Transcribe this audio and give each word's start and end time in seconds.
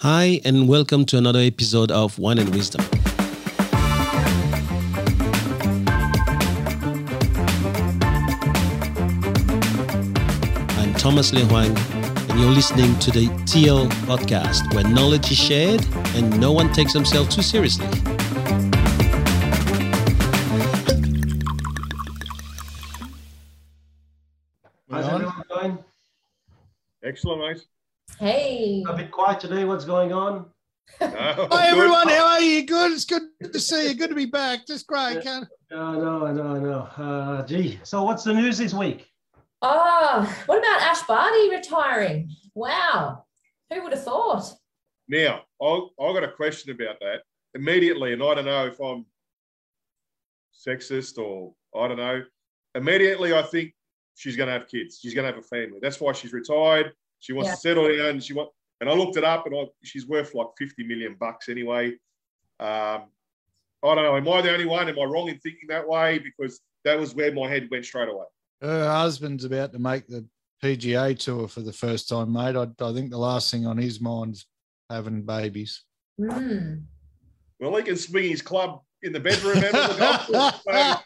Hi, 0.00 0.42
and 0.44 0.68
welcome 0.68 1.06
to 1.06 1.16
another 1.16 1.38
episode 1.40 1.90
of 1.90 2.18
Wine 2.18 2.38
and 2.38 2.54
Wisdom. 2.54 2.84
I'm 10.78 10.92
Thomas 10.94 11.32
Le 11.32 11.40
Huang, 11.46 11.74
and 12.28 12.38
you're 12.38 12.50
listening 12.50 12.98
to 12.98 13.10
the 13.10 13.28
TL 13.46 13.88
podcast, 14.04 14.74
where 14.74 14.84
knowledge 14.84 15.30
is 15.32 15.38
shared 15.38 15.82
and 16.14 16.38
no 16.38 16.52
one 16.52 16.70
takes 16.74 16.92
themselves 16.92 17.34
too 17.34 17.40
seriously. 17.40 17.86
How's 24.90 25.08
everyone 25.08 25.42
going? 25.48 25.78
Excellent, 27.02 27.40
mate. 27.40 27.66
Hey. 28.18 28.82
A 28.88 28.94
bit 28.96 29.10
quiet 29.10 29.40
today. 29.40 29.64
What's 29.64 29.84
going 29.84 30.12
on? 30.12 30.46
No, 31.00 31.06
Hi 31.10 31.70
good. 31.70 31.78
everyone, 31.78 32.08
how 32.08 32.26
are 32.28 32.40
you? 32.40 32.64
Good. 32.64 32.92
It's 32.92 33.04
good 33.04 33.22
to 33.52 33.60
see 33.60 33.88
you. 33.88 33.94
Good 33.94 34.08
to 34.08 34.14
be 34.14 34.24
back. 34.24 34.66
Just 34.66 34.86
great. 34.86 35.22
Can't... 35.22 35.46
No, 35.70 35.92
no, 35.92 36.32
no, 36.32 36.54
no. 36.54 36.78
Uh, 36.96 37.44
gee. 37.46 37.78
So, 37.82 38.04
what's 38.04 38.24
the 38.24 38.32
news 38.32 38.56
this 38.58 38.72
week? 38.72 39.10
Oh, 39.60 40.42
what 40.46 40.58
about 40.58 40.80
Ash 40.82 41.02
Barty 41.02 41.50
retiring? 41.50 42.30
Wow. 42.54 43.24
Who 43.72 43.82
would 43.82 43.92
have 43.92 44.04
thought? 44.04 44.44
Now, 45.08 45.42
I 45.60 45.66
I 46.00 46.12
got 46.14 46.24
a 46.24 46.32
question 46.32 46.70
about 46.72 46.98
that 47.00 47.22
immediately, 47.54 48.12
and 48.14 48.22
I 48.22 48.34
don't 48.34 48.44
know 48.46 48.66
if 48.66 48.80
I'm 48.80 49.04
sexist 50.66 51.18
or 51.18 51.52
I 51.78 51.88
don't 51.88 51.98
know. 51.98 52.22
Immediately, 52.74 53.34
I 53.34 53.42
think 53.42 53.74
she's 54.14 54.36
going 54.36 54.46
to 54.46 54.52
have 54.52 54.68
kids. 54.68 55.00
She's 55.02 55.14
going 55.14 55.26
to 55.26 55.32
have 55.32 55.42
a 55.42 55.46
family. 55.46 55.78
That's 55.82 56.00
why 56.00 56.12
she's 56.12 56.32
retired. 56.32 56.92
She 57.20 57.32
wants 57.32 57.48
Yeah. 57.48 57.54
to 57.54 57.60
settle 57.60 57.88
down. 57.96 58.06
and 58.10 58.22
She 58.24 58.32
want, 58.34 58.50
and 58.80 58.90
I 58.90 58.92
looked 58.94 59.16
it 59.16 59.24
up, 59.24 59.46
and 59.46 59.54
I, 59.56 59.64
she's 59.82 60.06
worth 60.06 60.34
like 60.34 60.48
fifty 60.58 60.84
million 60.84 61.16
bucks 61.18 61.48
anyway. 61.48 61.88
Um, 62.60 63.04
I 63.82 63.94
don't 63.94 63.96
know. 64.04 64.16
Am 64.16 64.28
I 64.28 64.42
the 64.42 64.52
only 64.52 64.66
one? 64.66 64.88
Am 64.88 64.98
I 64.98 65.04
wrong 65.04 65.28
in 65.28 65.38
thinking 65.38 65.68
that 65.68 65.86
way? 65.86 66.18
Because 66.18 66.60
that 66.84 66.98
was 66.98 67.14
where 67.14 67.32
my 67.32 67.48
head 67.48 67.68
went 67.70 67.84
straight 67.84 68.08
away. 68.08 68.24
Her 68.62 68.90
husband's 68.90 69.44
about 69.44 69.72
to 69.72 69.78
make 69.78 70.06
the 70.06 70.26
PGA 70.62 71.18
tour 71.18 71.46
for 71.48 71.60
the 71.60 71.72
first 71.72 72.08
time, 72.08 72.32
mate. 72.32 72.56
I, 72.56 72.62
I 72.84 72.92
think 72.94 73.10
the 73.10 73.18
last 73.18 73.50
thing 73.50 73.66
on 73.66 73.76
his 73.76 74.00
mind's 74.00 74.46
having 74.88 75.22
babies. 75.22 75.82
Hmm. 76.18 76.76
Well, 77.60 77.76
he 77.76 77.82
can 77.82 77.96
swing 77.96 78.30
his 78.30 78.42
club 78.42 78.80
in 79.02 79.12
the 79.12 79.20
bedroom 79.20 79.60
the 79.60 80.26
golf 80.28 80.64
course. 80.64 81.02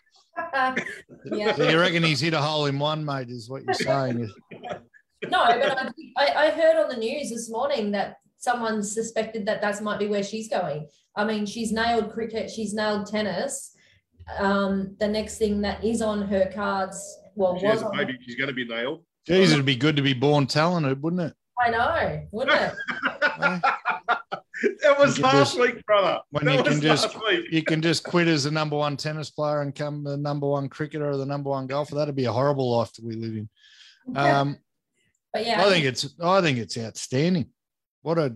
Yeah. 1.27 1.55
So 1.57 1.69
you 1.69 1.79
reckon 1.79 2.03
he's 2.03 2.21
hit 2.21 2.35
a 2.35 2.41
hole 2.41 2.67
in 2.67 2.79
one, 2.79 3.05
mate? 3.05 3.29
Is 3.31 3.49
what 3.51 3.65
you're 3.65 3.75
saying? 3.75 4.31
No, 5.29 5.45
but 5.47 5.79
I, 5.79 5.91
I, 6.17 6.47
I 6.47 6.51
heard 6.51 6.77
on 6.83 6.89
the 6.89 6.97
news 6.97 7.31
this 7.31 7.51
morning 7.51 7.91
that 7.93 8.17
someone 8.39 8.83
suspected 8.83 9.47
that 9.47 9.61
that 9.61 9.83
might 9.83 9.99
be 9.99 10.07
where 10.07 10.23
she's 10.23 10.49
going. 10.49 10.89
I 11.17 11.25
mean, 11.25 11.45
she's 11.47 11.73
nailed 11.73 12.13
cricket, 12.13 12.51
she's 12.51 12.73
nailed 12.73 13.07
tennis. 13.07 13.75
Um, 14.39 14.97
the 15.01 15.09
next 15.09 15.39
thing 15.39 15.61
that 15.63 15.85
is 15.85 16.01
on 16.03 16.23
her 16.23 16.51
cards, 16.55 17.19
well, 17.35 17.59
she 17.59 17.67
was 17.67 17.83
has 17.83 17.91
baby. 17.91 18.17
She's 18.23 18.37
going 18.37 18.49
to 18.49 18.55
be 18.55 18.65
nailed. 18.65 19.05
Jeez, 19.29 19.53
it'd 19.53 19.67
be 19.67 19.77
good 19.77 19.97
to 19.97 20.03
be 20.03 20.15
born 20.15 20.47
talented, 20.47 21.03
wouldn't 21.03 21.23
it? 21.23 21.35
I 21.59 21.71
know, 21.71 22.27
wouldn't 22.33 22.61
it? 22.61 22.75
that 24.83 24.99
was 24.99 25.19
last 25.19 25.57
just- 25.57 25.61
week, 25.61 25.85
brother. 25.85 26.21
when 26.31 26.45
that 26.47 26.57
you 26.59 26.63
can 26.65 26.81
just- 26.81 27.15
week. 27.29 27.47
You 27.51 27.63
can 27.63 27.83
just 27.83 28.05
quit 28.05 28.29
as 28.29 28.45
the 28.45 28.51
number 28.51 28.77
one 28.77 28.97
tennis 28.97 29.31
player 29.31 29.63
and 29.63 29.75
come 29.75 30.05
the 30.05 30.17
number 30.17 30.49
one 30.49 30.69
cricketer 30.69 31.09
or 31.11 31.17
the 31.17 31.27
number 31.27 31.51
one 31.51 31.67
golfer. 31.67 31.95
That'd 31.95 32.17
be 32.17 32.25
a 32.27 32.33
horrible 32.33 32.77
life 32.79 32.93
that 32.95 33.05
we 33.05 33.17
live 33.17 33.33
in. 33.37 33.49
Um, 34.17 34.57
but 35.33 35.47
yeah, 35.47 35.65
I 35.65 35.69
think 35.71 35.85
it's 35.85 36.15
I 36.23 36.41
think 36.41 36.59
it's 36.59 36.77
outstanding. 36.79 37.47
What 38.03 38.19
a 38.19 38.35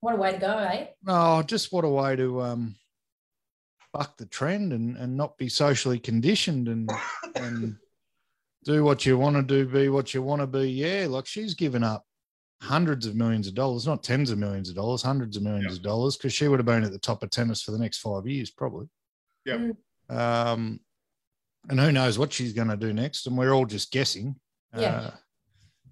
what 0.00 0.14
a 0.14 0.16
way 0.16 0.32
to 0.32 0.38
go, 0.38 0.58
eh? 0.58 0.86
No, 1.02 1.42
just 1.46 1.72
what 1.72 1.84
a 1.84 1.88
way 1.88 2.16
to 2.16 2.42
um, 2.42 2.76
buck 3.92 4.16
the 4.16 4.26
trend 4.26 4.72
and, 4.72 4.96
and 4.96 5.16
not 5.16 5.38
be 5.38 5.48
socially 5.48 5.98
conditioned 5.98 6.68
and 6.68 6.90
and 7.36 7.76
do 8.64 8.82
what 8.84 9.06
you 9.06 9.16
want 9.16 9.36
to 9.36 9.42
do, 9.42 9.66
be 9.70 9.88
what 9.88 10.12
you 10.12 10.22
want 10.22 10.40
to 10.40 10.46
be. 10.46 10.68
Yeah, 10.70 11.06
like 11.08 11.26
she's 11.26 11.54
given 11.54 11.84
up 11.84 12.04
hundreds 12.62 13.06
of 13.06 13.14
millions 13.14 13.46
of 13.46 13.54
dollars, 13.54 13.86
not 13.86 14.02
tens 14.02 14.30
of 14.30 14.38
millions 14.38 14.68
of 14.68 14.74
dollars, 14.74 15.02
hundreds 15.02 15.36
of 15.36 15.42
millions 15.42 15.66
Yeah. 15.72 15.76
of 15.76 15.82
dollars, 15.82 16.16
because 16.16 16.32
she 16.32 16.48
would 16.48 16.58
have 16.58 16.66
been 16.66 16.84
at 16.84 16.92
the 16.92 16.98
top 16.98 17.22
of 17.22 17.30
tennis 17.30 17.62
for 17.62 17.70
the 17.70 17.78
next 17.78 17.98
five 17.98 18.26
years, 18.26 18.50
probably. 18.50 18.88
Yeah. 19.44 19.58
Mm. 20.10 20.16
Um, 20.16 20.80
and 21.68 21.78
who 21.80 21.92
knows 21.92 22.18
what 22.18 22.32
she's 22.32 22.52
going 22.52 22.68
to 22.68 22.76
do 22.76 22.92
next? 22.92 23.26
And 23.26 23.36
we're 23.36 23.52
all 23.52 23.66
just 23.66 23.92
guessing. 23.92 24.36
Yeah. 24.76 24.96
Uh, 24.96 25.10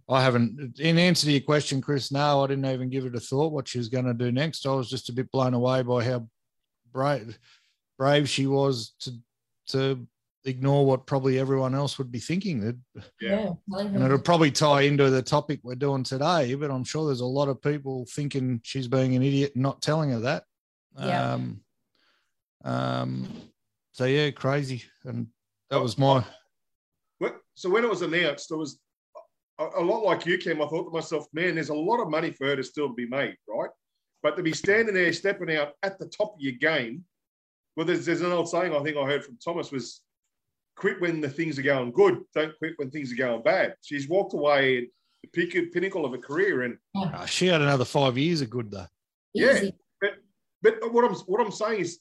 I 0.09 0.23
haven't, 0.23 0.79
in 0.81 0.99
answer 0.99 1.27
to 1.27 1.33
your 1.33 1.41
question, 1.41 1.81
Chris, 1.81 2.13
no, 2.13 2.45
I 2.45 2.47
didn't 2.49 2.67
even 2.67 2.91
give 2.91 3.07
it 3.07 3.15
a 3.15 3.21
thought 3.21 3.53
what 3.53 3.69
she 3.69 3.79
was 3.79 3.89
going 3.89 4.05
to 4.05 4.13
do 4.15 4.31
next. 4.31 4.67
I 4.67 4.73
was 4.75 4.91
just 4.91 5.09
a 5.09 5.13
bit 5.15 5.31
blown 5.31 5.55
away 5.55 5.83
by 5.83 6.05
how 6.05 6.29
brave, 6.93 7.39
brave 7.99 8.29
she 8.29 8.47
was 8.47 8.95
to, 9.01 9.13
to 9.69 10.07
ignore 10.45 10.85
what 10.85 11.07
probably 11.07 11.39
everyone 11.39 11.75
else 11.75 11.97
would 11.97 12.13
be 12.13 12.19
thinking. 12.19 12.61
That, 12.61 12.77
Yeah. 13.19 13.53
and 13.73 14.05
it'll 14.05 14.19
probably 14.19 14.51
tie 14.51 14.83
into 14.83 15.09
the 15.09 15.23
topic 15.23 15.61
we're 15.63 15.75
doing 15.75 16.03
today, 16.03 16.55
but 16.55 16.71
I'm 16.71 16.85
sure 16.85 17.07
there's 17.07 17.21
a 17.21 17.25
lot 17.27 17.49
of 17.49 17.63
people 17.63 18.05
thinking 18.11 18.61
she's 18.63 18.89
being 18.89 19.17
an 19.17 19.23
idiot 19.23 19.53
and 19.55 19.63
not 19.63 19.81
telling 19.81 20.11
her 20.11 20.21
that. 20.21 20.45
Yeah. 20.99 21.33
Um, 21.33 21.61
um, 22.63 23.27
so 23.93 24.05
yeah, 24.05 24.31
crazy. 24.33 24.83
And 25.05 25.29
that 25.71 25.81
was 25.81 25.97
my, 25.97 26.25
What- 27.19 27.41
So 27.55 27.71
when 27.71 27.85
it 27.85 27.91
was 27.91 28.03
announced, 28.03 28.51
it 28.51 28.57
was 28.57 28.81
a, 29.59 29.67
a 29.77 29.83
lot 29.83 30.05
like 30.05 30.27
you, 30.27 30.39
Kim. 30.39 30.61
I 30.63 30.67
thought 30.67 30.85
to 30.85 30.91
myself, 30.91 31.27
man, 31.33 31.55
there's 31.55 31.69
a 31.69 31.75
lot 31.75 32.01
of 32.01 32.11
money 32.11 32.31
for 32.31 32.47
her 32.47 32.57
to 32.57 32.63
still 32.63 32.89
be 32.89 33.07
made, 33.07 33.37
right? 33.49 33.71
But 34.23 34.37
to 34.37 34.43
be 34.43 34.53
standing 34.53 34.95
there, 34.95 35.13
stepping 35.13 35.55
out 35.55 35.73
at 35.83 35.99
the 35.99 36.07
top 36.07 36.35
of 36.35 36.41
your 36.41 36.55
game, 36.55 37.05
well, 37.77 37.87
there's, 37.87 38.07
there's 38.07 38.21
an 38.21 38.33
old 38.33 38.49
saying 38.49 38.75
I 38.75 38.83
think 38.83 38.97
I 38.97 39.05
heard 39.05 39.25
from 39.25 39.39
Thomas 39.45 39.71
was, 39.71 40.01
quit 40.77 41.01
when 41.01 41.21
the 41.21 41.29
things 41.29 41.59
are 41.59 41.63
going 41.63 41.93
good, 41.93 42.21
don't 42.35 42.57
quit 42.59 42.75
when 42.77 42.91
things 42.91 43.13
are 43.13 43.17
going 43.17 43.43
bad. 43.43 43.75
She's 43.83 44.09
walked 44.09 44.35
away 44.35 44.79
at 44.79 44.85
the 45.23 45.29
peak, 45.29 45.73
pinnacle 45.73 46.05
of 46.05 46.13
her 46.13 46.19
career, 46.19 46.63
and 46.63 46.77
oh, 46.97 47.27
she 47.27 47.47
had 47.47 47.63
another 47.63 47.85
five 47.85 48.19
years 48.19 48.41
of 48.41 48.51
good 48.51 48.71
though. 48.71 48.87
Yeah. 49.35 49.57
Easy. 49.57 49.75
But 50.63 50.93
what 50.93 51.05
I'm 51.05 51.15
what 51.15 51.45
I'm 51.45 51.53
saying 51.53 51.81
is, 51.81 52.01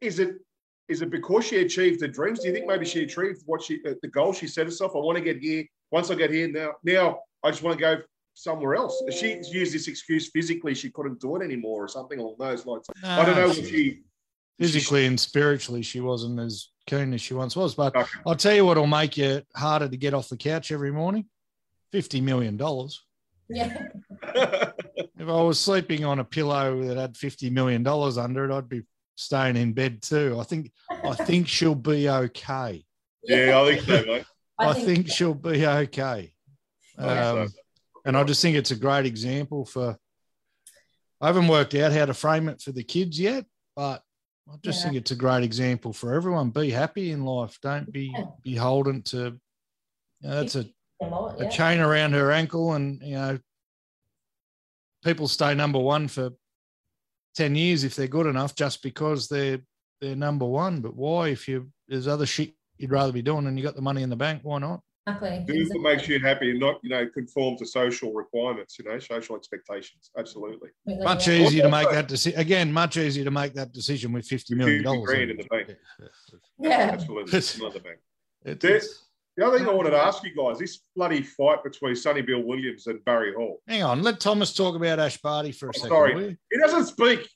is 0.00 0.20
it 0.20 0.36
is 0.88 1.02
it 1.02 1.10
because 1.10 1.44
she 1.46 1.58
achieved 1.60 2.00
the 2.00 2.08
dreams? 2.08 2.40
Do 2.40 2.48
you 2.48 2.54
think 2.54 2.66
maybe 2.66 2.84
she 2.84 3.02
achieved 3.02 3.42
what 3.46 3.62
she 3.62 3.80
uh, 3.86 3.94
the 4.02 4.08
goal 4.08 4.32
she 4.32 4.46
set 4.46 4.66
herself? 4.66 4.92
I 4.94 4.98
want 4.98 5.18
to 5.18 5.24
get 5.24 5.38
here. 5.42 5.64
Once 5.90 6.10
I 6.10 6.14
get 6.14 6.30
here 6.30 6.48
now, 6.48 6.72
now 6.84 7.20
I 7.42 7.50
just 7.50 7.62
want 7.62 7.78
to 7.78 7.80
go 7.80 8.02
somewhere 8.34 8.74
else. 8.76 9.02
She 9.18 9.40
used 9.50 9.72
this 9.74 9.88
excuse 9.88 10.28
physically 10.30 10.74
she 10.74 10.90
couldn't 10.90 11.20
do 11.20 11.36
it 11.36 11.42
anymore 11.44 11.84
or 11.84 11.88
something 11.88 12.18
along 12.18 12.36
those 12.38 12.66
lines. 12.66 12.86
I 13.02 13.24
don't 13.24 13.36
know 13.36 13.46
Nah, 13.46 13.52
if 13.52 13.68
she 13.68 14.02
physically 14.58 15.06
and 15.06 15.18
spiritually, 15.18 15.82
she 15.82 16.00
wasn't 16.00 16.38
as 16.40 16.68
keen 16.86 17.14
as 17.14 17.20
she 17.20 17.34
once 17.34 17.56
was. 17.56 17.74
But 17.74 17.96
Okay. 17.96 18.08
I'll 18.26 18.36
tell 18.36 18.54
you 18.54 18.64
what'll 18.66 18.86
make 18.86 19.16
you 19.16 19.42
harder 19.54 19.88
to 19.88 19.96
get 19.96 20.14
off 20.14 20.28
the 20.28 20.36
couch 20.36 20.70
every 20.70 20.92
morning: 20.92 21.26
fifty 21.92 22.20
million 22.20 22.56
dollars. 22.56 23.02
Yeah. 23.48 23.88
If 25.18 25.28
I 25.28 25.42
was 25.42 25.58
sleeping 25.58 26.04
on 26.04 26.18
a 26.20 26.24
pillow 26.24 26.84
that 26.84 26.96
had 26.96 27.16
fifty 27.16 27.48
million 27.50 27.82
dollars 27.82 28.18
under 28.18 28.44
it, 28.48 28.54
I'd 28.54 28.68
be 28.68 28.82
staying 29.16 29.56
in 29.56 29.72
bed 29.72 30.02
too. 30.02 30.36
I 30.38 30.44
think 30.44 30.70
I 31.04 31.14
think 31.14 31.48
she'll 31.48 31.74
be 31.74 32.08
okay. 32.08 32.84
yeah, 33.24 33.58
I 33.60 33.74
think 33.74 33.82
so, 33.82 34.04
mate. 34.06 34.24
I, 34.58 34.72
think, 34.74 35.08
she'll 35.10 35.34
be 35.34 35.66
okay. 35.66 36.32
I 36.98 37.02
so. 37.02 37.42
Um, 37.42 37.48
and 38.04 38.16
I 38.16 38.22
just 38.24 38.40
think 38.40 38.56
it's 38.56 38.70
a 38.70 38.76
great 38.76 39.04
example 39.06 39.64
for. 39.66 39.98
I 41.20 41.26
haven't 41.26 41.48
worked 41.48 41.74
out 41.74 41.92
how 41.92 42.04
to 42.06 42.14
frame 42.14 42.48
it 42.48 42.60
for 42.60 42.72
the 42.72 42.84
kids 42.84 43.18
yet, 43.18 43.46
but 43.74 44.02
I 44.48 44.56
just 44.62 44.78
Yeah. 44.78 44.84
think 44.84 44.96
it's 44.96 45.10
a 45.10 45.16
great 45.16 45.42
example 45.42 45.92
for 45.92 46.14
everyone. 46.14 46.50
Be 46.50 46.70
happy 46.70 47.10
in 47.10 47.24
life. 47.24 47.58
Don't 47.62 47.90
be 47.90 48.12
Yeah. 48.14 48.24
beholden 48.44 49.02
to. 49.04 49.38
You 50.20 50.28
know, 50.28 50.34
that's 50.36 50.54
a, 50.56 50.66
a 51.02 51.06
lot, 51.06 51.40
a 51.40 51.48
chain 51.50 51.80
around 51.80 52.12
her 52.12 52.30
ankle, 52.32 52.74
and 52.74 53.02
you 53.02 53.14
know, 53.14 53.38
people 55.04 55.28
stay 55.28 55.54
number 55.54 55.78
one 55.78 56.08
for 56.08 56.30
ten 57.36 57.54
years 57.54 57.84
if 57.84 57.94
they're 57.94 58.08
good 58.08 58.26
enough, 58.26 58.54
just 58.54 58.82
because 58.82 59.28
they're 59.28 59.60
they're 60.00 60.16
number 60.16 60.46
one. 60.46 60.80
But 60.80 60.96
why, 60.96 61.28
if 61.28 61.46
you 61.46 61.70
there's 61.88 62.08
other 62.08 62.26
shit 62.26 62.52
you'd 62.78 62.90
rather 62.90 63.12
be 63.12 63.22
doing, 63.22 63.46
and 63.46 63.56
you 63.58 63.64
got 63.64 63.76
the 63.76 63.82
money 63.82 64.02
in 64.02 64.10
the 64.10 64.16
bank, 64.16 64.40
why 64.42 64.58
not? 64.58 64.80
Exactly. 65.08 65.44
Do 65.46 65.68
what 65.68 65.82
makes 65.96 66.08
you 66.08 66.18
happy 66.18 66.50
and 66.50 66.58
not, 66.58 66.80
you 66.82 66.90
know, 66.90 67.06
conform 67.08 67.56
to 67.58 67.64
social 67.64 68.12
requirements, 68.12 68.76
you 68.76 68.84
know, 68.84 68.98
social 68.98 69.36
expectations. 69.36 70.10
Absolutely. 70.18 70.70
Much 70.84 71.28
Yeah. 71.28 71.34
easier 71.46 71.62
to 71.62 71.70
make 71.70 71.88
that 71.90 72.08
decision. 72.08 72.40
Again, 72.40 72.72
much 72.72 72.96
easier 72.96 73.22
to 73.22 73.30
make 73.30 73.54
that 73.54 73.70
decision 73.72 74.12
with 74.12 74.26
fifty 74.26 74.56
million 74.56 74.82
dollars. 74.82 75.12
in 75.12 75.36
the 75.36 75.44
bank. 75.44 75.76
Yeah. 76.58 76.88
Absolutely. 76.92 77.38
It's 77.38 77.58
not 77.60 77.72
the 77.72 77.80
bank. 77.80 77.98
It's- 78.44 78.58
There- 78.62 78.76
it's- 78.76 79.02
The 79.36 79.46
other 79.46 79.58
thing 79.58 79.68
I 79.68 79.72
wanted 79.72 79.90
to 79.90 79.98
ask 79.98 80.24
you 80.24 80.34
guys, 80.34 80.58
this 80.58 80.80
bloody 80.94 81.22
fight 81.22 81.62
between 81.62 81.94
Sonny 81.94 82.22
Bill 82.22 82.42
Williams 82.42 82.86
and 82.86 83.04
Barry 83.04 83.34
Hall. 83.34 83.60
hang 83.68 83.82
on, 83.82 84.02
let 84.02 84.18
Thomas 84.18 84.54
talk 84.54 84.74
about 84.76 84.98
Ash 84.98 85.18
Barty 85.18 85.52
for 85.52 85.66
a 85.66 85.68
oh, 85.70 85.72
second. 85.72 85.88
sorry. 85.90 86.38
He 86.50 86.58
doesn't 86.58 86.86
speak. 86.86 87.28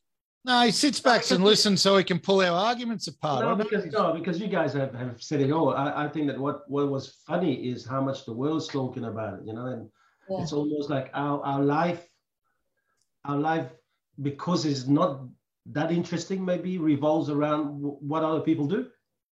No, 0.47 0.63
he 0.63 0.71
sits 0.71 1.01
back 1.01 1.31
and 1.31 1.45
listens 1.45 1.83
so 1.83 1.99
he 1.99 2.05
can 2.05 2.19
pull 2.19 2.41
our 2.41 2.69
arguments 2.69 3.07
apart. 3.09 3.45
No, 3.45 3.55
because 3.55 3.85
no, 3.93 4.15
because 4.15 4.41
you 4.41 4.49
guys 4.49 4.73
have, 4.73 4.95
have 4.95 5.23
said 5.23 5.43
it 5.43 5.51
all. 5.53 5.75
I, 5.75 6.07
I 6.07 6.09
think 6.09 6.29
that 6.29 6.39
what, 6.39 6.63
what 6.71 6.91
was 6.91 7.19
funny 7.27 7.69
is 7.71 7.85
how 7.87 8.01
much 8.01 8.25
the 8.25 8.33
world's 8.33 8.67
talking 8.67 9.05
about 9.05 9.35
it, 9.35 9.41
you 9.45 9.53
know, 9.53 9.67
and 9.67 9.91
Yeah. 10.31 10.43
it's 10.43 10.55
almost 10.55 10.89
like 10.89 11.11
our, 11.13 11.45
our 11.45 11.61
life 11.63 12.07
our 13.27 13.37
life 13.37 13.71
because 14.23 14.65
it's 14.65 14.87
not 14.87 15.21
that 15.67 15.91
interesting 15.93 16.43
maybe 16.43 16.79
revolves 16.79 17.29
around 17.29 17.65
w- 17.83 17.99
what 18.01 18.23
other 18.25 18.41
people 18.41 18.67
do 18.67 18.89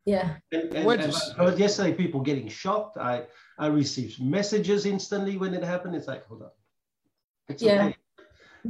Yeah. 0.05 0.35
and, 0.51 0.73
and, 0.75 0.85
We're 0.85 0.95
and 0.95 1.13
I 1.13 1.43
heard 1.43 1.59
yesterday 1.59 1.93
people 1.93 2.21
getting 2.21 2.49
shocked 2.49 2.97
i 2.97 3.23
i 3.57 3.67
received 3.67 4.21
messages 4.21 4.85
instantly 4.85 5.37
when 5.37 5.53
it 5.53 5.63
happened 5.63 5.95
it's 5.95 6.07
like 6.07 6.25
hold 6.25 6.43
on 6.43 6.49
it's 7.47 7.61
Yeah. 7.61 7.85
okay 7.85 7.97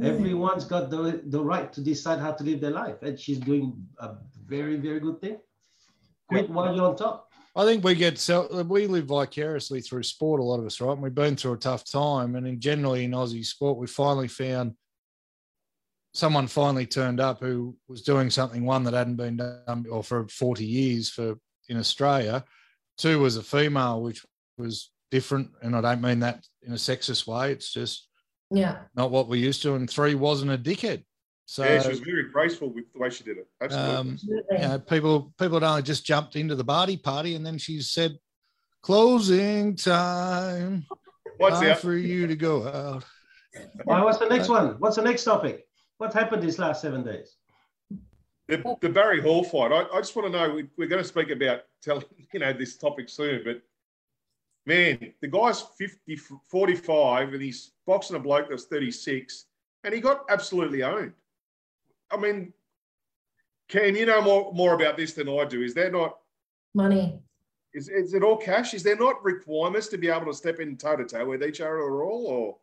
everyone's 0.02 0.64
got 0.64 0.90
the, 0.90 1.22
the 1.26 1.40
right 1.40 1.72
to 1.72 1.80
decide 1.80 2.18
how 2.18 2.32
to 2.32 2.42
live 2.44 2.60
their 2.60 2.72
life 2.72 3.02
and 3.02 3.18
she's 3.18 3.38
doing 3.38 3.86
a 3.98 4.16
very 4.46 4.76
very 4.76 5.00
good 5.00 5.20
thing 5.20 5.38
quit 6.28 6.50
while 6.50 6.74
you're 6.74 6.86
on 6.86 6.96
top 6.96 7.30
I 7.56 7.64
think 7.64 7.84
we 7.84 7.94
get 7.94 8.18
so 8.18 8.64
we 8.64 8.88
live 8.88 9.04
vicariously 9.06 9.80
through 9.80 10.02
sport. 10.02 10.40
A 10.40 10.42
lot 10.42 10.58
of 10.58 10.66
us, 10.66 10.80
right? 10.80 10.90
And 10.90 11.00
we've 11.00 11.14
been 11.14 11.36
through 11.36 11.52
a 11.52 11.56
tough 11.56 11.84
time, 11.88 12.34
and 12.34 12.48
in 12.48 12.58
generally 12.58 13.04
in 13.04 13.12
Aussie 13.12 13.44
sport, 13.44 13.78
we 13.78 13.86
finally 13.86 14.26
found 14.26 14.74
someone 16.14 16.46
finally 16.46 16.86
turned 16.86 17.20
up 17.20 17.40
who 17.40 17.76
was 17.88 18.02
doing 18.02 18.30
something 18.30 18.64
one 18.64 18.84
that 18.84 18.94
hadn't 18.94 19.16
been 19.16 19.36
done 19.36 19.84
or 19.90 20.02
for 20.02 20.26
40 20.28 20.64
years 20.64 21.10
for 21.10 21.34
in 21.68 21.76
Australia. 21.76 22.44
Two 22.96 23.18
was 23.18 23.36
a 23.36 23.42
female, 23.42 24.00
which 24.00 24.24
was 24.56 24.90
different, 25.10 25.50
and 25.62 25.76
I 25.76 25.80
don't 25.80 26.00
mean 26.00 26.20
that 26.20 26.46
in 26.62 26.72
a 26.72 26.76
sexist 26.76 27.26
way. 27.26 27.50
It's 27.52 27.72
just 27.72 28.08
Yeah. 28.50 28.82
not 28.94 29.10
what 29.10 29.28
we're 29.28 29.40
used 29.44 29.62
to. 29.62 29.74
And 29.74 29.90
three 29.90 30.14
wasn't 30.14 30.52
a 30.52 30.58
dickhead. 30.58 31.04
So 31.46 31.64
yeah, 31.64 31.82
she 31.82 31.88
was 31.88 32.00
very 32.00 32.30
graceful 32.30 32.70
with 32.72 32.90
the 32.92 33.00
way 33.00 33.10
she 33.10 33.24
did 33.24 33.36
it. 33.36 33.46
Absolutely. 33.60 33.94
um, 33.96 34.18
you 34.52 34.58
know, 34.58 34.78
people 34.78 35.34
people 35.38 35.60
had 35.60 35.66
only 35.68 35.82
just 35.82 36.06
jumped 36.06 36.36
into 36.36 36.54
the 36.54 36.64
party 36.64 36.96
party, 36.96 37.34
and 37.34 37.44
then 37.44 37.58
she 37.58 37.82
said, 37.82 38.16
"Closing 38.82 39.76
time, 39.76 40.86
What's 41.36 41.60
time 41.60 41.76
for 41.76 41.94
you 41.94 42.26
to 42.28 42.36
go 42.36 42.66
out." 42.66 43.04
All 43.86 43.94
right, 43.94 44.04
what's 44.04 44.18
the 44.18 44.28
next 44.28 44.48
one 44.48 44.76
what's 44.80 44.96
the 44.96 45.02
next 45.02 45.24
topic 45.24 45.63
what 45.98 46.12
happened 46.12 46.42
these 46.42 46.58
last 46.58 46.82
seven 46.82 47.02
days 47.02 47.36
The, 48.48 48.76
the 48.80 48.88
Barry 48.88 49.20
Hall 49.20 49.42
fight. 49.44 49.72
I, 49.72 49.86
I 49.94 50.00
just 50.00 50.14
want 50.14 50.30
to 50.30 50.38
know. 50.38 50.54
We, 50.54 50.66
we're 50.76 50.88
going 50.88 51.02
to 51.02 51.08
speak 51.08 51.30
about 51.30 51.62
tell 51.82 52.02
you 52.32 52.40
know 52.40 52.52
this 52.52 52.76
topic 52.76 53.08
soon, 53.08 53.42
but 53.44 53.62
man, 54.66 55.12
the 55.20 55.28
guy's 55.28 55.62
50, 55.62 56.16
45 56.16 57.32
and 57.34 57.42
he's 57.42 57.72
boxing 57.86 58.16
a 58.16 58.20
bloke 58.20 58.48
that's 58.48 58.64
36, 58.64 59.46
and 59.84 59.94
he 59.94 60.00
got 60.00 60.24
absolutely 60.28 60.82
owned. 60.82 61.12
I 62.10 62.16
mean, 62.16 62.52
Ken, 63.68 63.96
you 63.96 64.06
know 64.06 64.20
more 64.22 64.52
more 64.52 64.74
about 64.74 64.96
this 64.96 65.14
than 65.14 65.28
I 65.28 65.44
do. 65.44 65.62
Is 65.62 65.74
there 65.74 65.90
not? 65.90 66.18
Money. 66.74 67.20
Is, 67.72 67.88
is 67.88 68.14
it 68.14 68.22
all 68.22 68.36
cash? 68.36 68.72
Is 68.72 68.84
there 68.84 68.96
not 68.96 69.24
requirements 69.24 69.88
to 69.88 69.98
be 69.98 70.08
able 70.08 70.26
to 70.26 70.34
step 70.34 70.60
in 70.60 70.76
toe 70.76 70.96
to 70.96 71.04
toe 71.04 71.26
with 71.26 71.42
each 71.42 71.60
other 71.60 71.78
at 71.78 72.04
all? 72.04 72.26
Or 72.26 72.56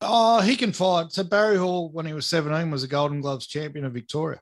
Oh, 0.00 0.40
he 0.40 0.56
can 0.56 0.72
fight. 0.72 1.12
So 1.12 1.24
Barry 1.24 1.56
Hall, 1.56 1.90
when 1.90 2.06
he 2.06 2.12
was 2.12 2.26
seventeen, 2.26 2.70
was 2.70 2.82
a 2.82 2.88
Golden 2.88 3.20
Gloves 3.20 3.46
champion 3.46 3.84
of 3.84 3.92
Victoria, 3.92 4.40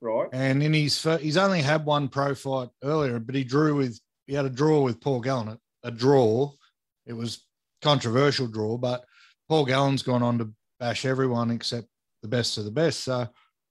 right? 0.00 0.28
and 0.32 0.62
in 0.62 0.72
his 0.72 0.98
fir- 0.98 1.18
he's 1.18 1.36
only 1.36 1.62
had 1.62 1.84
one 1.84 2.08
pro 2.08 2.34
fight 2.34 2.68
earlier, 2.84 3.18
but 3.18 3.34
he 3.34 3.44
drew 3.44 3.76
with 3.76 3.98
he 4.26 4.34
had 4.34 4.44
a 4.44 4.50
draw 4.50 4.80
with 4.82 5.00
Paul 5.00 5.20
Gallen. 5.20 5.48
A, 5.48 5.58
a 5.88 5.90
draw. 5.90 6.52
It 7.06 7.14
was 7.14 7.44
controversial 7.80 8.46
draw, 8.46 8.76
but 8.76 9.04
Paul 9.48 9.64
Gallen's 9.64 10.02
gone 10.02 10.22
on 10.22 10.38
to 10.38 10.52
bash 10.78 11.04
everyone 11.04 11.50
except 11.50 11.88
the 12.22 12.28
best 12.28 12.58
of 12.58 12.64
the 12.64 12.70
best. 12.70 13.00
So 13.00 13.28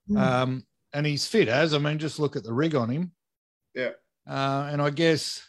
Mm. 0.10 0.18
Um, 0.18 0.66
and 0.94 1.06
he's 1.06 1.28
fit 1.28 1.48
as 1.48 1.74
I 1.74 1.78
mean, 1.78 2.00
just 2.00 2.20
look 2.20 2.36
at 2.36 2.44
the 2.44 2.54
rig 2.54 2.76
on 2.76 2.90
him. 2.90 3.12
Yeah. 3.74 3.92
Uh, 4.28 4.68
and 4.72 4.82
I 4.82 4.90
guess 4.90 5.42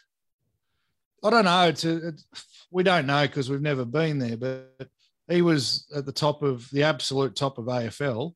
I 1.23 1.29
don't 1.29 1.45
know. 1.45 1.67
It's, 1.67 1.83
a, 1.85 2.09
it's 2.09 2.25
we 2.71 2.83
don't 2.83 3.07
know 3.07 3.23
because 3.23 3.49
we've 3.49 3.61
never 3.61 3.83
been 3.83 4.19
there, 4.19 4.37
but 4.37 4.87
he 5.29 5.41
was 5.41 5.87
at 5.95 6.05
the 6.05 6.11
top 6.11 6.41
of 6.43 6.69
the 6.71 6.83
absolute 6.83 7.35
top 7.35 7.57
of 7.57 7.65
AFL. 7.65 8.33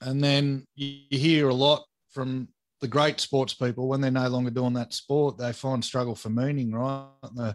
And 0.00 0.22
then 0.22 0.64
you 0.74 1.02
hear 1.10 1.48
a 1.48 1.54
lot 1.54 1.84
from 2.10 2.48
the 2.80 2.88
great 2.88 3.20
sports 3.20 3.54
people 3.54 3.88
when 3.88 4.00
they're 4.00 4.10
no 4.10 4.28
longer 4.28 4.50
doing 4.50 4.72
that 4.74 4.92
sport, 4.92 5.38
they 5.38 5.52
find 5.52 5.84
struggle 5.84 6.16
for 6.16 6.30
meaning, 6.30 6.72
right? 6.72 7.06
The 7.34 7.54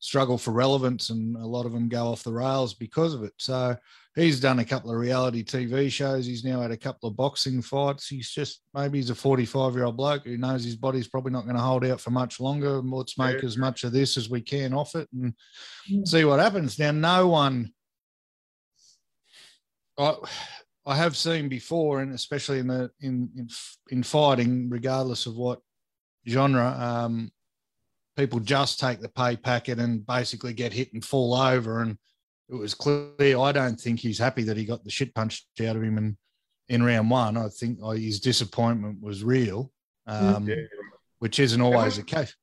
struggle 0.00 0.38
for 0.38 0.50
relevance, 0.50 1.10
and 1.10 1.36
a 1.36 1.46
lot 1.46 1.66
of 1.66 1.72
them 1.72 1.88
go 1.88 2.06
off 2.06 2.24
the 2.24 2.32
rails 2.32 2.74
because 2.74 3.14
of 3.14 3.22
it. 3.22 3.32
So 3.38 3.76
he's 4.16 4.40
done 4.40 4.58
a 4.58 4.64
couple 4.64 4.90
of 4.90 4.96
reality 4.98 5.44
TV 5.44 5.90
shows. 5.92 6.26
He's 6.26 6.42
now 6.44 6.60
had 6.62 6.70
a 6.70 6.76
couple 6.76 7.08
of 7.08 7.16
boxing 7.16 7.60
fights. 7.62 8.08
He's 8.08 8.30
just 8.30 8.62
maybe 8.74 8.98
he's 8.98 9.10
a 9.10 9.14
45 9.14 9.74
year 9.74 9.84
old 9.84 9.96
bloke 9.96 10.24
who 10.24 10.38
knows 10.38 10.64
his 10.64 10.74
body's 10.76 11.06
probably 11.06 11.32
not 11.32 11.44
going 11.44 11.56
to 11.56 11.62
hold 11.62 11.84
out 11.84 12.00
for 12.00 12.10
much 12.10 12.40
longer. 12.40 12.80
Let's 12.80 13.18
make 13.18 13.44
as 13.44 13.56
much 13.58 13.84
of 13.84 13.92
this 13.92 14.16
as 14.16 14.28
we 14.30 14.40
can 14.40 14.72
off 14.74 14.94
it 14.96 15.08
and 15.12 15.34
Mm. 15.88 16.08
see 16.08 16.24
what 16.24 16.40
happens. 16.40 16.78
Now, 16.80 16.90
no 16.90 17.28
one. 17.28 17.72
I, 19.98 20.14
I 20.84 20.96
have 20.96 21.16
seen 21.16 21.48
before, 21.48 22.00
and 22.00 22.12
especially 22.12 22.58
in 22.58 22.66
the 22.66 22.90
in 23.00 23.30
in, 23.36 23.48
in 23.90 24.02
fighting, 24.02 24.68
regardless 24.68 25.26
of 25.26 25.36
what 25.36 25.60
genre, 26.28 26.68
um, 26.78 27.30
people 28.16 28.40
just 28.40 28.80
take 28.80 29.00
the 29.00 29.08
pay 29.08 29.36
packet 29.36 29.78
and 29.78 30.04
basically 30.06 30.52
get 30.54 30.72
hit 30.72 30.92
and 30.92 31.04
fall 31.04 31.34
over. 31.34 31.80
And 31.82 31.98
it 32.48 32.54
was 32.54 32.74
clear. 32.74 33.38
I 33.38 33.52
don't 33.52 33.80
think 33.80 34.00
he's 34.00 34.18
happy 34.18 34.42
that 34.44 34.56
he 34.56 34.64
got 34.64 34.84
the 34.84 34.90
shit 34.90 35.14
punched 35.14 35.46
out 35.60 35.76
of 35.76 35.82
him 35.82 35.98
in 35.98 36.16
in 36.68 36.82
round 36.82 37.10
one. 37.10 37.36
I 37.36 37.48
think 37.48 37.78
uh, 37.82 37.90
his 37.90 38.18
disappointment 38.20 39.00
was 39.00 39.22
real, 39.22 39.70
um, 40.06 40.48
Yeah. 40.48 40.56
which 41.20 41.38
isn't 41.38 41.60
always 41.60 41.96
the 41.96 42.02
case. 42.02 42.34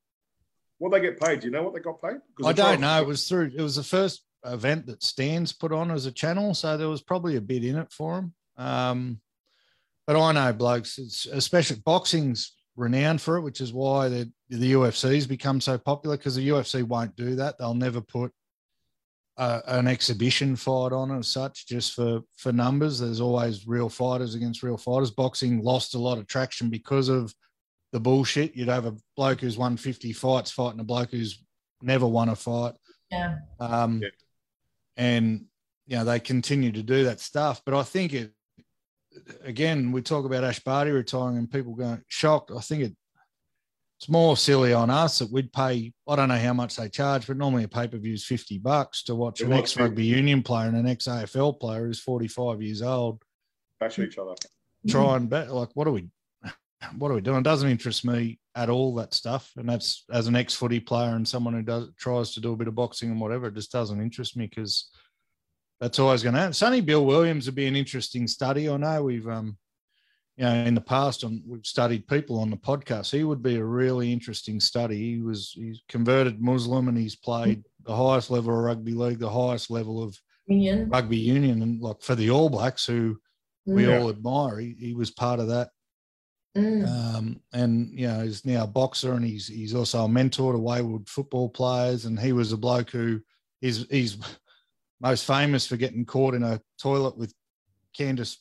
What 0.78 0.92
they 0.92 1.00
get 1.00 1.20
paid? 1.20 1.40
Do 1.40 1.46
you 1.46 1.52
know 1.52 1.62
what 1.62 1.74
they 1.74 1.80
got 1.80 2.00
paid? 2.00 2.16
'Cause 2.36 2.46
I 2.46 2.52
don't 2.52 2.80
know. 2.80 3.00
It 3.02 3.06
was 3.06 3.28
through. 3.28 3.52
It 3.54 3.60
was 3.62 3.76
the 3.76 3.82
first 3.84 4.24
event 4.44 4.86
that 4.86 5.02
Stans 5.02 5.52
put 5.52 5.72
on 5.72 5.90
as 5.90 6.06
a 6.06 6.12
channel, 6.12 6.54
so 6.54 6.76
there 6.76 6.88
was 6.88 7.02
probably 7.02 7.36
a 7.36 7.40
bit 7.40 7.64
in 7.64 7.76
it 7.76 7.92
for 7.92 8.18
him. 8.18 8.34
Um, 8.56 9.20
but 10.06 10.20
I 10.20 10.32
know 10.32 10.52
blokes, 10.52 10.98
it's, 10.98 11.26
especially 11.26 11.80
boxing's 11.84 12.54
renowned 12.76 13.20
for 13.22 13.36
it, 13.36 13.42
which 13.42 13.60
is 13.60 13.72
why 13.72 14.08
the 14.08 14.32
the 14.50 14.72
UFC's 14.72 15.26
become 15.26 15.60
so 15.60 15.78
popular 15.78 16.16
because 16.16 16.34
the 16.36 16.48
UFC 16.48 16.82
won't 16.82 17.14
do 17.16 17.36
that. 17.36 17.56
They'll 17.58 17.74
never 17.74 18.00
put 18.00 18.32
a, 19.36 19.62
an 19.66 19.88
exhibition 19.88 20.56
fight 20.56 20.92
on 20.92 21.16
as 21.16 21.28
such, 21.28 21.66
just 21.66 21.94
for 21.94 22.20
for 22.36 22.52
numbers. 22.52 22.98
There's 22.98 23.20
always 23.20 23.66
real 23.66 23.88
fighters 23.88 24.34
against 24.34 24.62
real 24.62 24.76
fighters. 24.76 25.10
Boxing 25.10 25.62
lost 25.62 25.94
a 25.94 25.98
lot 25.98 26.18
of 26.18 26.26
traction 26.26 26.70
because 26.70 27.08
of 27.08 27.34
the 27.92 28.00
bullshit. 28.00 28.56
You'd 28.56 28.68
have 28.68 28.86
a 28.86 28.96
bloke 29.16 29.40
who's 29.40 29.58
won 29.58 29.76
50 29.76 30.12
fights 30.12 30.50
fighting 30.50 30.80
a 30.80 30.84
bloke 30.84 31.10
who's 31.10 31.44
never 31.80 32.06
won 32.06 32.28
a 32.28 32.36
fight. 32.36 32.74
Yeah. 33.10 33.36
Um, 33.60 34.00
Yeah. 34.02 34.08
And, 34.96 35.46
you 35.86 35.96
know, 35.96 36.04
they 36.04 36.20
continue 36.20 36.72
to 36.72 36.82
do 36.82 37.04
that 37.04 37.20
stuff. 37.20 37.62
But 37.64 37.74
I 37.74 37.82
think 37.82 38.12
it, 38.12 38.32
again, 39.44 39.92
we 39.92 40.02
talk 40.02 40.24
about 40.24 40.44
Ash 40.44 40.60
Barty 40.60 40.90
retiring 40.90 41.36
and 41.36 41.50
people 41.50 41.74
going 41.74 42.02
shocked. 42.08 42.50
I 42.56 42.60
think 42.60 42.82
it, 42.82 42.96
it's 44.04 44.10
more 44.10 44.36
silly 44.36 44.74
on 44.74 44.90
us 44.90 45.18
that 45.18 45.32
we'd 45.32 45.50
pay, 45.50 45.90
I 46.06 46.16
don't 46.16 46.28
know 46.28 46.36
how 46.36 46.52
much 46.52 46.76
they 46.76 46.90
charge, 46.90 47.26
but 47.26 47.38
normally 47.38 47.64
a 47.64 47.68
pay 47.68 47.88
per 47.88 47.96
view 47.96 48.12
is 48.12 48.22
50 48.22 48.58
bucks 48.58 49.02
to 49.04 49.14
watch 49.14 49.40
Yeah, 49.40 49.46
an 49.46 49.52
ex 49.54 49.78
rugby 49.78 50.04
union 50.04 50.42
player 50.42 50.68
and 50.68 50.76
an 50.76 50.86
ex 50.86 51.06
AFL 51.06 51.58
player 51.58 51.86
who's 51.86 52.00
45 52.00 52.60
years 52.60 52.82
old 52.82 53.22
bash 53.80 53.98
each 53.98 54.18
other. 54.18 54.34
try 54.86 55.16
and 55.16 55.30
bet. 55.30 55.50
Like, 55.50 55.70
what 55.72 55.88
are 55.88 55.92
we, 55.92 56.10
what 56.98 57.10
are 57.10 57.14
we 57.14 57.22
doing? 57.22 57.38
It 57.38 57.44
doesn't 57.44 57.70
interest 57.70 58.04
me 58.04 58.38
at 58.54 58.68
all, 58.68 58.94
that 58.96 59.14
stuff. 59.14 59.50
And 59.56 59.66
that's 59.66 60.04
as 60.12 60.26
an 60.26 60.36
ex 60.36 60.52
footy 60.52 60.80
player 60.80 61.16
and 61.16 61.26
someone 61.26 61.54
who 61.54 61.62
does 61.62 61.88
tries 61.98 62.34
to 62.34 62.42
do 62.42 62.52
a 62.52 62.56
bit 62.56 62.68
of 62.68 62.74
boxing 62.74 63.10
and 63.10 63.18
whatever, 63.18 63.46
it 63.46 63.54
just 63.54 63.72
doesn't 63.72 64.02
interest 64.02 64.36
me 64.36 64.46
because 64.48 64.90
that's 65.80 65.98
always 65.98 66.22
going 66.22 66.34
to 66.34 66.40
happen. 66.40 66.52
Sonny 66.52 66.82
Bill 66.82 67.06
Williams 67.06 67.46
would 67.46 67.54
be 67.54 67.66
an 67.66 67.74
interesting 67.74 68.26
study. 68.26 68.68
I 68.68 68.76
know 68.76 69.04
we've, 69.04 69.26
um, 69.26 69.56
you 70.36 70.44
know, 70.44 70.52
in 70.64 70.74
the 70.74 70.80
past, 70.80 71.22
um, 71.24 71.42
we've 71.46 71.64
studied 71.66 72.08
people 72.08 72.40
on 72.40 72.50
the 72.50 72.56
podcast. 72.56 73.12
He 73.12 73.22
would 73.24 73.42
be 73.42 73.56
a 73.56 73.64
really 73.64 74.12
interesting 74.12 74.58
study. 74.60 75.14
He 75.14 75.22
was 75.22 75.52
he's 75.54 75.80
converted 75.88 76.40
Muslim 76.42 76.88
and 76.88 76.98
he's 76.98 77.16
played 77.16 77.64
the 77.84 77.94
highest 77.94 78.30
level 78.30 78.52
of 78.56 78.64
rugby 78.64 78.92
league, 78.94 79.18
the 79.20 79.30
highest 79.30 79.70
level 79.70 80.02
of 80.02 80.18
Union. 80.46 80.88
rugby 80.90 81.16
union, 81.16 81.62
and 81.62 81.80
like 81.80 82.02
for 82.02 82.14
the 82.14 82.30
All 82.30 82.48
Blacks, 82.50 82.84
who 82.86 83.18
we 83.66 83.84
Mm. 83.84 84.00
all 84.00 84.08
admire, 84.10 84.58
he, 84.58 84.74
he 84.78 84.94
was 84.94 85.10
part 85.10 85.40
of 85.40 85.48
that 85.48 85.70
Mm. 86.56 86.86
um, 86.86 87.40
and 87.52 87.98
you 87.98 88.06
know 88.06 88.20
he's 88.22 88.44
now 88.44 88.62
a 88.62 88.66
boxer 88.66 89.14
and 89.14 89.24
he's 89.24 89.48
he's 89.48 89.74
also 89.74 90.04
a 90.04 90.08
mentor 90.08 90.52
to 90.52 90.58
wayward 90.58 91.08
football 91.08 91.48
players 91.48 92.04
and 92.04 92.16
he 92.20 92.32
was 92.32 92.52
a 92.52 92.56
bloke 92.56 92.90
who 92.90 93.20
is 93.60 93.86
he's 93.90 94.18
most 95.00 95.26
famous 95.26 95.66
for 95.66 95.76
getting 95.76 96.04
caught 96.04 96.32
in 96.32 96.44
a 96.44 96.60
toilet 96.78 97.16
with 97.18 97.34
Candice 97.98 98.36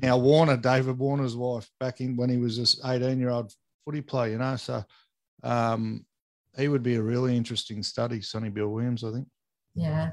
now 0.00 0.16
Warner 0.18 0.56
David 0.56 0.98
Warner's 0.98 1.36
wife 1.36 1.70
back 1.80 2.00
in 2.00 2.16
when 2.16 2.30
he 2.30 2.36
was 2.36 2.56
this 2.56 2.80
18 2.84 3.18
year 3.18 3.30
old 3.30 3.52
footy 3.84 4.00
player 4.00 4.32
you 4.32 4.38
know 4.38 4.56
so 4.56 4.84
um, 5.42 6.04
he 6.56 6.68
would 6.68 6.82
be 6.82 6.96
a 6.96 7.02
really 7.02 7.36
interesting 7.36 7.82
study 7.82 8.20
Sonny 8.20 8.48
Bill 8.48 8.68
Williams 8.68 9.04
I 9.04 9.12
think 9.12 9.28
Yeah. 9.74 10.10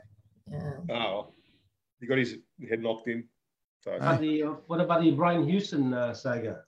Yeah. 0.51 0.73
Oh, 0.91 1.31
he 1.99 2.05
got 2.07 2.17
his 2.19 2.37
head 2.69 2.81
knocked 2.81 3.07
in. 3.07 3.27
So 3.83 3.91
Uh, 3.93 4.17
the, 4.17 4.43
uh, 4.43 4.49
what 4.67 4.79
about 4.81 5.01
the 5.01 5.11
Brian 5.11 5.47
Houston 5.47 5.93
uh, 5.93 6.13
saga? 6.13 6.61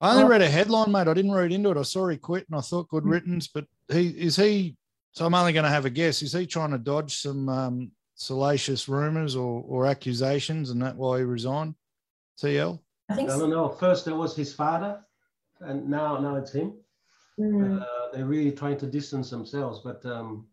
I 0.00 0.12
only 0.12 0.24
Oh. 0.24 0.28
read 0.28 0.42
a 0.42 0.48
headline, 0.48 0.92
mate. 0.92 1.08
I 1.08 1.14
didn't 1.14 1.32
read 1.32 1.50
into 1.52 1.70
it. 1.70 1.76
I 1.76 1.82
saw 1.82 2.06
he 2.08 2.16
quit, 2.16 2.46
and 2.48 2.56
I 2.56 2.60
thought 2.62 2.88
good 2.88 3.02
Hmm. 3.02 3.10
riddance. 3.10 3.48
But 3.48 3.66
he 3.92 4.08
is 4.10 4.36
he. 4.36 4.76
So 5.12 5.26
I'm 5.26 5.34
only 5.34 5.52
going 5.52 5.64
to 5.64 5.70
have 5.70 5.84
a 5.84 5.90
guess. 5.90 6.22
Is 6.22 6.32
he 6.32 6.46
trying 6.46 6.70
to 6.70 6.78
dodge 6.78 7.16
some 7.16 7.48
um, 7.48 7.90
salacious 8.20 8.86
rumors 8.86 9.34
or, 9.34 9.64
or 9.66 9.86
accusations, 9.86 10.70
and 10.70 10.82
that 10.82 10.94
why 10.94 11.18
he 11.18 11.24
resigned? 11.24 11.74
TL. 12.40 12.78
I 13.08 13.14
think 13.14 13.30
I 13.30 13.32
so. 13.32 13.40
don't 13.40 13.50
know. 13.50 13.68
First 13.68 14.04
there 14.04 14.14
was 14.14 14.36
his 14.36 14.52
father, 14.52 15.00
and 15.60 15.88
now 15.88 16.18
now 16.18 16.36
it's 16.36 16.52
him. 16.52 16.74
Mm, 17.38 17.80
Uh, 17.80 17.86
they're 18.12 18.26
really 18.26 18.52
trying 18.52 18.76
to 18.78 18.86
distance 18.86 19.30
themselves, 19.30 19.80
but 19.82 20.04
um, 20.04 20.46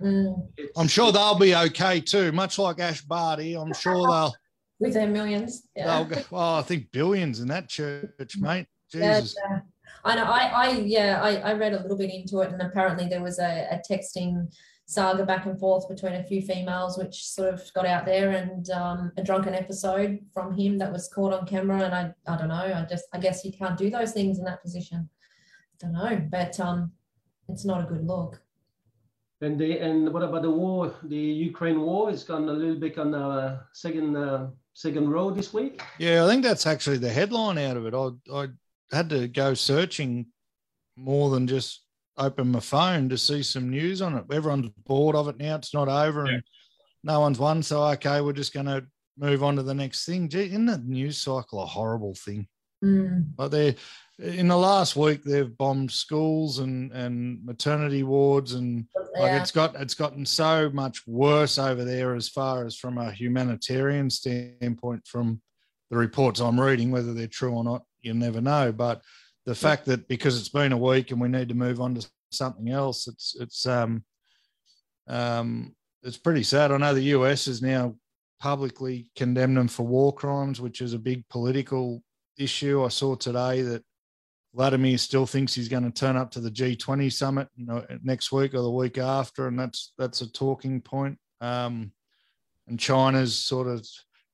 mm. 0.00 0.48
I'm 0.76 0.88
sure 0.88 1.10
they'll 1.10 1.38
be 1.38 1.54
okay 1.54 2.00
too, 2.00 2.32
much 2.32 2.58
like 2.58 2.78
Ash 2.80 3.00
Barty. 3.00 3.54
I'm 3.54 3.72
sure 3.72 4.06
they'll 4.06 4.34
with 4.80 4.92
their 4.92 5.08
millions. 5.08 5.68
Yeah. 5.74 5.86
they'll 5.86 6.04
go, 6.04 6.22
well, 6.30 6.56
I 6.56 6.62
think 6.62 6.92
billions 6.92 7.40
in 7.40 7.48
that 7.48 7.68
church, 7.68 8.36
mate. 8.38 8.66
Yeah, 8.92 9.20
Jesus. 9.20 9.36
yeah. 9.42 9.58
I 10.04 10.14
know. 10.14 10.24
I, 10.24 10.42
I 10.44 10.70
yeah, 10.78 11.20
I, 11.20 11.36
I 11.50 11.52
read 11.54 11.72
a 11.72 11.82
little 11.82 11.96
bit 11.96 12.14
into 12.14 12.42
it, 12.42 12.52
and 12.52 12.62
apparently 12.62 13.08
there 13.08 13.22
was 13.22 13.40
a, 13.40 13.66
a 13.72 13.80
texting 13.90 14.46
saga 14.86 15.24
back 15.24 15.46
and 15.46 15.58
forth 15.58 15.88
between 15.88 16.14
a 16.14 16.24
few 16.24 16.42
females, 16.42 16.98
which 16.98 17.24
sort 17.24 17.52
of 17.52 17.72
got 17.74 17.86
out 17.86 18.04
there, 18.04 18.32
and 18.32 18.68
um, 18.70 19.12
a 19.16 19.22
drunken 19.22 19.54
episode 19.54 20.18
from 20.32 20.54
him 20.54 20.78
that 20.78 20.92
was 20.92 21.08
caught 21.08 21.32
on 21.32 21.46
camera. 21.46 21.80
And 21.82 21.94
I, 21.94 22.14
I 22.26 22.36
don't 22.36 22.48
know. 22.48 22.54
I 22.54 22.86
just, 22.88 23.04
I 23.12 23.18
guess 23.18 23.44
you 23.44 23.52
can't 23.52 23.78
do 23.78 23.90
those 23.90 24.12
things 24.12 24.38
in 24.38 24.44
that 24.44 24.62
position. 24.62 25.08
I 25.74 25.86
don't 25.86 25.92
know, 25.92 26.28
but 26.30 26.58
um, 26.60 26.92
it's 27.48 27.64
not 27.64 27.82
a 27.82 27.86
good 27.86 28.06
look. 28.06 28.40
And 29.40 29.58
the 29.58 29.78
and 29.78 30.12
what 30.12 30.22
about 30.22 30.42
the 30.42 30.50
war? 30.50 30.94
The 31.02 31.16
Ukraine 31.16 31.80
war 31.80 32.10
is 32.10 32.24
gone 32.24 32.48
a 32.48 32.52
little 32.52 32.76
bit 32.76 32.98
on 32.98 33.10
the 33.10 33.60
second 33.72 34.16
uh, 34.16 34.48
second 34.72 35.10
row 35.10 35.30
this 35.30 35.52
week. 35.52 35.82
Yeah, 35.98 36.24
I 36.24 36.28
think 36.28 36.42
that's 36.42 36.66
actually 36.66 36.98
the 36.98 37.10
headline 37.10 37.58
out 37.58 37.76
of 37.76 37.86
it. 37.86 37.94
I 37.94 38.10
I 38.32 38.48
had 38.90 39.10
to 39.10 39.28
go 39.28 39.52
searching 39.52 40.26
more 40.96 41.30
than 41.30 41.46
just 41.46 41.83
open 42.16 42.48
my 42.52 42.60
phone 42.60 43.08
to 43.08 43.18
see 43.18 43.42
some 43.42 43.70
news 43.70 44.02
on 44.02 44.16
it. 44.16 44.24
Everyone's 44.32 44.70
bored 44.86 45.16
of 45.16 45.28
it 45.28 45.38
now. 45.38 45.56
It's 45.56 45.74
not 45.74 45.88
over 45.88 46.24
and 46.26 46.42
no 47.02 47.20
one's 47.20 47.38
won. 47.38 47.62
So 47.62 47.82
okay, 47.84 48.20
we're 48.20 48.32
just 48.32 48.54
going 48.54 48.66
to 48.66 48.86
move 49.18 49.42
on 49.42 49.56
to 49.56 49.62
the 49.62 49.74
next 49.74 50.06
thing. 50.06 50.28
Gee, 50.28 50.46
isn't 50.46 50.66
the 50.66 50.78
news 50.78 51.18
cycle 51.18 51.62
a 51.62 51.66
horrible 51.66 52.14
thing? 52.14 52.46
Mm, 52.84 53.30
Like 53.38 53.50
they 53.50 53.76
in 54.18 54.46
the 54.46 54.56
last 54.56 54.94
week 54.94 55.24
they've 55.24 55.56
bombed 55.56 55.90
schools 55.90 56.58
and 56.60 56.92
and 56.92 57.44
maternity 57.44 58.02
wards 58.02 58.52
and 58.52 58.86
like 59.18 59.40
it's 59.40 59.50
got 59.50 59.74
it's 59.80 59.94
gotten 59.94 60.24
so 60.26 60.70
much 60.70 61.02
worse 61.06 61.58
over 61.58 61.84
there 61.84 62.14
as 62.14 62.28
far 62.28 62.66
as 62.66 62.76
from 62.76 62.98
a 62.98 63.10
humanitarian 63.10 64.10
standpoint 64.10 65.06
from 65.06 65.40
the 65.90 65.96
reports 65.96 66.40
I'm 66.40 66.60
reading, 66.60 66.90
whether 66.90 67.14
they're 67.14 67.26
true 67.26 67.52
or 67.54 67.64
not, 67.64 67.82
you 68.02 68.14
never 68.14 68.40
know. 68.40 68.72
But 68.72 69.02
the 69.46 69.54
fact 69.54 69.86
that 69.86 70.08
because 70.08 70.38
it's 70.38 70.48
been 70.48 70.72
a 70.72 70.78
week 70.78 71.10
and 71.10 71.20
we 71.20 71.28
need 71.28 71.48
to 71.48 71.54
move 71.54 71.80
on 71.80 71.94
to 71.94 72.06
something 72.30 72.70
else, 72.70 73.06
it's 73.06 73.36
it's 73.38 73.66
um 73.66 74.04
um 75.06 75.74
it's 76.02 76.18
pretty 76.18 76.42
sad. 76.42 76.72
I 76.72 76.76
know 76.76 76.94
the 76.94 77.02
US 77.02 77.46
has 77.46 77.62
now 77.62 77.94
publicly 78.40 79.10
condemned 79.16 79.56
them 79.56 79.68
for 79.68 79.86
war 79.86 80.12
crimes, 80.12 80.60
which 80.60 80.80
is 80.80 80.92
a 80.92 80.98
big 80.98 81.26
political 81.28 82.02
issue. 82.38 82.84
I 82.84 82.88
saw 82.88 83.14
today 83.14 83.62
that 83.62 83.82
Vladimir 84.54 84.98
still 84.98 85.26
thinks 85.26 85.54
he's 85.54 85.68
going 85.68 85.84
to 85.84 85.90
turn 85.90 86.16
up 86.16 86.30
to 86.32 86.40
the 86.40 86.50
G20 86.50 87.12
summit 87.12 87.48
next 88.02 88.32
week 88.32 88.54
or 88.54 88.62
the 88.62 88.70
week 88.70 88.98
after, 88.98 89.48
and 89.48 89.58
that's 89.58 89.92
that's 89.98 90.20
a 90.20 90.32
talking 90.32 90.80
point. 90.80 91.18
Um, 91.40 91.92
and 92.68 92.78
China's 92.78 93.36
sort 93.36 93.66
of 93.66 93.86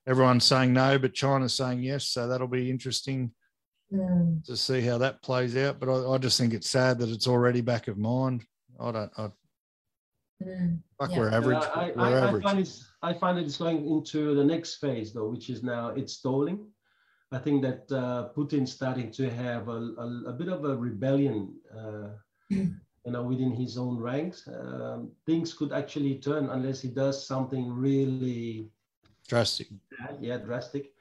everyone's 0.06 0.44
saying 0.44 0.72
no, 0.72 0.98
but 0.98 1.14
China's 1.14 1.54
saying 1.54 1.82
yes, 1.82 2.06
so 2.06 2.28
that'll 2.28 2.48
be 2.48 2.70
interesting 2.70 3.32
Mm, 3.92 4.44
to 4.44 4.56
see 4.56 4.80
how 4.82 4.98
that 4.98 5.20
plays 5.22 5.56
out. 5.56 5.80
But 5.80 5.88
I, 5.88 6.14
I 6.14 6.18
just 6.18 6.38
think 6.38 6.54
it's 6.54 6.70
sad 6.70 6.98
that 6.98 7.08
it's 7.08 7.26
already 7.26 7.60
back 7.60 7.88
of 7.88 7.98
mind. 7.98 8.44
I 8.78 8.92
don't. 8.92 9.12
I, 9.18 9.30
mm, 10.42 10.78
fuck, 10.98 11.10
Yeah. 11.10 11.18
we're 11.18 11.30
average. 11.30 11.64
I, 11.74 11.92
we're 11.96 12.02
I, 12.02 12.12
I 12.12 12.26
average. 12.28 12.42
find 12.44 12.58
it's 12.60 12.86
I 13.02 13.12
find 13.14 13.38
it's 13.38 13.56
going 13.56 13.86
into 13.88 14.34
the 14.34 14.44
next 14.44 14.76
phase 14.76 15.12
though, 15.12 15.28
which 15.28 15.50
is 15.50 15.62
now 15.62 15.88
it's 15.88 16.14
stalling. 16.14 16.66
I 17.32 17.38
think 17.38 17.62
that 17.62 17.90
uh, 17.92 18.28
Putin's 18.36 18.72
starting 18.72 19.10
to 19.12 19.30
have 19.30 19.68
a, 19.68 19.80
a, 20.04 20.22
a 20.28 20.32
bit 20.32 20.48
of 20.48 20.64
a 20.64 20.76
rebellion, 20.76 21.54
uh, 21.76 22.08
Mm. 22.52 22.74
you 23.06 23.12
know, 23.12 23.22
within 23.22 23.52
his 23.54 23.78
own 23.78 23.96
ranks. 23.96 24.46
Um, 24.48 25.12
things 25.24 25.54
could 25.54 25.72
actually 25.72 26.16
turn 26.18 26.50
unless 26.50 26.80
he 26.82 26.88
does 26.88 27.24
something 27.26 27.70
really 27.72 28.68
Drastic. 29.28 29.68
bad, 29.98 30.18
yeah, 30.20 30.38
drastic. 30.38 30.92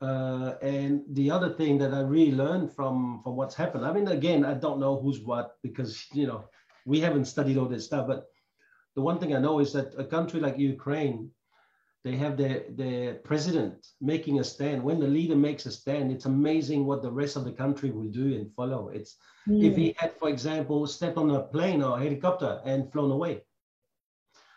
Uh, 0.00 0.54
and 0.62 1.02
the 1.10 1.30
other 1.30 1.50
thing 1.50 1.76
that 1.78 1.92
I 1.92 2.00
really 2.00 2.32
learned 2.32 2.72
from 2.72 3.20
from 3.22 3.36
what's 3.36 3.54
happened, 3.54 3.84
I 3.84 3.92
mean, 3.92 4.08
again, 4.08 4.44
I 4.46 4.54
don't 4.54 4.80
know 4.80 4.98
who's 4.98 5.20
what 5.20 5.56
because 5.62 6.06
you 6.12 6.26
know 6.26 6.44
we 6.86 7.00
haven't 7.00 7.26
studied 7.26 7.58
all 7.58 7.66
this 7.66 7.84
stuff. 7.84 8.06
But 8.06 8.26
the 8.94 9.02
one 9.02 9.18
thing 9.18 9.34
I 9.34 9.40
know 9.40 9.60
is 9.60 9.72
that 9.74 9.94
a 9.98 10.04
country 10.04 10.40
like 10.40 10.58
Ukraine, 10.58 11.30
they 12.02 12.16
have 12.16 12.38
their 12.38 12.64
their 12.70 13.16
president 13.16 13.88
making 14.00 14.40
a 14.40 14.44
stand. 14.44 14.82
When 14.82 15.00
the 15.00 15.06
leader 15.06 15.36
makes 15.36 15.66
a 15.66 15.70
stand, 15.70 16.10
it's 16.10 16.24
amazing 16.24 16.86
what 16.86 17.02
the 17.02 17.12
rest 17.12 17.36
of 17.36 17.44
the 17.44 17.52
country 17.52 17.90
will 17.90 18.08
do 18.08 18.34
and 18.34 18.54
follow. 18.54 18.88
It's 18.88 19.16
if 19.60 19.74
mm, 19.74 19.76
he 19.76 19.94
had, 19.98 20.16
for 20.16 20.30
example, 20.30 20.86
stepped 20.86 21.18
on 21.18 21.30
a 21.30 21.42
plane 21.42 21.82
or 21.82 21.98
a 21.98 22.02
helicopter 22.02 22.62
and 22.64 22.90
flown 22.90 23.10
away. 23.10 23.42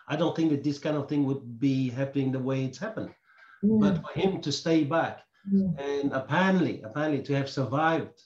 I 0.07 0.15
don't 0.15 0.35
think 0.35 0.51
that 0.51 0.63
this 0.63 0.79
kind 0.79 0.95
of 0.95 1.09
thing 1.09 1.25
would 1.25 1.59
be 1.59 1.89
happening 1.89 2.31
the 2.31 2.39
way 2.39 2.63
it's 2.63 2.77
happened 2.77 3.13
mm, 3.63 3.79
but 3.79 4.01
for 4.01 4.19
him 4.19 4.41
to 4.41 4.51
stay 4.51 4.83
back 4.83 5.23
mm, 5.51 5.79
and 5.79 6.12
apparently 6.13 6.81
apparently 6.83 7.21
to 7.23 7.33
have 7.33 7.50
survived 7.50 8.21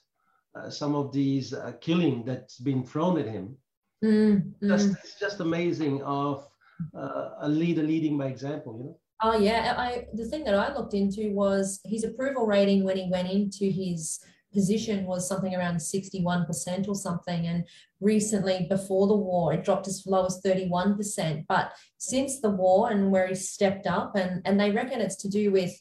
uh, 0.56 0.70
some 0.70 0.96
of 0.96 1.12
these 1.12 1.54
uh, 1.54 1.74
killing 1.82 2.24
that's 2.26 2.60
been 2.60 2.84
thrown 2.84 3.20
at 3.20 3.28
him. 3.28 3.56
Mm, 4.04 4.54
mm. 4.62 4.68
just 4.68 4.90
it's 5.04 5.20
just 5.20 5.40
amazing 5.40 6.02
of 6.04 6.48
uh, 6.96 7.30
a 7.42 7.50
leader 7.50 7.84
leading 7.84 8.18
by 8.18 8.28
example 8.28 8.78
you 8.78 8.86
know? 8.86 9.00
Oh 9.24 9.38
yeah, 9.40 9.74
I 9.78 10.06
the 10.14 10.26
thing 10.26 10.44
that 10.44 10.54
I 10.54 10.74
looked 10.74 10.94
into 10.94 11.32
was 11.32 11.80
his 11.86 12.04
approval 12.04 12.46
rating 12.46 12.84
when 12.84 12.98
he 12.98 13.10
went 13.10 13.30
into 13.30 13.66
his 13.72 14.20
position 14.54 15.06
was 15.06 15.28
something 15.28 15.54
around 15.54 15.76
61% 15.76 16.88
or 16.88 16.96
something. 16.96 17.48
And 17.48 17.66
recently 18.00 18.68
before 18.70 19.08
the 19.08 19.16
war 19.16 19.54
it 19.54 19.64
dropped 19.64 19.88
as 19.88 20.04
low 20.06 20.26
as 20.26 20.40
31% 20.46 21.46
but 21.48 21.72
since 21.98 22.40
the 22.40 22.50
war 22.50 22.92
and 22.92 23.12
where 23.12 23.28
he 23.28 23.36
stepped 23.36 23.88
up 23.88 24.16
and 24.16 24.42
and 24.46 24.60
they 24.60 24.72
reckon 24.72 25.02
it's 25.02 25.16
to 25.16 25.28
do 25.28 25.52
with 25.52 25.72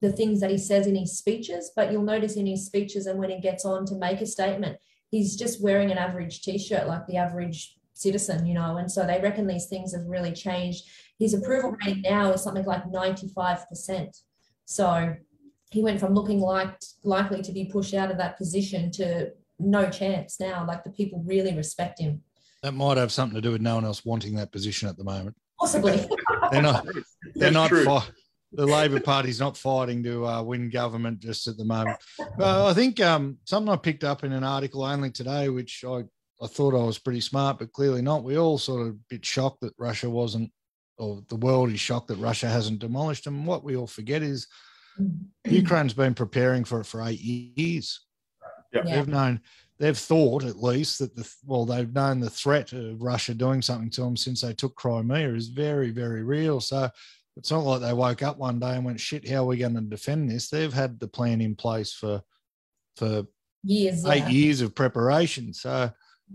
the 0.00 0.12
things 0.12 0.40
that 0.40 0.50
he 0.50 0.58
says 0.58 0.86
in 0.86 0.94
his 0.94 1.16
speeches 1.18 1.70
but 1.74 1.90
you'll 1.90 2.02
notice 2.02 2.36
in 2.36 2.46
his 2.46 2.66
speeches 2.66 3.06
and 3.06 3.18
when 3.18 3.30
he 3.30 3.40
gets 3.40 3.64
on 3.64 3.84
to 3.84 3.94
make 3.96 4.20
a 4.20 4.26
statement 4.26 4.76
he's 5.10 5.36
just 5.36 5.62
wearing 5.62 5.90
an 5.90 5.98
average 5.98 6.42
t-shirt 6.42 6.86
like 6.86 7.06
the 7.06 7.16
average 7.16 7.74
citizen 7.94 8.46
you 8.46 8.54
know 8.54 8.76
and 8.76 8.90
so 8.90 9.06
they 9.06 9.20
reckon 9.20 9.46
these 9.46 9.66
things 9.66 9.92
have 9.92 10.06
really 10.06 10.32
changed 10.32 10.84
his 11.18 11.34
approval 11.34 11.76
rating 11.84 12.02
now 12.02 12.32
is 12.32 12.42
something 12.42 12.64
like 12.64 12.84
95%. 12.84 14.22
So 14.64 15.14
he 15.70 15.82
went 15.82 16.00
from 16.00 16.14
looking 16.14 16.40
like 16.40 16.78
likely 17.02 17.42
to 17.42 17.52
be 17.52 17.64
pushed 17.64 17.94
out 17.94 18.10
of 18.10 18.18
that 18.18 18.36
position 18.38 18.90
to 18.92 19.32
no 19.58 19.90
chance 19.90 20.38
now. 20.38 20.64
Like 20.66 20.84
the 20.84 20.90
people 20.90 21.22
really 21.26 21.54
respect 21.54 21.98
him. 21.98 22.22
That 22.62 22.74
might 22.74 22.96
have 22.96 23.12
something 23.12 23.34
to 23.34 23.40
do 23.40 23.52
with 23.52 23.60
no 23.60 23.74
one 23.76 23.84
else 23.84 24.04
wanting 24.04 24.36
that 24.36 24.52
position 24.52 24.88
at 24.88 24.96
the 24.96 25.04
moment. 25.04 25.36
Possibly. 25.58 26.06
They're 26.52 26.62
not. 26.62 26.84
They're 26.84 27.50
That's 27.50 27.54
not. 27.54 27.68
true. 27.68 27.84
Fi- 27.84 28.06
the 28.52 28.66
Labor 28.66 29.00
Party's 29.00 29.40
not 29.40 29.56
fighting 29.56 30.02
to 30.04 30.26
uh, 30.26 30.42
win 30.42 30.70
government 30.70 31.20
just 31.20 31.46
at 31.46 31.56
the 31.56 31.64
moment. 31.64 31.98
But 32.36 32.66
I 32.66 32.72
think 32.72 33.00
um, 33.00 33.38
something 33.44 33.72
I 33.72 33.76
picked 33.76 34.04
up 34.04 34.24
in 34.24 34.32
an 34.32 34.44
article 34.44 34.84
only 34.84 35.10
today, 35.10 35.48
which 35.48 35.84
I, 35.86 36.04
I 36.42 36.46
thought 36.46 36.74
I 36.74 36.84
was 36.84 36.98
pretty 36.98 37.20
smart, 37.20 37.58
but 37.58 37.72
clearly 37.72 38.00
not. 38.00 38.24
We 38.24 38.38
all 38.38 38.58
sort 38.58 38.82
of 38.82 38.88
a 38.88 38.98
bit 39.10 39.24
shocked 39.24 39.60
that 39.60 39.74
Russia 39.78 40.08
wasn't, 40.08 40.50
or 40.96 41.22
the 41.28 41.36
world 41.36 41.70
is 41.70 41.80
shocked 41.80 42.08
that 42.08 42.16
Russia 42.16 42.48
hasn't 42.48 42.78
demolished 42.78 43.24
them. 43.24 43.44
What 43.44 43.64
we 43.64 43.76
all 43.76 43.86
forget 43.86 44.22
is 44.22 44.46
Ukraine's 45.44 45.94
been 45.94 46.14
preparing 46.14 46.64
for 46.64 46.80
it 46.80 46.86
for 46.86 47.02
eight 47.02 47.20
years. 47.20 48.00
Yeah. 48.72 48.82
Yeah. 48.84 48.96
They've 48.96 49.08
known, 49.08 49.40
they've 49.78 49.96
thought 49.96 50.44
at 50.44 50.62
least 50.62 50.98
that 50.98 51.14
the 51.14 51.30
well, 51.46 51.64
they've 51.64 51.92
known 51.92 52.20
the 52.20 52.30
threat 52.30 52.72
of 52.72 53.00
Russia 53.00 53.34
doing 53.34 53.62
something 53.62 53.90
to 53.90 54.00
them 54.02 54.16
since 54.16 54.40
they 54.40 54.52
took 54.54 54.74
Crimea 54.74 55.34
is 55.34 55.48
very, 55.48 55.90
very 55.90 56.22
real. 56.22 56.60
So 56.60 56.90
it's 57.38 57.50
not 57.50 57.64
like 57.64 57.80
they 57.80 57.92
woke 57.92 58.22
up 58.22 58.36
one 58.36 58.58
day 58.58 58.74
and 58.74 58.84
went, 58.84 59.00
"Shit, 59.00 59.28
how 59.28 59.44
are 59.44 59.46
we 59.46 59.56
going 59.56 59.74
to 59.76 59.80
defend 59.80 60.30
this?" 60.30 60.50
They've 60.50 60.72
had 60.72 60.98
the 61.00 61.08
plan 61.08 61.40
in 61.40 61.54
place 61.56 61.92
for 61.92 62.20
for 62.96 63.26
Years. 63.62 64.04
eight 64.06 64.18
Yeah. 64.24 64.28
years 64.28 64.60
of 64.60 64.74
preparation. 64.74 65.52
So 65.54 65.90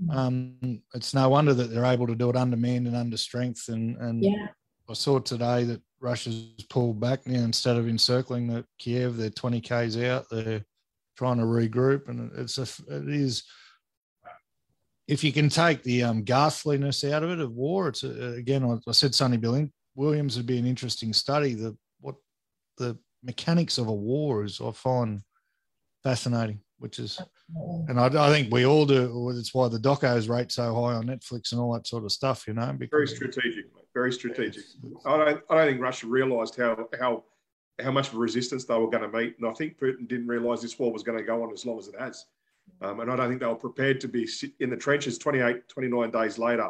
um, 0.09 0.81
it's 0.93 1.13
no 1.13 1.29
wonder 1.29 1.53
that 1.53 1.69
they're 1.69 1.85
able 1.85 2.07
to 2.07 2.15
do 2.15 2.29
it 2.29 2.35
under 2.35 2.57
man 2.57 2.87
and 2.87 2.95
under 2.95 3.17
strength. 3.17 3.67
And 3.67 3.97
and 3.97 4.23
Yeah. 4.23 4.47
I 4.89 4.93
saw 4.93 5.19
today 5.19 5.63
that 5.65 5.81
Russia's 5.99 6.45
pulled 6.69 6.99
back 6.99 7.25
now 7.27 7.43
instead 7.43 7.77
of 7.77 7.87
encircling 7.87 8.47
the 8.47 8.65
Kiev. 8.79 9.15
They're 9.17 9.29
20 9.29 9.61
k's 9.61 9.97
out. 9.97 10.25
They're 10.29 10.65
trying 11.17 11.37
to 11.37 11.43
regroup, 11.43 12.07
and 12.09 12.31
it's 12.37 12.57
a 12.57 12.67
it 12.89 13.09
is. 13.09 13.43
If 15.07 15.23
you 15.23 15.33
can 15.33 15.49
take 15.49 15.83
the 15.83 16.03
um, 16.03 16.23
ghastliness 16.23 17.03
out 17.03 17.23
of 17.23 17.29
it 17.31 17.39
of 17.39 17.51
war, 17.53 17.89
it's 17.89 18.03
a, 18.03 18.33
again. 18.33 18.63
I, 18.63 18.77
I 18.87 18.93
said 18.93 19.13
Sonny 19.13 19.37
Bill 19.37 19.55
Williams 19.95 20.37
would 20.37 20.45
be 20.45 20.57
an 20.57 20.65
interesting 20.65 21.13
study. 21.13 21.53
The 21.53 21.77
what 21.99 22.15
the 22.77 22.97
mechanics 23.23 23.77
of 23.77 23.87
a 23.87 23.93
war 23.93 24.43
is, 24.43 24.59
I 24.61 24.71
find 24.71 25.21
fascinating. 26.03 26.59
Which 26.79 26.99
is, 26.99 27.21
and 27.87 27.97
I, 27.97 28.07
I 28.07 28.29
think 28.29 28.51
we 28.51 28.65
all 28.65 28.85
do. 28.85 29.29
It's 29.29 29.53
why 29.53 29.69
the 29.69 29.77
docos 29.77 30.27
rate 30.27 30.51
so 30.51 30.73
high 30.73 30.95
on 30.95 31.05
Netflix 31.05 31.53
and 31.53 31.61
all 31.61 31.71
that 31.73 31.87
sort 31.87 32.03
of 32.03 32.11
stuff, 32.11 32.45
you 32.45 32.53
know. 32.53 32.65
Very 32.65 32.77
Because 32.77 33.15
strategic, 33.15 33.73
mate. 33.73 33.85
Very 33.93 34.09
very 34.09 34.11
strategic. 34.11 34.63
I 35.05 35.17
don't, 35.17 35.41
I 35.49 35.55
don't 35.55 35.67
think 35.67 35.81
Russia 35.81 36.07
realised 36.07 36.57
how 36.57 36.89
how 36.99 37.23
how 37.81 37.91
much 37.91 38.09
of 38.09 38.15
a 38.15 38.17
resistance 38.17 38.65
they 38.65 38.77
were 38.77 38.89
going 38.89 39.09
to 39.09 39.17
meet, 39.17 39.35
and 39.39 39.47
I 39.47 39.53
think 39.53 39.79
Putin 39.79 40.09
didn't 40.09 40.27
realise 40.27 40.61
this 40.61 40.77
war 40.77 40.91
was 40.91 41.03
going 41.03 41.17
to 41.17 41.23
go 41.23 41.41
on 41.43 41.53
as 41.53 41.65
long 41.65 41.79
as 41.79 41.87
it 41.87 41.95
has. 41.97 42.25
Um, 42.81 42.99
and 42.99 43.11
I 43.11 43.15
don't 43.15 43.29
think 43.29 43.39
they 43.39 43.47
were 43.47 43.55
prepared 43.55 44.01
to 44.01 44.07
be 44.07 44.27
in 44.59 44.69
the 44.69 44.77
trenches 44.77 45.17
28, 45.17 45.67
29 45.69 46.11
days 46.11 46.37
later. 46.37 46.69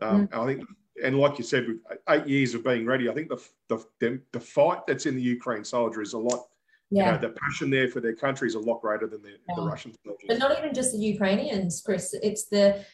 Um, 0.00 0.28
I 0.32 0.46
think, 0.46 0.64
and 1.02 1.18
like 1.18 1.38
you 1.38 1.44
said, 1.44 1.66
with 1.66 1.78
eight 2.08 2.26
years 2.26 2.54
of 2.54 2.64
being 2.64 2.86
ready, 2.86 3.08
I 3.08 3.14
think 3.14 3.28
the 3.28 3.42
the 3.68 3.84
the, 4.00 4.20
the 4.32 4.40
fight 4.40 4.86
that's 4.86 5.06
in 5.06 5.16
the 5.16 5.22
Ukraine 5.22 5.64
soldier 5.64 6.02
is 6.02 6.12
a 6.12 6.18
lot. 6.18 6.46
Yeah. 6.90 7.06
You 7.06 7.12
know, 7.12 7.28
the 7.28 7.34
passion 7.40 7.70
there 7.70 7.88
for 7.88 8.00
their 8.00 8.14
country 8.14 8.46
is 8.46 8.54
a 8.54 8.60
lot 8.60 8.80
greater 8.80 9.06
than 9.06 9.22
the, 9.22 9.32
the 9.56 9.62
Russian 9.62 9.92
soldiers. 10.04 10.26
But 10.28 10.38
not 10.38 10.56
even 10.56 10.72
just 10.74 10.92
the 10.92 10.98
Ukrainians, 10.98 11.82
Chris. 11.84 12.14
It's 12.22 12.44
the 12.46 12.84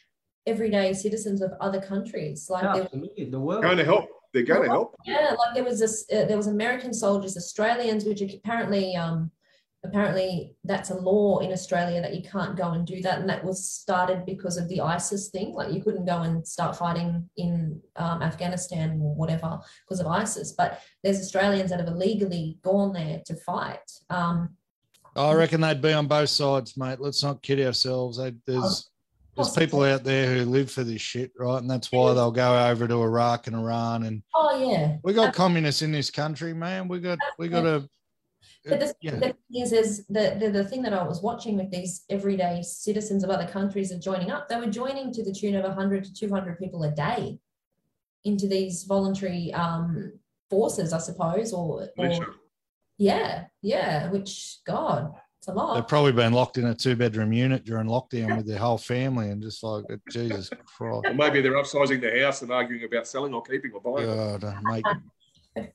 everyday 0.47 0.95
citizens 0.95 1.43
of 1.43 1.53
other 1.61 1.81
countries. 1.81 2.49
Like 2.49 2.63
Yeah, 2.63 2.83
absolutely. 2.83 3.27
The 3.27 3.41
world. 3.41 3.63
going 3.63 3.77
to 3.77 3.85
help. 3.85 4.09
They're 4.33 4.45
going 4.45 4.63
to 4.63 4.69
help. 4.69 4.95
yeah, 5.05 5.35
like 5.39 5.55
there 5.55 5.65
was 5.65 5.81
this. 5.81 6.07
Uh, 6.11 6.25
there 6.25 6.37
was 6.37 6.47
American 6.47 6.95
soldiers, 6.95 7.37
Australians, 7.37 8.05
which 8.05 8.23
apparently, 8.23 8.95
um, 8.95 9.31
apparently 9.85 10.55
that's 10.65 10.91
a 10.91 10.95
law 10.95 11.39
in 11.39 11.53
Australia 11.53 12.01
that 12.03 12.15
you 12.15 12.23
can't 12.23 12.57
go 12.57 12.73
and 12.73 12.87
do 12.87 13.01
that, 13.03 13.21
and 13.21 13.29
that 13.29 13.45
was 13.45 13.65
started 13.65 14.27
because 14.27 14.57
of 14.57 14.69
the 14.69 14.81
ISIS 14.81 15.29
thing. 15.29 15.53
Like 15.53 15.73
you 15.73 15.83
couldn't 15.83 16.07
go 16.07 16.23
and 16.23 16.47
start 16.47 16.77
fighting 16.77 17.29
in 17.37 17.81
um, 17.97 18.23
Afghanistan 18.23 18.99
or 19.03 19.15
whatever 19.15 19.59
because 19.87 20.01
of 20.01 20.07
ISIS. 20.07 20.53
But 20.53 20.83
there's 21.03 21.21
Australians 21.21 21.71
that 21.71 21.81
have 21.81 21.89
illegally 21.89 22.59
gone 22.63 22.93
there 22.93 23.23
to 23.27 23.37
fight. 23.37 23.91
Um, 24.11 24.51
I 25.17 25.33
reckon 25.35 25.61
they'd 25.61 25.83
be 25.83 25.93
on 25.93 26.07
both 26.07 26.29
sides, 26.29 26.77
mate. 26.77 27.01
Let's 27.01 27.23
not 27.23 27.43
kid 27.43 27.61
ourselves. 27.61 28.19
They, 28.19 28.33
there's 28.47 28.91
there's 29.37 29.49
possibly. 29.49 29.67
people 29.67 29.83
out 29.85 30.05
there 30.05 30.35
who 30.35 30.45
live 30.45 30.71
for 30.71 30.85
this 30.85 31.01
shit, 31.01 31.33
right? 31.39 31.59
And 31.59 31.71
that's 31.71 31.91
why 31.93 32.13
they'll 32.15 32.33
go 32.33 32.69
over 32.69 32.87
to 32.87 33.03
Iraq 33.03 33.47
and 33.47 33.57
Iran. 33.57 34.05
And 34.05 34.23
Oh 34.35 34.59
yeah. 34.59 34.97
we 35.03 35.13
got 35.13 35.35
communists 35.35 35.83
in 35.83 35.93
this 35.93 36.11
country, 36.11 36.53
man. 36.53 36.89
We 36.89 37.01
got 37.01 37.19
we 37.39 37.49
got 37.49 37.63
to. 37.63 37.89
But 38.65 38.81
the, 38.81 38.95
Yeah. 39.01 39.15
the 39.17 39.21
thing 39.21 39.63
is, 39.63 39.73
is 39.73 40.07
the, 40.09 40.37
the 40.39 40.51
the 40.51 40.65
thing 40.65 40.83
that 40.83 40.93
I 40.93 41.03
was 41.03 41.23
watching 41.23 41.57
with 41.57 41.71
these 41.71 42.05
everyday 42.11 42.63
citizens 42.63 43.25
of 43.25 43.31
other 43.31 43.47
countries 43.47 43.91
are 43.91 43.99
joining 43.99 44.31
up. 44.31 44.49
They 44.49 44.57
were 44.57 44.67
joining 44.67 45.13
to 45.15 45.25
the 45.25 45.33
tune 45.33 45.57
of 45.57 45.65
100 45.65 46.05
to 46.05 46.13
200 46.13 46.59
people 46.59 46.83
a 46.83 46.91
day 46.91 47.39
into 48.25 48.47
these 48.47 48.85
voluntary 48.85 49.53
um, 49.55 50.13
forces, 50.51 50.93
I 50.93 50.99
suppose, 50.99 51.55
or, 51.55 51.89
or 51.97 52.37
yeah, 52.99 53.47
yeah. 53.63 54.11
Which 54.11 54.59
God, 54.67 55.15
it's 55.39 55.49
a 55.49 55.53
lot. 55.53 55.77
They've 55.77 55.89
probably 55.89 56.13
been 56.13 56.35
locked 56.35 56.59
in 56.59 56.67
a 56.67 56.75
two 56.75 56.97
bedroom 56.97 57.33
unit 57.33 57.65
during 57.65 57.87
lockdown 57.87 58.37
with 58.37 58.47
their 58.47 58.59
whole 58.59 58.77
family 58.77 59.31
and 59.31 59.41
just 59.41 59.63
like, 59.63 59.87
Jesus 60.11 60.51
Christ. 60.51 61.07
Or 61.07 61.15
maybe 61.15 61.41
they're 61.41 61.55
upsizing 61.55 62.03
their 62.03 62.23
house 62.23 62.43
and 62.43 62.51
arguing 62.51 62.85
about 62.85 63.07
selling 63.07 63.33
or 63.33 63.41
keeping 63.43 63.73
or 63.73 63.81
buying. 63.81 64.07
God, 64.07 64.55
mate. 64.65 64.85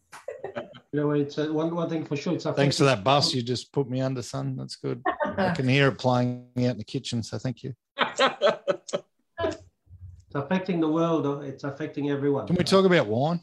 You 0.91 1.01
know, 1.01 1.11
it's 1.11 1.37
uh, 1.37 1.47
one 1.47 1.75
one 1.75 1.89
thing 1.89 2.05
for 2.05 2.15
sure. 2.15 2.33
It's 2.35 2.45
Thanks 2.45 2.77
for 2.77 2.85
affecting- 2.85 2.85
that 2.85 3.03
bus 3.03 3.33
you 3.35 3.41
just 3.41 3.73
put 3.73 3.89
me 3.89 3.99
under, 3.99 4.21
son. 4.21 4.55
That's 4.55 4.77
good. 4.77 5.01
I 5.25 5.51
can 5.53 5.67
hear 5.75 5.89
it 5.89 5.97
playing 5.97 6.47
out 6.59 6.63
in 6.63 6.77
the 6.77 6.85
kitchen, 6.85 7.21
so 7.21 7.37
thank 7.37 7.63
you. 7.63 7.73
It's 9.39 10.35
affecting 10.35 10.79
the 10.79 10.87
world. 10.89 11.43
It's 11.43 11.65
affecting 11.65 12.09
everyone. 12.11 12.47
Can 12.47 12.55
we 12.55 12.63
talk 12.63 12.85
about 12.85 13.07
wine? 13.07 13.41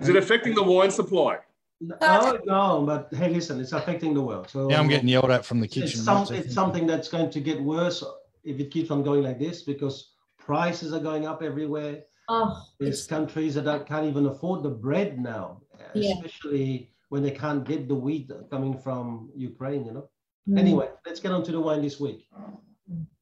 Is 0.00 0.08
it 0.08 0.16
affecting 0.16 0.54
the 0.54 0.62
wine 0.64 0.90
supply? 0.90 1.38
No, 1.80 2.38
no, 2.44 2.82
but 2.84 3.08
hey, 3.16 3.30
listen, 3.30 3.60
it's 3.60 3.72
affecting 3.72 4.12
the 4.12 4.20
world. 4.20 4.50
So 4.50 4.66
Now 4.66 4.80
I'm 4.80 4.88
getting 4.88 5.08
yelled 5.08 5.30
at 5.30 5.44
from 5.46 5.60
the 5.60 5.66
it's, 5.66 5.74
kitchen. 5.74 6.00
some, 6.00 6.26
it's 6.30 6.52
something 6.52 6.86
that's 6.86 7.08
going 7.08 7.30
to 7.30 7.40
get 7.40 7.62
worse 7.62 8.04
if 8.44 8.58
it 8.60 8.70
keeps 8.70 8.90
on 8.90 9.02
going 9.02 9.22
like 9.22 9.38
this 9.38 9.62
because 9.62 10.12
prices 10.38 10.92
are 10.92 11.00
going 11.00 11.26
up 11.26 11.42
everywhere. 11.42 12.02
Oh, 12.28 12.62
There's 12.78 12.98
it's, 12.98 13.06
countries 13.06 13.54
that 13.54 13.86
can't 13.86 14.06
even 14.06 14.26
afford 14.26 14.62
the 14.62 14.70
bread 14.70 15.18
now, 15.18 15.62
Yeah. 15.94 16.12
especially 16.14 16.90
when 17.08 17.22
they 17.22 17.30
can't 17.32 17.64
get 17.64 17.88
the 17.88 17.94
wheat 17.94 18.30
coming 18.50 18.76
from 18.78 19.30
Ukraine. 19.34 19.84
You 19.86 19.92
know. 19.92 20.08
mm, 20.48 20.58
Anyway, 20.58 20.88
let's 21.06 21.20
get 21.20 21.32
on 21.32 21.42
to 21.44 21.52
the 21.52 21.60
wine 21.60 21.82
this 21.82 21.98
week. 22.00 22.28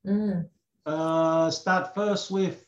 mm. 0.06 0.48
Uh, 0.86 1.50
start 1.50 1.94
first 1.94 2.30
with 2.30 2.64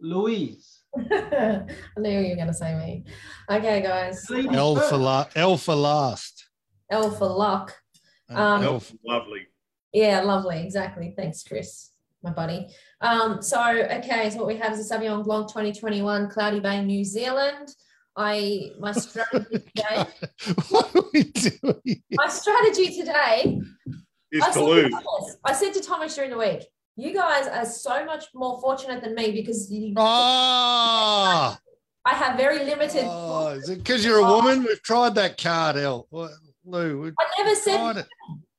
Louise. 0.00 0.80
I 0.96 1.64
knew 1.98 2.10
you 2.20 2.30
were 2.30 2.36
going 2.36 2.48
to 2.48 2.54
say 2.54 2.74
me. 2.74 3.04
Okay, 3.50 3.80
guys. 3.82 4.26
you. 4.28 4.36
Ladies 4.36 4.56
L 4.56 4.76
for, 4.76 4.96
la- 4.96 5.28
L 5.34 5.56
for 5.56 5.74
last. 5.74 6.44
L 6.90 7.10
for 7.10 7.26
luck. 7.26 7.74
Uh, 8.30 8.34
Um, 8.40 8.62
L 8.62 8.80
for- 8.80 8.96
Lovely. 9.04 9.46
Yeah, 9.92 10.20
lovely. 10.20 10.62
Exactly. 10.62 11.12
Thanks, 11.16 11.42
Chris, 11.42 11.90
my 12.22 12.30
buddy. 12.32 12.68
Um, 13.00 13.42
so, 13.42 13.60
okay, 13.98 14.30
so 14.30 14.38
what 14.38 14.46
we 14.46 14.56
have 14.56 14.72
is 14.72 14.90
a 14.90 14.94
Sauvignon 14.94 15.22
Blanc 15.24 15.48
2021 15.48 16.30
Cloudy 16.30 16.60
Bay, 16.60 16.82
New 16.84 17.04
Zealand. 17.04 17.68
I 18.16 18.70
my 18.78 18.92
strategy 18.92 19.58
today. 19.74 20.04
what 20.68 20.94
are 20.94 21.02
we 21.12 21.24
doing? 21.24 22.02
My 22.12 22.28
strategy 22.28 22.94
today. 22.96 23.58
Is 24.30 24.42
I 24.42 24.46
to 24.48 24.52
said, 24.52 24.60
to 24.60 24.64
lose. 24.64 24.90
Thomas, 24.90 25.36
I 25.44 25.52
said 25.52 25.74
to 25.74 25.80
Thomas 25.80 26.14
during 26.14 26.30
the 26.30 26.38
week, 26.38 26.64
you 26.96 27.12
guys 27.14 27.46
are 27.46 27.64
so 27.66 28.04
much 28.04 28.26
more 28.34 28.60
fortunate 28.60 29.02
than 29.02 29.14
me 29.14 29.32
because 29.32 29.70
you, 29.70 29.94
Ah, 29.96 31.58
I 32.04 32.14
have 32.14 32.36
very 32.36 32.64
limited. 32.64 33.04
oh, 33.04 33.48
is 33.48 33.68
it 33.68 33.78
because 33.78 34.04
you're 34.04 34.18
a 34.18 34.24
woman? 34.24 34.62
We've 34.64 34.82
tried 34.82 35.14
that 35.16 35.36
card, 35.40 35.76
L. 35.76 36.06
What, 36.10 36.30
Lou, 36.64 37.12
I 37.18 37.24
never 37.42 37.54
said. 37.54 38.06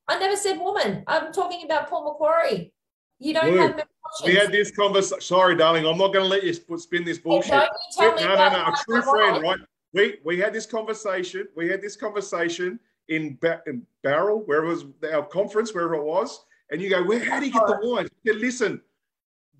I 0.07 0.19
never 0.19 0.35
said 0.35 0.59
woman. 0.59 1.03
I'm 1.07 1.31
talking 1.31 1.63
about 1.65 1.89
Port 1.89 2.03
Macquarie. 2.05 2.73
You 3.19 3.33
don't 3.33 3.51
Lou, 3.51 3.57
have 3.57 3.71
many 3.75 3.89
We 4.25 4.35
had 4.35 4.51
this 4.51 4.71
conversation. 4.71 5.21
Sorry, 5.21 5.55
darling. 5.55 5.85
I'm 5.85 5.97
not 5.97 6.13
going 6.13 6.25
to 6.25 6.29
let 6.29 6.43
you 6.43 6.53
sp- 6.53 6.77
spin 6.77 7.03
this 7.03 7.17
bullshit. 7.17 7.53
you 7.99 8.15
me 8.15 8.21
no, 8.21 8.35
no, 8.35 8.49
no. 8.49 8.59
A 8.65 8.75
true 8.85 9.01
friend, 9.01 9.41
right? 9.41 9.59
We 9.93 10.17
we 10.23 10.39
had 10.39 10.53
this 10.53 10.65
conversation. 10.65 11.47
We 11.55 11.67
had 11.67 11.81
this 11.81 11.95
conversation 11.95 12.79
in, 13.09 13.37
ba- 13.41 13.61
in 13.67 13.85
Bowral, 14.03 14.45
where 14.45 14.63
it 14.63 14.67
was 14.67 14.85
our 15.11 15.25
conference, 15.25 15.73
wherever 15.73 15.95
it 15.95 16.03
was. 16.03 16.45
And 16.71 16.81
you 16.81 16.89
go, 16.89 17.03
where? 17.03 17.23
How 17.23 17.39
do 17.39 17.45
you 17.45 17.51
get 17.51 17.67
the 17.67 17.79
wine? 17.81 18.07
Said, 18.25 18.37
Listen, 18.37 18.81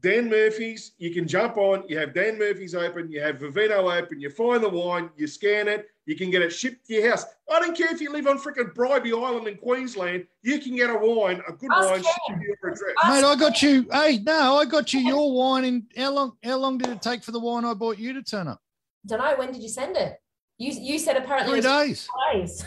Dan 0.02 0.30
Murphy's. 0.30 0.94
You 0.98 1.13
can 1.13 1.28
jump 1.28 1.58
on. 1.58 1.84
You 1.88 1.98
have 1.98 2.13
Dan 2.13 2.38
Murphy's 2.38 2.76
open. 2.76 3.12
You 3.12 3.22
have 3.22 3.38
Vivino 3.38 4.02
open. 4.02 4.20
You 4.20 4.30
find 4.30 4.63
the 4.63 4.70
wine. 4.70 5.10
You 5.16 5.28
scan 5.28 5.68
it. 5.68 5.88
You 6.06 6.16
can 6.18 6.30
get 6.30 6.42
it 6.42 6.52
shipped 6.52 6.86
to 6.88 6.94
your 6.94 7.10
house. 7.10 7.26
I 7.50 7.60
don't 7.60 7.78
care 7.78 7.92
if 7.94 8.02
you 8.02 8.12
live 8.12 8.28
on 8.28 8.38
freaking 8.38 8.74
Bribie 8.74 9.13
Island 9.13 9.48
in 9.48 9.56
Queensland. 9.58 10.26
You 10.42 10.60
can 10.60 10.76
get 10.76 10.89
a 10.89 10.96
wine, 10.98 11.42
a 11.48 11.54
good 11.54 11.72
Ask 11.72 11.89
wine, 11.89 12.04
Ken. 12.04 12.04
shipped 12.04 12.42
to 12.42 12.46
your 12.46 12.72
address. 12.72 12.94
Mate, 13.06 13.24
I 13.24 13.36
got 13.38 13.62
you. 13.62 13.88
Hey, 13.92 14.18
no, 14.20 14.58
I 14.58 14.66
got 14.66 14.92
you 14.94 15.00
your 15.00 15.32
wine. 15.34 15.63
In 15.63 15.88
how 15.96 16.12
long? 16.12 16.34
How 16.44 16.58
long 16.58 16.78
did 16.78 16.89
it 16.89 17.02
take 17.02 17.24
for 17.24 17.32
the 17.32 17.39
wine 17.39 17.63
I 17.63 17.74
bought 17.74 17.98
you 17.98 18.12
to 18.13 18.22
turn 18.22 18.48
up? 18.50 18.60
Don't 19.06 19.20
know. 19.20 19.34
When 19.38 19.52
did 19.54 19.62
you 19.63 19.70
send 19.70 19.96
it? 19.96 20.18
You 20.58 20.72
you 20.74 21.00
said 21.00 21.16
apparently 21.18 21.62
Three 21.62 21.70
days. 21.70 22.08
days. 22.34 22.63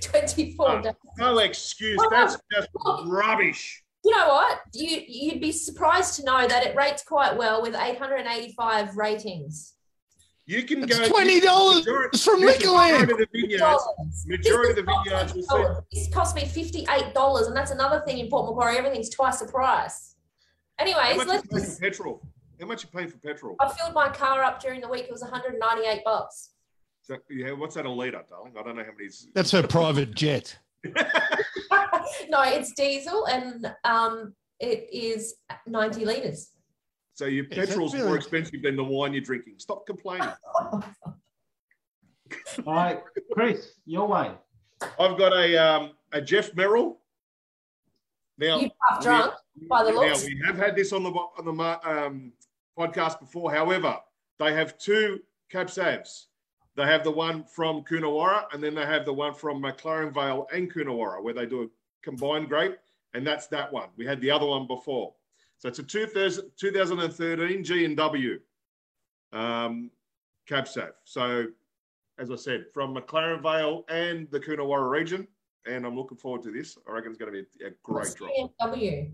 24 0.00 0.68
Oh. 0.70 0.82
days. 0.82 0.92
No 1.18 1.38
excuse. 1.38 2.00
That's 2.10 2.36
just 2.52 2.68
rubbish. 3.06 3.82
You 4.04 4.10
know 4.16 4.28
what? 4.28 4.60
You 4.74 5.00
you'd 5.06 5.40
be 5.40 5.52
surprised 5.52 6.16
to 6.16 6.24
know 6.24 6.46
that 6.46 6.66
it 6.66 6.76
rates 6.76 7.02
quite 7.04 7.36
well 7.36 7.62
with 7.62 7.74
885 7.74 8.96
ratings. 8.96 9.73
You 10.46 10.62
can 10.64 10.82
It's 10.84 10.98
go. 10.98 11.08
twenty 11.08 11.40
dollars 11.40 11.86
Majority- 11.86 12.18
from 12.18 12.40
listen, 12.40 12.68
Liquorland. 12.70 12.90
Majority 13.06 13.12
of 13.12 13.18
the 13.18 13.28
vineyards, 13.32 14.26
majority 14.26 14.70
of 14.70 14.76
the 14.76 14.82
This 14.82 14.94
vineyards 15.04 15.34
will 15.34 15.42
say, 15.42 15.80
This 15.92 16.08
cost 16.14 16.36
me 16.36 16.42
$58, 16.42 17.46
and 17.46 17.56
that's 17.56 17.70
another 17.70 18.02
thing 18.06 18.18
in 18.18 18.28
Port 18.28 18.46
Macquarie. 18.54 18.76
Everything's 18.76 19.08
twice 19.08 19.40
the 19.40 19.46
price. 19.50 20.16
how 20.78 20.84
Anyways, 20.84 21.16
much 21.16 21.26
let's 21.28 21.46
pay 21.46 21.58
just, 21.60 21.78
for 21.78 21.80
petrol? 21.80 22.22
How 22.60 22.66
much 22.66 22.82
you 22.84 22.90
pay 22.90 23.06
for 23.06 23.16
petrol? 23.18 23.56
I 23.60 23.68
filled 23.72 23.94
my 23.94 24.08
car 24.10 24.44
up 24.44 24.60
during 24.60 24.80
the 24.82 24.88
week. 24.88 25.04
It 25.04 25.10
was 25.12 25.22
198 25.22 26.02
bucks. 26.04 26.50
So, 27.02 27.16
yeah, 27.30 27.52
what's 27.52 27.74
that 27.76 27.86
a 27.86 27.90
litre, 27.90 28.22
darling? 28.28 28.52
I 28.58 28.62
don't 28.62 28.76
know 28.76 28.84
how 28.84 28.90
many. 28.96 29.08
That's 29.34 29.50
her 29.52 29.62
private 29.66 30.14
jet. 30.14 30.58
no, 32.28 32.42
it's 32.42 32.72
diesel, 32.74 33.24
and 33.26 33.74
um, 33.84 34.34
it 34.60 34.88
is 34.92 35.36
90 35.66 36.04
liters. 36.04 36.50
So 37.14 37.26
your 37.26 37.44
Is 37.46 37.56
petrol's 37.68 37.94
really- 37.94 38.06
more 38.06 38.16
expensive 38.16 38.62
than 38.62 38.76
the 38.76 38.84
wine 38.84 39.12
you're 39.12 39.22
drinking. 39.22 39.54
Stop 39.58 39.86
complaining. 39.86 40.28
All 42.66 42.74
right, 42.74 43.00
Chris, 43.32 43.74
your 43.86 44.08
way. 44.08 44.32
I've 44.98 45.16
got 45.16 45.32
a 45.32 45.56
um, 45.56 45.92
a 46.12 46.20
Geoff 46.20 46.54
Merrill. 46.54 46.98
Now, 48.38 48.58
You 48.58 48.70
half 48.90 49.02
drunk 49.02 49.32
by 49.68 49.84
the 49.84 49.92
now 49.92 50.00
looks. 50.00 50.24
we 50.24 50.40
have 50.44 50.56
had 50.56 50.74
this 50.74 50.92
on 50.92 51.04
the 51.04 51.10
on 51.10 51.44
the 51.44 51.88
um, 51.88 52.32
podcast 52.76 53.20
before. 53.20 53.52
However, 53.52 53.96
they 54.40 54.52
have 54.52 54.76
two 54.78 55.20
Cab 55.50 55.68
Savs. 55.68 56.26
They 56.76 56.84
have 56.84 57.04
the 57.04 57.10
one 57.12 57.44
from 57.44 57.84
Coonawarra, 57.84 58.46
and 58.52 58.60
then 58.62 58.74
they 58.74 58.84
have 58.84 59.04
the 59.04 59.12
one 59.12 59.32
from 59.34 59.62
McLaren 59.62 60.12
Vale 60.12 60.48
and 60.52 60.72
Coonawarra, 60.72 61.22
where 61.22 61.34
they 61.34 61.46
do 61.46 61.62
a 61.62 61.66
combined 62.02 62.48
grape, 62.48 62.76
and 63.14 63.24
that's 63.24 63.46
that 63.48 63.72
one. 63.72 63.90
We 63.96 64.04
had 64.04 64.20
the 64.20 64.32
other 64.32 64.46
one 64.46 64.66
before. 64.66 65.14
So 65.58 65.68
it's 65.68 65.78
a 65.78 65.82
2013 65.82 67.64
G 67.64 67.84
and 67.84 67.96
W 67.96 68.38
um, 69.32 69.90
Cab 70.46 70.68
Sav. 70.68 70.90
So, 71.04 71.46
as 72.18 72.30
I 72.30 72.36
said, 72.36 72.66
from 72.72 72.94
McLaren 72.94 73.42
Vale 73.42 73.84
and 73.88 74.30
the 74.30 74.38
Coonawarra 74.38 74.88
region, 74.90 75.26
and 75.66 75.86
I'm 75.86 75.96
looking 75.96 76.18
forward 76.18 76.42
to 76.42 76.50
this. 76.50 76.76
I 76.88 76.92
reckon 76.92 77.10
it's 77.10 77.18
going 77.18 77.32
to 77.32 77.42
be 77.42 77.64
a 77.64 77.70
great 77.82 78.00
What's 78.04 78.14
drop. 78.14 78.30
BMW? 78.60 79.12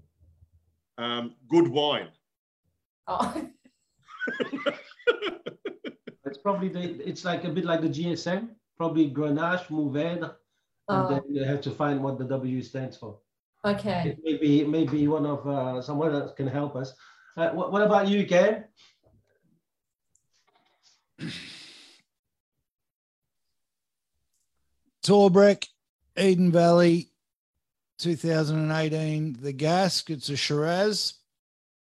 Um, 0.99 1.37
good 1.49 1.69
wine. 1.69 2.09
Oh. 3.07 3.49
probably 6.43 6.69
the, 6.69 7.09
it's 7.09 7.25
like 7.25 7.45
a 7.45 7.49
bit 7.49 7.65
like 7.65 7.81
the 7.81 7.89
GSM, 7.89 8.49
probably 8.77 9.11
Grenache, 9.11 9.67
Mourvèdre, 9.67 10.35
and 10.89 11.07
Oh, 11.07 11.09
then 11.09 11.23
you 11.29 11.45
have 11.45 11.61
to 11.63 11.71
find 11.71 12.03
what 12.03 12.19
the 12.19 12.25
W 12.25 12.63
stands 12.63 12.97
for. 12.97 13.19
Okay. 13.65 14.17
It 14.17 14.19
may 14.23 14.37
be, 14.37 14.65
maybe 14.65 15.09
one 15.09 15.27
of 15.27 15.47
uh, 15.47 15.83
someone 15.83 16.15
else 16.15 16.33
can 16.37 16.47
help 16.47 16.77
us. 16.77 16.93
Uh, 17.37 17.51
what, 17.51 17.73
what 17.73 17.83
about 17.83 18.09
you, 18.09 18.27
Cam? 18.27 18.65
Torbreck, 25.05 25.67
Eden 26.19 26.53
Valley, 26.53 27.11
2018. 27.99 29.39
The 29.41 29.53
Gask, 29.53 30.11
it's 30.11 30.29
a 30.29 30.37
Shiraz. 30.37 31.15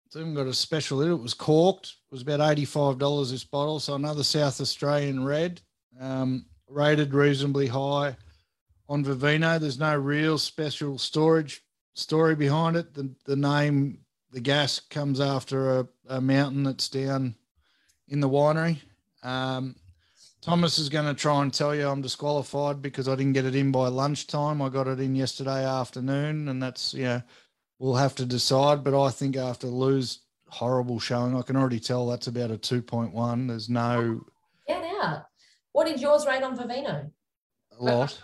It's 0.06 0.16
even 0.16 0.34
got 0.34 0.46
a 0.46 0.54
special 0.54 1.02
in 1.02 1.10
it. 1.10 1.14
It 1.14 1.22
was 1.22 1.34
corked. 1.34 1.86
It 1.86 2.12
was 2.12 2.22
about 2.22 2.40
$85 2.40 3.30
this 3.30 3.44
bottle. 3.44 3.80
So 3.80 3.94
another 3.94 4.22
South 4.22 4.60
Australian 4.60 5.24
red, 5.24 5.60
um, 6.00 6.46
rated 6.68 7.14
reasonably 7.14 7.66
high 7.66 8.16
on 8.92 9.02
Vivino. 9.02 9.58
There's 9.58 9.78
no 9.78 9.96
real 9.96 10.36
special 10.36 10.98
storage 10.98 11.62
story 11.94 12.36
behind 12.36 12.76
it. 12.76 12.92
The, 12.92 13.10
the 13.24 13.36
name, 13.36 14.00
the 14.32 14.40
Gask 14.40 14.90
comes 14.90 15.18
after 15.18 15.78
a, 15.80 15.88
a 16.08 16.20
mountain 16.20 16.62
that's 16.62 16.90
down 16.90 17.34
in 18.08 18.20
the 18.20 18.28
winery. 18.28 18.80
Um, 19.22 19.76
Thomas 20.42 20.78
is 20.78 20.90
going 20.90 21.06
to 21.06 21.14
try 21.14 21.40
and 21.40 21.54
tell 21.54 21.74
you 21.74 21.88
I'm 21.88 22.02
disqualified 22.02 22.82
because 22.82 23.08
I 23.08 23.14
didn't 23.14 23.32
get 23.32 23.46
it 23.46 23.54
in 23.54 23.72
by 23.72 23.88
lunchtime. 23.88 24.60
I 24.60 24.68
got 24.68 24.88
it 24.88 25.00
in 25.00 25.14
yesterday 25.14 25.64
afternoon, 25.64 26.48
and 26.48 26.62
that's 26.62 26.92
you 26.92 27.04
know 27.04 27.22
we'll 27.78 27.94
have 27.94 28.14
to 28.16 28.26
decide. 28.26 28.84
But 28.84 29.00
I 29.00 29.10
think 29.10 29.36
after 29.36 29.68
Lou's 29.68 30.18
horrible 30.48 30.98
showing, 30.98 31.34
I 31.34 31.42
can 31.42 31.56
already 31.56 31.80
tell 31.80 32.08
that's 32.08 32.26
about 32.26 32.50
a 32.50 32.58
two 32.58 32.82
point 32.82 33.14
one. 33.14 33.46
There's 33.46 33.70
no 33.70 34.24
Get 34.66 34.84
out. 35.00 35.26
What 35.70 35.86
did 35.86 36.00
yours 36.00 36.26
rate 36.26 36.42
on 36.42 36.58
Vivino? 36.58 37.10
a 37.78 37.84
lot. 37.84 38.20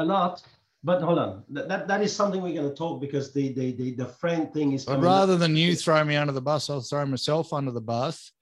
A 0.00 0.04
lot, 0.04 0.42
but 0.82 1.02
hold 1.02 1.18
on. 1.18 1.44
That, 1.50 1.68
that, 1.68 1.86
that 1.88 2.00
is 2.00 2.16
something 2.16 2.40
we're 2.40 2.54
going 2.54 2.70
to 2.70 2.74
talk 2.74 3.02
because 3.02 3.34
the, 3.34 3.52
the, 3.52 3.72
the, 3.72 3.90
the 3.96 4.06
friend 4.06 4.50
thing 4.50 4.72
is 4.72 4.86
But 4.86 4.92
coming 4.94 5.06
up. 5.10 5.12
rather 5.18 5.36
than 5.36 5.54
you 5.56 5.76
throw 5.76 6.02
me 6.04 6.16
under 6.16 6.32
the 6.32 6.40
bus, 6.40 6.70
I'll 6.70 6.80
throw 6.80 7.04
myself 7.04 7.52
under 7.52 7.70
the 7.70 7.82
bus. 7.82 8.32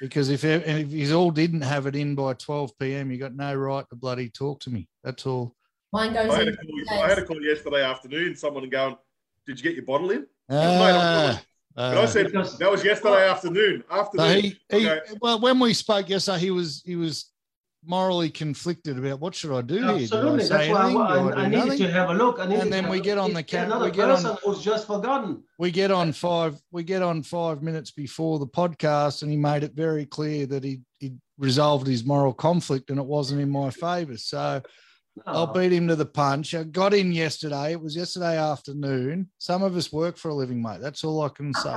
Because 0.00 0.28
if 0.28 0.42
if 0.44 0.90
you 0.90 1.14
all 1.14 1.30
didn't 1.30 1.60
have 1.60 1.86
it 1.86 1.94
in 1.94 2.16
by 2.16 2.32
12 2.34 2.76
p.m., 2.80 3.12
you 3.12 3.16
got 3.18 3.36
no 3.36 3.54
right 3.54 3.88
to 3.90 3.94
bloody 3.96 4.28
talk 4.28 4.58
to 4.62 4.70
me. 4.70 4.88
That's 5.04 5.24
all. 5.24 5.54
Mine 5.92 6.12
goes 6.14 6.32
I 6.32 6.38
had, 6.38 6.48
a 6.48 6.56
call, 6.56 7.00
I 7.04 7.08
had 7.08 7.18
a 7.18 7.24
call 7.24 7.40
yesterday 7.40 7.84
afternoon, 7.84 8.34
someone 8.34 8.68
going, 8.68 8.96
Did 9.46 9.58
you 9.60 9.62
get 9.62 9.76
your 9.76 9.84
bottle 9.84 10.10
in? 10.10 10.26
Ah, 10.50 11.40
And 11.76 11.98
I 12.00 12.02
uh, 12.02 12.06
said, 12.08 12.26
Because- 12.26 12.58
That 12.58 12.72
was 12.72 12.84
yesterday 12.84 13.28
afternoon. 13.28 13.84
So 13.88 14.00
Afternoon. 14.00 14.42
he, 14.42 14.58
he 14.68 14.88
Okay. 14.90 15.00
well, 15.22 15.38
when 15.38 15.60
we 15.60 15.72
spoke 15.74 16.08
yesterday, 16.08 16.40
he 16.40 16.50
was 16.50 16.82
he 16.84 16.96
was 16.96 17.30
morally 17.86 18.30
conflicted 18.30 18.98
about 18.98 19.20
what 19.20 19.34
should 19.34 19.52
I 19.56 19.62
do 19.62 19.74
here? 19.74 19.82
Do 19.82 19.88
I 19.92 20.02
Absolutely. 20.02 20.44
say 20.44 20.48
That's 20.48 20.68
why 20.70 20.76
I, 20.76 20.84
anything? 20.84 20.96
Do 20.96 21.02
I, 21.02 21.16
I 21.16 21.44
I 21.44 21.48
needed 21.48 21.64
nothing? 21.66 21.78
to 21.78 21.90
have 21.92 22.10
a 22.10 22.14
look. 22.14 22.38
I 22.40 22.44
And 22.44 22.72
then 22.72 22.88
we 22.88 23.00
get 23.00 23.18
on 23.18 23.30
the 23.30 23.34
there 23.34 23.42
cam- 23.42 23.66
Another 23.66 23.84
we 23.86 23.90
get 23.90 24.10
on- 24.10 24.16
person 24.22 24.36
who's 24.44 24.62
just 24.62 24.86
forgotten. 24.86 25.42
We 25.58 25.70
get 25.70 25.90
on 25.90 26.12
five. 26.12 26.56
We 26.70 26.82
get 26.84 27.02
on 27.02 27.22
five 27.22 27.62
minutes 27.62 27.90
before 27.90 28.38
the 28.38 28.46
podcast, 28.46 29.22
and 29.22 29.30
he 29.30 29.36
made 29.36 29.62
it 29.64 29.72
very 29.74 30.06
clear 30.06 30.46
that 30.46 30.64
he 30.64 30.80
he 30.98 31.14
resolved 31.38 31.86
his 31.86 32.04
moral 32.04 32.32
conflict, 32.32 32.90
and 32.90 32.98
it 32.98 33.06
wasn't 33.06 33.40
in 33.40 33.50
my 33.50 33.70
favour. 33.70 34.16
So 34.16 34.62
I'll 35.26 35.46
beat 35.52 35.72
him 35.72 35.88
to 35.88 35.96
the 35.96 36.06
punch. 36.06 36.54
I 36.54 36.64
got 36.64 36.94
in 36.94 37.12
yesterday. 37.12 37.72
It 37.72 37.80
was 37.80 37.94
yesterday 37.96 38.36
afternoon. 38.38 39.30
Some 39.38 39.62
of 39.62 39.76
us 39.76 39.92
work 39.92 40.16
for 40.16 40.28
a 40.30 40.34
living, 40.34 40.60
mate. 40.62 40.80
That's 40.80 41.04
all 41.04 41.22
I 41.22 41.28
can 41.28 41.52
say. 41.54 41.76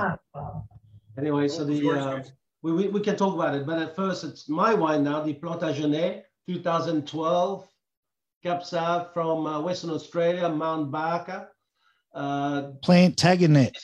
Anyway, 1.18 1.48
so 1.48 1.64
the 1.64 1.88
uh, 1.90 1.94
guys. 2.16 2.32
We, 2.62 2.72
we, 2.72 2.88
we 2.88 3.00
can 3.00 3.16
talk 3.16 3.34
about 3.34 3.54
it, 3.54 3.66
but 3.66 3.78
at 3.78 3.94
first 3.94 4.24
it's 4.24 4.48
my 4.48 4.74
wine 4.74 5.04
now, 5.04 5.22
the 5.22 5.34
Plantagenet 5.34 6.24
2012 6.48 7.68
Cab 8.42 8.60
Sauv 8.60 9.12
from 9.12 9.46
uh, 9.46 9.60
Western 9.60 9.90
Australia, 9.90 10.48
Mount 10.48 10.90
Barker. 10.90 11.48
Uh, 12.14 12.70
Plant 12.82 13.16
Taganet. 13.16 13.76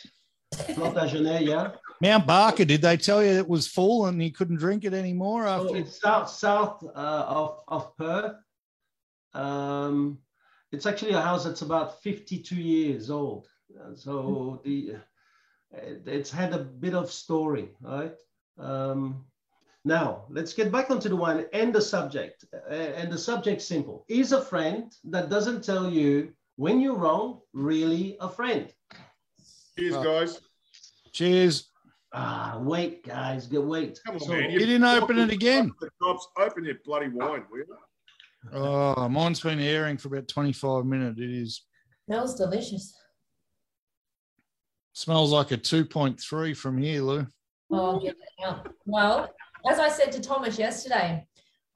Plantagenet, 0.52 1.44
yeah. 1.46 1.72
Mount 2.00 2.26
Barker, 2.26 2.64
did 2.64 2.82
they 2.82 2.96
tell 2.96 3.22
you 3.22 3.30
it 3.30 3.48
was 3.48 3.66
full 3.66 4.06
and 4.06 4.22
you 4.22 4.32
couldn't 4.32 4.56
drink 4.56 4.84
it 4.84 4.94
anymore 4.94 5.44
So 5.44 5.74
it's 5.74 6.00
south 6.00 6.28
south 6.28 6.84
uh, 6.94 7.24
of 7.26 7.60
of 7.68 7.96
Perth. 7.96 8.37
Um, 9.32 10.18
it's 10.70 10.87
actually 10.87 11.12
a 11.12 11.20
house 11.20 11.44
that's 11.44 11.62
about 11.62 12.02
52 12.02 12.54
years 12.56 13.10
old. 13.10 13.48
Uh, 13.80 13.94
So 13.94 14.60
the 14.64 14.96
it's 16.06 16.30
had 16.30 16.52
a 16.52 16.58
bit 16.58 16.94
of 16.94 17.10
story, 17.10 17.70
right? 17.80 18.14
Um, 18.58 19.24
now 19.84 20.24
let's 20.30 20.52
get 20.54 20.70
back 20.72 20.90
onto 20.90 21.08
the 21.08 21.16
wine 21.16 21.46
and 21.52 21.72
the 21.74 21.80
subject. 21.82 22.44
Uh, 22.54 22.74
and 22.74 23.12
the 23.12 23.18
subject 23.18 23.60
simple: 23.62 24.04
is 24.08 24.32
a 24.32 24.40
friend 24.40 24.92
that 25.04 25.28
doesn't 25.28 25.62
tell 25.64 25.90
you 25.90 26.32
when 26.56 26.80
you're 26.80 26.96
wrong 26.96 27.40
really 27.52 28.16
a 28.20 28.28
friend? 28.28 28.72
Cheers, 29.78 29.94
guys. 29.96 30.40
Cheers. 31.12 31.70
Ah, 32.16 32.58
wait, 32.60 33.04
guys, 33.04 33.48
get 33.48 33.62
wait. 33.62 33.98
Come 34.06 34.14
on, 34.14 34.20
So- 34.20 34.28
man. 34.32 34.50
You 34.50 34.60
didn't 34.60 34.84
open 34.84 35.18
it 35.18 35.30
again. 35.32 35.72
The 35.80 35.90
tops, 36.00 36.28
open 36.38 36.64
your 36.64 36.76
bloody 36.84 37.08
wine, 37.08 37.44
will 37.50 37.58
you? 37.58 37.76
Oh, 38.52 39.08
mine's 39.08 39.40
been 39.40 39.58
airing 39.58 39.96
for 39.96 40.08
about 40.08 40.28
25 40.28 40.84
minutes. 40.84 41.18
It 41.18 41.30
is 41.30 41.62
Smells 42.06 42.36
delicious. 42.36 42.94
smells 44.92 45.32
like 45.32 45.50
a 45.50 45.56
2.3 45.56 46.56
from 46.56 46.78
here, 46.78 47.02
Lou. 47.02 47.26
Oh, 47.74 47.92
I'll 47.92 48.00
get 48.00 48.16
that 48.18 48.46
out. 48.46 48.68
Well, 48.87 49.34
as 49.68 49.78
I 49.78 49.88
said 49.88 50.12
to 50.12 50.20
Thomas 50.20 50.58
yesterday, 50.58 51.26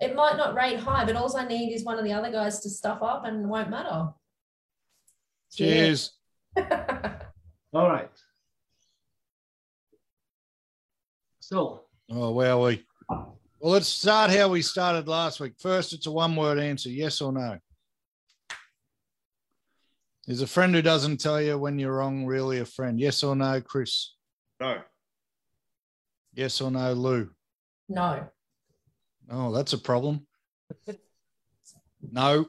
it 0.00 0.14
might 0.14 0.37
not 0.37 0.54
rate 0.54 0.78
high, 0.78 1.04
but 1.04 1.16
all 1.16 1.34
I 1.37 1.46
need 1.46 1.72
is 1.72 1.84
one 1.84 1.98
of 1.98 2.04
the 2.04 2.12
other 2.12 2.30
guys 2.30 2.61
to 2.61 2.70
stuff 2.70 3.02
up 3.02 3.24
and 3.24 3.44
it 3.44 3.48
won't 3.48 3.70
matter. 3.70 4.08
Cheers. 5.52 6.12
All 6.56 7.88
right. 7.88 8.11
So 11.40 11.84
Oh, 12.11 12.30
wow. 12.30 12.66
We. 12.66 12.84
Well, 13.08 13.72
let's 13.72 13.88
start 13.88 14.30
how 14.30 14.48
we 14.48 14.62
started 14.62 15.08
last 15.08 15.40
week. 15.40 15.54
First, 15.58 15.92
it's 15.92 16.06
a 16.06 16.11
one 16.11 16.37
word 16.37 16.58
answer 16.58 16.88
yes 16.90 17.20
or 17.20 17.32
no. 17.32 17.58
Is 20.26 20.42
a 20.42 20.46
friend 20.46 20.74
who 20.74 20.82
doesn't 20.82 21.18
tell 21.18 21.40
you 21.40 21.58
when 21.58 21.78
you're 21.78 21.96
wrong 21.96 22.24
really 22.24 22.61
a 22.61 22.64
friend? 22.64 23.00
Yes 23.00 23.22
or 23.22 23.34
no, 23.34 23.61
Chris? 23.61 24.14
No. 24.61 24.78
Yes 26.38 26.61
or 26.61 26.70
no, 26.70 26.92
Lou? 26.92 27.29
No. 27.88 28.29
Oh, 29.29 29.51
that's 29.51 29.72
a 29.72 29.79
problem. 29.79 30.24
No. 32.12 32.46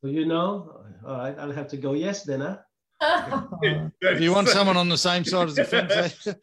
So 0.00 0.08
you 0.08 0.26
know, 0.26 0.82
all 1.06 1.18
right, 1.18 1.38
I'll 1.38 1.52
have 1.52 1.68
to 1.68 1.76
go 1.76 1.92
yes 1.92 2.24
then, 2.24 2.40
huh? 2.40 2.56
If 4.02 4.20
you 4.20 4.32
want 4.32 4.48
someone 4.48 4.76
on 4.76 4.88
the 4.88 4.98
same 4.98 5.24
side 5.24 5.46
as 5.50 5.54
the 5.54 5.64
fence, 5.64 6.26
I 6.26 6.34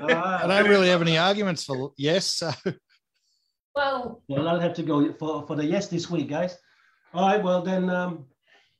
Ah, 0.00 0.46
don't 0.46 0.70
really 0.70 0.88
have 0.88 1.02
any 1.02 1.18
arguments 1.18 1.64
for 1.64 1.92
yes. 1.98 2.24
So 2.26 2.50
well, 3.74 4.22
well, 4.26 4.48
I'll 4.48 4.60
have 4.60 4.72
to 4.72 4.82
go 4.82 5.12
for, 5.12 5.46
for 5.46 5.54
the 5.54 5.66
yes 5.66 5.88
this 5.88 6.08
week, 6.08 6.30
guys. 6.30 6.56
All 7.12 7.28
right, 7.28 7.42
well 7.42 7.60
then, 7.60 7.90
um, 7.90 8.24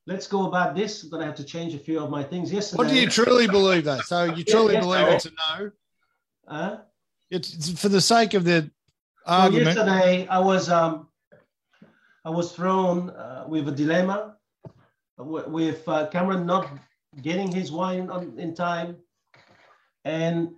let's 0.06 0.26
go 0.26 0.46
about 0.46 0.74
this. 0.74 1.02
I'm 1.02 1.10
gonna 1.10 1.26
have 1.26 1.34
to 1.34 1.44
change 1.44 1.74
a 1.74 1.78
few 1.78 2.02
of 2.02 2.08
my 2.08 2.22
things 2.22 2.50
yesterday. 2.50 2.78
what 2.78 2.88
do 2.88 2.98
you 2.98 3.08
truly 3.08 3.46
believe 3.46 3.84
though? 3.84 4.00
So 4.00 4.24
you 4.24 4.42
truly 4.42 4.72
yes, 4.72 4.84
believe 4.86 5.06
no. 5.06 5.12
it's 5.12 5.26
a 5.26 5.30
no? 5.30 5.70
Huh? 6.48 6.78
It's, 7.30 7.54
it's 7.54 7.80
for 7.80 7.88
the 7.88 8.00
sake 8.00 8.34
of 8.34 8.44
the 8.44 8.70
argument. 9.26 9.76
yesterday 9.76 10.26
I 10.28 10.38
was 10.38 10.68
um, 10.70 11.08
I 12.24 12.30
was 12.30 12.52
thrown 12.52 13.10
uh, 13.10 13.44
with 13.46 13.68
a 13.68 13.72
dilemma 13.72 14.36
with 15.18 15.86
uh, 15.88 16.06
Cameron 16.08 16.46
not 16.46 16.68
getting 17.22 17.50
his 17.50 17.72
wine 17.72 18.08
on, 18.10 18.38
in 18.38 18.54
time, 18.54 18.96
and 20.04 20.50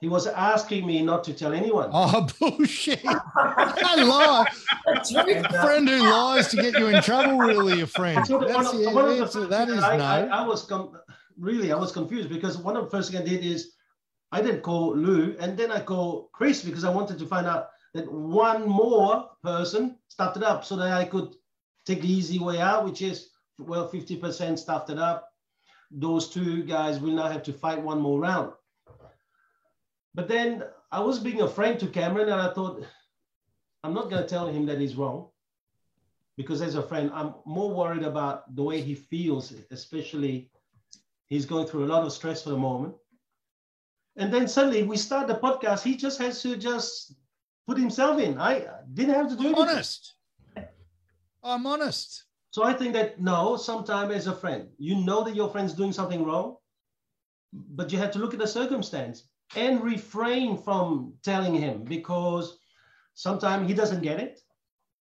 he 0.00 0.08
was 0.08 0.26
asking 0.26 0.86
me 0.86 1.02
not 1.02 1.24
to 1.24 1.32
tell 1.32 1.52
anyone. 1.52 1.90
Oh 1.92 2.26
bullshit! 2.38 3.02
Don't 3.02 4.08
lie. 4.08 4.46
And, 4.86 5.16
A 5.16 5.48
uh, 5.48 5.62
friend 5.64 5.88
who 5.88 5.98
lies 5.98 6.46
to 6.48 6.56
get 6.56 6.78
you 6.78 6.86
in 6.86 7.02
trouble, 7.02 7.38
really 7.38 7.80
a 7.80 7.86
friend. 7.88 8.24
So 8.24 8.38
That's 8.38 8.72
one 8.72 8.84
the 8.84 8.90
one 8.90 9.20
of 9.20 9.32
the 9.32 9.46
That 9.48 9.68
is 9.68 9.82
I, 9.82 9.96
no. 9.96 10.04
I, 10.04 10.20
I 10.20 10.46
was 10.46 10.64
com- 10.64 10.96
really 11.36 11.72
I 11.72 11.76
was 11.76 11.90
confused 11.90 12.28
because 12.28 12.56
one 12.56 12.76
of 12.76 12.84
the 12.84 12.90
first 12.90 13.10
thing 13.10 13.20
I 13.20 13.24
did 13.24 13.44
is 13.44 13.72
I 14.32 14.42
didn't 14.42 14.62
call 14.62 14.96
Lou 14.96 15.36
and 15.38 15.56
then 15.56 15.70
I 15.70 15.80
called 15.80 16.28
Chris 16.32 16.64
because 16.64 16.84
I 16.84 16.90
wanted 16.90 17.18
to 17.18 17.26
find 17.26 17.46
out 17.46 17.68
that 17.94 18.10
one 18.10 18.68
more 18.68 19.30
person 19.42 19.98
started 20.08 20.42
up 20.42 20.64
so 20.64 20.76
that 20.76 20.92
I 20.92 21.04
could 21.04 21.34
take 21.86 22.02
the 22.02 22.12
easy 22.12 22.38
way 22.38 22.60
out, 22.60 22.84
which 22.84 23.02
is 23.02 23.30
well 23.58 23.88
50% 23.88 24.58
stuffed 24.58 24.90
it 24.90 24.98
up. 24.98 25.28
Those 25.90 26.28
two 26.28 26.64
guys 26.64 27.00
will 27.00 27.12
now 27.12 27.28
have 27.28 27.44
to 27.44 27.52
fight 27.52 27.80
one 27.80 28.00
more 28.00 28.20
round. 28.20 28.52
But 30.14 30.28
then 30.28 30.64
I 30.90 31.00
was 31.00 31.18
being 31.18 31.42
a 31.42 31.48
friend 31.48 31.78
to 31.80 31.86
Cameron 31.86 32.28
and 32.28 32.40
I 32.40 32.52
thought 32.52 32.84
I'm 33.84 33.94
not 33.94 34.10
going 34.10 34.22
to 34.22 34.28
tell 34.28 34.48
him 34.48 34.66
that 34.66 34.80
he's 34.80 34.96
wrong 34.96 35.28
because 36.36 36.60
as 36.60 36.74
a 36.74 36.82
friend, 36.82 37.10
I'm 37.14 37.34
more 37.44 37.72
worried 37.72 38.02
about 38.02 38.54
the 38.54 38.62
way 38.62 38.80
he 38.80 38.94
feels, 38.94 39.54
especially 39.70 40.50
he's 41.26 41.46
going 41.46 41.66
through 41.66 41.84
a 41.84 41.92
lot 41.92 42.04
of 42.04 42.12
stress 42.12 42.42
for 42.42 42.50
the 42.50 42.58
moment. 42.58 42.94
And 44.16 44.32
then 44.32 44.48
suddenly 44.48 44.82
we 44.82 44.96
start 44.96 45.28
the 45.28 45.34
podcast. 45.34 45.82
He 45.82 45.96
just 45.96 46.18
has 46.20 46.42
to 46.42 46.56
just 46.56 47.14
put 47.66 47.78
himself 47.78 48.20
in. 48.20 48.38
I 48.38 48.66
didn't 48.94 49.14
have 49.14 49.28
to 49.28 49.36
do 49.36 49.42
it. 49.42 49.46
I'm 49.48 49.54
anything. 49.54 49.68
honest. 49.68 50.14
I'm 51.42 51.66
honest. 51.66 52.24
So 52.50 52.64
I 52.64 52.72
think 52.72 52.94
that 52.94 53.20
no, 53.20 53.56
sometime 53.56 54.10
as 54.10 54.26
a 54.26 54.34
friend, 54.34 54.68
you 54.78 54.96
know 54.96 55.22
that 55.24 55.36
your 55.36 55.50
friend's 55.50 55.74
doing 55.74 55.92
something 55.92 56.24
wrong, 56.24 56.56
but 57.52 57.92
you 57.92 57.98
have 57.98 58.10
to 58.12 58.18
look 58.18 58.32
at 58.32 58.40
the 58.40 58.46
circumstance 58.46 59.24
and 59.54 59.82
refrain 59.82 60.56
from 60.56 61.14
telling 61.22 61.54
him 61.54 61.84
because 61.84 62.58
sometimes 63.14 63.68
he 63.68 63.74
doesn't 63.74 64.02
get 64.02 64.18
it. 64.18 64.40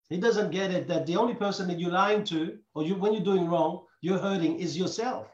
He 0.10 0.17
doesn't 0.17 0.52
get 0.52 0.71
it 0.71 0.88
that 0.88 1.06
the 1.06 1.15
only 1.17 1.34
person 1.34 1.67
that 1.67 1.80
you're 1.80 1.91
lying 1.91 2.24
to, 2.26 2.58
or 2.74 2.84
you 2.84 2.95
when 2.95 3.13
you're 3.13 3.24
doing 3.24 3.47
wrong, 3.47 3.86
you're 4.02 4.19
hurting 4.19 4.60
is 4.60 4.78
yourself. 4.78 5.28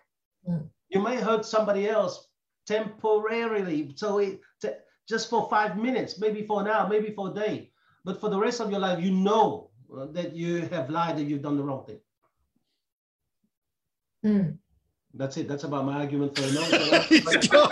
Mm. 0.47 0.67
You 0.89 1.01
may 1.01 1.17
hurt 1.17 1.45
somebody 1.45 1.87
else 1.87 2.26
temporarily, 2.67 3.91
so 3.95 4.19
it 4.19 4.41
t- 4.61 4.69
just 5.09 5.29
for 5.29 5.47
five 5.49 5.77
minutes, 5.77 6.19
maybe 6.19 6.43
for 6.45 6.61
an 6.61 6.67
hour, 6.67 6.87
maybe 6.87 7.11
for 7.11 7.31
a 7.31 7.33
day, 7.33 7.71
but 8.03 8.19
for 8.19 8.29
the 8.29 8.37
rest 8.39 8.59
of 8.61 8.69
your 8.69 8.79
life, 8.81 9.01
you 9.03 9.11
know 9.11 9.69
uh, 9.97 10.05
that 10.11 10.35
you 10.35 10.61
have 10.67 10.89
lied, 10.89 11.17
that 11.17 11.23
you've 11.23 11.41
done 11.41 11.57
the 11.57 11.63
wrong 11.63 11.85
thing. 11.85 11.99
Mm. 14.25 14.57
That's 15.13 15.37
it. 15.37 15.47
That's 15.47 15.63
about 15.63 15.85
my 15.85 16.01
argument 16.01 16.37
for 16.37 16.43
a 16.43 16.47
He's 17.03 17.51
no. 17.51 17.67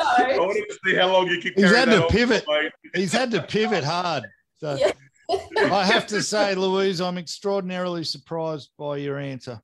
I 0.00 0.34
So, 0.34 0.46
wanted 0.46 0.64
to 0.68 0.78
see 0.84 0.94
how 0.94 1.12
long 1.12 1.26
you 1.28 1.40
could 1.40 1.54
He's 1.56 1.74
had 1.74 1.86
to 1.86 2.06
pivot. 2.08 2.44
mate. 2.48 2.72
He's 2.94 3.12
had 3.12 3.30
to 3.32 3.42
pivot 3.42 3.84
hard. 3.84 4.24
So 4.58 4.76
Yeah. 4.76 4.92
I 5.70 5.84
have 5.84 6.06
to 6.08 6.22
say, 6.22 6.54
Louise, 6.54 7.00
I'm 7.02 7.18
extraordinarily 7.18 8.04
surprised 8.04 8.70
by 8.78 8.96
your 8.98 9.18
answer. 9.18 9.60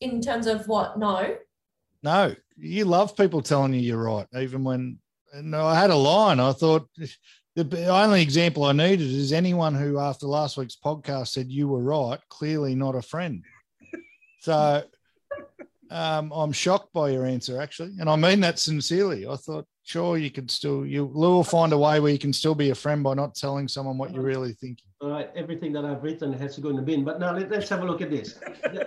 in 0.00 0.20
terms 0.22 0.46
of 0.46 0.66
what? 0.68 0.98
No. 0.98 1.36
No, 2.02 2.34
you 2.56 2.84
love 2.84 3.16
people 3.16 3.42
telling 3.42 3.74
you 3.74 3.80
you're 3.80 4.02
right, 4.02 4.26
even 4.38 4.64
when. 4.64 4.98
No, 5.42 5.66
I 5.66 5.78
had 5.78 5.90
a 5.90 5.96
line. 5.96 6.40
I 6.40 6.52
thought 6.52 6.88
the 7.54 7.86
only 7.88 8.22
example 8.22 8.64
I 8.64 8.72
needed 8.72 9.10
is 9.10 9.32
anyone 9.32 9.74
who, 9.74 9.98
after 9.98 10.26
last 10.26 10.56
week's 10.56 10.76
podcast, 10.76 11.28
said 11.28 11.50
you 11.50 11.68
were 11.68 11.82
right. 11.82 12.18
Clearly, 12.28 12.74
not 12.74 12.94
a 12.94 13.02
friend. 13.02 13.44
So, 14.40 14.84
um, 15.90 16.32
I'm 16.32 16.52
shocked 16.52 16.92
by 16.92 17.10
your 17.10 17.26
answer, 17.26 17.60
actually, 17.60 17.94
and 17.98 18.08
I 18.08 18.16
mean 18.16 18.40
that 18.40 18.58
sincerely. 18.58 19.26
I 19.26 19.36
thought, 19.36 19.66
sure, 19.82 20.18
you 20.18 20.30
could 20.30 20.50
still, 20.50 20.86
you 20.86 21.10
Lou 21.12 21.36
will 21.36 21.44
find 21.44 21.72
a 21.72 21.78
way 21.78 21.98
where 21.98 22.12
you 22.12 22.18
can 22.18 22.32
still 22.32 22.54
be 22.54 22.70
a 22.70 22.74
friend 22.74 23.02
by 23.02 23.14
not 23.14 23.34
telling 23.34 23.68
someone 23.68 23.98
what 23.98 24.12
you're 24.12 24.22
really 24.22 24.52
thinking. 24.52 24.86
All 25.00 25.10
right, 25.10 25.30
everything 25.34 25.72
that 25.72 25.84
I've 25.84 26.02
written 26.02 26.32
has 26.34 26.54
to 26.56 26.60
go 26.60 26.68
in 26.68 26.76
the 26.76 26.82
bin. 26.82 27.04
But 27.04 27.18
now 27.18 27.34
let, 27.34 27.52
us 27.52 27.68
have 27.68 27.82
a 27.82 27.86
look 27.86 28.02
at 28.02 28.10
this. 28.10 28.38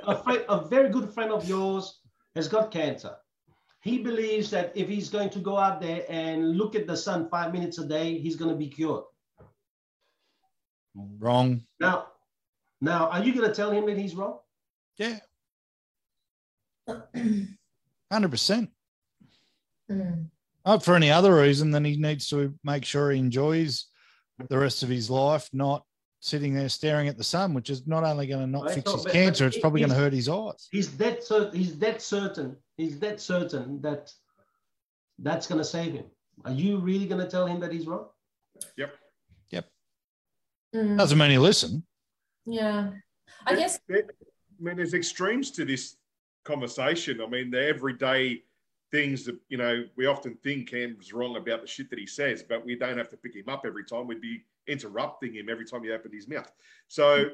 A, 0.08 0.24
friend, 0.24 0.46
a 0.48 0.66
very 0.68 0.90
good 0.90 1.14
friend 1.14 1.32
of 1.32 1.48
yours 1.48 2.01
has 2.36 2.48
got 2.48 2.72
cancer. 2.72 3.16
He 3.82 3.98
believes 3.98 4.52
that 4.52 4.72
if 4.76 4.88
he's 4.88 5.10
going 5.10 5.30
to 5.32 5.40
go 5.40 5.58
out 5.58 5.82
there 5.82 6.06
and 6.08 6.58
look 6.58 6.76
at 6.76 6.88
the 6.88 6.96
sun 6.96 7.30
five 7.30 7.52
minutes 7.52 7.80
a 7.80 7.86
day, 7.86 8.18
he's 8.20 8.36
going 8.36 8.52
to 8.52 8.58
be 8.58 8.68
cured. 8.68 9.04
Wrong. 10.96 11.64
Now, 11.80 12.08
now, 12.80 13.10
are 13.10 13.24
you 13.24 13.34
going 13.34 13.48
to 13.48 13.56
tell 13.56 13.72
him 13.72 13.86
that 13.88 13.98
he's 13.98 14.14
wrong? 14.14 14.40
Yeah, 14.98 15.20
hundred 18.12 18.32
percent. 18.32 18.70
Not 19.90 20.86
for 20.86 20.96
any 20.96 21.12
other 21.12 21.36
reason 21.36 21.72
than 21.72 21.86
he 21.86 21.98
needs 21.98 22.30
to 22.30 22.54
make 22.64 22.86
sure 22.86 23.12
he 23.12 23.20
enjoys 23.20 23.88
the 24.50 24.58
rest 24.58 24.84
of 24.84 24.90
his 24.90 25.10
life, 25.10 25.50
not 25.54 25.86
sitting 26.22 26.54
there 26.54 26.70
staring 26.70 27.08
at 27.08 27.18
the 27.18 27.24
sun, 27.24 27.54
which 27.54 27.70
is 27.70 27.86
not 27.88 28.04
only 28.04 28.28
going 28.28 28.40
to 28.42 28.48
not 28.48 28.66
Right, 28.66 28.76
fix 28.76 28.86
no, 28.86 28.94
his 28.94 29.04
but- 29.04 29.12
cancer, 29.14 29.44
but 29.46 29.48
it's 29.54 29.60
probably 29.60 29.82
going 29.82 29.90
to 29.90 29.96
hurt 29.98 30.14
his 30.14 30.30
eyes. 30.30 30.70
He's 30.72 30.96
that 30.98 31.24
certain. 31.24 31.60
He's 31.60 31.78
that 31.80 32.02
certain. 32.02 32.56
He's 32.78 33.00
that 33.00 33.20
certain 33.20 33.82
that 33.82 34.12
that's 35.20 35.48
going 35.48 35.58
to 35.60 35.66
save 35.66 35.94
him. 35.94 36.06
Are 36.46 36.52
you 36.52 36.78
really 36.78 37.08
going 37.08 37.22
to 37.22 37.30
tell 37.30 37.46
him 37.48 37.60
that 37.60 37.72
he's 37.74 37.86
wrong? 37.88 38.08
Yep. 38.78 38.94
Yep. 39.50 39.66
Mm. 40.76 40.98
Doesn't 40.98 41.18
mean 41.18 41.32
he 41.32 41.38
listen. 41.38 41.84
Yeah. 42.46 42.92
I 43.46 43.56
guess 43.56 43.80
There- 43.88 44.06
I 44.08 44.64
mean, 44.64 44.78
there's 44.78 44.94
extremes 44.94 45.50
to 45.52 45.66
this 45.66 45.98
conversation. 46.46 47.20
I 47.20 47.26
mean, 47.28 47.50
the 47.50 47.66
everyday 47.68 48.44
things 48.92 49.24
that, 49.26 49.38
you 49.50 49.58
know, 49.58 49.86
we 49.96 50.06
often 50.06 50.36
think 50.44 50.70
Cam's 50.70 51.14
wrong 51.14 51.38
about 51.38 51.62
the 51.62 51.68
shit 51.68 51.90
that 51.90 52.00
he 52.00 52.06
says, 52.06 52.44
but 52.44 52.66
we 52.66 52.76
don't 52.76 52.98
have 52.98 53.10
to 53.10 53.18
pick 53.18 53.36
him 53.36 53.48
up 53.48 53.64
every 53.66 53.86
time. 53.86 54.06
We'd 54.08 54.22
be 54.22 54.44
interrupting 54.68 55.34
him 55.34 55.48
every 55.50 55.66
time 55.66 55.84
he 55.84 55.92
opened 55.92 56.14
his 56.14 56.28
mouth. 56.28 56.52
So 56.88 57.30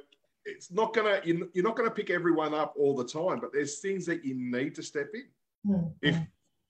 it's 0.45 0.71
not 0.71 0.93
going 0.93 1.21
to, 1.21 1.49
you're 1.53 1.63
not 1.63 1.75
going 1.75 1.89
to 1.89 1.95
pick 1.95 2.09
everyone 2.09 2.53
up 2.53 2.75
all 2.77 2.95
the 2.95 3.03
time, 3.03 3.39
but 3.39 3.51
there's 3.51 3.79
things 3.79 4.05
that 4.05 4.23
you 4.23 4.35
need 4.35 4.75
to 4.75 4.83
step 4.83 5.09
in. 5.13 5.71
Mm. 5.71 5.91
If, 6.01 6.15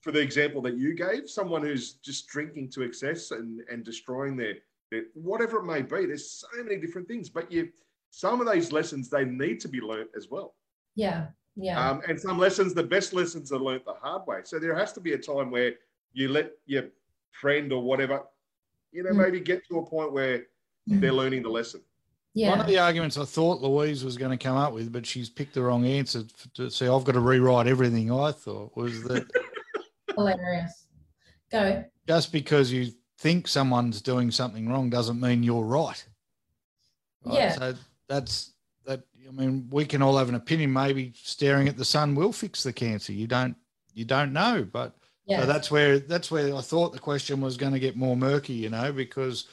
for 0.00 0.10
the 0.10 0.20
example 0.20 0.62
that 0.62 0.76
you 0.76 0.94
gave, 0.94 1.28
someone 1.28 1.62
who's 1.62 1.94
just 1.94 2.28
drinking 2.28 2.70
to 2.70 2.82
excess 2.82 3.30
and, 3.30 3.60
and 3.70 3.84
destroying 3.84 4.36
their, 4.36 4.54
their, 4.90 5.04
whatever 5.14 5.58
it 5.58 5.64
may 5.64 5.82
be, 5.82 6.06
there's 6.06 6.30
so 6.30 6.46
many 6.62 6.78
different 6.78 7.06
things, 7.08 7.28
but 7.28 7.52
you, 7.52 7.68
some 8.10 8.40
of 8.40 8.46
those 8.46 8.72
lessons, 8.72 9.10
they 9.10 9.24
need 9.24 9.60
to 9.60 9.68
be 9.68 9.80
learnt 9.80 10.08
as 10.16 10.28
well. 10.30 10.54
Yeah. 10.96 11.26
Yeah. 11.60 11.90
Um, 11.90 12.02
and 12.08 12.18
some 12.20 12.38
lessons, 12.38 12.72
the 12.72 12.84
best 12.84 13.12
lessons 13.12 13.50
are 13.52 13.58
learnt 13.58 13.84
the 13.84 13.94
hard 13.94 14.24
way. 14.28 14.40
So 14.44 14.58
there 14.60 14.76
has 14.76 14.92
to 14.92 15.00
be 15.00 15.14
a 15.14 15.18
time 15.18 15.50
where 15.50 15.72
you 16.12 16.28
let 16.28 16.52
your 16.66 16.84
friend 17.32 17.72
or 17.72 17.82
whatever, 17.82 18.22
you 18.92 19.02
know, 19.02 19.10
Mm. 19.10 19.16
maybe 19.24 19.40
get 19.40 19.66
to 19.68 19.78
a 19.78 19.84
point 19.86 20.12
where 20.12 20.46
they're 20.86 21.12
learning 21.12 21.42
the 21.42 21.48
lesson. 21.50 21.82
yeah. 22.34 22.50
One 22.50 22.60
of 22.60 22.66
the 22.68 22.78
arguments 22.78 23.18
I 23.18 23.24
thought 23.24 23.60
Louise 23.60 24.04
was 24.04 24.16
going 24.16 24.30
to 24.30 24.42
come 24.42 24.56
up 24.56 24.72
with, 24.72 24.92
but 24.92 25.04
she's 25.04 25.28
picked 25.28 25.54
the 25.54 25.62
wrong 25.62 25.84
answer 25.84 26.22
to 26.54 26.70
say, 26.70 26.86
I've 26.86 27.02
got 27.04 27.12
to 27.12 27.20
rewrite 27.20 27.66
everything 27.66 28.12
I 28.12 28.30
thought 28.30 28.76
was 28.76 29.02
that 29.04 29.26
Hilarious. 30.14 30.86
Go. 31.50 31.84
just 32.06 32.30
because 32.32 32.70
you 32.70 32.92
think 33.18 33.48
someone's 33.48 34.00
doing 34.00 34.30
something 34.30 34.68
wrong 34.68 34.90
doesn't 34.90 35.20
mean 35.20 35.42
you're 35.42 35.64
right. 35.64 36.04
Right? 37.24 37.34
Yeah. 37.34 37.52
So 37.52 37.74
that's 38.08 38.52
that. 38.88 39.02
I 39.28 39.30
mean, 39.30 39.68
we 39.70 39.84
can 39.84 40.02
all 40.02 40.16
have 40.16 40.28
an 40.28 40.34
opinion. 40.34 40.72
Maybe 40.72 41.12
staring 41.14 41.68
at 41.68 41.76
the 41.76 41.84
sun 41.84 42.14
will 42.14 42.32
fix 42.32 42.62
the 42.62 42.72
cancer. 42.72 43.12
You 43.12 43.26
don't. 43.26 43.56
You 43.94 44.04
don't 44.04 44.32
know, 44.32 44.66
but 44.70 44.94
Yeah. 45.26 45.40
so 45.40 45.46
that's 45.46 45.70
where 45.70 45.98
that's 45.98 46.30
where 46.30 46.54
I 46.54 46.60
thought 46.60 46.92
the 46.92 46.98
question 46.98 47.40
was 47.40 47.56
going 47.56 47.72
to 47.72 47.80
get 47.80 47.96
more 47.96 48.16
murky. 48.16 48.54
You 48.54 48.70
know, 48.70 48.92
because 48.92 49.46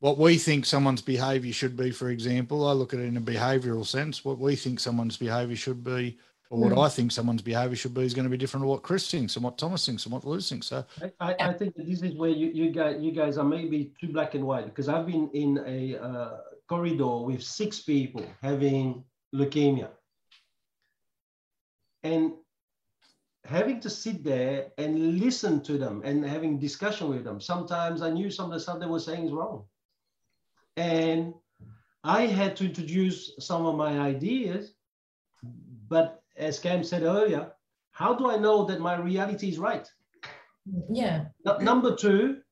what 0.00 0.18
we 0.18 0.36
think 0.38 0.66
someone's 0.66 1.00
behaviour 1.02 1.52
should 1.52 1.76
be, 1.76 1.90
for 1.90 2.10
example, 2.10 2.66
I 2.68 2.72
look 2.72 2.92
at 2.94 3.00
it 3.00 3.04
in 3.06 3.16
a 3.16 3.20
behavioural 3.20 3.86
sense. 3.86 4.24
What 4.24 4.38
we 4.38 4.54
think 4.54 4.78
someone's 4.80 5.16
behaviour 5.16 5.56
should 5.56 5.82
be, 5.82 6.18
or 6.50 6.60
what 6.60 6.72
Mm. 6.72 6.84
I 6.84 6.88
think 6.90 7.10
someone's 7.12 7.40
behaviour 7.42 7.74
should 7.76 7.94
be, 7.94 8.02
is 8.02 8.12
going 8.14 8.26
to 8.26 8.30
be 8.30 8.36
different 8.36 8.64
to 8.64 8.68
what 8.68 8.82
Chris 8.82 9.10
thinks 9.10 9.34
and 9.36 9.44
what 9.44 9.56
Thomas 9.56 9.86
thinks 9.86 10.04
and 10.04 10.12
what 10.12 10.24
Lou 10.26 10.38
thinks. 10.40 10.66
So 10.66 10.84
I, 11.02 11.10
I, 11.20 11.34
I 11.48 11.52
think 11.54 11.74
that 11.76 11.86
this 11.86 12.02
is 12.02 12.14
where 12.14 12.30
you, 12.30 12.48
you 12.48 12.70
guys 12.70 12.96
you 13.00 13.10
guys 13.12 13.38
are 13.38 13.44
maybe 13.44 13.90
too 14.00 14.08
black 14.12 14.34
and 14.34 14.44
white 14.46 14.66
because 14.66 14.88
I've 14.90 15.06
been 15.06 15.28
in 15.32 15.58
a 15.66 15.96
uh, 15.98 16.36
corridor 16.68 17.18
with 17.22 17.42
six 17.42 17.80
people 17.82 18.24
having 18.42 19.04
leukemia, 19.34 19.90
and 22.02 22.32
having 23.44 23.80
to 23.80 23.90
sit 23.90 24.24
there 24.24 24.72
and 24.78 25.18
listen 25.20 25.62
to 25.62 25.78
them 25.78 26.02
and 26.04 26.24
having 26.24 26.58
discussion 26.58 27.08
with 27.08 27.24
them. 27.24 27.40
Sometimes 27.40 28.02
I 28.02 28.10
knew 28.10 28.30
some 28.30 28.46
of 28.46 28.52
the 28.52 28.60
stuff 28.60 28.80
they 28.80 28.86
were 28.86 29.00
saying 29.00 29.26
is 29.26 29.32
wrong, 29.32 29.64
and 30.76 31.34
I 32.02 32.22
had 32.26 32.56
to 32.56 32.64
introduce 32.66 33.32
some 33.38 33.66
of 33.66 33.76
my 33.76 33.98
ideas. 33.98 34.74
But 35.88 36.22
as 36.36 36.58
Cam 36.58 36.82
said 36.82 37.02
earlier, 37.02 37.52
how 37.92 38.14
do 38.14 38.30
I 38.30 38.36
know 38.36 38.64
that 38.64 38.80
my 38.80 38.96
reality 38.96 39.48
is 39.48 39.58
right? 39.58 39.88
Yeah. 40.90 41.26
Nu- 41.44 41.58
Number 41.60 41.94
two, 41.94 42.42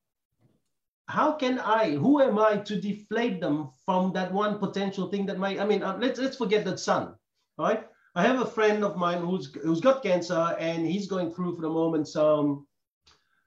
how 1.06 1.32
can 1.32 1.58
I, 1.58 1.92
who 1.92 2.20
am 2.22 2.38
I 2.38 2.56
to 2.58 2.80
deflate 2.80 3.40
them 3.40 3.70
from 3.84 4.12
that 4.14 4.32
one 4.32 4.58
potential 4.58 5.08
thing 5.08 5.26
that 5.26 5.38
might, 5.38 5.60
I 5.60 5.66
mean, 5.66 5.82
uh, 5.82 5.98
let's, 6.00 6.18
let's 6.18 6.36
forget 6.36 6.64
that 6.64 6.80
sun, 6.80 7.14
all 7.58 7.66
right? 7.66 7.86
I 8.14 8.22
have 8.22 8.40
a 8.40 8.46
friend 8.46 8.84
of 8.84 8.96
mine 8.96 9.20
who's, 9.20 9.52
who's 9.54 9.80
got 9.80 10.02
cancer 10.02 10.56
and 10.58 10.86
he's 10.86 11.06
going 11.08 11.32
through 11.32 11.56
for 11.56 11.62
the 11.62 11.68
moment 11.68 12.08
some, 12.08 12.66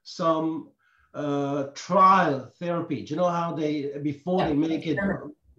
some 0.04 0.68
uh, 1.14 1.64
trial 1.74 2.52
therapy. 2.60 3.02
Do 3.02 3.14
you 3.14 3.16
know 3.16 3.28
how 3.28 3.54
they, 3.54 3.98
before 4.02 4.44
they 4.44 4.54
make 4.54 4.86
it 4.86 4.98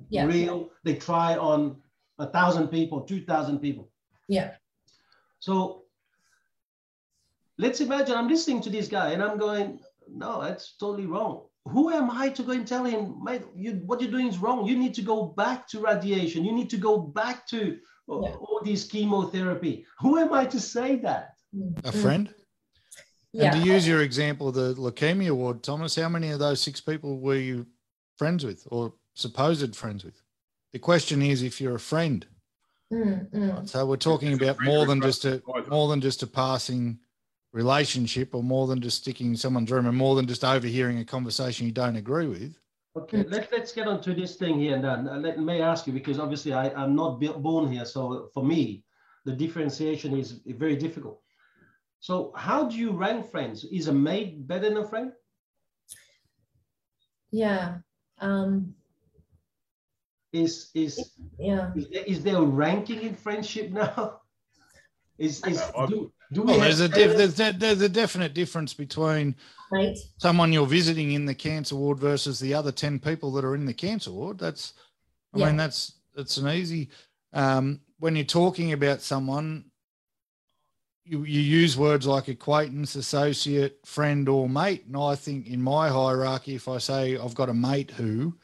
Yeah. 0.09 0.25
real, 0.25 0.69
they 0.83 0.95
try 0.95 1.35
on 1.35 1.81
a 2.19 2.27
thousand 2.27 2.67
people, 2.69 3.01
2,000 3.01 3.59
people. 3.59 3.89
Yeah. 4.27 4.51
So 5.39 5.83
let's 7.57 7.81
imagine 7.81 8.15
I'm 8.15 8.27
listening 8.29 8.61
to 8.61 8.69
this 8.69 8.87
guy 8.87 9.11
and 9.11 9.21
I'm 9.23 9.37
going, 9.37 9.79
no, 10.07 10.41
that's 10.41 10.77
totally 10.77 11.07
wrong. 11.07 11.48
Who 11.71 11.89
am 11.91 12.09
I 12.11 12.29
to 12.29 12.43
go 12.43 12.51
and 12.51 12.67
tell 12.67 12.85
him, 12.85 13.23
mate, 13.23 13.43
you, 13.55 13.81
what 13.85 14.01
you're 14.01 14.11
doing 14.11 14.27
is 14.27 14.37
wrong. 14.37 14.65
You 14.65 14.77
need 14.77 14.93
to 14.95 15.01
go 15.01 15.23
back 15.25 15.67
to 15.69 15.79
radiation. 15.79 16.43
You 16.45 16.51
need 16.53 16.69
to 16.71 16.77
go 16.77 16.97
back 16.99 17.47
to 17.47 17.77
uh, 18.11 18.21
Yeah. 18.21 18.35
all 18.35 18.61
this 18.63 18.85
chemotherapy. 18.87 19.85
Who 19.99 20.17
am 20.17 20.33
I 20.33 20.45
to 20.45 20.59
say 20.59 20.97
that? 20.97 21.33
a 21.83 21.91
Mm. 21.91 22.01
friend. 22.01 22.33
Yeah. 23.33 23.53
And 23.53 23.61
to 23.63 23.67
use 23.67 23.87
your 23.87 24.01
example 24.01 24.51
the 24.51 24.73
leukemia 24.75 25.31
ward, 25.31 25.63
Thomas, 25.63 25.95
how 25.95 26.09
many 26.09 26.29
of 26.29 26.39
those 26.39 26.61
six 26.61 26.79
people 26.81 27.19
were 27.19 27.35
you 27.37 27.65
friends 28.17 28.43
with 28.45 28.67
or 28.71 28.93
supposed 29.15 29.75
friends 29.75 30.03
with? 30.03 30.21
The 30.73 30.79
question 30.79 31.21
is 31.21 31.41
if 31.41 31.59
you're 31.61 31.75
a 31.75 31.79
friend. 31.79 32.25
Mm, 32.93 33.29
mm. 33.31 33.69
So 33.69 33.85
we're 33.85 33.97
talking 33.97 34.33
about 34.33 34.61
more 34.61 34.85
than 34.85 35.01
just 35.01 35.25
a 35.25 35.41
more 35.69 35.87
than 35.87 36.01
just 36.01 36.23
a 36.23 36.27
passing 36.27 36.99
relationship 37.51 38.35
or 38.35 38.43
more 38.43 38.67
than 38.67 38.81
just 38.81 38.97
sticking 38.97 39.27
in 39.27 39.35
someone's 39.37 39.71
room 39.71 39.87
and 39.87 39.97
more 39.97 40.15
than 40.15 40.27
just 40.27 40.43
overhearing 40.43 40.99
a 40.99 41.05
conversation 41.05 41.65
you 41.65 41.71
don't 41.71 41.95
agree 41.95 42.27
with. 42.27 42.57
Okay, 42.97 43.23
let, 43.23 43.51
let's 43.51 43.71
get 43.71 43.87
on 43.87 44.01
to 44.01 44.13
this 44.13 44.35
thing 44.35 44.59
here 44.59 44.75
and 44.75 44.83
then. 44.83 45.07
Uh, 45.07 45.17
let 45.17 45.39
me 45.39 45.61
ask 45.61 45.87
you, 45.87 45.93
because 45.93 46.19
obviously 46.19 46.53
I, 46.53 46.69
I'm 46.71 46.95
not 46.95 47.19
built, 47.19 47.41
born 47.41 47.71
here. 47.71 47.85
So 47.85 48.29
for 48.33 48.43
me, 48.43 48.83
the 49.25 49.31
differentiation 49.33 50.17
is 50.17 50.41
very 50.45 50.75
difficult. 50.75 51.21
So 51.99 52.31
how 52.35 52.65
do 52.67 52.75
you 52.77 52.91
rank 52.91 53.29
friends? 53.29 53.63
Is 53.65 53.87
a 53.87 53.93
mate 53.93 54.47
better 54.47 54.69
than 54.69 54.77
a 54.77 54.87
friend? 54.87 55.11
Yeah. 57.31 57.77
Um, 58.19 58.73
Is 60.31 60.69
is 60.73 61.13
yeah. 61.39 61.71
is 61.75 61.89
there, 61.89 62.03
is 62.05 62.23
there 62.23 62.37
a 62.37 62.45
ranking 62.45 63.01
in 63.01 63.15
friendship 63.15 63.71
now? 63.71 64.21
Is 65.17 65.43
is 65.45 65.61
I've- 65.77 65.91
do, 65.91 66.11
do 66.31 66.41
we 66.41 66.47
Well, 66.51 66.59
there's 66.59 66.79
a 66.79 66.89
better- 66.89 67.07
diff- 67.07 67.17
there's, 67.17 67.39
a- 67.39 67.57
there's 67.57 67.81
a 67.81 67.89
definite 67.89 68.33
difference 68.33 68.73
between 68.73 69.35
Mate. 69.71 69.97
someone 70.17 70.53
you're 70.53 70.67
visiting 70.67 71.13
in 71.13 71.25
the 71.25 71.33
cancer 71.35 71.75
ward 71.75 71.99
versus 71.99 72.39
the 72.39 72.53
other 72.53 72.71
10 72.71 72.99
people 72.99 73.31
that 73.33 73.45
are 73.45 73.55
in 73.55 73.65
the 73.65 73.73
cancer 73.73 74.11
ward. 74.11 74.37
That's, 74.37 74.73
I 75.33 75.39
Yeah. 75.39 75.45
mean, 75.47 75.57
that's, 75.57 75.93
that's 76.15 76.37
an 76.37 76.49
easy, 76.49 76.89
um, 77.33 77.81
when 77.99 78.15
you're 78.15 78.25
talking 78.25 78.73
about 78.73 79.01
someone, 79.01 79.65
you, 81.05 81.23
you 81.23 81.41
use 81.41 81.75
words 81.75 82.05
like 82.05 82.27
acquaintance, 82.27 82.95
associate, 82.95 83.79
friend, 83.85 84.29
or 84.29 84.47
mate. 84.47 84.85
And 84.85 84.95
I 84.95 85.15
think 85.15 85.47
in 85.47 85.61
my 85.61 85.89
hierarchy, 85.89 86.53
if 86.55 86.67
I 86.67 86.77
say 86.77 87.17
I've 87.17 87.33
got 87.33 87.49
a 87.49 87.53
mate 87.53 87.89
who, 87.91 88.37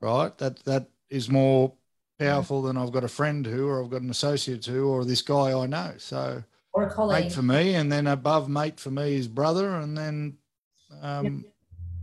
right, 0.00 0.36
that, 0.38 0.64
that 0.64 0.88
is 1.10 1.28
more 1.28 1.74
powerful 2.18 2.62
than 2.62 2.78
I've 2.78 2.92
got 2.92 3.04
a 3.04 3.08
friend 3.08 3.44
who, 3.44 3.68
or 3.68 3.82
I've 3.84 3.90
got 3.90 4.00
an 4.02 4.10
associate 4.10 4.64
who, 4.64 4.88
or 4.88 5.04
this 5.04 5.20
guy 5.22 5.52
I 5.58 5.66
know. 5.66 5.92
So, 5.98 6.42
Or 6.72 6.84
a 6.84 6.90
colleague. 6.90 7.24
mate 7.24 7.32
for 7.32 7.42
me, 7.42 7.74
and 7.74 7.90
then 7.90 8.06
above 8.06 8.48
mate 8.48 8.78
for 8.78 8.90
me 8.90 9.14
is 9.16 9.26
brother, 9.26 9.76
and 9.76 9.96
then 9.98 10.36
um, 11.02 11.44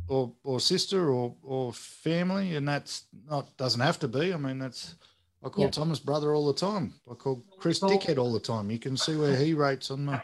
or 0.10 0.34
or 0.44 0.60
sister 0.60 1.10
or 1.10 1.36
or 1.42 1.72
family, 1.74 2.56
and 2.56 2.68
that's 2.68 3.06
not 3.30 3.56
doesn't 3.58 3.80
have 3.82 4.00
to 4.00 4.08
be. 4.08 4.34
I 4.34 4.38
mean, 4.38 4.60
that's 4.60 4.96
I 5.44 5.50
call 5.50 5.66
Yep. 5.66 5.72
Thomas 5.74 6.00
brother 6.00 6.34
all 6.36 6.48
the 6.48 6.54
time. 6.60 6.94
I 7.10 7.14
call 7.14 7.44
Chris 7.60 7.80
So- 7.80 7.88
dickhead 7.88 8.18
all 8.18 8.34
the 8.34 8.40
time. 8.42 8.70
You 8.70 8.80
can 8.80 8.98
see 8.98 9.16
where 9.16 9.36
he 9.38 9.54
rates 9.54 9.90
on 9.92 10.04
my. 10.06 10.22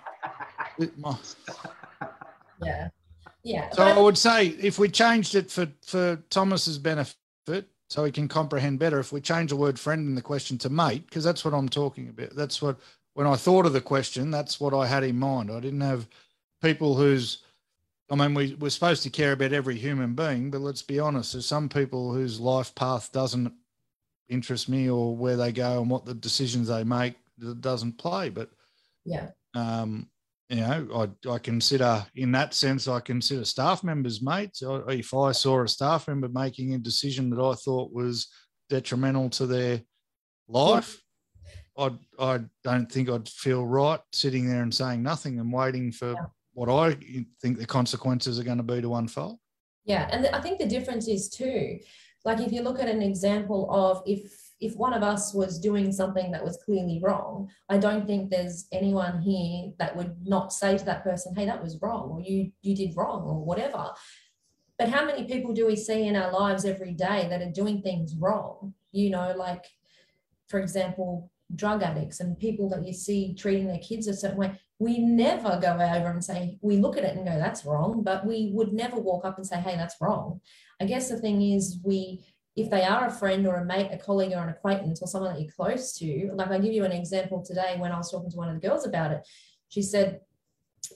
my 0.97 1.15
yeah. 2.61 2.89
Yeah. 3.43 3.69
so 3.71 3.83
I 3.83 3.99
would 3.99 4.17
say 4.17 4.47
if 4.47 4.79
we 4.79 4.89
changed 4.89 5.35
it 5.35 5.51
for 5.51 5.67
for 5.85 6.17
Thomas's 6.29 6.77
benefit, 6.77 7.67
so 7.89 8.03
he 8.05 8.11
can 8.11 8.27
comprehend 8.27 8.79
better, 8.79 8.99
if 8.99 9.11
we 9.11 9.21
change 9.21 9.49
the 9.51 9.55
word 9.55 9.77
friend 9.79 10.07
in 10.07 10.15
the 10.15 10.21
question 10.21 10.57
to 10.59 10.69
mate, 10.69 11.05
because 11.07 11.23
that's 11.23 11.43
what 11.45 11.53
I'm 11.53 11.69
talking 11.69 12.09
about. 12.09 12.35
That's 12.35 12.61
what 12.61 12.79
when 13.13 13.27
I 13.27 13.35
thought 13.35 13.65
of 13.65 13.73
the 13.73 13.81
question, 13.81 14.31
that's 14.31 14.59
what 14.59 14.73
I 14.73 14.87
had 14.87 15.03
in 15.03 15.17
mind. 15.17 15.51
I 15.51 15.59
didn't 15.59 15.81
have 15.81 16.07
people 16.61 16.95
whose 16.95 17.43
I 18.09 18.15
mean, 18.15 18.33
we, 18.33 18.53
we're 18.55 18.69
supposed 18.69 19.01
to 19.03 19.09
care 19.09 19.31
about 19.31 19.53
every 19.53 19.75
human 19.75 20.13
being, 20.13 20.51
but 20.51 20.61
let's 20.61 20.81
be 20.81 20.99
honest, 20.99 21.33
there's 21.33 21.45
some 21.45 21.69
people 21.69 22.13
whose 22.13 22.39
life 22.39 22.75
path 22.75 23.11
doesn't 23.11 23.51
interest 24.29 24.69
me 24.69 24.89
or 24.89 25.15
where 25.15 25.37
they 25.37 25.51
go 25.51 25.81
and 25.81 25.89
what 25.89 26.05
the 26.05 26.13
decisions 26.13 26.67
they 26.67 26.83
make 26.83 27.15
that 27.39 27.61
doesn't 27.61 27.97
play. 27.97 28.29
But 28.29 28.49
yeah. 29.05 29.29
um, 29.55 30.09
you 30.49 30.57
know, 30.57 31.09
I, 31.25 31.29
I 31.29 31.39
consider 31.39 32.05
in 32.15 32.31
that 32.33 32.53
sense, 32.53 32.87
I 32.87 32.99
consider 32.99 33.45
staff 33.45 33.83
members 33.83 34.21
mates. 34.21 34.61
If 34.63 35.13
I 35.13 35.31
saw 35.31 35.63
a 35.63 35.67
staff 35.67 36.07
member 36.07 36.27
making 36.27 36.75
a 36.75 36.79
decision 36.79 37.29
that 37.31 37.41
I 37.41 37.55
thought 37.55 37.93
was 37.93 38.27
detrimental 38.69 39.29
to 39.31 39.47
their 39.47 39.81
life, 40.47 41.01
I 41.77 41.91
I 42.19 42.39
don't 42.63 42.91
think 42.91 43.09
I'd 43.09 43.27
feel 43.29 43.65
right 43.65 43.99
sitting 44.11 44.47
there 44.47 44.61
and 44.61 44.73
saying 44.73 45.01
nothing 45.03 45.39
and 45.39 45.51
waiting 45.51 45.91
for 45.91 46.11
Yeah. 46.11 46.25
what 46.53 46.69
I 46.69 46.95
think 47.41 47.57
the 47.57 47.65
consequences 47.65 48.39
are 48.39 48.43
going 48.43 48.57
to 48.57 48.63
be 48.63 48.81
to 48.81 48.95
unfold. 48.95 49.39
Yeah, 49.85 50.07
and 50.11 50.25
I 50.27 50.39
think 50.39 50.59
the 50.59 50.67
difference 50.67 51.07
is 51.07 51.29
too, 51.29 51.79
like 52.25 52.39
if 52.39 52.51
you 52.53 52.61
look 52.61 52.79
at 52.79 52.87
an 52.87 53.01
example 53.01 53.69
of 53.71 54.01
if 54.05 54.39
if 54.59 54.77
one 54.77 54.93
of 54.93 55.03
us 55.03 55.33
was 55.33 55.59
doing 55.59 55.91
something 55.91 56.31
that 56.31 56.41
was 56.43 56.55
clearly 56.63 56.99
wrong, 57.03 57.49
I 57.67 57.77
don't 57.77 58.07
think 58.07 58.29
there's 58.29 58.65
anyone 58.71 59.19
here 59.21 59.73
that 59.79 59.93
would 59.97 60.15
not 60.25 60.53
say 60.53 60.77
to 60.77 60.85
that 60.85 61.03
person, 61.03 61.35
"Hey, 61.35 61.45
that 61.45 61.61
was 61.61 61.81
wrong," 61.81 62.11
or 62.11 62.21
"You 62.21 62.51
you 62.61 62.73
did 62.75 62.95
wrong," 62.95 63.23
or 63.23 63.43
whatever. 63.43 63.91
But 64.77 64.87
how 64.89 65.05
many 65.05 65.25
people 65.25 65.53
do 65.53 65.67
we 65.67 65.75
see 65.75 66.07
in 66.07 66.15
our 66.15 66.31
lives 66.31 66.63
every 66.65 66.93
day 66.93 67.27
that 67.29 67.41
are 67.41 67.51
doing 67.51 67.81
things 67.81 68.15
wrong? 68.15 68.73
You 68.91 69.09
know, 69.09 69.33
like 69.35 69.65
for 70.47 70.59
example, 70.61 71.29
drug 71.55 71.83
addicts 71.83 72.19
and 72.19 72.39
people 72.39 72.69
that 72.69 72.85
you 72.85 72.93
see 72.93 73.33
treating 73.35 73.67
their 73.67 73.79
kids 73.79 74.07
a 74.07 74.13
certain 74.13 74.37
way 74.37 74.59
we 74.79 74.99
never 74.99 75.59
go 75.61 75.73
over 75.73 76.09
and 76.09 76.23
say 76.23 76.57
we 76.61 76.77
look 76.77 76.97
at 76.97 77.03
it 77.03 77.15
and 77.15 77.25
go 77.25 77.37
that's 77.37 77.65
wrong 77.65 78.03
but 78.03 78.25
we 78.25 78.51
would 78.53 78.73
never 78.73 78.97
walk 78.97 79.23
up 79.25 79.37
and 79.37 79.47
say 79.47 79.57
hey 79.57 79.75
that's 79.75 79.95
wrong. 80.01 80.41
I 80.81 80.85
guess 80.85 81.09
the 81.09 81.19
thing 81.19 81.41
is 81.41 81.79
we 81.83 82.25
if 82.55 82.69
they 82.69 82.83
are 82.83 83.07
a 83.07 83.11
friend 83.11 83.47
or 83.47 83.55
a 83.55 83.65
mate 83.65 83.89
a 83.91 83.97
colleague 83.97 84.33
or 84.33 84.43
an 84.43 84.49
acquaintance 84.49 85.01
or 85.01 85.07
someone 85.07 85.33
that 85.33 85.41
you're 85.41 85.51
close 85.51 85.93
to 85.93 86.31
like 86.35 86.49
i 86.49 86.59
give 86.59 86.73
you 86.73 86.83
an 86.83 86.91
example 86.91 87.43
today 87.43 87.75
when 87.77 87.91
i 87.91 87.97
was 87.97 88.11
talking 88.11 88.29
to 88.29 88.37
one 88.37 88.49
of 88.49 88.59
the 88.59 88.67
girls 88.67 88.85
about 88.85 89.11
it. 89.11 89.27
She 89.69 89.81
said 89.81 90.19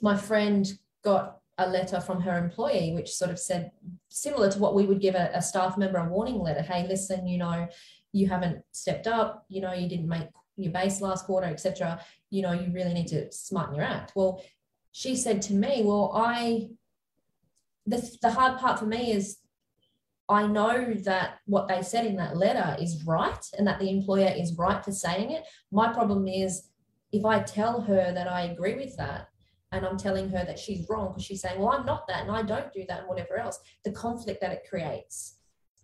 my 0.01 0.15
friend 0.15 0.67
got 1.03 1.37
a 1.57 1.67
letter 1.67 1.99
from 1.99 2.21
her 2.21 2.37
employee 2.37 2.93
which 2.93 3.13
sort 3.13 3.31
of 3.31 3.39
said 3.39 3.71
similar 4.09 4.51
to 4.51 4.59
what 4.59 4.75
we 4.75 4.85
would 4.85 5.01
give 5.01 5.15
a, 5.15 5.31
a 5.33 5.41
staff 5.41 5.77
member 5.77 5.97
a 5.97 6.09
warning 6.09 6.39
letter 6.39 6.61
hey 6.61 6.85
listen 6.87 7.25
you 7.25 7.37
know 7.37 7.67
you 8.11 8.27
haven't 8.27 8.63
stepped 8.71 9.07
up 9.07 9.45
you 9.47 9.61
know 9.61 9.73
you 9.73 9.87
didn't 9.87 10.07
make 10.07 10.27
your 10.57 10.71
base 10.71 11.01
last 11.01 11.25
quarter 11.25 11.47
etc 11.47 11.99
you 12.29 12.41
know 12.41 12.51
you 12.51 12.71
really 12.73 12.93
need 12.93 13.07
to 13.07 13.31
smarten 13.31 13.75
your 13.75 13.85
act. 13.85 14.13
Well 14.15 14.43
she 14.91 15.15
said 15.15 15.41
to 15.43 15.53
me 15.53 15.83
well 15.83 16.11
i 16.15 16.67
the, 17.85 18.17
the 18.21 18.31
hard 18.31 18.59
part 18.59 18.79
for 18.79 18.85
me 18.85 19.11
is 19.11 19.37
i 20.27 20.45
know 20.45 20.93
that 20.93 21.39
what 21.45 21.67
they 21.67 21.81
said 21.81 22.05
in 22.05 22.15
that 22.17 22.35
letter 22.35 22.75
is 22.81 23.03
right 23.05 23.45
and 23.57 23.65
that 23.67 23.79
the 23.79 23.89
employer 23.89 24.33
is 24.35 24.57
right 24.57 24.83
for 24.83 24.91
saying 24.91 25.31
it. 25.31 25.45
My 25.71 25.93
problem 25.93 26.27
is 26.27 26.69
if 27.11 27.23
i 27.25 27.39
tell 27.39 27.81
her 27.81 28.11
that 28.13 28.27
i 28.27 28.41
agree 28.41 28.75
with 28.75 28.95
that 28.97 29.29
and 29.71 29.85
i'm 29.85 29.97
telling 29.97 30.29
her 30.29 30.43
that 30.45 30.59
she's 30.59 30.87
wrong 30.89 31.09
because 31.09 31.23
she's 31.23 31.41
saying 31.41 31.59
well 31.59 31.69
i'm 31.69 31.85
not 31.85 32.07
that 32.07 32.23
and 32.23 32.31
i 32.31 32.41
don't 32.41 32.73
do 32.73 32.83
that 32.87 32.99
and 33.01 33.07
whatever 33.07 33.37
else 33.37 33.59
the 33.85 33.91
conflict 33.91 34.41
that 34.41 34.51
it 34.51 34.65
creates 34.69 35.36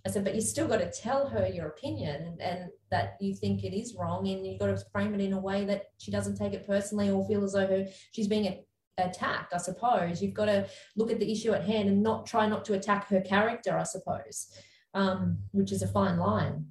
I 0.05 0.09
said, 0.09 0.25
but 0.25 0.35
you 0.35 0.41
still 0.41 0.67
got 0.67 0.77
to 0.77 0.91
tell 0.91 1.27
her 1.29 1.47
your 1.47 1.67
opinion 1.67 2.23
and, 2.23 2.41
and 2.41 2.69
that 2.91 3.15
you 3.21 3.33
think 3.33 3.63
it 3.63 3.73
is 3.73 3.95
wrong, 3.97 4.27
and 4.27 4.45
you've 4.45 4.59
got 4.59 4.67
to 4.67 4.77
frame 4.91 5.13
it 5.13 5.21
in 5.21 5.33
a 5.33 5.39
way 5.39 5.63
that 5.65 5.91
she 5.97 6.11
doesn't 6.11 6.35
take 6.35 6.53
it 6.53 6.67
personally 6.67 7.09
or 7.09 7.25
feel 7.25 7.43
as 7.43 7.53
though 7.53 7.67
her, 7.67 7.87
she's 8.11 8.27
being 8.27 8.47
a, 8.47 8.65
attacked. 8.97 9.53
I 9.53 9.57
suppose 9.57 10.21
you've 10.21 10.33
got 10.33 10.45
to 10.45 10.67
look 10.95 11.11
at 11.11 11.19
the 11.19 11.31
issue 11.31 11.53
at 11.53 11.63
hand 11.63 11.89
and 11.89 12.03
not 12.03 12.25
try 12.25 12.47
not 12.47 12.65
to 12.65 12.73
attack 12.73 13.07
her 13.07 13.21
character. 13.21 13.77
I 13.77 13.83
suppose, 13.83 14.53
um, 14.93 15.37
which 15.51 15.71
is 15.71 15.81
a 15.81 15.87
fine 15.87 16.17
line. 16.17 16.65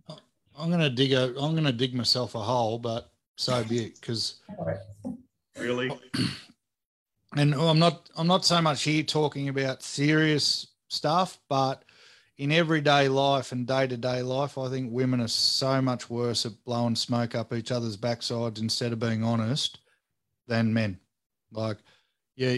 I'm 0.57 0.71
gonna 0.71 0.91
dig 0.91 1.13
a 1.13 1.35
I'm 1.41 1.55
gonna 1.55 1.73
dig 1.73 1.95
myself 1.95 2.35
a 2.35 2.41
hole, 2.41 2.79
but 2.79 3.11
so 3.37 3.65
be 3.65 3.87
it. 3.87 4.01
Because 4.01 4.41
Really? 5.59 5.91
and 7.37 7.55
I'm 7.55 7.79
not 7.79 8.11
I'm 8.17 8.27
not 8.27 8.45
so 8.45 8.61
much 8.61 8.83
here 8.83 9.03
talking 9.03 9.49
about 9.49 9.83
serious 9.83 10.69
stuff, 10.89 11.39
but 11.49 11.85
in 12.39 12.51
everyday 12.51 13.09
life 13.09 13.53
and 13.53 13.67
day 13.67 13.87
to 13.87 13.97
day 13.97 14.23
life, 14.23 14.59
I 14.59 14.69
think 14.69 14.93
women 14.93 15.21
are 15.21 15.29
so 15.29 15.83
much 15.83 16.09
worse 16.09 16.47
at 16.47 16.65
blowing 16.65 16.97
smoke 16.97 17.35
up 17.35 17.53
each 17.53 17.71
other's 17.71 17.97
backsides 17.97 18.61
instead 18.61 18.93
of 18.93 18.99
being 18.99 19.23
honest 19.23 19.79
than 20.47 20.73
men. 20.73 20.99
Like, 21.53 21.79
yeah, 22.35 22.57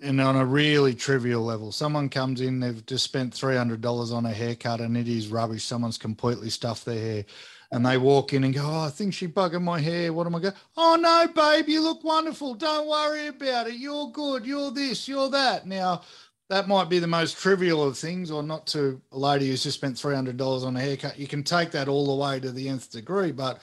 and 0.00 0.20
on 0.20 0.36
a 0.36 0.44
really 0.44 0.94
trivial 0.94 1.42
level, 1.42 1.72
someone 1.72 2.08
comes 2.08 2.40
in, 2.40 2.60
they've 2.60 2.86
just 2.86 3.04
spent 3.04 3.34
three 3.34 3.56
hundred 3.56 3.80
dollars 3.80 4.12
on 4.12 4.26
a 4.26 4.32
haircut, 4.32 4.80
and 4.80 4.96
it 4.96 5.08
is 5.08 5.28
rubbish. 5.28 5.64
Someone's 5.64 5.98
completely 5.98 6.50
stuffed 6.50 6.84
their 6.84 7.00
hair, 7.00 7.24
and 7.72 7.84
they 7.84 7.98
walk 7.98 8.32
in 8.32 8.44
and 8.44 8.54
go, 8.54 8.62
"Oh, 8.64 8.86
I 8.86 8.90
think 8.90 9.12
she 9.12 9.26
bugging 9.26 9.62
my 9.62 9.80
hair. 9.80 10.12
What 10.12 10.28
am 10.28 10.36
I 10.36 10.40
going? 10.40 10.54
Oh 10.76 10.96
no, 11.00 11.26
babe, 11.34 11.68
you 11.68 11.80
look 11.80 12.04
wonderful. 12.04 12.54
Don't 12.54 12.86
worry 12.88 13.26
about 13.26 13.66
it. 13.66 13.74
You're 13.74 14.10
good. 14.12 14.46
You're 14.46 14.70
this. 14.70 15.08
You're 15.08 15.30
that." 15.30 15.66
Now, 15.66 16.02
that 16.48 16.68
might 16.68 16.88
be 16.88 16.98
the 16.98 17.06
most 17.06 17.36
trivial 17.36 17.82
of 17.82 17.98
things, 17.98 18.30
or 18.30 18.42
not 18.42 18.66
to 18.68 19.00
a 19.12 19.18
lady 19.18 19.48
who's 19.48 19.62
just 19.62 19.76
spent 19.78 19.98
three 19.98 20.14
hundred 20.14 20.36
dollars 20.36 20.64
on 20.64 20.76
a 20.76 20.80
haircut. 20.80 21.18
You 21.18 21.26
can 21.26 21.42
take 21.42 21.70
that 21.72 21.88
all 21.88 22.06
the 22.06 22.22
way 22.22 22.40
to 22.40 22.50
the 22.50 22.68
nth 22.68 22.90
degree, 22.90 23.32
but 23.32 23.60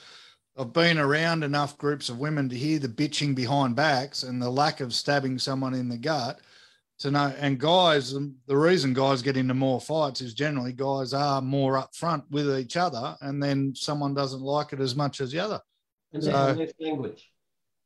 I've 0.56 0.72
been 0.72 0.98
around 0.98 1.42
enough 1.42 1.76
groups 1.78 2.08
of 2.08 2.18
women 2.18 2.48
to 2.48 2.56
hear 2.56 2.78
the 2.78 2.88
bitching 2.88 3.34
behind 3.34 3.76
backs 3.76 4.22
and 4.22 4.40
the 4.40 4.48
lack 4.48 4.80
of 4.80 4.94
stabbing 4.94 5.38
someone 5.38 5.74
in 5.74 5.88
the 5.88 5.98
gut 5.98 6.40
to 7.00 7.10
know. 7.10 7.34
And 7.38 7.58
guys, 7.58 8.14
um, 8.14 8.36
the 8.46 8.56
reason 8.56 8.94
guys 8.94 9.20
get 9.20 9.36
into 9.36 9.52
more 9.52 9.80
fights 9.80 10.20
is 10.20 10.32
generally 10.32 10.72
guys 10.72 11.12
are 11.12 11.42
more 11.42 11.74
upfront 11.74 12.22
with 12.30 12.56
each 12.58 12.76
other, 12.76 13.16
and 13.20 13.42
then 13.42 13.74
someone 13.74 14.14
doesn't 14.14 14.40
like 14.42 14.72
it 14.72 14.80
as 14.80 14.94
much 14.94 15.20
as 15.20 15.32
the 15.32 15.40
other. 15.40 15.60
And 16.12 16.22
they 16.22 16.30
So- 16.30 16.36
have 16.36 16.56
less 16.56 16.72
language. 16.80 17.32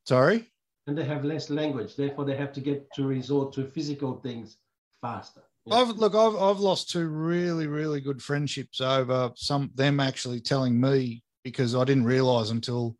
Sorry. 0.06 0.46
And 0.86 0.96
they 0.96 1.04
have 1.04 1.24
less 1.24 1.50
language. 1.50 1.96
Therefore, 1.96 2.24
they 2.24 2.36
have 2.36 2.52
to 2.54 2.60
get 2.60 2.92
to 2.94 3.06
resort 3.06 3.52
to 3.54 3.64
physical 3.64 4.16
things 4.20 4.58
faster. 5.00 5.42
I've 5.70 5.90
look, 5.90 6.14
I've 6.14 6.36
I've 6.36 6.60
lost 6.60 6.90
two 6.90 7.06
really 7.06 7.66
really 7.66 8.00
good 8.00 8.22
friendships 8.22 8.80
over 8.80 9.30
some 9.36 9.70
them 9.74 10.00
actually 10.00 10.40
telling 10.40 10.80
me 10.80 11.22
because 11.44 11.74
I 11.74 11.84
didn't 11.84 12.04
realize 12.04 12.50
until 12.50 12.96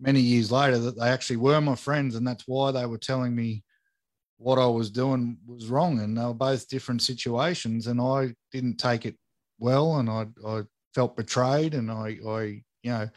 many 0.00 0.20
years 0.20 0.50
later 0.50 0.78
that 0.78 0.98
they 0.98 1.08
actually 1.08 1.36
were 1.36 1.60
my 1.60 1.74
friends 1.74 2.14
and 2.14 2.26
that's 2.26 2.44
why 2.46 2.70
they 2.70 2.86
were 2.86 2.98
telling 2.98 3.34
me 3.34 3.62
what 4.38 4.58
I 4.58 4.66
was 4.66 4.90
doing 4.90 5.38
was 5.46 5.68
wrong, 5.68 6.00
and 6.00 6.16
they 6.16 6.24
were 6.24 6.34
both 6.34 6.68
different 6.68 7.02
situations, 7.02 7.86
and 7.86 8.00
I 8.00 8.34
didn't 8.52 8.76
take 8.76 9.06
it 9.06 9.16
well, 9.58 9.96
and 9.96 10.10
I 10.10 10.26
I 10.46 10.62
felt 10.94 11.16
betrayed, 11.16 11.74
and 11.74 11.90
I 11.90 12.18
I 12.26 12.42
you 12.82 12.90
know 12.90 13.08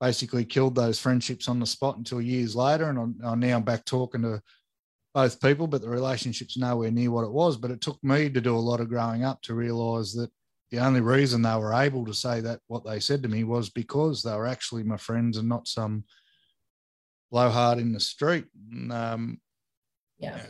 basically 0.00 0.44
killed 0.44 0.74
those 0.74 0.98
friendships 0.98 1.48
on 1.48 1.58
the 1.58 1.66
spot 1.66 1.96
until 1.96 2.20
years 2.20 2.54
later, 2.54 2.88
and 2.88 2.98
I'm, 2.98 3.18
I'm 3.24 3.40
now 3.40 3.58
back 3.60 3.84
talking 3.84 4.22
to 4.22 4.40
both 5.14 5.40
people, 5.40 5.66
but 5.66 5.80
the 5.80 5.88
relationship's 5.88 6.56
nowhere 6.56 6.90
near 6.90 7.10
what 7.10 7.24
it 7.24 7.32
was. 7.32 7.56
But 7.56 7.70
it 7.70 7.80
took 7.80 8.02
me 8.02 8.28
to 8.30 8.40
do 8.40 8.56
a 8.56 8.58
lot 8.58 8.80
of 8.80 8.88
growing 8.88 9.24
up 9.24 9.42
to 9.42 9.54
realise 9.54 10.12
that 10.14 10.30
the 10.70 10.78
only 10.78 11.00
reason 11.00 11.42
they 11.42 11.56
were 11.56 11.72
able 11.72 12.04
to 12.04 12.14
say 12.14 12.40
that 12.40 12.60
what 12.66 12.84
they 12.84 13.00
said 13.00 13.22
to 13.22 13.28
me 13.28 13.44
was 13.44 13.70
because 13.70 14.22
they 14.22 14.34
were 14.34 14.46
actually 14.46 14.82
my 14.82 14.98
friends 14.98 15.38
and 15.38 15.48
not 15.48 15.66
some 15.66 16.04
blowhard 17.30 17.78
in 17.78 17.92
the 17.92 18.00
street. 18.00 18.46
And, 18.72 18.92
um, 18.92 19.40
Yeah. 20.18 20.40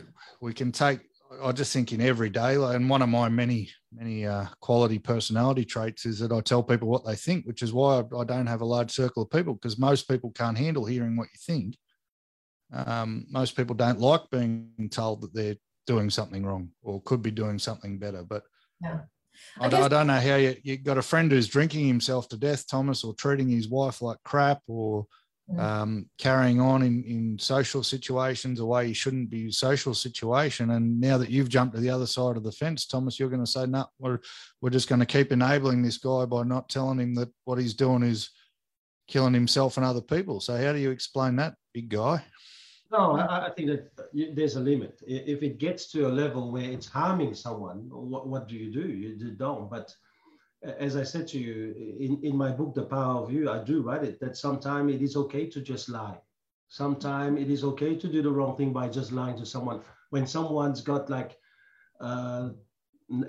we 0.41 0.53
can 0.53 0.71
take 0.71 1.01
i 1.43 1.51
just 1.51 1.71
think 1.71 1.93
in 1.93 2.01
every 2.01 2.29
day 2.29 2.55
and 2.55 2.89
one 2.89 3.03
of 3.03 3.09
my 3.09 3.29
many 3.29 3.69
many 3.93 4.25
uh, 4.25 4.45
quality 4.61 4.97
personality 4.97 5.63
traits 5.63 6.05
is 6.05 6.17
that 6.19 6.31
i 6.31 6.41
tell 6.41 6.63
people 6.63 6.87
what 6.87 7.05
they 7.05 7.15
think 7.15 7.45
which 7.45 7.61
is 7.61 7.71
why 7.71 7.99
I 8.17 8.23
don't 8.23 8.47
have 8.47 8.61
a 8.61 8.65
large 8.65 8.91
circle 8.91 9.23
of 9.23 9.29
people 9.29 9.53
because 9.53 9.77
most 9.77 10.07
people 10.07 10.31
can't 10.31 10.57
handle 10.57 10.85
hearing 10.85 11.15
what 11.15 11.27
you 11.31 11.39
think 11.45 11.77
um, 12.73 13.25
most 13.29 13.55
people 13.55 13.75
don't 13.75 13.99
like 13.99 14.21
being 14.31 14.89
told 14.91 15.21
that 15.21 15.33
they're 15.33 15.55
doing 15.87 16.09
something 16.09 16.45
wrong 16.45 16.69
or 16.83 17.01
could 17.03 17.21
be 17.21 17.31
doing 17.31 17.57
something 17.59 17.97
better 17.97 18.23
but 18.23 18.43
Yeah. 18.81 19.01
I, 19.59 19.65
I 19.65 19.69
don't- 19.69 19.83
I 19.83 19.87
don't 19.87 20.07
know 20.07 20.19
how 20.19 20.35
you, 20.35 20.55
you 20.63 20.77
got 20.77 20.97
a 20.97 21.01
friend 21.01 21.31
who's 21.31 21.47
drinking 21.47 21.87
himself 21.87 22.27
to 22.29 22.37
death 22.37 22.67
thomas 22.67 23.03
or 23.03 23.13
treating 23.15 23.49
his 23.49 23.67
wife 23.67 24.01
like 24.01 24.17
crap 24.23 24.61
or 24.67 25.07
Mm. 25.51 25.59
um, 25.59 26.09
carrying 26.19 26.61
on 26.61 26.83
in, 26.83 27.03
in 27.05 27.39
social 27.39 27.81
situations 27.81 28.59
a 28.59 28.65
way 28.67 28.87
you 28.87 28.93
shouldn't 28.93 29.31
be 29.31 29.49
social 29.51 29.95
situation. 29.95 30.69
And 30.69 31.01
now 31.01 31.17
that 31.17 31.31
you've 31.31 31.49
jumped 31.49 31.73
to 31.73 31.81
the 31.81 31.89
other 31.89 32.05
side 32.05 32.37
of 32.37 32.43
the 32.43 32.51
fence, 32.51 32.85
Thomas, 32.85 33.19
you're 33.19 33.31
going 33.31 33.43
to 33.43 33.49
say, 33.49 33.65
no, 33.65 33.87
we're, 33.97 34.19
we're 34.61 34.69
just 34.69 34.87
going 34.87 34.99
to 34.99 35.07
keep 35.07 35.31
enabling 35.31 35.81
this 35.81 35.97
guy 35.97 36.25
by 36.25 36.43
not 36.43 36.69
telling 36.69 36.99
him 36.99 37.15
that 37.15 37.29
what 37.45 37.57
he's 37.57 37.73
doing 37.73 38.03
is 38.03 38.29
killing 39.07 39.33
himself 39.33 39.77
and 39.77 39.85
other 39.87 40.01
people. 40.01 40.39
So 40.39 40.55
how 40.55 40.71
do 40.71 40.77
you 40.77 40.91
explain 40.91 41.37
that, 41.37 41.55
big 41.73 41.89
guy? 41.89 42.23
No, 42.91 43.11
I, 43.17 43.47
I 43.47 43.49
think 43.51 43.67
that 43.69 44.09
you- 44.13 44.33
there's 44.33 44.55
a 44.55 44.59
limit. 44.59 45.01
If 45.05 45.43
it 45.43 45.59
gets 45.59 45.91
to 45.91 46.07
a 46.07 46.09
level 46.23 46.51
where 46.51 46.69
it's 46.71 46.87
harming 46.87 47.35
someone, 47.35 47.89
what, 47.89 48.27
what 48.27 48.47
do 48.47 48.55
you 48.55 48.71
do? 48.71 48.87
You 48.87 49.31
don't. 49.31 49.69
But 49.69 49.93
as 50.63 50.95
I 50.95 51.03
said 51.03 51.27
to 51.29 51.39
you 51.39 51.73
in, 51.99 52.19
in 52.23 52.35
my 52.35 52.51
book, 52.51 52.73
The 52.73 52.83
Power 52.83 53.23
of 53.23 53.31
You, 53.31 53.49
I 53.49 53.63
do 53.63 53.81
write 53.81 54.03
it 54.03 54.19
that 54.21 54.37
sometimes 54.37 54.93
it 54.93 55.01
is 55.01 55.15
okay 55.15 55.47
to 55.47 55.61
just 55.61 55.89
lie. 55.89 56.17
Sometimes 56.67 57.39
it 57.39 57.49
is 57.49 57.63
okay 57.63 57.95
to 57.95 58.07
do 58.07 58.21
the 58.21 58.31
wrong 58.31 58.55
thing 58.57 58.73
by 58.73 58.89
just 58.89 59.11
lying 59.11 59.37
to 59.37 59.45
someone. 59.45 59.81
When 60.09 60.27
someone's 60.27 60.81
got 60.81 61.09
like 61.09 61.37
uh, 62.01 62.49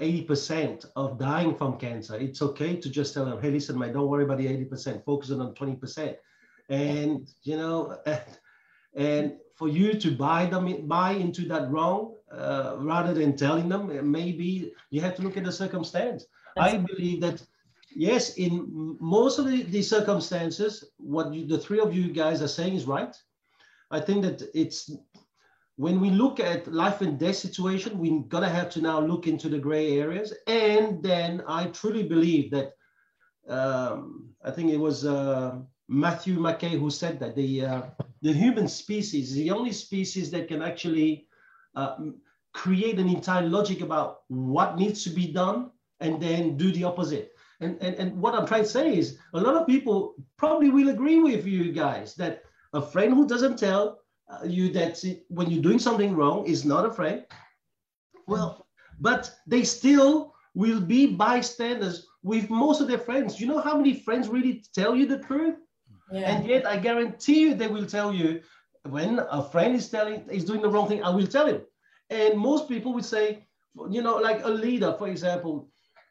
80% 0.00 0.86
of 0.96 1.18
dying 1.18 1.54
from 1.54 1.78
cancer, 1.78 2.16
it's 2.16 2.42
okay 2.42 2.76
to 2.76 2.90
just 2.90 3.14
tell 3.14 3.24
them, 3.24 3.40
hey, 3.40 3.50
listen, 3.50 3.78
mate, 3.78 3.92
don't 3.94 4.08
worry 4.08 4.24
about 4.24 4.38
the 4.38 4.46
80%, 4.46 5.04
focus 5.04 5.30
on 5.30 5.54
20%. 5.54 6.16
And, 6.68 7.28
you 7.42 7.56
know, 7.56 7.98
and 8.94 9.36
for 9.54 9.68
you 9.68 9.94
to 9.94 10.10
buy 10.10 10.46
them 10.46 10.86
buy 10.88 11.12
into 11.12 11.42
that 11.42 11.70
wrong 11.70 12.14
uh, 12.32 12.76
rather 12.78 13.12
than 13.12 13.36
telling 13.36 13.68
them 13.68 14.10
maybe 14.10 14.72
you 14.90 15.00
have 15.00 15.14
to 15.16 15.22
look 15.22 15.36
at 15.36 15.44
the 15.44 15.52
circumstance. 15.52 16.26
I 16.56 16.76
believe 16.78 17.20
that 17.20 17.42
yes 17.94 18.34
in 18.36 18.96
most 19.00 19.38
of 19.38 19.46
the, 19.46 19.62
the 19.62 19.82
circumstances 19.82 20.84
what 20.96 21.32
you, 21.34 21.46
the 21.46 21.58
three 21.58 21.80
of 21.80 21.94
you 21.94 22.12
guys 22.12 22.42
are 22.42 22.48
saying 22.48 22.74
is 22.74 22.86
right. 22.86 23.14
I 23.90 24.00
think 24.00 24.22
that 24.22 24.42
it's 24.54 24.90
when 25.76 26.00
we 26.00 26.10
look 26.10 26.40
at 26.40 26.72
life 26.72 27.00
and 27.00 27.18
death 27.18 27.36
situation 27.36 27.98
we're 27.98 28.20
going 28.28 28.44
to 28.44 28.50
have 28.50 28.70
to 28.70 28.80
now 28.80 29.00
look 29.00 29.26
into 29.26 29.48
the 29.48 29.58
gray 29.58 29.98
areas. 29.98 30.32
And 30.46 31.02
then 31.02 31.42
i 31.46 31.66
truly 31.66 32.02
believe 32.02 32.50
that 32.50 32.72
um, 33.48 34.30
i 34.44 34.50
think 34.50 34.70
it 34.70 34.78
was 34.78 35.04
uh, 35.04 35.58
matthew 35.90 36.38
mckay 36.38 36.78
who 36.78 36.88
said 36.88 37.18
that 37.18 37.34
the 37.34 37.64
uh, 37.64 37.82
the 38.22 38.32
human 38.32 38.68
species 38.68 39.30
is 39.30 39.34
the 39.34 39.50
only 39.50 39.72
species 39.72 40.30
that 40.30 40.46
can 40.46 40.62
actually 40.62 41.26
uh, 41.74 41.96
create 42.52 42.98
an 42.98 43.08
entire 43.08 43.46
logic 43.46 43.80
about 43.80 44.22
what 44.28 44.76
needs 44.76 45.04
to 45.04 45.10
be 45.10 45.26
done 45.26 45.70
and 46.00 46.20
then 46.20 46.56
do 46.56 46.72
the 46.72 46.84
opposite. 46.84 47.32
And, 47.60 47.76
and, 47.80 47.94
and 47.96 48.20
what 48.20 48.34
I'm 48.34 48.46
trying 48.46 48.62
to 48.62 48.68
say 48.68 48.96
is 48.96 49.18
a 49.34 49.40
lot 49.40 49.54
of 49.54 49.66
people 49.66 50.14
probably 50.36 50.70
will 50.70 50.88
agree 50.88 51.18
with 51.18 51.46
you 51.46 51.72
guys 51.72 52.14
that 52.16 52.42
a 52.72 52.80
friend 52.80 53.12
who 53.12 53.26
doesn't 53.26 53.58
tell 53.58 54.00
uh, 54.30 54.44
you 54.44 54.72
that 54.72 55.02
when 55.28 55.50
you're 55.50 55.62
doing 55.62 55.78
something 55.78 56.14
wrong 56.14 56.46
is 56.46 56.64
not 56.64 56.86
a 56.86 56.92
friend. 56.92 57.24
Well, 58.26 58.66
but 59.00 59.30
they 59.46 59.64
still 59.64 60.34
will 60.54 60.80
be 60.80 61.14
bystanders 61.14 62.06
with 62.22 62.48
most 62.48 62.80
of 62.80 62.88
their 62.88 62.98
friends. 62.98 63.40
You 63.40 63.46
know 63.46 63.60
how 63.60 63.76
many 63.76 63.94
friends 63.94 64.28
really 64.28 64.64
tell 64.74 64.96
you 64.96 65.06
the 65.06 65.18
truth? 65.18 65.56
Yeah. 66.12 66.30
And 66.30 66.46
yet, 66.46 66.66
I 66.66 66.76
guarantee 66.76 67.40
you, 67.40 67.54
they 67.54 67.68
will 67.68 67.86
tell 67.86 68.12
you 68.12 68.40
when 68.88 69.20
a 69.30 69.42
friend 69.42 69.74
is 69.74 69.88
telling 69.88 70.28
is 70.28 70.44
doing 70.44 70.62
the 70.62 70.68
wrong 70.68 70.88
thing. 70.88 71.02
I 71.04 71.10
will 71.10 71.26
tell 71.26 71.46
him. 71.46 71.60
And 72.08 72.38
most 72.38 72.68
people 72.68 72.92
would 72.94 73.04
say, 73.04 73.46
you 73.88 74.02
know, 74.02 74.16
like 74.16 74.44
a 74.44 74.48
leader, 74.48 74.94
for 74.98 75.08
example, 75.08 75.68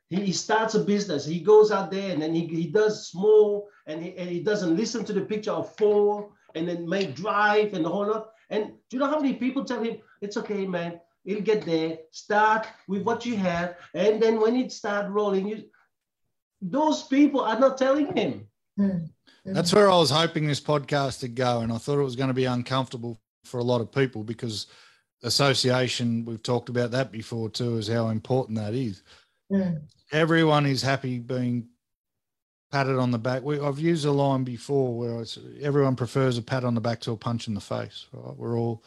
he, 0.09 0.17
he 0.27 0.31
starts 0.31 0.75
a 0.75 0.79
business. 0.79 1.25
He 1.25 1.39
goes 1.39 1.71
out 1.71 1.91
there 1.91 2.11
and 2.13 2.21
then 2.21 2.33
he, 2.33 2.47
he 2.47 2.67
does 2.67 3.07
small, 3.09 3.67
and 3.85 4.01
he, 4.01 4.15
and 4.17 4.29
he 4.29 4.39
doesn't 4.39 4.77
listen 4.77 5.03
to 5.05 5.13
the 5.13 5.21
picture 5.21 5.51
of 5.51 5.75
four, 5.75 6.31
and 6.55 6.67
then 6.67 6.87
make 6.87 7.15
drive 7.15 7.73
and 7.73 7.83
the 7.83 7.89
whole 7.89 8.07
lot. 8.07 8.31
And 8.49 8.67
do 8.89 8.97
you 8.97 8.99
know 8.99 9.09
how 9.09 9.19
many 9.19 9.33
people 9.33 9.63
tell 9.65 9.83
him, 9.83 9.97
"It's 10.21 10.37
okay, 10.37 10.65
man. 10.65 10.99
It'll 11.25 11.43
get 11.43 11.65
there. 11.65 11.97
Start 12.11 12.67
with 12.87 13.03
what 13.03 13.25
you 13.25 13.35
have, 13.35 13.75
and 13.93 14.21
then 14.21 14.39
when 14.39 14.55
it 14.55 14.71
start 14.71 15.11
rolling, 15.11 15.47
you." 15.47 15.63
Those 16.61 17.03
people 17.03 17.41
are 17.41 17.59
not 17.59 17.77
telling 17.77 18.15
him. 18.17 18.47
Mm. 18.77 19.09
That's 19.53 19.73
where 19.73 19.89
I 19.89 19.97
was 19.97 20.09
hoping 20.09 20.47
this 20.47 20.61
podcast 20.61 21.21
would 21.21 21.35
go. 21.35 21.61
And 21.61 21.71
I 21.71 21.77
thought 21.77 21.99
it 21.99 22.03
was 22.03 22.15
going 22.15 22.29
to 22.29 22.33
be 22.33 22.45
uncomfortable 22.45 23.19
for 23.45 23.59
a 23.59 23.63
lot 23.63 23.81
of 23.81 23.91
people 23.91 24.23
because 24.23 24.67
association, 25.23 26.25
we've 26.25 26.43
talked 26.43 26.69
about 26.69 26.91
that 26.91 27.11
before 27.11 27.49
too, 27.49 27.77
is 27.77 27.87
how 27.87 28.09
important 28.09 28.57
that 28.57 28.73
is. 28.73 29.03
Mm. 29.51 29.81
Everyone 30.11 30.65
is 30.65 30.81
happy 30.81 31.19
being 31.19 31.67
patted 32.71 32.97
on 32.97 33.11
the 33.11 33.17
back. 33.17 33.41
We, 33.43 33.59
I've 33.59 33.79
used 33.79 34.05
a 34.05 34.11
line 34.11 34.43
before 34.43 34.97
where 34.97 35.21
it's, 35.21 35.37
everyone 35.61 35.95
prefers 35.95 36.37
a 36.37 36.41
pat 36.41 36.63
on 36.63 36.75
the 36.75 36.81
back 36.81 36.99
to 37.01 37.11
a 37.11 37.17
punch 37.17 37.47
in 37.47 37.53
the 37.53 37.61
face. 37.61 38.05
Right? 38.13 38.35
We're 38.37 38.57
all 38.57 38.83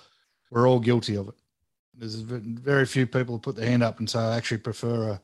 we're 0.50 0.68
all 0.68 0.80
guilty 0.80 1.16
of 1.16 1.28
it. 1.28 1.34
There's 1.94 2.16
very 2.16 2.86
few 2.86 3.06
people 3.06 3.36
who 3.36 3.40
put 3.40 3.56
their 3.56 3.66
hand 3.66 3.82
up 3.82 3.98
and 3.98 4.08
say, 4.08 4.18
I 4.18 4.36
actually 4.36 4.58
prefer 4.58 5.10
a, 5.10 5.20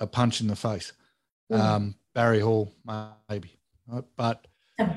a 0.00 0.06
punch 0.06 0.40
in 0.40 0.46
the 0.46 0.56
face. 0.56 0.92
Mm. 1.52 1.58
Um, 1.58 1.94
Barry 2.14 2.40
Hall, 2.40 2.72
maybe. 3.28 3.57
Right? 3.88 4.04
But 4.16 4.46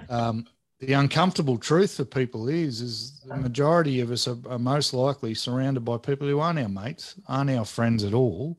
um, 0.10 0.46
the 0.80 0.94
uncomfortable 0.94 1.58
truth 1.58 1.96
for 1.96 2.06
people 2.06 2.50
is, 2.50 2.82
is 2.82 3.22
the 3.22 3.38
majority 3.38 4.02
of 4.02 4.12
us 4.12 4.28
are, 4.28 4.38
are 4.50 4.60
most 4.60 4.94
likely 4.94 5.34
surrounded 5.34 5.82
by 5.82 5.98
people 5.98 6.28
who 6.28 6.40
aren't 6.40 6.60
our 6.60 6.70
mates, 6.70 7.16
aren't 7.28 7.52
our 7.52 7.66
friends 7.66 8.04
at 8.04 8.14
all. 8.14 8.58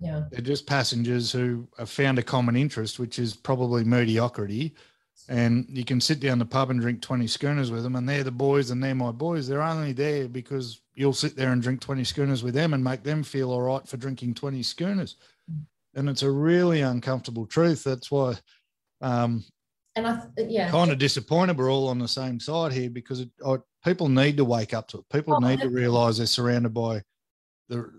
Yeah. 0.00 0.24
They're 0.30 0.40
just 0.40 0.66
passengers 0.66 1.32
who 1.32 1.66
have 1.78 1.90
found 1.90 2.18
a 2.18 2.22
common 2.22 2.56
interest, 2.56 2.98
which 2.98 3.18
is 3.18 3.34
probably 3.34 3.84
mediocrity. 3.84 4.74
And 5.28 5.66
you 5.68 5.84
can 5.84 6.00
sit 6.00 6.20
down 6.20 6.38
the 6.38 6.44
pub 6.44 6.70
and 6.70 6.80
drink 6.80 7.00
20 7.00 7.26
schooners 7.26 7.70
with 7.70 7.82
them, 7.82 7.96
and 7.96 8.08
they're 8.08 8.24
the 8.24 8.30
boys 8.30 8.70
and 8.70 8.82
they're 8.82 8.94
my 8.94 9.12
boys. 9.12 9.48
They're 9.48 9.62
only 9.62 9.92
there 9.92 10.28
because 10.28 10.80
you'll 10.94 11.12
sit 11.12 11.36
there 11.36 11.52
and 11.52 11.62
drink 11.62 11.80
20 11.80 12.04
schooners 12.04 12.42
with 12.42 12.54
them 12.54 12.74
and 12.74 12.84
make 12.84 13.02
them 13.02 13.22
feel 13.22 13.50
all 13.50 13.62
right 13.62 13.86
for 13.86 13.96
drinking 13.96 14.34
20 14.34 14.62
schooners. 14.62 15.16
And 15.94 16.08
it's 16.08 16.22
a 16.22 16.30
really 16.30 16.82
uncomfortable 16.82 17.46
truth. 17.46 17.84
That's 17.84 18.10
why 18.10 18.34
um, 19.00 19.44
And 19.96 20.06
I, 20.08 20.20
yeah. 20.36 20.70
kind 20.70 20.90
of 20.90 20.98
disappointed 20.98 21.56
we're 21.56 21.70
all 21.70 21.88
on 21.88 21.98
the 21.98 22.08
same 22.08 22.40
side 22.40 22.72
here 22.72 22.90
because 22.90 23.20
it, 23.20 23.30
I, 23.46 23.58
people 23.84 24.08
need 24.08 24.36
to 24.38 24.44
wake 24.44 24.74
up 24.74 24.88
to 24.88 24.98
it. 24.98 25.04
People 25.12 25.34
Oh, 25.34 25.38
need 25.38 25.60
to 25.60 25.66
oh, 25.66 25.70
realize 25.70 26.18
they're 26.18 26.26
surrounded 26.26 26.74
by 26.74 27.02
the 27.68 27.92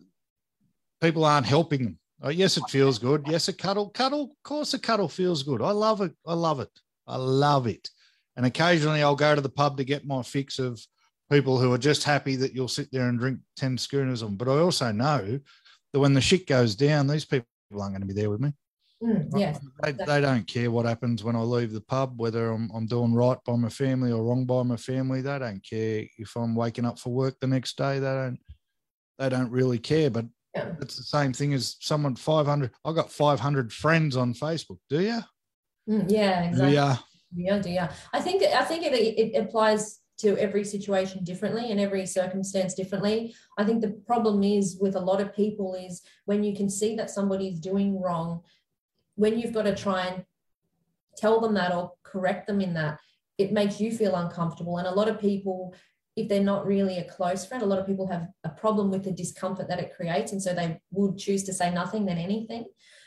people 1.02 1.24
aren't 1.24 1.46
helping 1.46 1.84
them. 1.84 2.00
Oh, 2.22 2.30
yes, 2.30 2.58
it 2.58 2.64
feels 2.70 2.98
good. 2.98 3.26
Yes, 3.28 3.48
a 3.48 3.54
cuddle, 3.54 3.90
cuddle. 3.90 4.24
Of 4.24 4.44
course, 4.44 4.74
a 4.74 4.80
cuddle 4.80 5.10
feels 5.10 5.44
good. 5.44 5.62
I 5.62 5.72
love 5.72 6.02
it. 6.02 6.14
I 6.26 6.34
love 6.34 6.60
it. 6.60 6.70
I 7.08 7.18
love 7.18 7.68
it. 7.68 7.90
And 8.36 8.46
occasionally, 8.46 9.04
I'll 9.04 9.16
go 9.16 9.36
to 9.36 9.42
the 9.42 9.50
pub 9.50 9.78
to 9.78 9.84
get 9.84 10.06
my 10.06 10.22
fix 10.22 10.60
of 10.60 10.82
people 11.32 11.60
who 11.60 11.74
are 11.74 11.78
just 11.78 12.04
happy 12.04 12.36
that 12.38 12.54
you'll 12.54 12.68
sit 12.68 12.92
there 12.92 13.10
and 13.10 13.20
drink 13.20 13.40
ten 13.56 13.78
schooners 13.78 14.24
on. 14.24 14.36
But 14.36 14.48
I 14.48 14.60
also 14.60 14.92
know 14.92 15.40
that 15.94 16.00
when 16.00 16.14
the 16.14 16.22
shit 16.22 16.48
goes 16.48 16.76
down, 16.76 17.08
these 17.08 17.26
people 17.26 17.48
aren't 17.72 17.94
going 17.94 18.02
to 18.02 18.08
be 18.08 18.14
there 18.14 18.30
with 18.30 18.42
me. 18.42 18.54
Mm, 19.04 19.30
yes. 19.36 19.60
They, 19.84 19.92
they 19.92 20.22
don't 20.22 20.48
care 20.48 20.72
what 20.72 20.86
happens 20.86 21.24
when 21.24 21.36
I 21.36 21.40
leave 21.40 21.74
the 21.74 21.82
pub, 21.82 22.20
whether 22.20 22.52
I'm, 22.52 22.70
I'm 22.74 22.88
doing 22.88 23.14
right 23.14 23.38
by 23.46 23.56
my 23.56 23.70
family 23.70 24.12
or 24.12 24.24
wrong 24.24 24.46
by 24.46 24.64
my 24.64 24.78
family. 24.78 25.22
They 25.22 25.38
don't 25.38 25.64
care 25.68 26.06
if 26.18 26.36
I'm 26.36 26.56
waking 26.56 26.86
up 26.86 26.98
for 27.00 27.12
work 27.12 27.40
the 27.40 27.48
next 27.48 27.78
day. 27.78 28.00
They 28.00 28.06
don't. 28.06 28.40
They 29.18 29.30
don't 29.30 29.52
really 29.52 29.80
care. 29.80 30.10
But 30.10 30.26
Yeah. 30.54 30.74
it's 30.82 30.98
the 30.98 31.04
same 31.04 31.32
thing 31.34 31.54
as 31.54 31.78
someone 31.80 32.16
500. 32.16 32.72
I 32.84 32.94
got 32.94 33.12
500 33.12 33.72
friends 33.72 34.16
on 34.18 34.34
Facebook. 34.34 34.80
Do 34.90 35.02
you? 35.02 35.20
Mm, 35.90 36.06
yeah. 36.10 36.44
Exactly. 36.44 36.74
Yeah. 36.74 36.98
Yeah, 37.36 37.62
yeah. 37.66 37.92
I 38.14 38.22
think 38.22 38.44
I 38.44 38.64
think 38.64 38.86
it, 38.86 38.94
it 38.94 39.38
applies 39.38 40.00
to 40.18 40.38
every 40.38 40.64
situation 40.64 41.24
differently 41.24 41.72
and 41.72 41.80
every 41.80 42.06
circumstance 42.06 42.74
differently. 42.74 43.36
I 43.58 43.66
think 43.66 43.82
the 43.82 43.92
problem 44.08 44.44
is 44.44 44.78
with 44.80 44.96
a 44.96 45.00
lot 45.00 45.20
of 45.20 45.36
people 45.36 45.76
is 45.76 46.02
when 46.26 46.44
you 46.44 46.56
can 46.56 46.70
see 46.70 46.96
that 46.96 47.10
somebody's 47.10 47.60
doing 47.60 48.02
wrong, 48.02 48.42
when 49.16 49.40
you've 49.40 49.54
got 49.54 49.64
to 49.64 49.76
try 49.76 50.08
and 50.08 50.26
tell 51.18 51.40
them 51.40 51.54
that 51.56 51.74
or 51.74 51.94
correct 52.04 52.48
them 52.48 52.62
in 52.62 52.74
that, 52.74 53.00
it 53.38 53.52
makes 53.52 53.80
you 53.80 53.92
feel 53.92 54.16
uncomfortable. 54.16 54.78
And 54.78 54.88
a 54.88 54.92
lot 54.92 55.08
of 55.08 55.20
people, 55.20 55.74
if 56.16 56.30
they're 56.30 56.44
not 56.44 56.66
really 56.66 56.98
a 56.98 57.04
close 57.04 57.46
friend, 57.46 57.64
a 57.64 57.66
lot 57.66 57.80
of 57.80 57.86
people 57.88 58.08
have 58.08 58.28
a 58.44 58.50
problem 58.50 58.90
with 58.92 59.04
the 59.04 59.12
discomfort 59.12 59.68
that 59.70 59.80
it 59.80 59.94
creates. 59.96 60.32
And 60.32 60.42
so 60.42 60.54
they 60.54 60.80
would 60.92 61.18
choose 61.18 61.44
to 61.44 61.54
say 61.54 61.74
nothing 61.74 62.06
than 62.06 62.18
anything. 62.18 62.66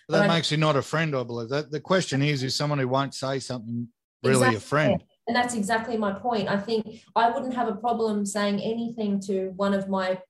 That 0.09 0.21
But 0.21 0.31
I- 0.31 0.35
makes 0.35 0.51
you 0.51 0.57
not 0.57 0.77
a 0.77 0.83
friend, 0.83 1.15
I 1.15 1.23
believe. 1.23 1.51
That 1.51 1.71
the 1.71 1.81
question 1.81 2.23
is, 2.23 2.43
is 2.43 2.55
someone 2.55 2.79
who 2.79 2.89
won't 2.89 3.15
say 3.15 3.39
something 3.39 3.89
really 4.23 4.55
a 4.55 4.61
friend? 4.61 5.03
And 5.27 5.37
that's 5.37 5.55
exactly 5.55 5.99
my 5.99 6.13
point. 6.13 6.49
I 6.49 6.57
think 6.59 7.05
I 7.15 7.31
wouldn't 7.31 7.55
have 7.55 7.69
a 7.69 7.75
problem 7.75 8.25
saying 8.25 8.61
anything 8.61 9.21
to 9.21 9.51
one 9.57 9.75
of 9.75 9.89
my 9.89 10.21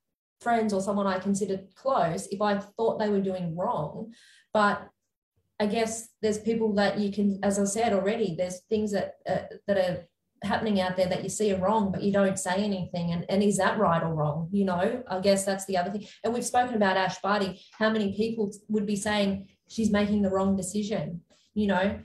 friends 0.41 0.73
or 0.73 0.81
someone 0.81 1.07
I 1.07 1.19
considered 1.21 1.69
close 1.75 2.27
if 2.29 2.41
I 2.41 2.59
thought 2.59 2.99
they 2.99 3.09
were 3.09 3.21
doing 3.21 3.57
wrong. 3.57 4.13
But 4.53 4.89
I 5.61 5.67
guess 5.67 6.09
there's 6.23 6.39
people 6.39 6.75
that 6.75 6.99
you 6.99 7.13
can, 7.13 7.41
as 7.43 7.59
I 7.59 7.65
said 7.65 7.93
already, 7.93 8.35
there's 8.37 8.61
things 8.69 8.93
that 8.93 9.15
uh, 9.29 9.57
that 9.67 9.77
are 9.77 10.09
happening 10.43 10.81
out 10.81 10.97
there 10.97 11.09
that 11.09 11.25
you 11.25 11.29
see 11.29 11.53
are 11.53 11.59
wrong, 11.59 11.91
but 11.91 12.03
you 12.03 12.13
don't 12.13 12.39
say 12.39 12.63
anything. 12.63 13.11
And, 13.11 13.27
and 13.29 13.43
is 13.43 13.57
that 13.57 13.79
right 13.79 14.03
or 14.03 14.15
wrong? 14.15 14.49
You 14.53 14.67
know, 14.67 15.03
I 15.09 15.21
guess 15.21 15.45
that's 15.45 15.67
the 15.67 15.77
other 15.77 15.91
thing. 15.91 16.07
And 16.23 16.33
we've 16.33 16.45
spoken 16.45 16.77
about 16.77 16.97
Ash 16.97 17.21
Barty. 17.21 17.61
How 17.73 17.91
many 17.91 18.15
people 18.15 18.53
would 18.69 18.87
be 18.87 18.97
saying 18.97 19.49
she's 19.69 19.91
making 19.91 20.23
the 20.23 20.31
wrong 20.31 20.57
decision? 20.57 21.23
You 21.55 21.67
know, 21.67 21.99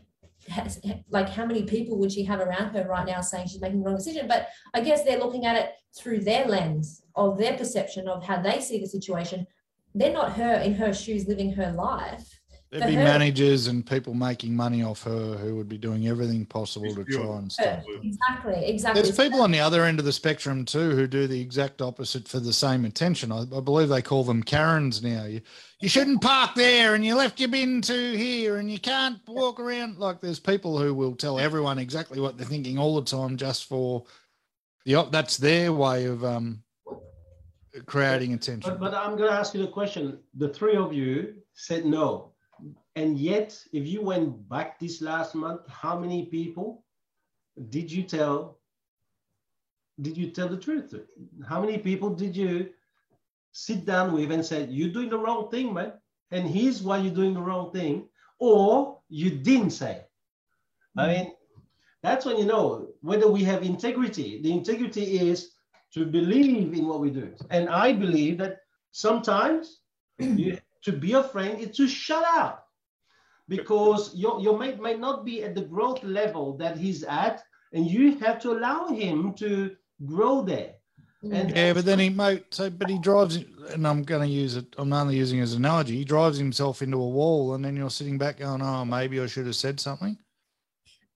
has, 0.49 0.81
like 1.09 1.29
how 1.29 1.45
many 1.45 1.63
people 1.63 1.97
would 1.99 2.11
she 2.11 2.23
have 2.23 2.39
around 2.39 2.73
her 2.75 2.87
right 2.87 3.05
now 3.05 3.21
saying 3.21 3.47
she's 3.47 3.61
making 3.61 3.79
the 3.79 3.85
wrong 3.85 3.97
decision? 3.97 4.27
But 4.27 4.47
I 4.73 4.81
guess 4.81 5.03
they're 5.03 5.19
looking 5.19 5.45
at 5.45 5.55
it 5.55 5.71
through 5.95 6.21
their 6.21 6.45
lens 6.45 7.03
of 7.15 7.37
their 7.37 7.55
perception 7.55 8.07
of 8.07 8.23
how 8.23 8.41
they 8.41 8.59
see 8.59 8.79
the 8.79 8.87
situation. 8.87 9.45
They're 9.93 10.11
not 10.11 10.33
her 10.33 10.55
in 10.55 10.73
her 10.75 10.91
shoes 10.91 11.27
living 11.27 11.53
her 11.53 11.71
life. 11.71 12.32
There'd 12.73 12.87
be 12.89 12.95
her- 12.95 13.03
managers 13.03 13.67
and 13.67 13.85
people 13.85 14.15
making 14.15 14.55
money 14.55 14.81
off 14.81 15.03
her 15.03 15.35
who 15.37 15.55
would 15.55 15.69
be 15.69 15.77
doing 15.77 16.07
everything 16.07 16.43
possible 16.43 16.93
to 16.95 17.05
Pure. 17.05 17.23
try 17.23 17.37
and 17.37 17.51
stop. 17.51 17.65
Her. 17.85 18.01
Exactly, 18.01 18.65
exactly. 18.65 19.01
There's 19.03 19.15
people 19.15 19.41
on 19.41 19.51
the 19.51 19.59
other 19.59 19.83
end 19.83 19.99
of 19.99 20.05
the 20.05 20.11
spectrum 20.11 20.65
too 20.65 20.89
who 20.91 21.05
do 21.05 21.27
the 21.27 21.39
exact 21.39 21.83
opposite 21.83 22.27
for 22.27 22.39
the 22.39 22.51
same 22.51 22.83
intention. 22.83 23.31
I, 23.31 23.41
I 23.41 23.59
believe 23.59 23.89
they 23.89 24.01
call 24.01 24.23
them 24.23 24.41
Karens 24.41 25.03
now. 25.03 25.25
You, 25.25 25.41
you 25.81 25.87
shouldn't 25.87 26.21
park 26.21 26.55
there, 26.55 26.95
and 26.95 27.05
you 27.05 27.15
left 27.15 27.39
your 27.39 27.49
bin 27.49 27.81
to 27.83 28.17
here, 28.17 28.57
and 28.57 28.71
you 28.71 28.79
can't 28.79 29.19
walk 29.27 29.59
around. 29.59 29.99
Like 29.99 30.19
there's 30.19 30.39
people 30.39 30.79
who 30.79 30.95
will 30.95 31.15
tell 31.15 31.39
everyone 31.39 31.77
exactly 31.77 32.19
what 32.19 32.37
they're 32.37 32.47
thinking 32.47 32.79
all 32.79 32.95
the 32.95 33.05
time, 33.05 33.37
just 33.37 33.65
for 33.65 34.05
the 34.85 34.95
op- 34.95 35.11
that's 35.11 35.37
their 35.37 35.71
way 35.71 36.05
of 36.05 36.25
um 36.25 36.63
creating 37.85 38.33
attention. 38.33 38.71
But, 38.71 38.79
but 38.79 38.93
I'm 38.95 39.15
going 39.15 39.29
to 39.29 39.35
ask 39.35 39.53
you 39.53 39.61
the 39.61 39.71
question. 39.71 40.19
The 40.35 40.49
three 40.49 40.75
of 40.75 40.91
you 40.93 41.35
said 41.53 41.85
no. 41.85 42.32
And 42.95 43.17
yet, 43.17 43.57
if 43.73 43.87
you 43.87 44.01
went 44.01 44.47
back 44.49 44.79
this 44.79 45.01
last 45.01 45.35
month, 45.35 45.61
how 45.67 45.97
many 45.97 46.25
people 46.27 46.83
did 47.69 47.91
you 47.91 48.03
tell? 48.03 48.59
Did 50.01 50.17
you 50.17 50.31
tell 50.31 50.47
the 50.47 50.57
truth? 50.57 50.93
How 51.47 51.61
many 51.61 51.77
people 51.77 52.09
did 52.09 52.35
you 52.35 52.69
sit 53.51 53.85
down 53.85 54.13
with 54.13 54.31
and 54.31 54.45
said, 54.45 54.71
You're 54.71 54.93
doing 54.93 55.09
the 55.09 55.17
wrong 55.17 55.49
thing, 55.49 55.73
man? 55.73 55.93
And 56.31 56.47
here's 56.47 56.81
why 56.81 56.97
you're 56.97 57.13
doing 57.13 57.33
the 57.33 57.41
wrong 57.41 57.71
thing. 57.71 58.07
Or 58.39 58.99
you 59.09 59.29
didn't 59.29 59.71
say. 59.71 60.05
I 60.97 61.07
mean, 61.07 61.33
that's 62.01 62.25
when 62.25 62.37
you 62.37 62.45
know 62.45 62.89
whether 63.01 63.31
we 63.31 63.43
have 63.43 63.63
integrity. 63.63 64.41
The 64.41 64.51
integrity 64.51 65.29
is 65.29 65.53
to 65.93 66.05
believe 66.05 66.73
in 66.73 66.87
what 66.87 66.99
we 66.99 67.09
do. 67.09 67.33
And 67.49 67.69
I 67.69 67.93
believe 67.93 68.37
that 68.39 68.57
sometimes 68.91 69.79
you, 70.19 70.57
to 70.83 70.91
be 70.91 71.13
a 71.13 71.23
friend 71.23 71.59
is 71.59 71.75
to 71.77 71.87
shut 71.87 72.23
up 72.25 72.67
because 73.47 74.15
your, 74.15 74.39
your 74.41 74.57
mate 74.57 74.79
might 74.79 74.99
not 74.99 75.25
be 75.25 75.43
at 75.43 75.55
the 75.55 75.61
growth 75.61 76.03
level 76.03 76.57
that 76.57 76.77
he's 76.77 77.03
at, 77.03 77.43
and 77.73 77.89
you 77.89 78.17
have 78.19 78.41
to 78.41 78.51
allow 78.51 78.87
him 78.87 79.33
to 79.35 79.75
grow 80.05 80.41
there. 80.43 80.73
And 81.23 81.55
Yeah, 81.55 81.73
but 81.73 81.85
then 81.85 81.99
he 81.99 82.09
might 82.09 82.53
so 82.53 82.69
but 82.69 82.89
he 82.89 82.99
drives 82.99 83.37
and 83.71 83.87
I'm 83.87 84.03
gonna 84.03 84.25
use 84.25 84.57
it, 84.57 84.75
I'm 84.77 84.91
only 84.91 85.15
using 85.15 85.39
it 85.39 85.43
as 85.43 85.53
an 85.53 85.63
analogy, 85.63 85.95
he 85.97 86.03
drives 86.03 86.37
himself 86.37 86.81
into 86.81 86.97
a 86.97 87.07
wall 87.07 87.53
and 87.53 87.63
then 87.63 87.77
you're 87.77 87.89
sitting 87.89 88.17
back 88.17 88.39
going, 88.39 88.61
Oh, 88.61 88.83
maybe 88.83 89.21
I 89.21 89.27
should 89.27 89.45
have 89.45 89.55
said 89.55 89.79
something. 89.79 90.17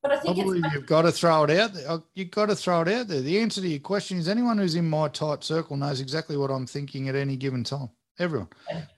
but 0.01 0.13
I 0.13 0.15
I 0.15 0.19
think 0.19 0.37
it's 0.37 0.45
believe 0.45 0.63
you've 0.73 0.85
got 0.85 1.01
to 1.01 1.11
throw 1.11 1.43
it 1.43 1.49
out 1.51 1.73
there. 1.73 1.89
Uh, 1.91 1.99
You've 2.15 2.31
got 2.31 2.45
to 2.45 2.55
throw 2.55 2.81
it 2.83 2.87
out 2.87 3.09
there. 3.09 3.19
The 3.19 3.37
answer 3.37 3.59
to 3.59 3.67
your 3.67 3.79
question 3.79 4.17
is 4.17 4.29
anyone 4.29 4.57
who's 4.57 4.75
in 4.75 4.89
my 4.89 5.09
tight 5.09 5.43
circle 5.43 5.75
knows 5.75 5.99
exactly 5.99 6.37
what 6.37 6.51
I'm 6.51 6.65
thinking 6.65 7.09
at 7.09 7.15
any 7.15 7.35
given 7.35 7.65
time. 7.65 7.89
Everyone. 8.19 8.47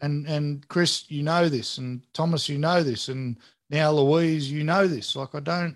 And 0.01 0.25
and 0.27 0.67
Chris, 0.67 1.05
you 1.09 1.23
know 1.23 1.49
this, 1.49 1.77
and 1.77 2.01
Thomas, 2.13 2.47
you 2.47 2.57
know 2.57 2.83
this, 2.83 3.09
and 3.09 3.37
now 3.69 3.91
Louise, 3.91 4.51
you 4.51 4.63
know 4.63 4.87
this. 4.87 5.15
Like 5.15 5.35
I 5.35 5.39
don't 5.41 5.75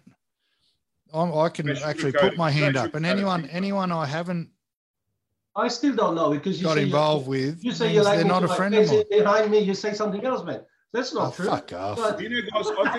I'm, 1.13 1.33
I 1.37 1.49
can 1.49 1.67
Don't 1.67 1.81
actually 1.83 2.13
put 2.13 2.37
my 2.37 2.49
hand 2.49 2.75
Don't 2.75 2.87
up, 2.87 2.95
and 2.95 3.05
anyone 3.05 3.45
anyone 3.47 3.91
I 3.91 4.05
haven't 4.05 4.49
I 5.55 5.67
still 5.67 5.95
don't 5.95 6.15
know 6.15 6.31
because 6.31 6.59
you 6.59 6.63
got 6.65 6.73
say 6.75 6.79
you're- 6.79 6.89
involved 6.89 7.27
with 7.27 7.63
You 7.63 7.71
say 7.73 7.85
means 7.85 7.95
you 7.97 8.03
like 8.03 8.15
they're 8.15 8.23
me 8.25 8.29
not 8.29 8.39
to 8.39 8.51
a 8.51 8.55
friend 8.55 8.73
of 8.73 8.87
face, 8.87 9.05
mine. 9.11 9.19
Behind 9.23 9.51
me, 9.51 9.59
you 9.59 9.75
say 9.75 9.93
something 9.93 10.25
else, 10.25 10.43
man. 10.43 10.61
That's 10.93 11.11
not 11.13 11.29
Oh, 11.29 11.31
true. 11.35 11.45
fuck 11.47 11.73
off. 11.73 11.97
But 11.97 12.21
You 12.21 12.29
know, 12.29 12.41
guys, 12.53 12.67
I 12.85 12.91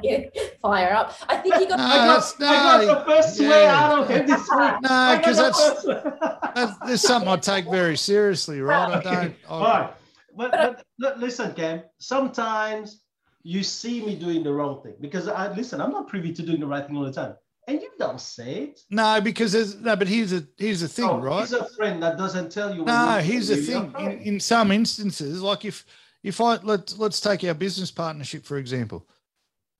think 0.00 0.02
get 0.02 0.58
fire 0.62 0.94
up. 0.94 1.12
I 1.28 1.36
think 1.38 1.56
you 1.56 1.68
got. 1.68 1.78
No, 1.78 1.84
I 1.84 1.96
got, 1.96 2.06
that's- 2.06 2.34
I 2.40 2.84
got 2.86 3.06
the 3.06 3.12
first 3.12 3.40
yeah. 3.40 3.46
swear 3.48 3.68
out 3.68 3.98
of 3.98 4.08
him 4.08 4.26
this 4.26 4.40
week. 4.40 4.82
No, 4.82 5.16
because 5.18 5.36
the 5.36 5.42
that's, 5.42 6.54
that's 6.54 6.78
there's 6.86 7.00
something 7.02 7.28
I 7.28 7.36
take 7.36 7.64
very 7.68 7.96
seriously, 7.96 8.60
right? 8.60 8.90
I 8.90 8.98
Okay. 8.98 9.14
don't. 9.14 9.34
I, 9.50 9.80
right. 9.80 9.94
But, 10.36 10.50
but 10.52 10.84
li- 11.00 11.20
listen, 11.26 11.52
Cam, 11.54 11.82
sometimes 11.98 13.02
you 13.42 13.62
see 13.62 14.04
me 14.04 14.14
doing 14.14 14.42
the 14.44 14.52
wrong 14.52 14.80
thing 14.82 14.94
because 15.00 15.26
I 15.28 15.52
listen, 15.52 15.80
I'm 15.80 15.90
not 15.90 16.06
privy 16.08 16.32
to 16.32 16.42
doing 16.42 16.60
the 16.60 16.66
right 16.66 16.86
thing 16.86 16.96
all 16.96 17.04
the 17.04 17.12
time. 17.12 17.34
And 17.66 17.80
you 17.80 17.90
don't 17.98 18.20
say 18.20 18.54
it. 18.64 18.80
no, 18.90 19.20
because 19.22 19.52
there's 19.52 19.74
no, 19.80 19.96
but 19.96 20.06
here's 20.06 20.32
a 20.32 20.44
here's 20.58 20.80
the 20.80 20.88
thing, 20.88 21.06
No, 21.06 21.18
right? 21.18 21.40
He's 21.40 21.52
a 21.54 21.64
friend 21.70 22.00
that 22.02 22.18
doesn't 22.18 22.52
tell 22.52 22.74
you. 22.74 22.84
No, 22.84 23.16
you- 23.16 23.22
here's 23.22 23.48
the 23.48 23.56
thing. 23.56 23.92
In, 23.98 24.12
in 24.20 24.40
some 24.40 24.70
instances, 24.70 25.42
like 25.42 25.64
if 25.64 25.84
if 26.24 26.40
I 26.40 26.56
let 26.56 26.98
let's 26.98 27.20
take 27.20 27.44
our 27.44 27.54
business 27.54 27.92
partnership 27.92 28.44
for 28.44 28.56
example. 28.56 29.06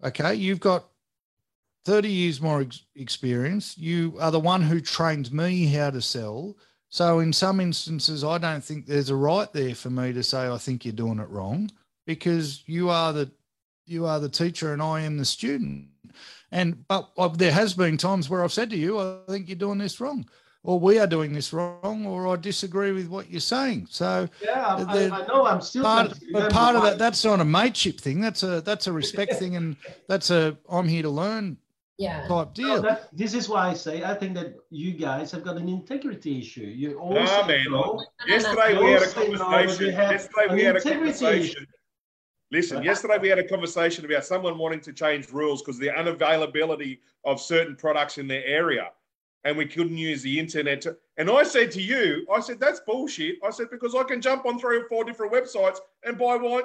Okay, 0.05 0.34
you've 0.34 0.61
got 0.61 0.84
thirty 1.84 2.11
years 2.11 2.40
more 2.40 2.61
ex- 2.61 2.84
experience. 2.95 3.76
You 3.76 4.16
are 4.20 4.30
the 4.30 4.38
one 4.38 4.62
who 4.62 4.80
trained 4.80 5.32
me 5.32 5.66
how 5.66 5.90
to 5.90 6.01
sell. 6.01 6.57
So 6.90 7.18
in 7.18 7.32
some 7.32 7.59
instances, 7.59 8.22
I 8.22 8.38
don't 8.38 8.62
think 8.62 8.86
there's 8.86 9.11
a 9.11 9.16
right 9.16 9.53
there 9.53 9.74
for 9.74 9.90
me 9.90 10.12
to 10.12 10.22
say 10.22 10.47
I 10.47 10.59
think 10.59 10.84
you're 10.84 10.92
doing 10.92 11.18
it 11.18 11.28
wrong 11.28 11.70
because 12.07 12.62
you 12.66 12.90
are 12.90 13.12
the 13.12 13.32
you 13.86 14.07
are 14.07 14.20
the 14.20 14.28
teacher 14.28 14.72
and 14.72 14.82
I 14.82 15.01
am 15.01 15.16
the 15.16 15.24
student. 15.24 15.88
And 16.53 16.86
but 16.86 17.11
uh, 17.18 17.28
there 17.28 17.53
has 17.53 17.74
been 17.74 17.97
times 17.97 18.28
where 18.28 18.45
I've 18.45 18.53
said 18.53 18.70
to 18.70 18.76
you, 18.76 19.01
I 19.01 19.18
think 19.28 19.49
you're 19.49 19.57
doing 19.57 19.78
this 19.78 19.99
wrong 19.99 20.26
or 20.65 20.81
we 20.81 20.99
are 20.99 21.07
doing 21.07 21.35
this 21.35 21.53
wrong, 21.53 22.07
or 22.07 22.27
I 22.27 22.37
disagree 22.37 22.91
with 22.91 23.09
what 23.09 23.31
you're 23.31 23.41
saying. 23.41 23.87
So 23.91 24.29
yeah, 24.43 24.65
I, 24.67 24.83
I, 24.83 25.23
I 25.23 25.27
know. 25.27 25.47
I'm 25.47 25.61
still. 25.61 25.85
part, 25.85 26.12
but 26.33 26.51
part 26.51 26.75
of 26.75 26.83
that, 26.83 26.99
that's 26.99 27.23
not 27.25 27.41
a 27.41 27.45
mateship 27.45 28.01
thing. 28.01 28.21
That's 28.21 28.43
a 28.43 28.62
that's 28.62 28.87
a 28.87 28.93
respect 28.93 29.35
thing, 29.41 29.57
and 29.57 29.77
that's 30.09 30.31
a 30.31 30.57
I'm 30.69 30.89
here 30.89 31.03
to 31.03 31.11
learn 31.11 31.59
Yeah. 31.99 32.27
type 32.27 32.29
No, 32.29 32.53
deal. 32.55 32.83
that, 32.83 33.09
this 33.12 33.35
is 33.35 33.49
why 33.49 33.69
I 33.69 33.75
say 33.75 34.03
I 34.03 34.15
think 34.15 34.35
that 34.35 34.57
you 34.71 34.93
guys 34.93 35.31
have 35.33 35.45
got 35.45 35.59
an 35.59 35.69
integrity 35.69 36.41
issue. 36.41 36.62
You 36.62 36.99
all 36.99 37.12
Nah, 37.12 37.47
say 37.47 37.47
man. 37.47 37.65
no. 37.69 38.03
Yesterday 38.27 38.79
we 38.79 38.91
had 38.91 39.03
a 39.03 39.12
Don't 39.12 39.33
no, 39.33 39.39
conversation. 39.39 39.93
Yesterday 39.93 40.55
we 40.55 40.62
had 40.65 40.77
a 40.77 40.79
integrity 40.79 41.19
conversation. 41.25 41.67
Listen, 42.51 42.83
yesterday 42.83 43.19
we 43.21 43.29
had 43.29 43.39
a 43.39 43.49
conversation 43.49 44.05
about 44.05 44.25
someone 44.25 44.57
wanting 44.57 44.81
to 44.81 44.93
change 44.93 45.29
rules 45.31 45.61
because 45.61 45.79
the 45.79 45.89
unavailability 45.89 47.01
of 47.25 47.41
certain 47.41 47.75
products 47.75 48.17
in 48.17 48.29
their 48.29 48.45
area, 48.45 48.93
and 49.45 49.57
we 49.57 49.66
couldn't 49.66 49.97
use 49.97 50.22
the 50.22 50.38
internet. 50.38 50.80
To, 50.82 50.97
and 51.18 51.30
I 51.30 51.42
said 51.42 51.70
to 51.72 51.82
you, 51.82 52.26
I 52.34 52.40
said 52.40 52.59
that's 52.59 52.80
bullshit. 52.80 53.36
I 53.45 53.51
said 53.51 53.66
because 53.70 53.95
I 53.95 54.03
can 54.03 54.20
jump 54.20 54.47
on 54.47 54.59
three 54.59 54.78
or 54.78 54.88
four 54.88 55.05
different 55.05 55.32
websites 55.32 55.78
and 56.03 56.18
buy 56.18 56.36
one, 56.36 56.64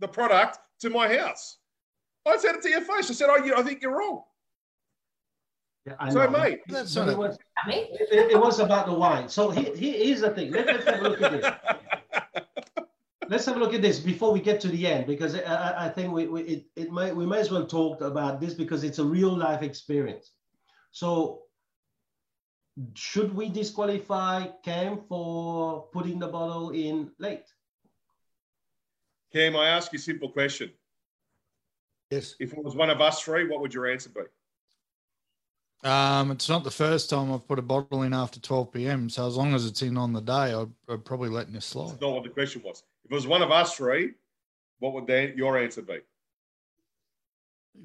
the 0.00 0.08
product 0.08 0.58
to 0.80 0.90
my 0.90 1.16
house. 1.16 1.58
I 2.26 2.36
said 2.36 2.56
it 2.56 2.62
to 2.62 2.68
your 2.68 2.80
face. 2.80 3.08
I 3.10 3.14
said, 3.14 3.28
oh, 3.30 3.44
you, 3.44 3.54
I 3.56 3.62
think 3.62 3.80
you're 3.80 3.96
wrong. 3.96 4.22
Yeah, 5.86 5.94
I 6.00 6.10
So, 6.10 6.24
know. 6.24 6.30
mate, 6.30 6.60
That's 6.66 6.92
But 6.92 7.04
not 7.04 7.12
it 7.12 7.18
was, 7.18 7.38
I 7.64 7.68
mean, 7.68 7.86
it, 7.92 8.32
it 8.32 8.40
was 8.40 8.58
about 8.58 8.86
the 8.86 8.92
wine. 8.92 9.28
So 9.28 9.50
here, 9.50 9.74
here 9.76 9.94
is 9.94 10.22
the 10.22 10.30
thing. 10.30 10.50
Let, 10.50 10.68
us 10.68 10.84
have 10.84 11.00
a 11.00 11.08
look 11.08 11.22
at 11.22 11.32
this. 11.32 11.46
Let's 13.28 13.44
have 13.46 13.56
a 13.56 13.60
look 13.60 13.74
at 13.74 13.82
this 13.82 14.00
before 14.00 14.32
we 14.32 14.40
get 14.40 14.60
to 14.62 14.68
the 14.68 14.86
end, 14.86 15.06
because 15.06 15.36
I, 15.36 15.40
I, 15.40 15.86
I 15.86 15.88
think 15.88 16.12
we, 16.12 16.26
we 16.28 16.42
it, 16.42 16.66
it 16.76 16.90
might 16.90 17.14
we 17.14 17.26
might 17.26 17.40
as 17.40 17.50
well 17.50 17.66
talk 17.66 18.00
about 18.00 18.40
this 18.40 18.54
because 18.54 18.84
it's 18.84 19.00
a 19.00 19.04
real 19.04 19.36
life 19.36 19.62
experience. 19.62 20.30
So 20.92 21.45
should 22.94 23.34
we 23.34 23.48
disqualify 23.48 24.46
Cam 24.62 25.00
for 25.08 25.86
putting 25.92 26.18
the 26.18 26.28
bottle 26.28 26.70
in 26.70 27.10
late? 27.18 27.46
Cam, 29.32 29.56
I 29.56 29.68
ask 29.68 29.92
you 29.92 29.98
a 29.98 30.00
simple 30.00 30.28
question. 30.28 30.70
yes. 32.10 32.34
If 32.38 32.52
it 32.52 32.62
was 32.62 32.74
one 32.74 32.90
of 32.90 33.00
us 33.00 33.20
three, 33.22 33.48
what 33.48 33.60
would 33.60 33.74
your 33.74 33.86
answer 33.86 34.10
be? 34.10 35.88
Um, 35.88 36.30
it's 36.30 36.48
not 36.48 36.64
the 36.64 36.70
first 36.70 37.10
time 37.10 37.32
I've 37.32 37.46
put 37.46 37.58
a 37.58 37.62
bottle 37.62 38.02
in 38.02 38.12
after 38.12 38.40
12 38.40 38.72
p.m. 38.72 39.08
So 39.08 39.26
as 39.26 39.36
long 39.36 39.54
as 39.54 39.66
it's 39.66 39.82
in 39.82 39.96
on 39.96 40.12
the 40.12 40.20
day, 40.20 40.52
I'd, 40.52 40.68
I'd 40.88 41.04
probably 41.04 41.28
letting 41.28 41.54
it 41.54 41.62
slide. 41.62 41.90
That's 41.90 42.00
not 42.00 42.14
what 42.14 42.24
the 42.24 42.30
question 42.30 42.62
was. 42.64 42.82
If 43.04 43.12
it 43.12 43.14
was 43.14 43.26
one 43.26 43.42
of 43.42 43.50
us 43.50 43.74
three, 43.74 44.12
what 44.78 44.94
would 44.94 45.06
then 45.06 45.34
your 45.36 45.58
answer 45.58 45.82
be? 45.82 45.98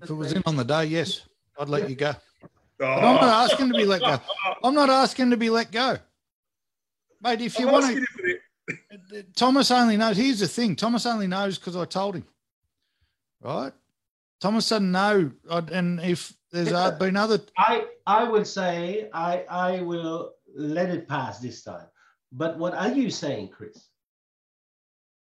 If 0.01 0.09
it 0.09 0.13
was 0.13 0.33
in 0.33 0.41
on 0.45 0.55
the 0.55 0.63
day, 0.63 0.85
yes, 0.85 1.21
I'd 1.59 1.69
let 1.69 1.89
you 1.89 1.95
go. 1.95 2.15
But 2.81 2.97
I'm 2.97 3.03
Oh. 3.17 3.21
not 3.21 3.51
asking 3.51 3.67
to 3.69 3.75
be 3.75 3.85
let 3.85 4.01
go. 4.01 4.19
I'm 4.63 4.73
not 4.73 4.89
asking 4.89 5.29
to 5.29 5.37
be 5.37 5.49
let 5.51 5.71
go. 5.71 5.97
Mate, 7.21 7.41
if 7.41 7.59
you 7.59 7.67
I'm 7.67 7.73
want 7.73 7.85
to, 7.85 7.93
you 7.99 8.05
for 8.07 8.97
the- 9.11 9.23
Thomas 9.35 9.69
only 9.69 9.97
knows. 9.97 10.17
Here's 10.17 10.39
the 10.39 10.47
thing 10.47 10.75
Thomas 10.75 11.05
only 11.05 11.27
knows 11.27 11.59
because 11.59 11.75
I 11.75 11.85
told 11.85 12.15
him, 12.15 12.25
right? 13.41 13.71
Thomas 14.39 14.67
doesn't 14.67 14.91
know. 14.91 15.31
And 15.49 15.99
if 15.99 16.33
there's 16.51 16.71
uh, 16.73 16.91
been 16.97 17.15
other, 17.15 17.39
I 17.57 17.85
I 18.07 18.23
will 18.23 18.45
say 18.45 19.09
I 19.13 19.45
I 19.47 19.81
will 19.81 20.33
let 20.55 20.89
it 20.89 21.07
pass 21.07 21.37
this 21.39 21.63
time. 21.63 21.85
But 22.31 22.57
what 22.57 22.73
are 22.73 22.89
you 22.91 23.11
saying, 23.11 23.49
Chris? 23.49 23.89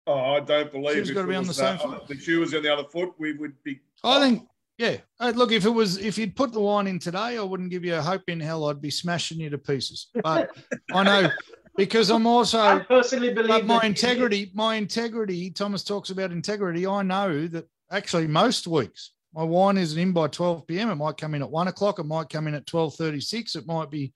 Oh, 0.09 0.19
I 0.35 0.41
don't 0.41 0.73
believe 0.73 0.97
Shoe's 0.97 1.11
if 1.11 1.15
gotta 1.15 1.29
be 1.29 1.35
it 1.35 1.37
on 1.37 1.47
was 1.47 1.57
the 1.57 1.63
same 1.79 1.79
foot. 1.79 2.09
the 2.09 2.19
shoe 2.19 2.41
was 2.41 2.53
on 2.53 2.63
the 2.65 2.73
other 2.73 2.89
foot, 2.89 3.13
we 3.19 3.35
would 3.35 3.55
be. 3.63 3.79
I 4.03 4.19
think, 4.21 4.49
yeah. 4.79 4.97
Hey, 5.21 5.33
look, 5.33 5.53
if 5.53 5.65
it 5.65 5.71
was, 5.71 5.99
if 5.99 6.19
you'd 6.19 6.37
put 6.37 6.53
the 6.53 6.61
wine 6.61 6.87
in 6.87 6.99
today, 6.99 7.39
I 7.39 7.43
wouldn't 7.43 7.71
give 7.71 7.85
you 7.85 7.97
a 7.97 8.03
hope 8.03 8.23
in 8.29 8.41
hell. 8.41 8.69
I'd 8.69 8.81
be 8.81 8.91
smashing 8.91 9.41
you 9.41 9.51
to 9.51 9.59
pieces. 9.59 10.09
But 10.23 10.51
I 10.93 11.03
know 11.03 11.31
because 11.77 12.11
I'm 12.11 12.27
I 12.27 12.31
also, 12.31 12.81
personally 12.81 13.33
believe 13.33 13.49
but 13.49 13.67
my 13.67 13.83
integrity, 13.85 14.51
my 14.55 14.77
integrity. 14.77 15.51
Thomas 15.51 15.85
talks 15.85 16.11
about 16.11 16.33
integrity. 16.33 16.87
I 16.87 17.03
know 17.03 17.47
that 17.49 17.67
actually 17.91 18.27
most 18.27 18.67
weeks 18.67 19.13
my 19.35 19.43
wine 19.43 19.77
isn't 19.77 19.99
in 19.99 20.13
by 20.13 20.29
12 20.29 20.67
p.m. 20.67 20.91
It 20.91 20.95
might 20.95 21.17
come 21.17 21.35
in 21.35 21.43
at 21.43 21.51
one 21.51 21.67
o'clock. 21.67 21.99
It 21.99 22.05
might 22.05 22.29
come 22.29 22.47
in 22.47 22.55
at 22.55 22.67
12:36. 22.67 23.57
It 23.57 23.67
might 23.67 23.91
be 23.91 24.13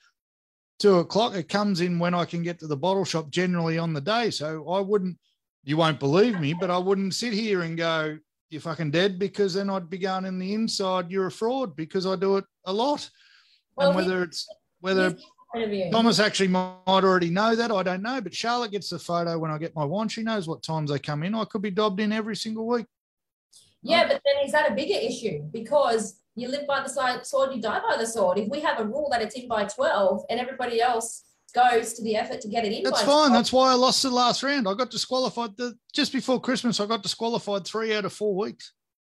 two 0.79 0.99
o'clock. 0.99 1.35
It 1.35 1.49
comes 1.49 1.81
in 1.81 1.99
when 1.99 2.15
I 2.15 2.25
can 2.25 2.43
get 2.45 2.61
to 2.61 2.69
the 2.69 2.77
bottle 2.77 3.05
shop 3.05 3.31
generally 3.31 3.79
on 3.79 3.93
the 3.93 4.01
day. 4.01 4.31
So 4.31 4.69
I 4.69 4.81
wouldn't. 4.81 5.19
You 5.65 5.77
won't 5.77 5.99
believe 5.99 6.41
me, 6.41 6.55
but 6.55 6.71
I 6.71 6.79
wouldn't 6.79 7.15
sit 7.15 7.33
here 7.33 7.63
and 7.63 7.77
go, 7.77 8.17
"You're 8.51 8.61
fucking 8.61 8.91
dead," 8.91 9.19
because 9.19 9.55
then 9.55 9.71
I'd 9.71 9.91
be 9.91 9.99
going 9.99 10.25
in 10.25 10.39
the 10.39 10.55
inside. 10.55 11.11
You're 11.11 11.27
a 11.27 11.31
fraud 11.31 11.77
because 11.77 12.07
I 12.07 12.17
do 12.17 12.37
it 12.37 12.45
a 12.65 12.73
lot. 12.73 13.09
Well, 13.77 13.89
and 13.89 13.97
whether 13.97 14.23
it's 14.23 14.49
whether 14.81 15.11
Here's 15.11 15.15
my 15.15 15.21
point 15.53 15.65
of 15.65 15.71
view. 15.71 15.91
Thomas 15.91 16.19
actually 16.19 16.49
might 16.49 16.77
already 16.89 17.31
know 17.31 17.55
that. 17.55 17.71
I 17.71 17.83
don't 17.83 18.03
know. 18.03 18.21
But 18.21 18.35
Charlotte 18.35 18.73
gets 18.73 18.91
the 18.91 18.99
photo 18.99 19.39
when 19.39 19.51
I 19.51 19.59
get 19.59 19.75
my 19.75 19.85
wine. 19.85 20.09
She 20.09 20.23
knows 20.23 20.49
what 20.49 20.63
times 20.63 20.91
they 20.91 20.99
come 20.99 21.23
in. 21.23 21.35
I 21.35 21.45
could 21.45 21.63
be 21.63 21.71
dobbed 21.71 22.01
in 22.01 22.13
every 22.13 22.37
single 22.37 22.67
week. 22.67 22.87
Yeah, 23.83 24.09
but 24.09 24.21
then 24.25 24.45
is 24.45 24.53
that 24.53 24.71
a 24.71 24.75
bigger 24.75 24.99
issue? 24.99 25.43
Because 25.53 26.21
you 26.35 26.49
live 26.49 26.67
by 26.67 26.83
the 26.83 26.89
side 26.89 27.25
sword, 27.27 27.55
you 27.55 27.61
die 27.61 27.81
by 27.81 27.97
the 27.97 28.07
sword. 28.07 28.39
If 28.39 28.49
we 28.49 28.61
have 28.61 28.81
a 28.81 28.85
rule 28.85 29.09
that 29.11 29.23
it's 29.23 29.35
in 29.35 29.49
by 29.49 29.65
12 29.65 30.25
and 30.31 30.41
everybody 30.41 30.81
else 30.81 31.25
goes 31.53 31.95
to 31.95 32.03
the 32.03 32.17
effort 32.17 32.41
to 32.43 32.49
get 32.49 32.65
it 32.65 32.73
in 32.73 32.83
That's 32.83 33.01
fine. 33.01 33.29
12, 33.29 33.33
That's 33.33 33.53
why 33.53 33.71
I 33.71 33.75
lost 33.75 34.03
the 34.03 34.11
last 34.11 34.43
round. 34.43 34.69
I 34.69 34.75
got 34.75 34.91
disqualified 34.91 35.57
the, 35.57 35.75
just 35.93 36.13
before 36.13 36.41
Christmas. 36.41 36.81
I 36.81 36.87
got 36.87 37.03
disqualified 37.03 37.65
three 37.67 37.95
out 37.95 38.05
of 38.05 38.13
four 38.13 38.35
weeks. 38.37 38.73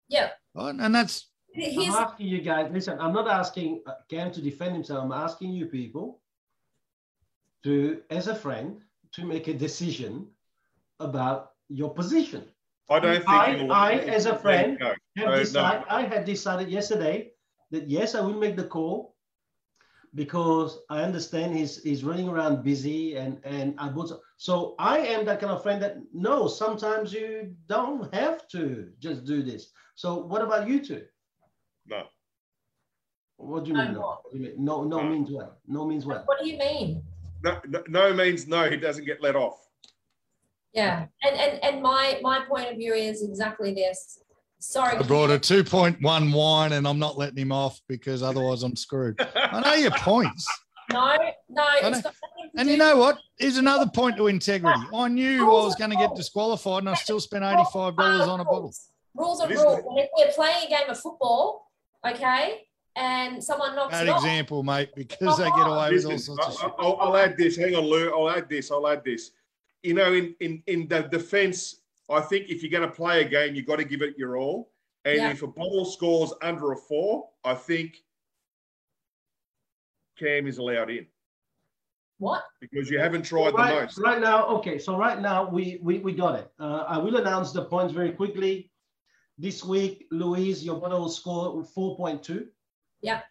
yeah. 0.09 0.29
Right? 0.55 0.75
And 0.79 0.93
that's 0.93 1.29
Here's, 1.55 1.87
I'm 1.89 1.93
asking 1.93 2.27
you 2.27 2.41
guys, 2.41 2.69
listen, 2.71 2.97
I'm 2.99 3.13
not 3.13 3.27
asking 3.27 3.83
uh, 3.85 3.93
Cam 4.09 4.31
to 4.31 4.41
defend 4.41 4.73
himself. 4.73 5.03
I'm 5.03 5.11
asking 5.11 5.51
you 5.51 5.67
people 5.67 6.19
to, 7.63 8.01
as 8.09 8.27
a 8.27 8.33
friend, 8.35 8.81
to 9.13 9.25
make 9.25 9.47
a 9.47 9.53
decision 9.53 10.27
about 10.99 11.51
your 11.69 11.93
position. 11.93 12.45
I 12.89 12.99
don't 12.99 13.15
think. 13.17 13.29
I- 13.29 13.67
I, 13.69 13.91
as 13.93 14.25
a 14.25 14.35
friend, 14.37 14.77
Have 14.81 14.97
no. 15.15 15.35
decide, 15.35 15.83
I 15.89 16.01
had 16.03 16.25
decided 16.25 16.69
yesterday 16.69 17.31
that 17.71 17.87
yes, 17.89 18.15
I 18.15 18.21
will 18.21 18.39
make 18.39 18.55
the 18.55 18.65
call 18.65 19.12
because 20.15 20.79
I 20.89 21.01
understand 21.01 21.55
he's 21.55 21.81
he's 21.81 22.03
running 22.03 22.29
around 22.29 22.63
busy 22.63 23.15
and 23.15 23.39
and 23.43 23.75
I 23.77 23.89
would 23.89 24.11
so 24.37 24.75
I 24.79 24.99
am 24.99 25.25
that 25.25 25.39
kind 25.39 25.51
of 25.51 25.63
friend 25.63 25.81
that 25.81 25.97
no, 26.13 26.47
sometimes 26.47 27.13
you 27.13 27.55
don't 27.67 28.13
have 28.13 28.47
to 28.49 28.89
just 28.99 29.25
do 29.25 29.41
this. 29.41 29.71
So 29.95 30.15
what 30.15 30.41
about 30.41 30.67
you 30.67 30.83
two? 30.83 31.03
No. 31.87 32.03
What 33.37 33.65
do 33.65 33.71
you 33.71 33.77
mean? 33.77 33.93
No, 33.93 33.99
what? 34.01 34.23
What 34.23 34.31
do 34.33 34.37
you 34.37 34.43
mean? 34.45 34.63
no, 34.63 34.83
no 34.83 35.01
No. 35.01 35.09
means 35.09 35.31
what? 35.31 35.59
No 35.67 35.85
means 35.85 36.05
what? 36.05 36.27
what 36.27 36.39
do 36.41 36.49
you 36.49 36.57
mean? 36.57 37.03
No, 37.43 37.59
no, 37.67 37.83
no 37.87 38.13
means 38.13 38.47
no. 38.47 38.69
He 38.69 38.77
doesn't 38.77 39.05
get 39.05 39.21
let 39.21 39.35
off. 39.35 39.67
Yeah. 40.73 41.05
And, 41.23 41.39
and, 41.39 41.63
and 41.63 41.81
my, 41.83 42.19
my 42.21 42.43
point 42.45 42.71
of 42.71 42.77
view 42.77 42.93
is 42.93 43.23
exactly 43.23 43.73
this. 43.73 44.22
Sorry. 44.63 44.97
I 44.97 45.01
brought 45.01 45.29
a 45.29 45.37
2.1 45.37 46.33
wine 46.33 46.71
and 46.71 46.87
I'm 46.87 46.97
not 46.99 47.17
letting 47.17 47.37
him 47.37 47.51
off 47.51 47.81
because 47.89 48.23
otherwise 48.23 48.63
I'm 48.63 48.75
screwed. 48.77 49.19
I 49.35 49.59
know 49.59 49.73
your 49.73 49.91
points. 49.91 50.47
No, 50.91 51.17
no. 51.49 51.63
I 51.63 51.75
It's 51.77 51.83
know. 51.83 51.89
got 51.89 51.91
nothing 51.93 52.11
to 52.11 52.59
And 52.59 52.69
you 52.69 52.75
know 52.77 52.97
what? 52.97 53.17
Here's 53.39 53.55
another 53.57 53.89
point 53.89 54.17
to 54.17 54.27
integrity. 54.27 54.81
I 54.93 55.07
knew 55.07 55.43
I 55.45 55.63
was 55.63 55.75
going 55.75 55.91
to 55.91 55.95
get 55.95 56.13
disqualified 56.13 56.79
and 56.79 56.89
I 56.89 56.93
still 56.95 57.21
spent 57.21 57.43
$85 57.45 58.27
on 58.27 58.39
a 58.41 58.43
bottle. 58.43 58.63
Rules. 58.63 58.89
Rules 59.15 59.41
are 59.41 59.47
rules. 59.47 59.79
And 59.87 59.97
if 59.99 60.09
we're 60.17 60.31
playing 60.33 60.65
a 60.67 60.69
game 60.69 60.89
of 60.89 60.99
football, 60.99 61.71
okay, 62.05 62.67
and 62.97 63.41
someone 63.41 63.75
knocks 63.75 63.91
Bad 63.91 64.07
it 64.07 64.09
off, 64.09 64.17
example, 64.23 64.61
mate, 64.61 64.89
because 64.93 65.37
they 65.37 65.45
get 65.45 65.67
away 65.67 65.91
with 65.93 66.05
all 66.05 66.17
sorts 66.19 66.45
of 66.47 66.51
I- 66.51 66.61
shit. 66.67 66.73
I'll, 66.77 66.97
I'll 66.99 67.17
add 67.17 67.37
this. 67.37 67.55
Hang 67.55 67.75
on, 67.75 67.85
Lou. 67.85 68.11
I'll 68.13 68.29
add 68.29 68.49
this. 68.49 68.69
I'll 68.69 68.87
add 68.87 69.03
this. 69.05 69.31
You 69.83 69.93
know, 69.93 70.11
in 70.13 70.35
in 70.41 70.61
in 70.67 70.87
the 70.89 71.03
defence, 71.03 71.77
I 72.09 72.21
think 72.21 72.49
if 72.49 72.61
you're 72.61 72.71
going 72.71 72.87
to 72.89 72.95
play 72.95 73.21
a 73.21 73.27
game, 73.27 73.55
you've 73.55 73.65
got 73.65 73.77
to 73.77 73.83
give 73.85 74.01
it 74.01 74.17
your 74.17 74.37
all. 74.37 74.71
And 75.05 75.17
Yeah. 75.17 75.31
if 75.31 75.41
a 75.43 75.47
bottle 75.47 75.85
scores 75.85 76.33
under 76.41 76.71
a 76.71 76.77
four, 76.77 77.29
I 77.43 77.55
think 77.55 77.97
Cam 80.17 80.47
is 80.47 80.57
allowed 80.57 80.89
in 80.89 81.07
what? 82.19 82.43
because 82.61 82.89
you 82.89 82.99
haven't 82.99 83.23
tried 83.23 83.51
the 83.51 83.57
right, 83.57 83.83
most. 83.83 83.97
right 83.97 84.21
now, 84.21 84.45
okay. 84.47 84.77
So 84.79 84.95
right 84.97 85.19
now 85.19 85.49
we 85.49 85.79
we, 85.81 85.99
we 85.99 86.13
got 86.13 86.39
it. 86.39 86.51
Uh, 86.59 86.85
I 86.87 86.97
will 86.97 87.17
announce 87.17 87.51
the 87.51 87.65
points 87.65 87.93
very 87.93 88.11
quickly. 88.11 88.71
This 89.37 89.63
week, 89.63 90.07
Louise, 90.11 90.63
your 90.63 90.79
bottle 90.79 91.09
scored 91.09 91.65
4.2. 91.65 92.47
Yeah. 93.01 93.21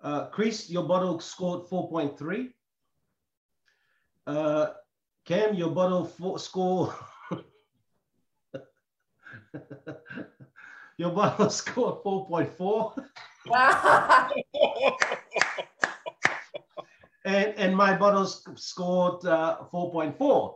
Uh, 0.00 0.26
Chris, 0.26 0.70
your 0.70 0.84
bottle 0.84 1.18
scored 1.18 1.68
4.3. 1.68 2.52
Uh, 4.26 4.66
Cam, 5.24 5.54
your 5.54 5.70
bottle 5.70 6.04
four, 6.04 6.38
score. 6.38 6.94
your 10.98 11.10
bottle 11.10 11.50
scored 11.62 12.02
4.4. 12.04 13.04
Wow. 13.46 14.30
and 17.24 17.54
and 17.56 17.76
my 17.76 17.96
bottles 17.96 18.46
scored 18.56 19.24
uh, 19.24 19.58
4.4 19.72 20.54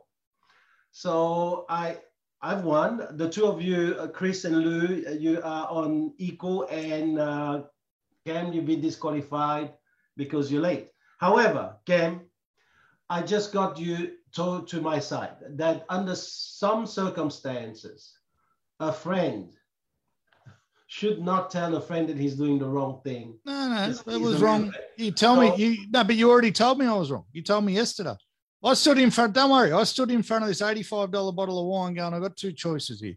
so 0.90 1.64
i 1.68 1.96
i've 2.42 2.64
won 2.64 3.06
the 3.12 3.28
two 3.28 3.46
of 3.46 3.62
you 3.62 3.96
uh, 3.98 4.08
chris 4.08 4.44
and 4.44 4.56
lou 4.56 5.04
uh, 5.06 5.10
you 5.12 5.40
are 5.42 5.68
on 5.68 6.12
equal 6.18 6.64
and 6.68 7.18
uh, 7.18 7.62
cam 8.26 8.52
you've 8.52 8.66
been 8.66 8.80
disqualified 8.80 9.74
because 10.16 10.50
you're 10.50 10.62
late 10.62 10.90
however 11.18 11.76
cam 11.86 12.20
i 13.10 13.22
just 13.22 13.52
got 13.52 13.78
you 13.78 14.12
to, 14.32 14.64
to 14.66 14.80
my 14.80 14.98
side 14.98 15.36
that 15.50 15.86
under 15.88 16.14
some 16.14 16.86
circumstances 16.86 18.15
a 18.80 18.92
friend 18.92 19.52
should 20.88 21.20
not 21.20 21.50
tell 21.50 21.74
a 21.76 21.80
friend 21.80 22.08
that 22.08 22.16
he's 22.16 22.34
doing 22.36 22.58
the 22.58 22.68
wrong 22.68 23.00
thing 23.02 23.38
No, 23.44 23.68
no, 23.68 23.74
He's- 23.86 24.02
that 24.02 24.20
was 24.20 24.40
wrong. 24.40 24.70
friend. 24.70 24.84
You 24.96 25.10
tell 25.10 25.36
me, 25.36 25.54
you 25.56 25.86
no, 25.90 26.04
but 26.04 26.16
you 26.16 26.30
already 26.30 26.52
told 26.52 26.78
me 26.78 26.86
I 26.86 26.94
was 26.94 27.10
wrong. 27.10 27.24
You 27.32 27.42
told 27.42 27.64
me 27.64 27.72
yesterday. 27.74 28.14
I 28.64 28.74
stood 28.74 28.98
in 28.98 29.10
front. 29.10 29.32
Don't 29.34 29.50
worry, 29.50 29.72
I 29.72 29.84
stood 29.84 30.10
in 30.10 30.22
front 30.22 30.42
of 30.44 30.48
this 30.48 30.62
eighty-five 30.62 31.10
dollar 31.10 31.32
bottle 31.32 31.60
of 31.60 31.66
wine, 31.66 31.94
going, 31.94 32.14
"I've 32.14 32.22
got 32.22 32.36
two 32.36 32.52
choices 32.52 33.00
here. 33.00 33.16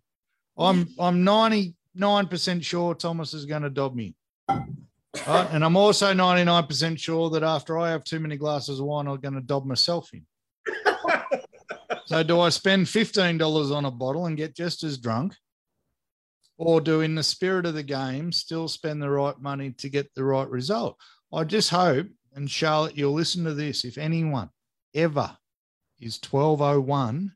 I'm 0.57 0.87
I'm 0.99 1.23
ninety-nine 1.23 2.27
percent 2.27 2.63
sure 2.63 2.93
Thomas 2.93 3.33
is 3.33 3.45
going 3.45 3.61
to 3.63 3.69
dob 3.69 3.95
me, 3.95 4.15
right? 4.49 5.47
and 5.51 5.63
I'm 5.63 5.77
also 5.77 6.13
ninety-nine 6.13 6.67
percent 6.67 6.99
sure 6.99 7.29
that 7.31 7.43
after 7.43 7.79
I 7.79 7.89
have 7.91 8.03
too 8.03 8.19
many 8.19 8.35
glasses 8.37 8.79
of 8.79 8.85
wine, 8.85 9.07
I'm 9.07 9.19
going 9.19 9.33
to 9.35 9.41
dob 9.41 9.65
myself 9.65 10.09
in. 10.13 10.25
so, 12.05 12.21
do 12.23 12.39
I 12.41 12.49
spend 12.49 12.87
fifteen 12.89 13.37
dollars 13.37 13.71
on 13.71 13.85
a 13.85 13.91
bottle 13.91 14.25
and 14.25 14.35
get 14.37 14.55
just 14.55 14.83
as 14.83 14.97
drunk? 14.97 15.35
Or 16.61 16.81
do, 16.81 16.99
in 16.99 17.15
the 17.15 17.23
spirit 17.23 17.65
of 17.65 17.73
the 17.73 17.83
game, 17.83 18.33
still 18.33 18.67
spend 18.67 19.01
the 19.01 19.09
right 19.09 19.39
money 19.39 19.71
to 19.77 19.87
get 19.89 20.13
the 20.13 20.25
right 20.25 20.47
result? 20.49 20.97
I 21.33 21.45
just 21.45 21.69
hope, 21.69 22.07
and 22.35 22.51
Charlotte, 22.51 22.97
you'll 22.97 23.13
listen 23.13 23.45
to 23.45 23.53
this. 23.53 23.85
If 23.85 23.97
anyone 23.97 24.49
ever 24.93 25.37
is 26.01 26.19
1201, 26.29 27.31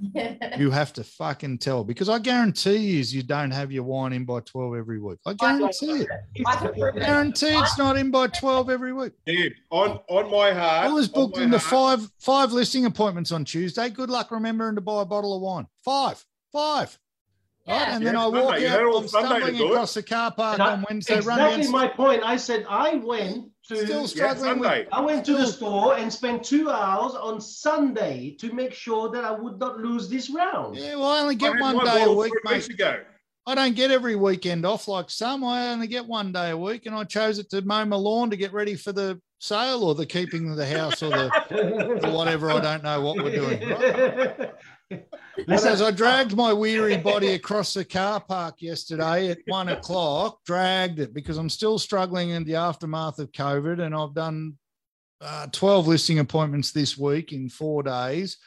you 0.58 0.70
have 0.70 0.92
to 0.92 1.02
fucking 1.04 1.58
tell 1.58 1.82
because 1.82 2.08
I 2.08 2.18
guarantee 2.20 2.76
you, 2.76 3.00
you 3.00 3.22
don't 3.24 3.50
have 3.50 3.72
your 3.72 3.82
wine 3.84 4.12
in 4.12 4.24
by 4.24 4.40
12 4.40 4.76
every 4.76 5.00
week. 5.00 5.18
I 5.26 5.32
guarantee 5.34 6.02
it. 6.02 6.08
I 6.46 6.54
can 6.56 6.72
prove 6.72 6.94
I 6.94 6.98
it. 6.98 7.00
guarantee 7.00 7.54
it's 7.56 7.78
not 7.78 7.96
in 7.96 8.10
by 8.12 8.28
12 8.28 8.70
every 8.70 8.92
week. 8.92 9.12
Cam, 9.26 9.50
on 9.70 10.00
on 10.08 10.30
my 10.30 10.52
heart. 10.52 10.86
I 10.86 10.88
was 10.88 11.08
booked 11.08 11.36
my 11.36 11.42
into 11.44 11.58
heart- 11.58 12.00
five 12.00 12.10
five 12.20 12.52
listing 12.52 12.84
appointments 12.86 13.32
on 13.32 13.44
Tuesday. 13.44 13.90
Good 13.90 14.10
luck 14.10 14.30
remembering 14.30 14.74
to 14.76 14.80
buy 14.80 15.02
a 15.02 15.04
bottle 15.04 15.34
of 15.36 15.42
wine. 15.42 15.66
Five, 15.84 16.24
five. 16.52 16.96
Yeah. 17.66 17.94
And 17.94 18.04
then 18.04 18.16
I 18.16 18.26
walk 18.26 18.54
Sunday. 18.54 18.68
out, 18.68 18.96
I'm 18.96 19.08
Sunday 19.08 19.28
stumbling 19.40 19.70
across 19.70 19.94
the 19.94 20.02
car 20.02 20.32
park 20.32 20.58
I- 20.60 20.72
on 20.72 20.84
Wednesday, 20.88 21.20
run 21.20 21.38
exactly 21.38 21.62
down, 21.62 21.72
my 21.72 21.88
point. 21.88 22.22
I 22.24 22.36
said 22.36 22.66
I 22.68 22.96
went 22.96 23.50
to 23.68 23.76
still 23.76 24.00
Yeah, 24.00 24.06
struggling 24.06 24.58
with 24.58 24.88
I 24.90 25.00
went 25.00 25.24
to 25.26 25.34
the 25.36 25.46
store 25.46 25.96
and 25.96 26.12
spent 26.12 26.42
two 26.42 26.68
hours 26.70 27.14
on 27.14 27.40
Sunday 27.40 28.34
to 28.40 28.52
make 28.52 28.72
sure 28.74 29.10
that 29.10 29.24
I 29.24 29.30
would 29.30 29.60
not 29.60 29.78
lose 29.78 30.08
this 30.08 30.28
round. 30.28 30.76
Yeah, 30.76 30.96
well, 30.96 31.06
I 31.06 31.20
only 31.20 31.36
get 31.36 31.52
had 31.52 31.60
one 31.60 31.84
day 31.84 32.02
a 32.02 32.10
week, 32.12 32.32
three 32.44 32.54
weeks 32.56 32.68
mate. 32.68 32.74
ago. 32.74 33.00
I 33.46 33.54
don't 33.56 33.74
get 33.74 33.90
every 33.90 34.14
weekend 34.16 34.64
off 34.66 34.86
like 34.88 35.10
some. 35.10 35.44
I 35.44 35.68
only 35.72 35.86
get 35.88 36.06
one 36.06 36.32
day 36.32 36.50
a 36.50 36.56
week, 36.56 36.86
and 36.86 36.94
I 36.94 37.04
chose 37.04 37.38
it 37.38 37.50
to 37.50 37.62
mow 37.62 37.84
my 37.84 37.96
lawn 37.96 38.30
to 38.30 38.36
get 38.36 38.52
ready 38.52 38.74
for 38.76 38.92
the 38.92 39.20
sale 39.40 39.82
or 39.82 39.96
the 39.96 40.06
keeping 40.06 40.48
of 40.50 40.56
the 40.56 40.66
house 40.66 41.02
or 41.02 41.10
the 41.10 42.00
or 42.06 42.12
whatever. 42.12 42.50
I 42.50 42.60
don't 42.60 42.84
know 42.84 43.00
what 43.00 43.16
we're 43.22 43.34
doing. 43.34 43.68
Right? 43.68 44.50
Listen, 45.46 45.72
as 45.72 45.82
I 45.82 45.90
dragged 45.90 46.36
my 46.36 46.52
weary 46.52 46.96
body 46.96 47.28
across 47.28 47.74
the 47.74 47.84
car 47.84 48.20
park 48.20 48.56
yesterday 48.60 49.30
at 49.30 49.38
one 49.46 49.68
o'clock, 49.68 50.38
dragged 50.44 50.98
it 50.98 51.14
because 51.14 51.38
I'm 51.38 51.48
still 51.48 51.78
struggling 51.78 52.30
in 52.30 52.44
the 52.44 52.56
aftermath 52.56 53.18
of 53.18 53.32
COVID, 53.32 53.80
and 53.80 53.94
I've 53.94 54.14
done 54.14 54.58
uh, 55.20 55.46
12 55.52 55.86
listing 55.86 56.18
appointments 56.18 56.72
this 56.72 56.98
week 56.98 57.32
in 57.32 57.48
four 57.48 57.82
days, 57.82 58.38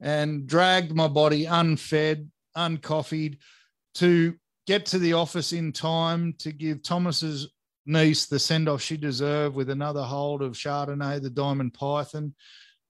and 0.00 0.46
dragged 0.46 0.94
my 0.94 1.08
body 1.08 1.44
unfed, 1.44 2.28
uncoffeed 2.56 3.38
to 3.94 4.34
get 4.66 4.86
to 4.86 4.98
the 4.98 5.12
office 5.12 5.52
in 5.52 5.72
time 5.72 6.34
to 6.38 6.52
give 6.52 6.82
Thomas's 6.82 7.48
niece 7.86 8.26
the 8.26 8.38
send 8.38 8.68
off 8.68 8.80
she 8.80 8.96
deserved 8.96 9.54
with 9.54 9.70
another 9.70 10.02
hold 10.02 10.42
of 10.42 10.52
Chardonnay, 10.52 11.20
the 11.22 11.30
Diamond 11.30 11.74
Python. 11.74 12.34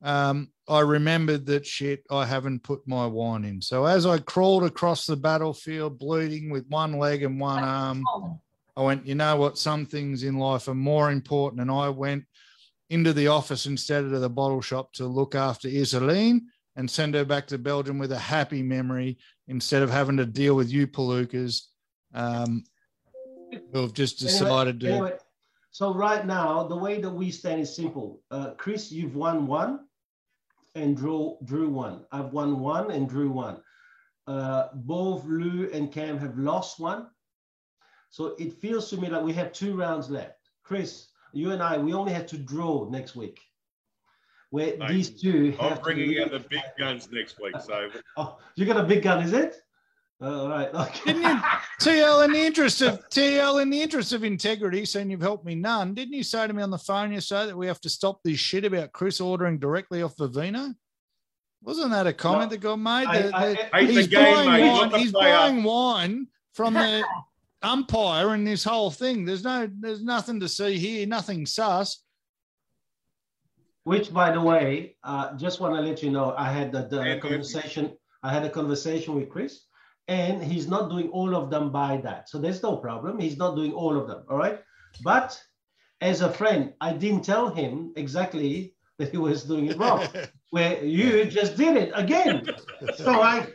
Um, 0.03 0.48
I 0.68 0.80
remembered 0.80 1.46
that 1.46 1.66
shit, 1.66 2.05
I 2.11 2.24
haven't 2.24 2.62
put 2.62 2.86
my 2.86 3.07
wine 3.07 3.44
in. 3.44 3.61
So 3.61 3.84
as 3.84 4.07
I 4.07 4.18
crawled 4.18 4.64
across 4.64 5.07
the 5.07 5.16
battlefield, 5.16 5.98
bleeding 5.98 6.50
with 6.50 6.66
one 6.68 6.98
leg 6.98 7.22
and 7.22 7.38
one 7.38 7.62
arm, 7.62 8.05
I 8.76 8.82
went, 8.82 9.07
you 9.07 9.14
know 9.14 9.36
what? 9.36 9.59
Some 9.59 9.86
things 9.86 10.22
in 10.22 10.38
life 10.38 10.68
are 10.68 10.74
more 10.74 11.11
important. 11.11 11.61
And 11.61 11.70
I 11.70 11.88
went 11.88 12.24
into 12.90 13.12
the 13.12 13.28
office 13.28 13.66
instead 13.66 14.05
of 14.05 14.20
the 14.20 14.30
bottle 14.30 14.61
shop 14.61 14.92
to 14.94 15.07
look 15.07 15.34
after 15.34 15.68
Isoline 15.68 16.40
and 16.76 16.90
send 16.90 17.14
her 17.14 17.24
back 17.24 17.46
to 17.48 17.59
Belgium 17.59 17.98
with 17.98 18.12
a 18.12 18.18
happy 18.18 18.62
memory 18.62 19.18
instead 19.48 19.82
of 19.82 19.90
having 19.90 20.16
to 20.16 20.26
deal 20.26 20.55
with 20.55 20.70
you 20.70 20.86
palookas 20.86 21.62
um, 22.14 22.64
who've 23.72 23.92
just 23.92 24.22
Anyway- 24.22 24.38
decided 24.38 24.80
to. 24.80 24.90
Anyway, 24.90 25.12
so 25.70 25.94
right 25.94 26.26
now, 26.26 26.64
the 26.64 26.76
way 26.76 27.00
that 27.00 27.11
we 27.11 27.30
stand 27.30 27.61
is 27.61 27.74
simple. 27.74 28.20
Uh, 28.30 28.50
Chris, 28.53 28.92
you've 28.92 29.16
won 29.16 29.46
one 29.46 29.80
and 30.75 30.97
Drew, 30.97 31.37
Drew 31.45 31.68
one. 31.68 32.05
I've 32.12 32.33
won 32.33 32.61
one 32.61 32.91
and 32.91 33.09
Drew 33.09 33.31
one. 33.31 33.59
Uh, 34.27 34.68
both 34.75 35.25
Lou 35.25 35.68
and 35.73 35.93
Cam 35.93 36.18
have 36.18 36.39
lost 36.39 36.79
one. 36.79 37.09
So 38.11 38.37
it 38.39 38.53
feels 38.53 38.89
to 38.91 38.97
me 38.97 39.09
like 39.09 39.25
we 39.25 39.33
have 39.33 39.53
two 39.53 39.77
rounds 39.77 40.11
left. 40.11 40.39
Chris, 40.62 41.09
you 41.33 41.53
and 41.53 41.62
I, 41.62 41.79
we 41.79 41.93
only 41.95 42.12
have 42.12 42.27
to 42.27 42.39
draw 42.39 42.89
next 42.89 43.16
week. 43.16 43.41
Where 44.51 44.77
these 44.87 45.09
two 45.18 45.57
I'm 45.59 45.79
bringing 45.81 46.20
out 46.20 46.31
the 46.31 46.41
big 46.41 46.61
guns 46.79 47.09
next 47.11 47.41
week. 47.41 47.55
So 47.61 47.89
Oh, 48.18 48.39
you 48.55 48.66
got 48.66 48.77
a 48.77 48.85
big 48.85 49.03
gun, 49.03 49.23
is 49.25 49.33
it? 49.33 49.57
Uh, 50.23 50.43
all 50.43 50.49
right. 50.49 50.68
Okay. 50.75 51.12
Didn't 51.12 51.23
you- 51.23 51.41
TL, 51.81 52.25
in 52.25 52.33
the 52.33 52.41
interest 52.41 52.81
of 52.81 53.09
TL, 53.09 53.61
in 53.61 53.68
the 53.70 53.81
interest 53.83 54.12
of 54.12 54.23
integrity, 54.23 54.85
saying 54.85 55.11
you've 55.11 55.20
helped 55.20 55.45
me 55.45 55.55
none, 55.57 55.95
didn't 55.95 56.14
you 56.14 56.23
say 56.23 56.47
to 56.47 56.53
me 56.53 56.62
on 56.62 56.70
the 56.70 56.79
phone 56.79 57.12
yesterday 57.12 57.47
that 57.47 57.57
we 57.57 57.66
have 57.66 57.81
to 57.81 57.89
stop 57.89 58.20
this 58.23 58.39
shit 58.39 58.64
about 58.64 58.93
Chris 58.93 59.20
ordering 59.20 59.59
directly 59.59 60.03
off 60.03 60.16
Vivino? 60.16 60.75
Wasn't 61.62 61.91
that 61.91 62.07
a 62.07 62.12
comment 62.12 62.51
that 62.51 62.59
got 62.61 62.77
made? 62.77 63.07
I- 63.07 63.23
That- 63.23 63.35
I- 63.35 63.49
that 63.55 63.75
Hate 63.75 63.87
the 63.87 63.93
he's 63.95 64.07
game, 64.09 64.35
buying 64.35 64.62
mate, 64.62 64.70
wine. 64.70 64.91
the 64.91 64.99
He's 64.99 65.12
buying 65.12 65.62
wine 65.64 66.27
from 66.55 66.75
the 66.75 67.05
umpire 67.62 68.35
in 68.35 68.45
this 68.45 68.62
whole 68.64 68.91
thing. 68.93 69.25
There's 69.25 69.43
no, 69.45 69.68
there's 69.81 70.03
nothing 70.05 70.39
to 70.41 70.49
see 70.49 70.79
here, 70.79 71.07
nothing 71.07 71.47
sus. 71.47 72.03
Which, 73.85 74.12
by 74.12 74.31
the 74.31 74.41
way, 74.41 74.95
uh, 75.03 75.37
just 75.37 75.59
want 75.59 75.75
to 75.75 75.81
let 75.81 76.03
you 76.05 76.11
know, 76.11 76.35
I 76.39 76.53
had 76.53 76.70
the, 76.70 76.83
the 76.87 77.18
conversation. 77.20 77.93
I 78.23 78.33
had 78.33 78.45
a 78.45 78.51
conversation 78.51 79.16
with 79.16 79.29
Chris, 79.29 79.62
and 80.09 80.42
he's 80.42 80.68
not 80.68 80.90
doing 80.90 81.09
all 81.11 81.34
of 81.34 81.50
them 81.50 81.70
by 81.70 81.98
that. 81.98 82.28
So 82.28 82.38
there's 82.38 82.62
no 82.62 82.76
problem. 82.76 83.18
He's 83.18 83.36
not 83.36 83.55
doing 83.57 83.72
all 83.72 83.96
of 83.98 84.07
them. 84.09 84.24
All 84.28 84.36
right. 84.36 84.61
But 85.03 85.40
as 86.00 86.20
a 86.20 86.32
friend, 86.32 86.72
I 86.80 86.92
didn't 86.92 87.22
tell 87.24 87.48
him 87.48 87.92
exactly 87.96 88.74
that 88.98 89.11
he 89.11 89.16
was 89.18 89.44
doing 89.44 89.66
it 89.66 89.78
wrong. 89.78 90.07
where 90.50 90.84
you 90.84 91.24
just 91.26 91.57
did 91.57 91.76
it 91.76 91.92
again. 91.94 92.44
so 92.96 93.22
I, 93.22 93.46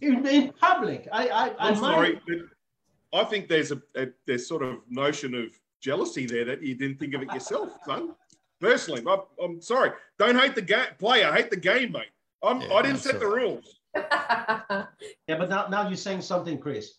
in, 0.00 0.26
in 0.26 0.52
public, 0.52 1.08
I, 1.12 1.28
I, 1.28 1.46
I 1.48 1.54
I'm 1.70 1.80
might- 1.80 1.94
sorry. 1.94 2.20
but 2.26 3.20
I 3.20 3.24
think 3.24 3.48
there's 3.48 3.72
a, 3.72 3.80
a 3.96 4.08
there's 4.26 4.46
sort 4.46 4.62
of 4.62 4.78
notion 4.88 5.34
of 5.34 5.48
jealousy 5.80 6.26
there 6.26 6.44
that 6.46 6.62
you 6.62 6.74
didn't 6.74 6.98
think 6.98 7.14
of 7.14 7.22
it 7.22 7.32
yourself, 7.32 7.70
son. 7.86 8.14
Personally, 8.60 9.02
I'm, 9.08 9.20
I'm 9.42 9.60
sorry. 9.60 9.90
Don't 10.18 10.38
hate 10.38 10.54
the 10.54 10.62
game 10.62 10.86
player. 10.98 11.32
Hate 11.32 11.50
the 11.50 11.56
game, 11.56 11.92
mate. 11.92 12.06
I'm, 12.42 12.60
Yeah, 12.60 12.74
I 12.74 12.82
didn't 12.82 12.94
that's 12.94 13.04
set 13.10 13.18
the 13.20 13.26
rules. 13.26 13.80
Yeah, 15.28 15.38
but 15.38 15.48
now, 15.48 15.66
now 15.68 15.88
you're 15.88 15.96
saying 15.96 16.22
something, 16.22 16.58
Chris. 16.58 16.94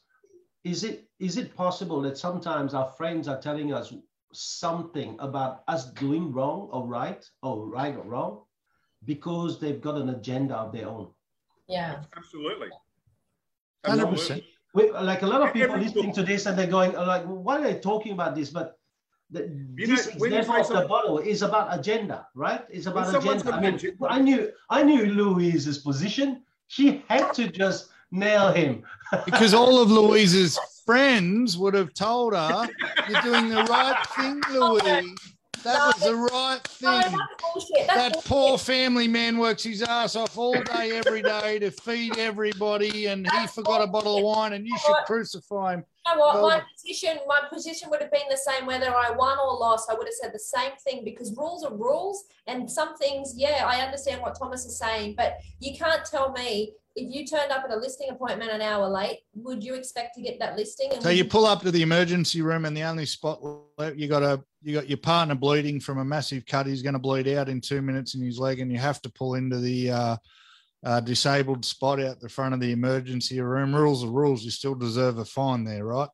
Is 0.63 0.83
it 0.83 1.07
is 1.19 1.37
it 1.37 1.55
possible 1.55 2.01
that 2.01 2.17
sometimes 2.17 2.73
our 2.73 2.87
friends 2.97 3.27
are 3.27 3.39
telling 3.41 3.73
us 3.73 3.93
something 4.33 5.15
about 5.19 5.63
us 5.67 5.91
doing 5.91 6.31
wrong 6.31 6.69
or 6.71 6.87
right 6.87 7.23
or 7.41 7.67
right 7.67 7.95
or 7.95 8.03
wrong 8.03 8.41
because 9.05 9.59
they've 9.59 9.81
got 9.81 9.95
an 9.95 10.09
agenda 10.09 10.55
of 10.55 10.71
their 10.71 10.87
own? 10.87 11.07
yeah. 11.67 12.03
Absolutely. 12.15 12.69
100%. 13.85 14.43
We, 14.73 14.89
like 14.91 15.21
a 15.21 15.27
lot 15.27 15.41
of 15.41 15.53
people 15.53 15.73
Every- 15.75 15.83
listening 15.85 16.13
to 16.13 16.23
this 16.23 16.45
and 16.45 16.57
they're 16.57 16.67
going 16.67 16.93
like, 16.93 17.23
why 17.25 17.59
are 17.59 17.63
they 17.63 17.79
talking 17.79 18.13
about 18.13 18.33
this? 18.35 18.49
But 18.49 18.77
the, 19.29 19.41
You 19.77 19.87
know, 19.87 19.95
this 19.95 20.09
when 20.17 20.31
you 20.31 20.37
example 20.39 20.61
of 20.61 20.67
the 20.67 20.73
something- 20.73 20.87
bottle 20.89 21.17
is 21.19 21.41
about 21.41 21.77
agenda, 21.77 22.27
right? 22.35 22.63
It's 22.69 22.87
about 22.87 23.13
agenda. 23.13 23.53
I 23.53 23.59
mean, 23.59 23.79
I 24.09 24.19
knew 24.19 24.51
I 24.69 24.83
knew 24.83 25.05
Louise's 25.07 25.77
position. 25.79 26.43
She 26.73 27.03
had 27.07 27.31
to 27.35 27.47
just 27.49 27.89
nail 28.09 28.51
him. 28.51 28.81
because 29.25 29.53
all 29.53 29.79
of 29.79 29.91
Louise's 29.91 30.57
friends 30.87 31.55
would 31.55 31.75
have 31.75 31.93
told 31.93 32.33
her, 32.33 32.67
"You're 33.07 33.21
doing 33.21 33.49
the 33.49 33.63
right 33.69 34.03
thing, 34.15 34.41
Louise. 34.51 35.19
That 35.63 35.85
was 35.85 36.03
the 36.03 36.15
right 36.15 36.59
No, 36.81 36.99
thing." 37.01 37.11
that's 37.11 37.43
bullshit. 37.43 37.87
That's 37.87 37.93
That 37.95 38.13
bullshit. 38.13 38.27
poor 38.27 38.57
family 38.57 39.07
man 39.07 39.37
works 39.37 39.61
his 39.63 39.83
ass 39.83 40.15
off 40.15 40.35
all 40.35 40.59
day, 40.63 40.93
every 40.93 41.21
day 41.21 41.59
to 41.59 41.69
feed 41.69 42.17
everybody, 42.17 43.05
and 43.05 43.29
he 43.31 43.47
forgot 43.47 43.81
a 43.83 43.87
bottle 43.87 44.17
of 44.17 44.23
wine, 44.23 44.53
and 44.53 44.65
you 44.65 44.75
should 44.79 44.95
crucify 45.05 45.75
him. 45.75 45.85
You 46.05 46.15
know 46.15 46.19
what? 46.19 46.35
Well- 46.35 46.49
my 46.49 46.61
position, 46.73 47.17
my 47.27 47.41
position 47.51 47.89
would 47.89 48.01
have 48.01 48.11
been 48.11 48.27
the 48.29 48.37
same 48.37 48.65
whether 48.65 48.93
I 48.93 49.11
won 49.11 49.37
or 49.39 49.57
lost. 49.57 49.89
I 49.89 49.93
would 49.93 50.07
have 50.07 50.13
said 50.13 50.33
the 50.33 50.39
same 50.39 50.71
thing 50.83 51.03
because 51.05 51.35
rules 51.35 51.63
are 51.63 51.73
rules, 51.73 52.25
and 52.47 52.69
some 52.69 52.95
things, 52.97 53.33
yeah, 53.35 53.63
I 53.65 53.81
understand 53.81 54.21
what 54.21 54.37
Thomas 54.37 54.65
is 54.65 54.77
saying, 54.77 55.15
but 55.17 55.37
you 55.59 55.77
can't 55.77 56.03
tell 56.05 56.31
me 56.31 56.73
if 56.95 57.11
you 57.13 57.25
turned 57.25 57.51
up 57.51 57.63
at 57.63 57.71
a 57.71 57.75
listing 57.75 58.09
appointment 58.11 58.51
an 58.51 58.61
hour 58.61 58.87
late, 58.87 59.21
would 59.33 59.63
you 59.63 59.73
expect 59.73 60.13
to 60.15 60.21
get 60.21 60.37
that 60.39 60.55
listing? 60.55 60.91
And 60.93 61.01
So 61.01 61.09
you 61.09 61.25
pull 61.25 61.45
up 61.45 61.61
to 61.61 61.71
the 61.71 61.81
emergency 61.81 62.41
room, 62.41 62.65
and 62.65 62.75
the 62.75 62.83
only 62.83 63.05
spot 63.05 63.41
left, 63.77 63.95
you 63.95 64.07
got 64.07 64.23
a 64.23 64.43
you 64.61 64.73
got 64.75 64.87
your 64.87 64.97
partner 64.97 65.35
bleeding 65.35 65.79
from 65.79 65.97
a 65.97 66.05
massive 66.05 66.45
cut. 66.45 66.67
He's 66.67 66.81
going 66.81 66.93
to 66.93 66.99
bleed 66.99 67.27
out 67.27 67.49
in 67.49 67.59
two 67.59 67.81
minutes 67.81 68.15
in 68.15 68.21
his 68.21 68.39
leg, 68.39 68.59
and 68.59 68.71
you 68.71 68.77
have 68.77 69.01
to 69.01 69.09
pull 69.09 69.35
into 69.35 69.57
the 69.57 69.91
uh, 69.91 70.17
uh, 70.83 70.99
disabled 70.99 71.65
spot 71.65 71.99
out 71.99 72.19
the 72.19 72.29
front 72.29 72.53
of 72.53 72.59
the 72.59 72.71
emergency 72.71 73.39
room. 73.39 73.73
Rules 73.75 74.03
are 74.03 74.11
rules. 74.11 74.43
You 74.43 74.51
still 74.51 74.75
deserve 74.75 75.17
a 75.17 75.25
fine 75.25 75.63
there, 75.63 75.85
right? 75.85 76.09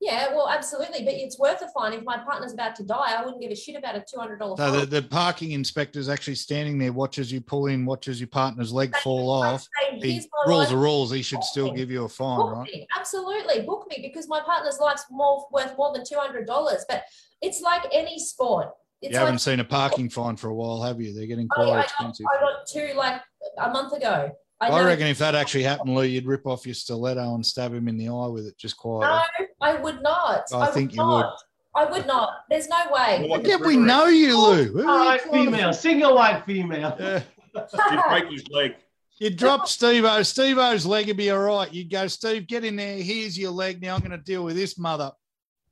Yeah, 0.00 0.34
well, 0.34 0.50
absolutely, 0.50 1.02
but 1.02 1.14
it's 1.14 1.38
worth 1.38 1.62
a 1.62 1.68
fine. 1.68 1.94
If 1.94 2.04
my 2.04 2.18
partner's 2.18 2.52
about 2.52 2.76
to 2.76 2.84
die, 2.84 3.16
I 3.16 3.24
wouldn't 3.24 3.40
give 3.40 3.50
a 3.50 3.56
shit 3.56 3.74
about 3.74 3.94
a 3.94 4.00
two 4.00 4.20
hundred 4.20 4.38
dollar 4.38 4.54
So 4.56 4.70
fine. 4.70 4.80
the, 4.80 5.00
the 5.00 5.02
parking 5.02 5.52
inspector's 5.52 6.10
actually 6.10 6.34
standing 6.34 6.78
there, 6.78 6.92
watches 6.92 7.32
you 7.32 7.40
pull 7.40 7.68
in, 7.68 7.86
watches 7.86 8.20
your 8.20 8.26
partner's 8.28 8.70
leg 8.70 8.94
fall 8.98 9.30
off. 9.30 9.66
He, 9.94 10.20
rules 10.46 10.70
are 10.72 10.76
rules. 10.76 11.10
He 11.10 11.22
should 11.22 11.42
still 11.42 11.72
give 11.72 11.90
you 11.90 12.04
a 12.04 12.08
fine, 12.08 12.36
Book 12.36 12.54
right? 12.54 12.70
me, 12.70 12.86
absolutely, 12.94 13.62
book 13.62 13.86
me 13.88 14.00
because 14.02 14.28
my 14.28 14.40
partner's 14.40 14.78
life's 14.78 15.06
more 15.10 15.46
worth 15.50 15.74
more 15.78 15.94
than 15.94 16.04
two 16.06 16.18
hundred 16.18 16.46
dollars. 16.46 16.84
But 16.86 17.04
it's 17.40 17.62
like 17.62 17.86
any 17.90 18.18
sport. 18.18 18.68
It's 19.00 19.12
You 19.12 19.18
haven't 19.18 19.34
like 19.34 19.40
seen 19.40 19.60
a 19.60 19.64
parking 19.80 20.10
fine 20.10 20.36
for 20.36 20.48
a 20.48 20.54
while, 20.54 20.82
have 20.82 21.00
you? 21.00 21.14
They're 21.14 21.26
getting 21.26 21.48
I, 21.52 21.54
quite 21.54 21.68
I, 21.68 21.74
got, 21.76 21.84
expensive. 21.84 22.26
I 22.30 22.40
got 22.40 22.66
two 22.66 22.92
like 22.94 23.22
a 23.58 23.70
month 23.70 23.92
ago. 23.92 24.30
I, 24.60 24.68
I 24.68 24.84
reckon 24.84 25.06
if 25.08 25.18
that 25.18 25.34
actually 25.34 25.64
happened, 25.64 25.94
Lou, 25.94 26.04
you'd 26.04 26.26
rip 26.26 26.46
off 26.46 26.64
your 26.64 26.74
stiletto 26.74 27.34
and 27.34 27.44
stab 27.44 27.74
him 27.74 27.88
in 27.88 27.96
the 27.98 28.08
eye 28.08 28.26
with 28.28 28.46
it 28.46 28.56
just 28.56 28.76
quiet. 28.76 29.08
No. 29.40 29.46
I 29.60 29.74
would 29.74 30.02
not. 30.02 30.44
I 30.52 30.66
think 30.68 30.92
you 30.92 30.98
not. 30.98 31.36
I 31.74 31.84
would 31.86 32.06
not. 32.06 32.30
There's 32.48 32.68
no 32.68 32.76
way. 32.92 33.26
Well, 33.28 33.42
Yeah, 33.44 33.56
we 33.56 33.76
know 33.76 34.06
you, 34.06 34.38
Lou. 34.40 34.62
Oh, 34.62 34.64
Who 34.64 34.88
All 34.88 35.02
you 35.04 35.08
right, 35.10 35.20
trying 35.22 35.44
to- 35.46 35.50
female, 35.50 35.72
single 35.72 36.14
white 36.14 36.44
female. 36.46 36.96
Yeah. 36.98 37.22
You 37.54 38.02
break 38.08 38.30
his 38.32 38.44
leg. 38.50 38.74
You'd 39.18 39.36
drop 39.36 39.68
Steve-O. 39.68 40.22
Steve-O's 40.24 40.84
leg 40.84 41.06
would 41.06 41.16
be 41.16 41.30
all 41.30 41.38
right. 41.38 41.72
You'd 41.72 41.88
go, 41.88 42.08
Steve, 42.08 42.48
get 42.48 42.64
in 42.64 42.74
there. 42.74 42.96
Here's 42.96 43.38
your 43.38 43.52
leg. 43.52 43.80
Now 43.80 43.94
I'm 43.94 44.00
going 44.00 44.10
to 44.10 44.18
deal 44.18 44.42
with 44.44 44.56
this 44.56 44.76
mother. 44.76 45.12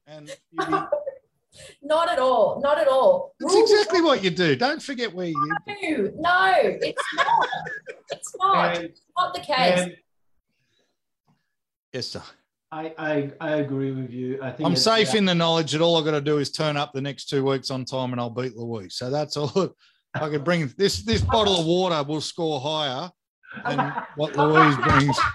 And 0.06 0.28
you'd 0.52 0.68
be, 0.68 0.74
not 1.82 2.08
at 2.08 2.18
all. 2.18 2.60
Not 2.62 2.78
at 2.78 2.88
all. 2.88 3.34
that's 3.38 3.54
Rules 3.54 3.70
exactly 3.70 4.00
what 4.00 4.22
you 4.22 4.30
do. 4.30 4.56
Don't 4.56 4.82
forget 4.82 5.12
where 5.12 5.28
you. 5.28 5.54
No, 5.66 5.74
no, 6.18 6.54
it's 6.56 7.02
not. 7.14 7.48
It's 8.10 8.36
not. 8.38 8.76
And, 8.76 8.84
It's 8.86 9.00
not 9.16 9.34
the 9.34 9.40
case. 9.40 9.80
and 9.80 9.96
Yes, 11.92 12.06
sir. 12.06 12.22
I, 12.70 12.94
I 12.96 13.30
I 13.38 13.50
agree 13.56 13.92
with 13.92 14.10
you. 14.10 14.38
I 14.42 14.50
think 14.50 14.66
I'm 14.66 14.76
safe 14.76 15.12
yeah. 15.12 15.18
in 15.18 15.24
the 15.26 15.34
knowledge 15.34 15.72
that 15.72 15.82
all 15.82 15.98
I've 15.98 16.06
got 16.06 16.12
to 16.12 16.22
do 16.22 16.38
is 16.38 16.50
turn 16.50 16.78
up 16.78 16.92
the 16.94 17.02
next 17.02 17.28
two 17.28 17.44
weeks 17.44 17.70
on 17.70 17.84
time 17.84 18.12
and 18.12 18.20
I'll 18.20 18.30
beat 18.30 18.56
Louise. 18.56 18.94
So 18.94 19.10
that's 19.10 19.36
all. 19.36 19.74
I 20.14 20.28
could 20.28 20.44
bring 20.44 20.72
this 20.78 21.02
this 21.02 21.20
bottle 21.20 21.60
of 21.60 21.66
water 21.66 22.02
will 22.02 22.20
score 22.22 22.60
higher 22.60 23.10
than 23.66 23.92
what 24.16 24.36
Louise 24.36 24.76
brings. 24.76 25.18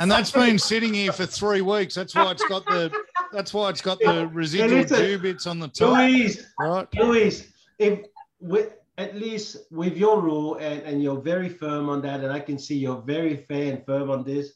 And 0.00 0.10
that's 0.10 0.30
been 0.30 0.58
sitting 0.58 0.94
here 0.94 1.12
for 1.12 1.26
three 1.26 1.60
weeks. 1.60 1.94
That's 1.94 2.14
why 2.14 2.30
it's 2.30 2.44
got 2.48 2.64
the 2.64 2.90
that's 3.34 3.52
why 3.52 3.68
it's 3.68 3.82
got 3.82 3.98
the 3.98 4.28
residual 4.28 4.78
listen, 4.80 5.00
dew 5.00 5.18
bits 5.18 5.46
on 5.46 5.58
the 5.58 5.68
top. 5.68 5.98
Louise, 5.98 6.46
Right? 6.58 6.86
Louise, 6.94 7.52
if 7.78 8.00
with 8.40 8.74
at 8.96 9.16
least 9.16 9.56
with 9.72 9.96
your 9.96 10.20
rule 10.20 10.54
and, 10.56 10.80
and 10.82 11.02
you're 11.02 11.20
very 11.20 11.48
firm 11.48 11.88
on 11.88 12.00
that, 12.02 12.20
and 12.20 12.32
I 12.32 12.38
can 12.38 12.58
see 12.58 12.76
you're 12.76 13.02
very 13.02 13.36
fair 13.36 13.72
and 13.72 13.84
firm 13.84 14.08
on 14.10 14.22
this. 14.22 14.52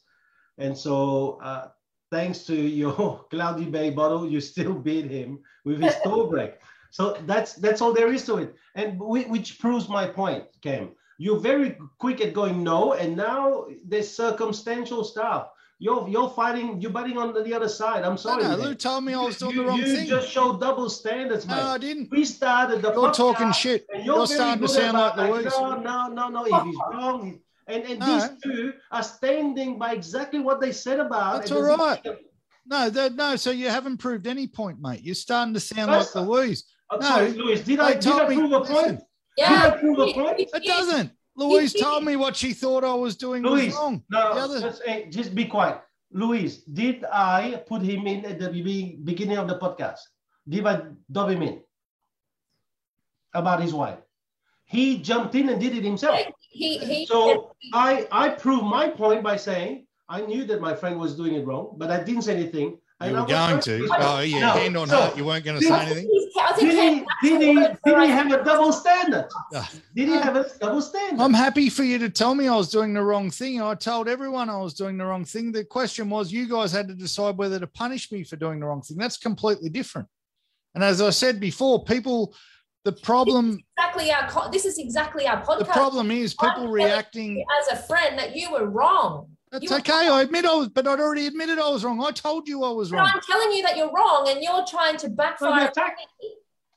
And 0.57 0.77
so 0.77 1.39
uh, 1.43 1.67
thanks 2.09 2.45
to 2.45 2.55
your 2.55 3.25
Cloudy 3.29 3.65
Bay 3.65 3.89
bottle, 3.89 4.29
you 4.29 4.39
still 4.39 4.73
beat 4.73 5.11
him 5.11 5.39
with 5.65 5.81
his 5.81 5.95
toe 6.03 6.27
break. 6.27 6.53
So 6.91 7.17
that's 7.25 7.53
that's 7.55 7.81
all 7.81 7.93
there 7.93 8.11
is 8.13 8.25
to 8.25 8.37
it. 8.37 8.55
And 8.75 8.97
whi- 8.97 9.27
which 9.27 9.59
proves 9.59 9.89
my 9.89 10.07
point, 10.07 10.45
Cam. 10.61 10.91
You're 11.17 11.39
very 11.39 11.77
quick 11.97 12.21
at 12.21 12.33
going 12.33 12.63
no, 12.63 12.93
and 12.93 13.17
now 13.17 13.65
there's 13.85 14.09
circumstantial 14.09 15.03
stuff. 15.03 15.49
You're 15.81 16.07
you're 16.09 16.29
fighting, 16.31 16.81
you're 16.81 16.91
betting 16.91 17.17
on 17.17 17.33
the 17.33 17.53
other 17.53 17.69
side. 17.69 18.03
I'm 18.03 18.17
sorry. 18.17 18.43
no, 18.43 18.49
man. 18.49 18.59
Lou 18.59 18.75
told 18.75 19.03
me 19.05 19.13
I 19.13 19.21
was 19.21 19.37
doing 19.37 19.55
you, 19.55 19.61
the 19.63 19.67
wrong 19.69 19.79
you 19.79 19.95
thing. 19.95 20.07
just 20.07 20.29
showed 20.29 20.59
double 20.59 20.89
standards, 20.89 21.47
mate. 21.47 21.55
No. 21.55 21.67
I 21.67 21.77
didn't. 21.77 22.11
We 22.11 22.25
started 22.25 22.81
the 22.81 22.91
You're 22.91 23.11
talking 23.13 23.47
podcast, 23.47 23.53
shit. 23.55 23.85
and 23.93 24.05
You're 24.05 24.27
very 24.27 24.27
starting 24.27 24.61
to 24.61 24.67
sound 24.67 24.97
about, 24.97 25.17
like 25.17 25.31
Louise. 25.31 25.45
No, 25.45 25.75
no, 25.79 26.07
no, 26.09 26.27
no. 26.27 26.45
If 26.45 26.63
he's 26.65 26.75
wrong, 26.91 27.25
he- 27.25 27.73
and 27.73 27.83
and 27.85 28.01
these 28.01 28.29
two 28.43 28.73
are 28.91 29.03
standing 29.03 29.79
by 29.79 29.93
exactly 29.93 30.39
what 30.39 30.59
they 30.59 30.71
said 30.73 30.99
about. 30.99 31.37
That's 31.39 31.51
and 31.51 31.59
all 31.59 31.77
there's- 31.77 31.99
right. 32.05 32.89
No, 32.93 33.07
no. 33.09 33.35
So 33.37 33.51
you 33.51 33.69
haven't 33.69 33.97
proved 33.97 34.27
any 34.27 34.47
point, 34.47 34.81
mate. 34.81 35.01
You're 35.01 35.15
starting 35.15 35.53
to 35.53 35.59
sound 35.61 35.89
That's- 35.91 36.13
like 36.13 36.25
the 36.25 36.29
Louise. 36.29 36.65
I'm 36.91 36.99
No, 36.99 37.05
sorry, 37.07 37.31
Louis. 37.33 37.61
Did 37.61 37.79
I 37.79 37.93
did 37.93 38.01
told 38.01 38.21
I 38.23 38.27
me- 38.29 38.35
prove 38.35 38.51
a 38.51 38.57
listen, 38.59 38.75
point? 38.75 39.01
Yeah. 39.37 39.49
Did 39.63 39.73
I 39.73 39.77
prove 39.79 39.99
a 39.99 40.13
point? 40.13 40.39
It 40.39 40.63
doesn't. 40.65 41.11
Louise 41.39 41.73
told 41.73 42.03
me 42.03 42.15
what 42.15 42.35
she 42.35 42.53
thought 42.53 42.83
I 42.83 42.93
was 42.93 43.15
doing 43.15 43.43
Louise, 43.43 43.67
was 43.67 43.75
wrong. 43.75 44.03
No, 44.09 44.33
The 44.35 44.41
other- 44.41 44.59
just, 44.61 44.81
eh, 44.85 45.05
just 45.09 45.33
be 45.33 45.45
quiet. 45.45 45.81
Louise, 46.11 46.63
did 46.63 47.05
I 47.05 47.63
put 47.67 47.81
him 47.81 48.07
in 48.07 48.25
at 48.25 48.39
the 48.39 48.49
beginning 49.03 49.37
of 49.37 49.47
the 49.47 49.57
podcast? 49.59 49.99
Did 50.47 50.65
I 50.65 50.81
dub 51.11 51.29
him 51.29 51.43
in 51.43 51.61
about 53.33 53.61
his 53.61 53.73
wife? 53.73 53.99
He 54.65 54.99
jumped 54.99 55.35
in 55.35 55.49
and 55.49 55.59
did 55.61 55.75
it 55.75 55.83
himself. 55.83 56.19
He, 56.51 56.77
he 56.79 57.05
So 57.05 57.55
I 57.73 58.07
I 58.11 58.29
proved 58.29 58.65
my 58.65 58.89
point 58.89 59.23
by 59.23 59.35
saying 59.37 59.85
I 60.09 60.21
knew 60.21 60.43
that 60.45 60.59
my 60.61 60.73
friend 60.75 60.99
was 60.99 61.15
doing 61.15 61.35
it 61.35 61.45
wrong, 61.45 61.75
but 61.77 61.89
I 61.91 62.03
didn't 62.03 62.23
say 62.23 62.35
anything. 62.35 62.77
You 63.01 63.07
And 63.07 63.15
were 63.17 63.25
going 63.27 63.61
to. 63.61 63.87
Oh, 63.97 64.19
yeah. 64.19 64.39
No, 64.39 64.51
Hand 64.51 64.75
on 64.75 64.89
so- 64.89 64.97
heart, 64.97 65.17
you 65.17 65.23
weren't 65.23 65.45
going 65.45 65.57
to 65.57 65.65
say 65.65 65.73
anything. 65.73 66.09
I 66.41 66.53
think 66.53 66.71
Did 66.71 67.05
he, 67.23 67.29
did 67.29 67.41
he, 67.41 67.53
did 67.85 68.01
he 68.03 68.07
have 68.09 68.31
a 68.31 68.43
double 68.43 68.73
standard? 68.73 69.27
Ah. 69.53 69.69
Did 69.95 70.09
he 70.09 70.15
have 70.15 70.35
a 70.35 70.45
double 70.59 70.81
standard? 70.81 71.21
I'm 71.21 71.33
happy 71.33 71.69
for 71.69 71.83
you 71.83 71.97
to 71.99 72.09
tell 72.09 72.35
me 72.35 72.47
I 72.49 72.55
was 72.55 72.69
doing 72.69 72.93
the 72.93 73.01
wrong 73.01 73.31
thing. 73.31 73.61
I 73.61 73.73
told 73.75 74.09
everyone 74.09 74.49
I 74.49 74.57
was 74.57 74.73
doing 74.73 74.97
the 74.97 75.05
wrong 75.05 75.23
thing. 75.23 75.51
The 75.53 75.63
question 75.63 76.09
was, 76.09 76.31
you 76.31 76.47
guys 76.49 76.73
had 76.73 76.87
to 76.89 76.93
decide 76.93 77.37
whether 77.37 77.57
to 77.59 77.67
punish 77.67 78.11
me 78.11 78.23
for 78.25 78.35
doing 78.35 78.59
the 78.59 78.65
wrong 78.65 78.81
thing. 78.81 78.97
That's 78.97 79.17
completely 79.17 79.69
different. 79.69 80.07
And 80.75 80.83
as 80.83 81.01
I 81.01 81.09
said 81.11 81.39
before, 81.39 81.83
people, 81.85 82.35
the 82.83 82.91
problem, 82.91 83.59
exactly 83.77 84.11
our 84.11 84.29
co- 84.29 84.49
this 84.51 84.65
is 84.65 84.77
exactly 84.77 85.25
our 85.25 85.41
podcast. 85.43 85.59
the 85.59 85.65
problem 85.65 86.11
is 86.11 86.33
people 86.33 86.67
reacting. 86.67 87.45
as 87.61 87.79
a 87.79 87.81
friend 87.83 88.19
that 88.19 88.35
you 88.35 88.51
were 88.51 88.65
wrong. 88.69 89.29
That's 89.51 89.71
okay. 89.71 90.07
I 90.07 90.21
admit 90.21 90.45
I 90.45 90.53
was, 90.53 90.69
but 90.69 90.87
I'd 90.87 90.99
already 90.99 91.25
admitted 91.25 91.57
I 91.57 91.69
was 91.69 91.83
wrong. 91.83 92.03
I 92.03 92.11
told 92.11 92.47
you 92.47 92.63
I 92.63 92.69
was 92.69 92.91
But 92.91 92.97
wrong. 92.97 93.11
I'm 93.13 93.21
telling 93.21 93.51
you 93.51 93.63
that 93.63 93.77
you're 93.77 93.91
wrong, 93.91 94.27
and 94.29 94.43
you're 94.43 94.63
trying 94.65 94.97
to 94.97 95.09
backfire 95.09 95.71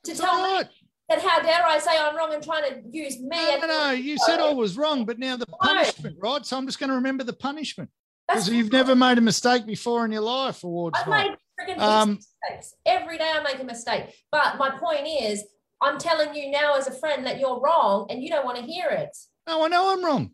to 0.05 0.15
tell 0.17 0.59
me 0.59 0.65
that 1.09 1.21
how 1.23 1.41
dare 1.43 1.65
I 1.67 1.79
say 1.79 1.99
I'm 1.99 2.17
wrong 2.17 2.33
and 2.33 2.43
trying 2.43 2.65
to 2.73 2.81
use 2.91 3.21
me. 3.21 3.29
No, 3.37 3.59
no, 3.59 3.67
no. 3.67 3.91
You 3.91 4.17
said 4.19 4.41
I 4.41 4.53
was 4.53 4.77
wrong, 4.79 5.05
but 5.05 5.19
now 5.19 5.37
the 5.37 5.47
punishment, 5.47 6.17
right? 6.19 6.45
So 6.47 6.57
I'm 6.57 6.67
just 6.67 6.79
going 6.79 6.89
to 6.89 6.97
remember 6.97 7.25
the 7.25 7.35
punishment 7.35 7.91
because 8.27 8.49
you've 8.49 8.73
never 8.73 8.97
made 8.97 9.19
a 9.19 9.21
mistake 9.21 9.67
before 9.67 10.05
in 10.07 10.13
your 10.13 10.23
life, 10.23 10.65
awards. 10.65 10.99
I've 10.99 11.09
night. 11.09 11.31
made 11.59 11.77
freaking 11.77 11.79
Um, 11.79 12.15
mistakes 12.15 12.75
every 12.87 13.19
day. 13.19 13.31
I 13.35 13.43
make 13.43 13.61
a 13.61 13.65
mistake, 13.65 14.15
but 14.31 14.57
my 14.57 14.71
point 14.71 15.07
is, 15.07 15.45
I'm 15.83 15.99
telling 15.99 16.35
you 16.35 16.51
now 16.51 16.77
as 16.77 16.87
a 16.87 16.93
friend 16.93 17.27
that 17.27 17.39
you're 17.39 17.61
wrong, 17.61 18.07
and 18.09 18.23
you 18.23 18.31
don't 18.31 18.47
want 18.47 18.57
to 18.57 18.65
hear 18.65 18.89
it. 18.89 19.15
No, 19.47 19.65
I 19.65 19.69
know 19.69 19.93
I'm 19.93 20.03
wrong. 20.05 20.31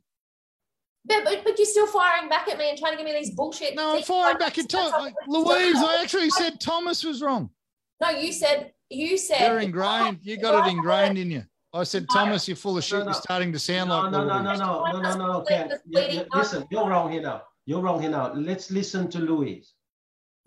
But, 1.08 1.24
but, 1.24 1.40
but 1.44 1.58
you're 1.58 1.66
still 1.66 1.86
firing 1.86 2.28
back 2.28 2.48
at 2.48 2.58
me 2.58 2.68
and 2.70 2.78
trying 2.78 2.92
to 2.92 2.96
give 2.98 3.06
me 3.06 3.12
these 3.18 3.30
bullshit. 3.34 3.74
No, 3.74 3.96
I'm 3.96 4.02
firing 4.02 4.32
Like, 4.34 4.38
back 4.40 4.58
at 4.58 4.68
that's 4.68 4.90
Tom. 4.90 5.04
not- 5.04 5.12
Louise, 5.26 5.76
I 5.76 6.00
actually 6.02 6.30
said 6.30 6.60
Thomas 6.60 7.02
was 7.02 7.22
wrong. 7.22 7.50
No, 8.00 8.10
you 8.10 8.32
said 8.32 8.72
you 8.90 9.18
said 9.18 9.40
You're 9.48 9.58
ingrained. 9.60 10.18
You 10.22 10.36
got 10.38 10.66
it 10.66 10.70
ingrained 10.70 11.18
in 11.18 11.30
you. 11.30 11.44
I 11.74 11.84
said, 11.84 12.06
Thomas, 12.10 12.48
you're 12.48 12.56
full 12.56 12.78
of 12.78 12.84
shit. 12.84 13.00
No, 13.00 13.04
no. 13.04 13.10
You're 13.10 13.20
starting 13.20 13.52
to 13.52 13.58
sound 13.58 13.90
No, 13.90 14.00
like 14.02 14.12
no, 14.12 14.24
no, 14.24 14.42
no, 14.42 14.48
Louise. 14.48 14.58
no, 14.58 14.82
no, 14.92 15.00
no, 15.00 15.16
no, 15.16 15.26
no, 15.32 15.40
Ken. 15.42 15.70
You- 15.86 16.00
you- 16.00 16.24
Listen, 16.34 16.66
you're 16.70 16.88
wrong 16.88 17.10
here 17.12 17.20
now. 17.22 17.42
You're 17.66 17.80
wrong 17.82 18.00
here 18.00 18.10
now. 18.10 18.32
Let's 18.32 18.70
listen 18.70 19.10
to 19.10 19.18
Louise. 19.18 19.74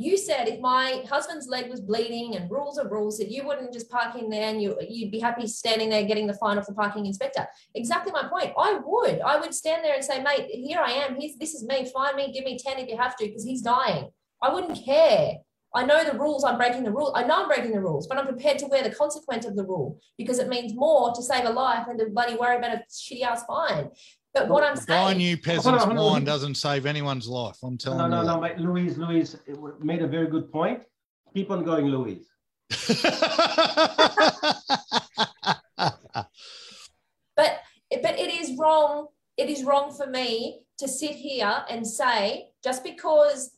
You 0.02 0.18
said 0.18 0.48
if 0.48 0.60
my 0.60 1.04
husband's 1.08 1.48
leg 1.48 1.70
was 1.70 1.80
bleeding 1.80 2.36
and 2.36 2.50
rules 2.50 2.80
are 2.80 2.90
rules, 2.90 3.20
that 3.20 3.30
you 3.30 3.46
wouldn't 3.46 3.72
just 3.72 3.88
park 3.88 4.16
in 4.16 4.32
there 4.32 4.50
and 4.50 4.60
you, 4.60 4.76
you'd 4.90 5.12
be 5.12 5.20
happy 5.20 5.46
standing 5.46 5.90
there 5.90 6.04
getting 6.04 6.26
the 6.26 6.34
fine 6.34 6.58
off 6.58 6.66
the 6.66 6.74
parking 6.74 7.06
inspector. 7.06 7.46
Exactly 7.76 8.12
my 8.12 8.28
point. 8.28 8.52
I 8.58 8.80
would. 8.84 9.22
I 9.22 9.40
would 9.40 9.54
stand 9.54 9.86
there 9.86 9.94
and 9.94 10.04
say, 10.04 10.24
mate, 10.24 10.48
here 10.50 10.80
I 10.80 10.92
am. 10.94 11.20
This 11.20 11.54
is 11.54 11.64
me. 11.64 11.88
Fine 11.94 12.16
me. 12.16 12.34
Give 12.34 12.46
me 12.46 12.58
10 12.58 12.80
if 12.80 12.90
you 12.90 12.98
have 12.98 13.16
to, 13.18 13.28
because 13.28 13.44
he's 13.44 13.62
dying. 13.62 14.10
I 14.42 14.52
wouldn't 14.52 14.84
care. 14.84 15.36
I 15.76 15.86
know 15.86 16.04
the 16.04 16.18
rules. 16.18 16.44
I'm 16.44 16.58
breaking 16.58 16.84
the 16.84 16.92
rule. 16.92 17.14
I 17.16 17.24
know 17.24 17.44
I'm 17.44 17.48
breaking 17.48 17.72
the 17.72 17.80
rules, 17.80 18.08
but 18.08 18.18
I'm 18.18 18.26
prepared 18.26 18.58
to 18.60 18.68
wear 18.68 18.84
the 18.84 18.96
consequence 18.96 19.46
of 19.46 19.56
the 19.56 19.64
rule 19.64 20.00
because 20.18 20.40
it 20.40 20.50
means 20.50 20.74
more 20.74 21.14
to 21.14 21.22
save 21.22 21.46
a 21.46 21.52
life 21.52 21.86
than 21.88 22.00
to 22.00 22.10
bloody 22.10 22.36
worry 22.36 22.58
about 22.58 22.74
a 22.74 22.82
shitty 22.90 23.22
ass 23.22 23.44
fine. 23.46 23.92
But 24.34 24.48
what 24.48 24.64
I'm 24.64 24.76
Buy 24.76 24.82
saying, 25.08 25.18
new 25.18 25.38
peasant's 25.48 25.66
Hold 25.68 25.82
on, 25.82 25.88
hold 25.98 26.00
on. 26.00 26.14
wine 26.14 26.24
doesn't 26.24 26.56
save 26.56 26.86
anyone's 26.86 27.28
life. 27.28 27.58
I'm 27.64 27.78
telling 27.78 27.98
No, 28.00 28.08
no, 28.08 28.22
you. 28.22 28.28
no, 28.28 28.40
mate. 28.42 28.58
Louise, 28.60 28.98
Louise 28.98 29.36
made 29.82 30.02
a 30.02 30.08
very 30.08 30.28
good 30.28 30.52
point. 30.52 30.84
Keep 31.34 31.52
on 31.52 31.64
going, 31.64 31.88
Louise. 31.88 32.28
but 37.36 37.60
but 38.02 38.20
it 38.20 38.34
is 38.42 38.58
wrong 38.58 39.08
it 39.38 39.50
is 39.50 39.64
wrong 39.64 39.92
for 39.94 40.08
me 40.08 40.62
to 40.78 40.88
sit 40.88 41.12
here 41.12 41.64
and 41.70 41.86
say 41.86 42.50
just 42.64 42.84
because 42.84 43.52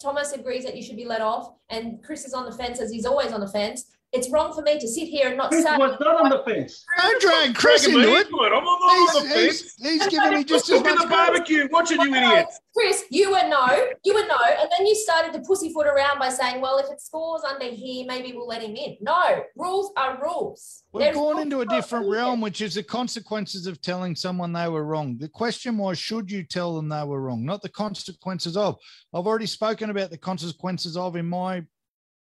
thomas 0.00 0.32
agrees 0.32 0.64
that 0.64 0.76
you 0.76 0.82
should 0.82 0.96
be 0.96 1.04
let 1.04 1.20
off 1.20 1.52
and 1.70 2.02
chris 2.04 2.24
is 2.24 2.34
on 2.34 2.44
the 2.44 2.52
fence 2.52 2.80
as 2.80 2.90
he's 2.90 3.06
always 3.06 3.32
on 3.32 3.40
the 3.40 3.48
fence 3.48 3.86
it's 4.12 4.30
wrong 4.30 4.52
for 4.52 4.62
me 4.62 4.78
to 4.78 4.86
sit 4.88 5.08
here 5.08 5.28
and 5.28 5.36
not 5.36 5.50
Chris 5.50 5.64
say 5.64 5.76
was 5.76 5.96
not 6.00 6.22
on 6.22 6.28
the 6.30 6.42
fence. 6.44 6.84
Don't 6.98 7.20
drag 7.22 7.54
Chris 7.54 7.84
Dragging 7.84 8.00
into 8.02 8.14
it. 8.16 8.26
into 8.26 8.42
it. 8.44 8.52
I'm 8.52 8.64
not 8.64 8.68
on 8.68 9.14
the 9.14 9.20
He's, 9.28 9.32
fence. 9.62 9.74
he's, 9.78 9.90
he's 10.00 10.06
giving 10.08 10.38
me 10.38 10.44
just 10.44 10.68
as 10.70 10.78
Look 10.80 10.86
at 10.86 10.94
much 10.98 11.02
the 11.04 11.08
barbecue. 11.08 11.68
Watching 11.70 12.00
you 12.00 12.14
idiots. 12.14 12.60
chris 12.74 13.04
you 13.10 13.30
were 13.30 13.48
no 13.48 13.66
you 14.04 14.14
were 14.14 14.26
no 14.26 14.38
and 14.60 14.68
then 14.76 14.86
you 14.86 14.94
started 14.94 15.32
to 15.32 15.40
pussyfoot 15.40 15.86
around 15.86 16.18
by 16.18 16.28
saying 16.30 16.60
well 16.60 16.78
if 16.78 16.86
it 16.90 17.00
scores 17.00 17.42
under 17.42 17.66
here 17.66 18.06
maybe 18.06 18.32
we'll 18.34 18.46
let 18.46 18.62
him 18.62 18.74
in 18.74 18.96
no 19.00 19.42
rules 19.56 19.92
are 19.96 20.18
rules 20.22 20.82
We've 20.92 21.04
There's 21.04 21.16
gone 21.16 21.40
into 21.40 21.62
a 21.62 21.66
different 21.66 22.06
realm, 22.10 22.42
which 22.42 22.60
is 22.60 22.74
the 22.74 22.82
consequences 22.82 23.66
of 23.66 23.80
telling 23.80 24.14
someone 24.14 24.52
they 24.52 24.68
were 24.68 24.84
wrong. 24.84 25.16
The 25.16 25.28
question 25.28 25.78
was, 25.78 25.96
should 25.98 26.30
you 26.30 26.42
tell 26.42 26.76
them 26.76 26.90
they 26.90 27.02
were 27.02 27.22
wrong, 27.22 27.46
not 27.46 27.62
the 27.62 27.70
consequences 27.70 28.58
of. 28.58 28.76
I've 29.14 29.26
already 29.26 29.46
spoken 29.46 29.88
about 29.88 30.10
the 30.10 30.18
consequences 30.18 30.94
of 30.98 31.16
in 31.16 31.26
my 31.30 31.64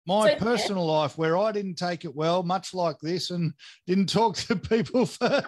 my 0.08 0.30
So- 0.32 0.36
personal 0.38 0.86
life, 0.86 1.16
where 1.18 1.36
I 1.38 1.52
didn't 1.52 1.74
take 1.76 2.04
it 2.04 2.14
well, 2.16 2.42
much 2.42 2.72
like 2.74 2.98
this, 3.00 3.30
and 3.30 3.52
didn't 3.86 4.08
talk 4.08 4.36
to 4.38 4.56
people 4.74 5.06
for 5.06 5.42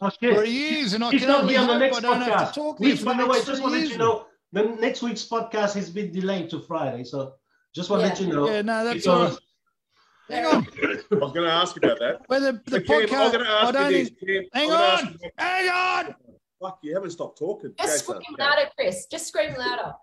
Oh, 0.00 0.10
three 0.20 0.34
shit. 0.34 0.48
years. 0.48 0.92
And 0.92 1.02
I 1.04 1.10
He's 1.10 1.20
can 1.22 1.28
not 1.30 1.40
only 1.42 1.56
on 1.56 1.66
the 1.66 1.72
hope 1.72 1.80
next 1.80 1.96
I 1.96 2.00
don't 2.00 2.20
have 2.20 2.32
podcast. 2.34 2.52
to 2.52 2.60
talk 2.60 2.76
to 2.78 2.82
Which, 2.84 3.04
by 3.04 3.12
the 3.14 3.22
the 3.22 3.28
way, 3.28 3.34
next 3.36 3.46
just 3.46 3.62
three 3.62 3.62
want 3.62 3.74
to 3.74 3.80
let 3.80 3.90
you 3.90 3.98
know, 3.98 4.26
the 4.52 4.62
next 4.80 5.02
week's 5.02 5.24
podcast 5.24 5.74
has 5.74 5.88
been 5.90 6.12
delayed 6.12 6.50
to 6.50 6.60
Friday. 6.60 7.04
So 7.04 7.34
just 7.74 7.88
want 7.90 8.02
to 8.02 8.08
let 8.08 8.20
you 8.20 8.26
know. 8.26 8.46
Yeah, 8.48 8.62
no, 8.62 8.84
that's 8.84 9.06
all 9.06 9.20
because 9.24 9.40
right. 10.28 10.36
Hang 10.36 10.46
on. 10.46 10.66
I 10.82 11.14
was 11.16 11.32
going 11.32 11.46
to 11.46 11.52
ask 11.52 11.76
about 11.76 11.98
that. 12.00 12.20
Whether 12.28 12.52
the 12.52 12.60
But 12.70 12.86
Cam, 12.86 13.00
I'm 13.00 13.06
podcast, 13.08 13.32
going 13.32 13.44
to 13.44 13.50
I 13.50 13.62
ask 13.62 13.72
don't. 13.74 13.90
you 13.92 13.98
this. 13.98 14.10
Cam, 14.26 14.44
Hang 14.52 14.70
I'm 14.72 14.98
gonna 14.98 15.08
on. 15.08 15.18
Hang 15.38 15.68
on. 16.08 16.14
Fuck, 16.62 16.78
you 16.82 16.94
haven't 16.94 17.10
stopped 17.10 17.38
talking. 17.38 17.72
just 17.78 18.06
Go, 18.06 18.14
scream 18.14 18.36
louder 18.38 18.68
chris 18.76 19.06
just 19.10 19.26
scream 19.28 19.54
louder 19.58 19.94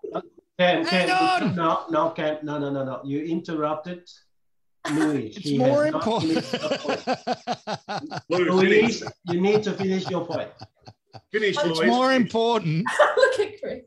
Cam, 0.62 0.84
Hang 0.86 1.56
no, 1.56 1.84
no, 1.90 2.10
Cam, 2.10 2.38
no, 2.42 2.58
no, 2.58 2.70
no, 2.70 2.84
no. 2.84 3.00
You 3.04 3.20
interrupted 3.24 4.08
Louis. 4.90 5.26
It's 5.36 5.38
He 5.38 5.58
more 5.58 5.86
important. 5.86 6.44
finished. 6.44 8.28
Louis, 8.30 8.50
Louise, 8.50 9.02
you 9.30 9.40
need 9.40 9.62
to 9.64 9.72
finish 9.72 10.08
your 10.10 10.24
point. 10.26 10.50
Finish, 11.30 11.56
it's 11.58 11.78
Louis. 11.78 11.86
more 11.86 12.12
important. 12.12 12.84
look 13.16 13.38
at 13.40 13.60
chris 13.60 13.84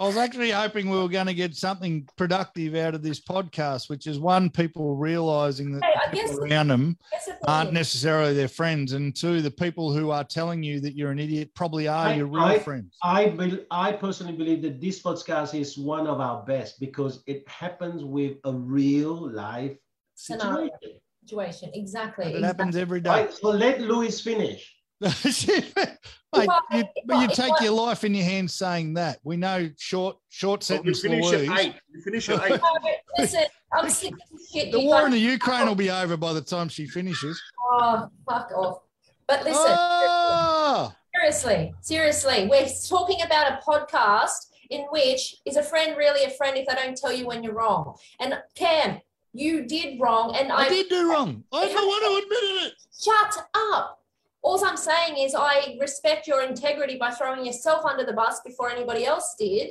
I 0.00 0.06
was 0.08 0.16
actually 0.16 0.50
hoping 0.50 0.90
we 0.90 0.96
were 0.98 1.08
going 1.08 1.28
to 1.28 1.34
get 1.34 1.54
something 1.54 2.08
productive 2.16 2.74
out 2.74 2.96
of 2.96 3.02
this 3.02 3.20
podcast, 3.20 3.88
which 3.88 4.08
is 4.08 4.18
one, 4.18 4.50
people 4.50 4.96
realizing 4.96 5.70
that 5.72 5.84
Hey, 5.84 5.92
the 6.10 6.16
people 6.16 6.28
guess- 6.46 6.52
around 6.52 6.68
them 6.68 6.98
That's 7.12 7.26
the 7.26 7.32
thing. 7.32 7.40
aren't 7.46 7.72
necessarily 7.72 8.34
their 8.34 8.48
friends, 8.48 8.92
and 8.92 9.14
two, 9.14 9.40
the 9.40 9.52
people 9.52 9.92
who 9.92 10.10
are 10.10 10.24
telling 10.24 10.64
you 10.64 10.80
that 10.80 10.96
you're 10.96 11.12
an 11.12 11.20
idiot 11.20 11.52
probably 11.54 11.86
are 11.86 12.08
I- 12.08 12.14
your 12.16 12.26
real 12.26 12.42
I- 12.42 12.58
friends. 12.58 12.96
I 13.04 13.28
bel 13.28 13.58
I 13.70 13.92
personally 13.92 14.32
believe 14.36 14.62
that 14.62 14.80
this 14.80 15.00
podcast 15.00 15.58
is 15.58 15.78
one 15.78 16.08
of 16.08 16.20
our 16.20 16.42
best 16.44 16.80
because 16.80 17.22
it 17.28 17.48
happens 17.48 18.02
with 18.02 18.38
a 18.44 18.52
real 18.52 19.30
life 19.30 19.76
Scenario. 20.16 20.70
situation. 20.72 21.00
situation. 21.24 21.70
Exactly. 21.72 22.26
It 22.34 22.42
happens 22.42 22.74
every 22.76 23.00
day. 23.00 23.10
Right, 23.10 23.32
so 23.32 23.48
let 23.50 23.80
Louis 23.80 24.20
finish. 24.20 24.73
Mate, 26.36 26.48
Well, 26.48 26.62
you, 26.72 26.80
it's 26.80 26.90
but 27.06 27.20
you 27.20 27.28
take 27.28 27.48
not- 27.50 27.62
your 27.62 27.72
life 27.72 28.02
in 28.04 28.14
your 28.14 28.24
hands 28.24 28.54
saying 28.54 28.94
that. 28.94 29.18
We 29.22 29.36
know 29.36 29.70
short, 29.78 30.16
short 30.30 30.66
Well, 30.68 30.80
you 30.84 30.94
sentence 30.94 31.22
finish 31.22 31.32
at 31.50 31.58
eight. 31.60 31.74
You 31.92 32.00
finish 32.02 32.28
at 32.28 32.50
eight. 32.50 32.60
No, 32.84 32.90
listen, 33.18 33.44
I'm 33.72 33.88
sick 33.88 34.12
of 34.14 34.40
shit. 34.52 34.72
The 34.72 34.80
you 34.80 34.86
war 34.86 34.96
guys- 34.98 35.06
in 35.06 35.10
the 35.12 35.18
Ukraine 35.18 35.66
will 35.66 35.74
be 35.76 35.90
over 35.90 36.16
by 36.16 36.32
the 36.32 36.40
time 36.40 36.68
she 36.68 36.86
finishes. 36.86 37.40
Oh, 37.72 38.08
fuck 38.28 38.50
off. 38.52 38.80
But 39.28 39.44
listen, 39.44 39.62
Oh, 39.66 40.92
seriously, 41.14 41.72
seriously, 41.80 42.46
we're 42.50 42.66
talking 42.88 43.22
about 43.22 43.52
a 43.52 43.60
podcast 43.66 44.50
in 44.70 44.82
which 44.90 45.36
is 45.46 45.56
a 45.56 45.62
friend 45.62 45.96
really 45.96 46.24
a 46.24 46.30
friend 46.30 46.56
if 46.58 46.66
they 46.66 46.74
don't 46.74 46.96
tell 46.96 47.12
you 47.12 47.26
when 47.26 47.42
you're 47.42 47.54
wrong? 47.54 47.94
And 48.20 48.34
Cam, 48.54 49.00
you 49.32 49.66
did 49.66 50.00
wrong, 50.00 50.34
and 50.36 50.50
I 50.52 50.64
I, 50.64 50.68
did 50.68 50.88
do 50.88 51.10
wrong. 51.10 51.44
I 51.52 51.66
don't 51.68 51.74
want 51.74 52.04
to 52.04 52.22
admit 52.24 52.66
it. 52.66 52.72
shut 53.02 53.46
up. 53.72 54.00
All 54.44 54.62
I'm 54.62 54.76
saying 54.76 55.16
is 55.16 55.34
I 55.34 55.76
respect 55.80 56.26
your 56.26 56.42
integrity 56.42 56.96
by 56.98 57.10
throwing 57.10 57.46
yourself 57.46 57.84
under 57.86 58.04
the 58.04 58.12
bus 58.12 58.40
before 58.44 58.70
anybody 58.70 59.06
else 59.06 59.34
did. 59.38 59.70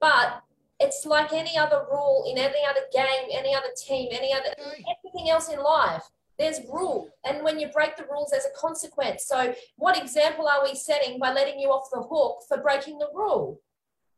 But 0.00 0.42
it's 0.80 1.06
like 1.06 1.32
any 1.32 1.56
other 1.56 1.84
rule 1.90 2.24
in 2.28 2.36
any 2.36 2.64
other 2.68 2.80
game, 2.92 3.28
any 3.32 3.54
other 3.54 3.68
team, 3.80 4.08
any 4.10 4.32
other 4.32 4.50
everything 4.58 5.30
else 5.30 5.48
in 5.48 5.60
life. 5.62 6.02
There's 6.36 6.60
rule, 6.72 7.08
and 7.24 7.42
when 7.42 7.58
you 7.58 7.66
break 7.68 7.96
the 7.96 8.04
rules, 8.08 8.30
there's 8.30 8.44
a 8.44 8.56
consequence. 8.56 9.24
So, 9.26 9.54
what 9.76 10.00
example 10.00 10.46
are 10.46 10.62
we 10.62 10.74
setting 10.76 11.18
by 11.18 11.32
letting 11.32 11.58
you 11.58 11.68
off 11.70 11.88
the 11.92 12.00
hook 12.00 12.42
for 12.46 12.58
breaking 12.62 12.98
the 13.00 13.08
rule? 13.12 13.60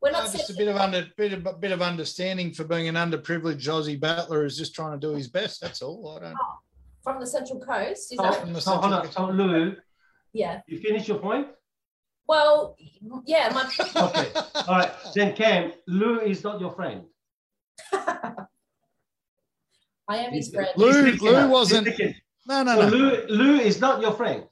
We're 0.03 0.11
not 0.11 0.25
No, 0.25 0.31
just 0.31 0.51
a 0.51 0.53
bit 0.53 0.67
of 0.67 0.75
under 0.75 1.07
bit 1.17 1.33
of 1.33 1.59
bit 1.59 1.71
of 1.71 1.81
understanding 1.81 2.53
for 2.53 2.63
being 2.63 2.87
an 2.87 2.93
underprivileged 2.95 3.67
Aussie 3.67 3.99
battler 3.99 4.43
who's 4.43 4.55
just 4.57 4.75
trying 4.75 4.99
to 4.99 5.07
do 5.07 5.15
his 5.15 5.29
best. 5.29 5.61
That's 5.61 5.81
all. 5.81 6.15
I 6.17 6.19
don't. 6.25 6.35
Oh, 6.39 6.59
from 7.03 7.19
the 7.19 7.25
Central 7.25 7.59
Coast. 7.59 8.11
Is 8.11 8.17
So, 8.17 8.23
that, 8.23 8.39
From 8.41 8.53
the 8.53 8.61
so 8.61 8.71
hold 8.73 8.93
on. 8.93 9.03
central- 9.05 9.27
So 9.29 9.33
Louis, 9.33 9.75
yeah. 10.33 10.61
you 10.67 10.79
finish 10.79 11.07
your 11.07 11.17
point? 11.19 11.47
Well, 12.27 12.77
yeah. 13.25 13.49
My, 13.53 13.63
Okay. 14.09 14.31
All 14.67 14.75
right. 14.77 14.91
Then 15.15 15.35
Cam, 15.35 15.73
Lou 15.87 16.19
is 16.19 16.43
not 16.43 16.59
your 16.61 16.71
friend. 16.71 17.03
I 20.07 20.17
am 20.17 20.31
his 20.33 20.49
friend. 20.53 20.69
Lou- 20.75 21.11
Lou 21.13 21.47
wasn't- 21.49 21.87
No, 22.47 22.63
no, 22.63 22.75
So 22.75 22.81
no. 22.89 22.95
Lou, 22.95 23.25
Lou 23.27 23.55
is 23.59 23.79
not 23.79 24.01
your 24.01 24.11
friend. 24.13 24.45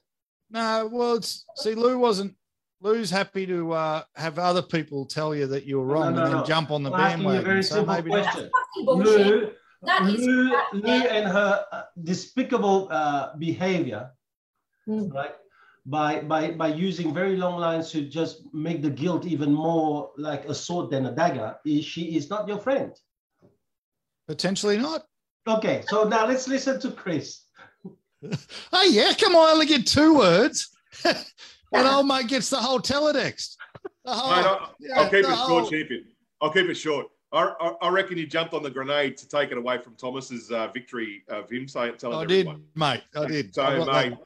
No, 0.50 0.88
well, 0.90 1.14
it's 1.14 1.44
see, 1.56 1.74
Lou 1.74 1.98
wasn't. 1.98 2.34
Lou's 2.82 3.10
happy 3.10 3.46
to 3.46 3.72
uh, 3.72 4.02
have 4.16 4.38
other 4.38 4.62
people 4.62 5.04
tell 5.04 5.34
you 5.34 5.46
that 5.48 5.66
you're 5.66 5.84
wrong 5.84 6.14
no, 6.14 6.22
and 6.24 6.26
then 6.32 6.32
no. 6.40 6.44
jump 6.44 6.70
on 6.70 6.82
the 6.82 6.90
I'm 6.90 6.98
asking 7.00 7.22
you 7.22 7.28
a 7.28 7.32
bandwagon. 7.32 7.44
very 7.50 7.62
So 7.62 7.74
simple 7.74 7.94
maybe 7.94 8.10
question. 8.10 8.50
Lou, 8.86 9.50
That 9.82 10.02
is 10.08 10.20
Lou, 10.26 10.50
Lou 10.72 10.88
and 10.88 11.28
her 11.30 11.64
uh, 11.72 11.82
despicable 12.02 12.88
uh, 12.90 13.36
behavior, 13.36 14.10
Mm. 14.88 15.12
right? 15.12 15.34
By, 15.90 16.20
by, 16.20 16.52
by 16.52 16.68
using 16.68 17.12
very 17.12 17.36
long 17.36 17.58
lines 17.58 17.90
to 17.90 18.02
just 18.02 18.42
make 18.54 18.80
the 18.80 18.90
guilt 18.90 19.26
even 19.26 19.52
more 19.52 20.12
like 20.16 20.44
a 20.44 20.54
sword 20.54 20.88
than 20.90 21.06
a 21.06 21.12
dagger, 21.12 21.56
is 21.66 21.84
she 21.84 22.16
is 22.16 22.30
not 22.30 22.46
your 22.46 22.58
friend. 22.58 22.92
potentially 24.28 24.78
not. 24.78 25.02
Okay, 25.48 25.82
so 25.88 26.04
now 26.04 26.26
let's 26.28 26.46
listen 26.46 26.78
to 26.82 26.92
Chris. 26.92 27.42
Oh 28.72 28.84
yeah, 28.88 29.12
come 29.18 29.34
on, 29.34 29.48
I 29.48 29.52
only 29.52 29.66
get 29.66 29.84
two 29.86 30.14
words, 30.14 30.70
and 31.04 31.16
old 31.72 32.06
mate 32.06 32.28
gets 32.28 32.50
the 32.50 32.58
whole 32.58 32.78
teletext. 32.78 33.56
The 34.04 34.12
whole, 34.12 34.30
Mate, 34.36 34.46
I'll, 34.46 34.74
yeah, 34.78 35.00
I'll 35.00 35.10
keep 35.10 35.24
the 35.24 35.32
it 35.32 35.36
whole- 35.36 35.60
short, 35.62 35.72
champion. 35.72 36.04
I'll 36.40 36.52
keep 36.52 36.66
it 36.68 36.74
short. 36.76 37.06
I, 37.32 37.52
I, 37.60 37.72
I 37.82 37.88
reckon 37.90 38.16
you 38.18 38.26
jumped 38.26 38.54
on 38.54 38.62
the 38.62 38.70
grenade 38.70 39.16
to 39.18 39.28
take 39.28 39.50
it 39.50 39.58
away 39.58 39.78
from 39.78 39.94
Thomas's 39.96 40.50
uh, 40.50 40.68
victory 40.68 41.22
of 41.28 41.48
him 41.50 41.66
saying, 41.68 41.94
telling 41.98 42.18
I 42.18 42.24
did, 42.26 42.46
everyone. 42.46 42.64
mate. 42.76 43.02
I 43.16 43.26
did. 43.26 43.54
So, 43.54 43.62
I 43.62 43.76
got 43.78 43.86
that 43.86 44.08
mate, 44.10 44.18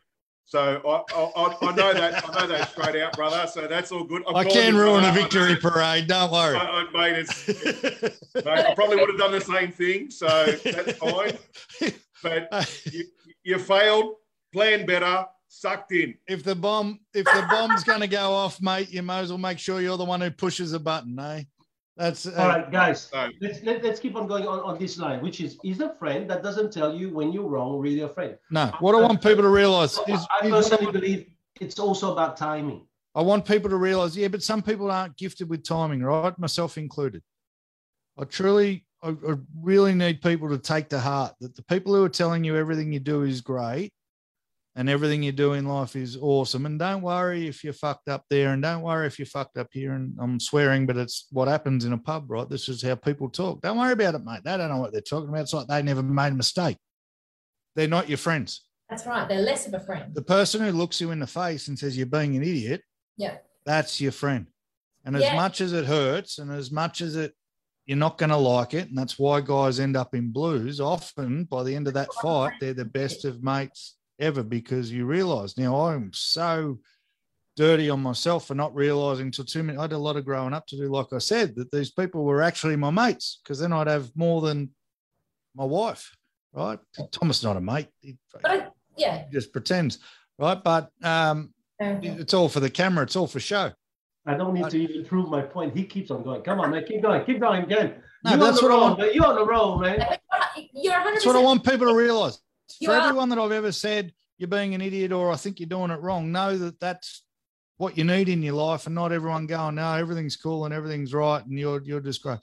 so 0.46 0.80
I, 0.86 1.14
I, 1.14 1.70
I- 1.70 1.74
know 1.74 1.92
that. 1.94 2.28
I 2.28 2.40
know 2.40 2.46
that 2.46 2.70
straight 2.70 3.00
out, 3.02 3.16
brother. 3.16 3.46
So 3.50 3.66
that's 3.66 3.90
all 3.92 4.04
good. 4.04 4.22
I'm 4.28 4.36
I 4.36 4.44
can 4.44 4.76
ruin 4.76 4.98
a 5.04 5.12
brother. 5.12 5.20
victory 5.20 5.56
parade. 5.56 6.06
Don't 6.06 6.30
worry. 6.30 6.56
I, 6.56 6.84
mate, 6.92 7.18
it's, 7.18 7.48
mate, 8.34 8.46
I 8.46 8.74
probably 8.74 8.96
would 8.96 9.08
have 9.08 9.18
done 9.18 9.32
the 9.32 9.40
same 9.40 9.72
thing. 9.72 10.10
So 10.10 10.26
that's 10.64 10.92
fine. 10.98 11.38
But 12.22 12.80
you, 12.92 13.04
you 13.42 13.58
failed. 13.58 14.14
Plan 14.52 14.86
better. 14.86 15.26
Sucked 15.48 15.92
in. 15.92 16.14
if 16.26 16.42
the 16.42 16.54
bomb, 16.54 16.98
if 17.14 17.24
the 17.26 17.46
bomb's 17.48 17.84
going 17.84 18.00
to 18.00 18.08
go 18.08 18.32
off, 18.32 18.60
mate, 18.60 18.90
you 18.92 19.02
may 19.02 19.20
as 19.20 19.28
well 19.30 19.38
make 19.38 19.58
sure 19.58 19.80
you're 19.80 19.96
the 19.96 20.04
one 20.04 20.20
who 20.20 20.30
pushes 20.30 20.72
a 20.72 20.80
button, 20.80 21.16
eh? 21.18 21.42
That's 21.96 22.26
uh, 22.26 22.34
All 22.36 22.48
right, 22.48 22.72
guys, 22.72 23.02
So 23.02 23.30
let's, 23.40 23.62
let, 23.62 23.84
let's 23.84 24.00
keep 24.00 24.16
on 24.16 24.26
going 24.26 24.48
on, 24.48 24.58
on 24.60 24.78
this 24.78 24.98
line, 24.98 25.22
which 25.22 25.40
is, 25.40 25.58
is 25.62 25.80
a 25.80 25.94
friend 25.94 26.28
that 26.28 26.42
doesn't 26.42 26.72
tell 26.72 26.92
you 26.92 27.10
when 27.10 27.32
you're 27.32 27.48
wrong, 27.48 27.78
really 27.78 28.00
a 28.00 28.08
friend. 28.08 28.36
No, 28.50 28.72
what 28.80 28.96
I 28.96 29.00
want 29.00 29.22
people 29.22 29.42
to 29.42 29.48
realize 29.48 29.98
is, 30.08 30.26
I 30.40 30.50
personally 30.50 30.90
believe 30.90 31.26
it's 31.60 31.78
also 31.78 32.12
about 32.12 32.36
timing. 32.36 32.86
I 33.14 33.22
want 33.22 33.44
people 33.44 33.70
to 33.70 33.76
realize, 33.76 34.16
yeah, 34.16 34.26
but 34.26 34.42
some 34.42 34.60
people 34.60 34.90
aren't 34.90 35.16
gifted 35.16 35.48
with 35.48 35.62
timing, 35.62 36.02
right? 36.02 36.36
Myself 36.36 36.78
included. 36.78 37.22
I 38.18 38.24
truly, 38.24 38.84
I, 39.00 39.10
I 39.10 39.36
really 39.60 39.94
need 39.94 40.20
people 40.20 40.48
to 40.48 40.58
take 40.58 40.88
to 40.88 40.98
heart 40.98 41.34
that 41.40 41.54
the 41.54 41.62
people 41.62 41.94
who 41.94 42.04
are 42.04 42.08
telling 42.08 42.42
you 42.42 42.56
everything 42.56 42.92
you 42.92 42.98
do 42.98 43.22
is 43.22 43.40
great 43.40 43.92
and 44.76 44.88
everything 44.88 45.22
you 45.22 45.30
do 45.32 45.52
in 45.52 45.66
life 45.66 45.94
is 45.94 46.16
awesome. 46.16 46.66
And 46.66 46.78
don't 46.78 47.02
worry 47.02 47.46
if 47.46 47.62
you're 47.62 47.72
fucked 47.72 48.08
up 48.08 48.24
there, 48.28 48.52
and 48.52 48.62
don't 48.62 48.82
worry 48.82 49.06
if 49.06 49.18
you're 49.18 49.26
fucked 49.26 49.56
up 49.56 49.68
here. 49.72 49.92
And 49.92 50.16
I'm 50.20 50.40
swearing, 50.40 50.86
but 50.86 50.96
it's 50.96 51.26
what 51.30 51.48
happens 51.48 51.84
in 51.84 51.92
a 51.92 51.98
pub, 51.98 52.30
right? 52.30 52.48
This 52.48 52.68
is 52.68 52.82
how 52.82 52.94
people 52.96 53.28
talk. 53.28 53.60
Don't 53.60 53.78
worry 53.78 53.92
about 53.92 54.14
it, 54.16 54.24
mate. 54.24 54.40
They 54.44 54.56
don't 54.56 54.70
know 54.70 54.78
what 54.78 54.92
they're 54.92 55.00
talking 55.00 55.28
about. 55.28 55.42
It's 55.42 55.54
like 55.54 55.68
they 55.68 55.82
never 55.82 56.02
made 56.02 56.32
a 56.32 56.36
mistake. 56.36 56.76
They're 57.76 57.88
not 57.88 58.08
your 58.08 58.18
friends. 58.18 58.66
That's 58.90 59.06
right. 59.06 59.28
They're 59.28 59.40
less 59.40 59.66
of 59.66 59.74
a 59.74 59.80
friend. 59.80 60.14
The 60.14 60.22
person 60.22 60.60
who 60.60 60.70
looks 60.72 61.00
you 61.00 61.10
in 61.10 61.18
the 61.20 61.26
face 61.26 61.68
and 61.68 61.78
says 61.78 61.96
you're 61.96 62.06
being 62.06 62.36
an 62.36 62.42
idiot, 62.42 62.82
Yeah. 63.16 63.38
that's 63.64 64.00
your 64.00 64.12
friend. 64.12 64.46
And 65.04 65.16
as 65.16 65.22
Yeah. 65.22 65.36
much 65.36 65.60
as 65.60 65.72
it 65.72 65.86
hurts 65.86 66.38
and 66.38 66.50
as 66.50 66.70
much 66.70 67.00
as 67.00 67.16
it 67.16 67.34
you're 67.86 67.98
not 67.98 68.16
going 68.16 68.30
to 68.30 68.36
like 68.36 68.72
it, 68.72 68.88
and 68.88 68.96
that's 68.96 69.18
why 69.18 69.42
guys 69.42 69.78
end 69.78 69.94
up 69.94 70.14
in 70.14 70.32
blues. 70.32 70.80
Often 70.80 71.44
by 71.44 71.62
the 71.62 71.76
end 71.76 71.86
of 71.86 71.92
that 71.92 72.08
fight, 72.14 72.54
they're 72.58 72.72
the 72.72 72.84
best 72.86 73.26
of 73.26 73.42
mates 73.42 73.96
ever 74.18 74.42
because 74.42 74.90
you 74.92 75.06
realize 75.06 75.56
now 75.58 75.86
I'm 75.88 76.10
so 76.12 76.78
dirty 77.56 77.88
on 77.90 78.00
myself 78.00 78.46
for 78.48 78.54
not 78.54 78.74
realizing 78.74 79.30
till 79.30 79.44
too 79.44 79.62
many. 79.62 79.78
I 79.78 79.82
had 79.82 79.92
a 79.92 79.98
lot 79.98 80.16
of 80.16 80.24
growing 80.24 80.52
up 80.52 80.66
to 80.68 80.76
do, 80.76 80.88
like 80.88 81.12
I 81.12 81.18
said, 81.18 81.54
that 81.56 81.70
these 81.70 81.90
people 81.90 82.24
were 82.24 82.42
actually 82.42 82.76
my 82.76 82.90
mates 82.90 83.40
because 83.42 83.60
then 83.60 83.72
I'd 83.72 83.86
have 83.86 84.10
more 84.16 84.40
than 84.40 84.70
my 85.54 85.64
wife, 85.64 86.16
right? 86.52 86.78
Thomas 87.12 87.42
not 87.44 87.56
a 87.56 87.60
mate. 87.60 87.88
He 88.00 88.16
But 88.32 88.50
I, 88.50 88.66
yeah. 88.96 89.24
just 89.32 89.52
pretends, 89.52 89.98
right? 90.38 90.62
But 90.62 90.90
um, 91.02 91.50
Okay. 91.82 92.06
it's 92.08 92.32
all 92.34 92.48
for 92.48 92.60
the 92.60 92.70
camera. 92.70 93.02
It's 93.02 93.16
all 93.16 93.26
for 93.26 93.40
show. 93.40 93.72
I 94.26 94.34
don't 94.34 94.54
need 94.54 94.70
to 94.70 94.78
even 94.80 95.04
prove 95.04 95.28
my 95.28 95.42
point. 95.42 95.76
He 95.76 95.84
keeps 95.84 96.10
on 96.12 96.22
going. 96.22 96.40
Come 96.42 96.60
on, 96.60 96.70
man, 96.70 96.84
keep 96.86 97.02
going, 97.02 97.24
keep 97.26 97.40
going 97.40 97.64
again. 97.64 97.96
No, 98.24 98.30
you're 98.30 98.38
that's 98.38 98.62
on 98.62 98.68
the 98.68 98.70
what 98.70 98.78
I 98.78 98.80
want. 98.80 98.98
man. 99.00 99.10
You're 99.12 99.26
on 99.26 99.34
the 99.34 99.44
roll, 99.44 99.78
man. 99.80 99.98
You're 100.72 100.94
100%. 100.94 101.04
That's 101.04 101.26
what 101.26 101.36
I 101.36 101.40
want 101.42 101.64
people 101.64 101.88
to 101.88 101.94
realize. 101.94 102.38
You 102.80 102.88
For 102.88 102.94
are- 102.94 103.00
everyone 103.08 103.28
that 103.30 103.38
I've 103.38 103.52
ever 103.52 103.72
said 103.72 104.12
you're 104.38 104.48
being 104.48 104.74
an 104.74 104.80
idiot 104.80 105.12
or 105.12 105.30
I 105.30 105.36
think 105.36 105.60
you're 105.60 105.68
doing 105.68 105.90
it 105.90 106.00
wrong, 106.00 106.32
know 106.32 106.56
that 106.58 106.80
that's 106.80 107.22
what 107.76 107.96
you 107.98 108.04
need 108.04 108.28
in 108.28 108.42
your 108.42 108.54
life, 108.54 108.86
and 108.86 108.94
not 108.94 109.12
everyone 109.12 109.46
going, 109.46 109.76
no, 109.76 109.94
everything's 109.94 110.36
cool 110.36 110.64
and 110.64 110.72
everything's 110.74 111.12
right, 111.14 111.44
and 111.44 111.58
you're 111.58 111.82
you're 111.82 112.00
just 112.00 112.22
great. 112.22 112.38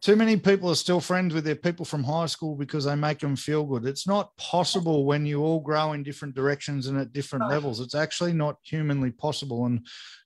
Too 0.00 0.14
many 0.16 0.36
people 0.36 0.70
are 0.70 0.74
still 0.76 1.00
friends 1.00 1.34
with 1.34 1.44
their 1.44 1.56
people 1.56 1.84
from 1.84 2.04
high 2.04 2.26
school 2.26 2.54
because 2.54 2.84
they 2.84 2.94
make 2.94 3.18
them 3.18 3.34
feel 3.36 3.64
good. 3.64 3.84
It's 3.84 4.06
not 4.06 4.34
possible 4.36 5.04
when 5.04 5.26
you 5.26 5.42
all 5.42 5.58
grow 5.60 5.92
in 5.92 6.02
different 6.04 6.34
directions 6.36 6.86
and 6.86 6.96
at 6.98 7.12
different 7.12 7.42
Right. 7.44 7.50
levels. 7.54 7.80
It's 7.80 7.96
actually 7.96 8.32
not 8.32 8.56
humanly 8.62 9.10
possible, 9.10 9.66
and 9.66 9.84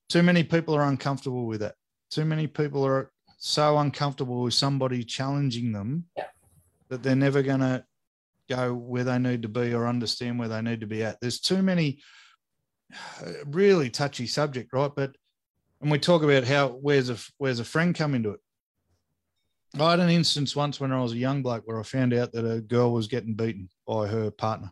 too 0.09 0.23
many 0.23 0.45
people 0.45 0.75
are 0.75 0.85
uncomfortable 0.89 1.47
with 1.47 1.63
it. 1.63 1.75
Too 2.11 2.25
many 2.27 2.47
people 2.47 2.85
are 2.85 3.11
so 3.39 3.79
uncomfortable 3.79 4.43
with 4.43 4.55
somebody 4.55 5.05
challenging 5.05 5.73
them 5.73 6.05
Yeah. 6.17 6.27
that 6.91 7.03
they're 7.03 7.17
never 7.17 7.43
going 7.43 7.61
to 7.61 7.85
go 8.55 8.75
where 8.75 9.05
they 9.05 9.19
need 9.19 9.43
to 9.43 9.49
be 9.49 9.75
or 9.75 9.87
understand 9.87 10.39
where 10.39 10.49
they 10.49 10.63
need 10.63 10.81
to 10.81 10.87
be 10.87 11.03
at. 11.03 11.21
There's 11.21 11.41
too 11.41 11.63
many 11.63 12.01
uh, 13.21 13.33
really 13.47 13.91
touchy 13.91 14.27
subject, 14.27 14.73
right? 14.73 14.91
But 14.95 15.17
and 15.81 15.91
we 15.91 15.99
talk 15.99 16.23
about 16.23 16.45
how 16.45 16.69
where's 16.69 17.11
a 17.11 17.17
where's 17.39 17.61
a 17.61 17.65
friend 17.65 17.95
come 17.95 18.15
into 18.15 18.31
it. 18.31 18.41
I 19.81 19.91
had 19.91 20.01
an 20.01 20.11
instance 20.11 20.55
once 20.55 20.79
when 20.79 20.93
I 20.93 21.01
was 21.01 21.13
a 21.13 21.19
young 21.19 21.43
bloke 21.43 21.63
where 21.65 21.81
I 21.81 21.83
found 21.83 22.13
out 22.13 22.33
that 22.33 22.45
a 22.45 22.61
girl 22.61 22.93
was 22.93 23.09
getting 23.09 23.35
beaten 23.35 23.69
by 23.87 24.07
her 24.07 24.31
partner. 24.31 24.71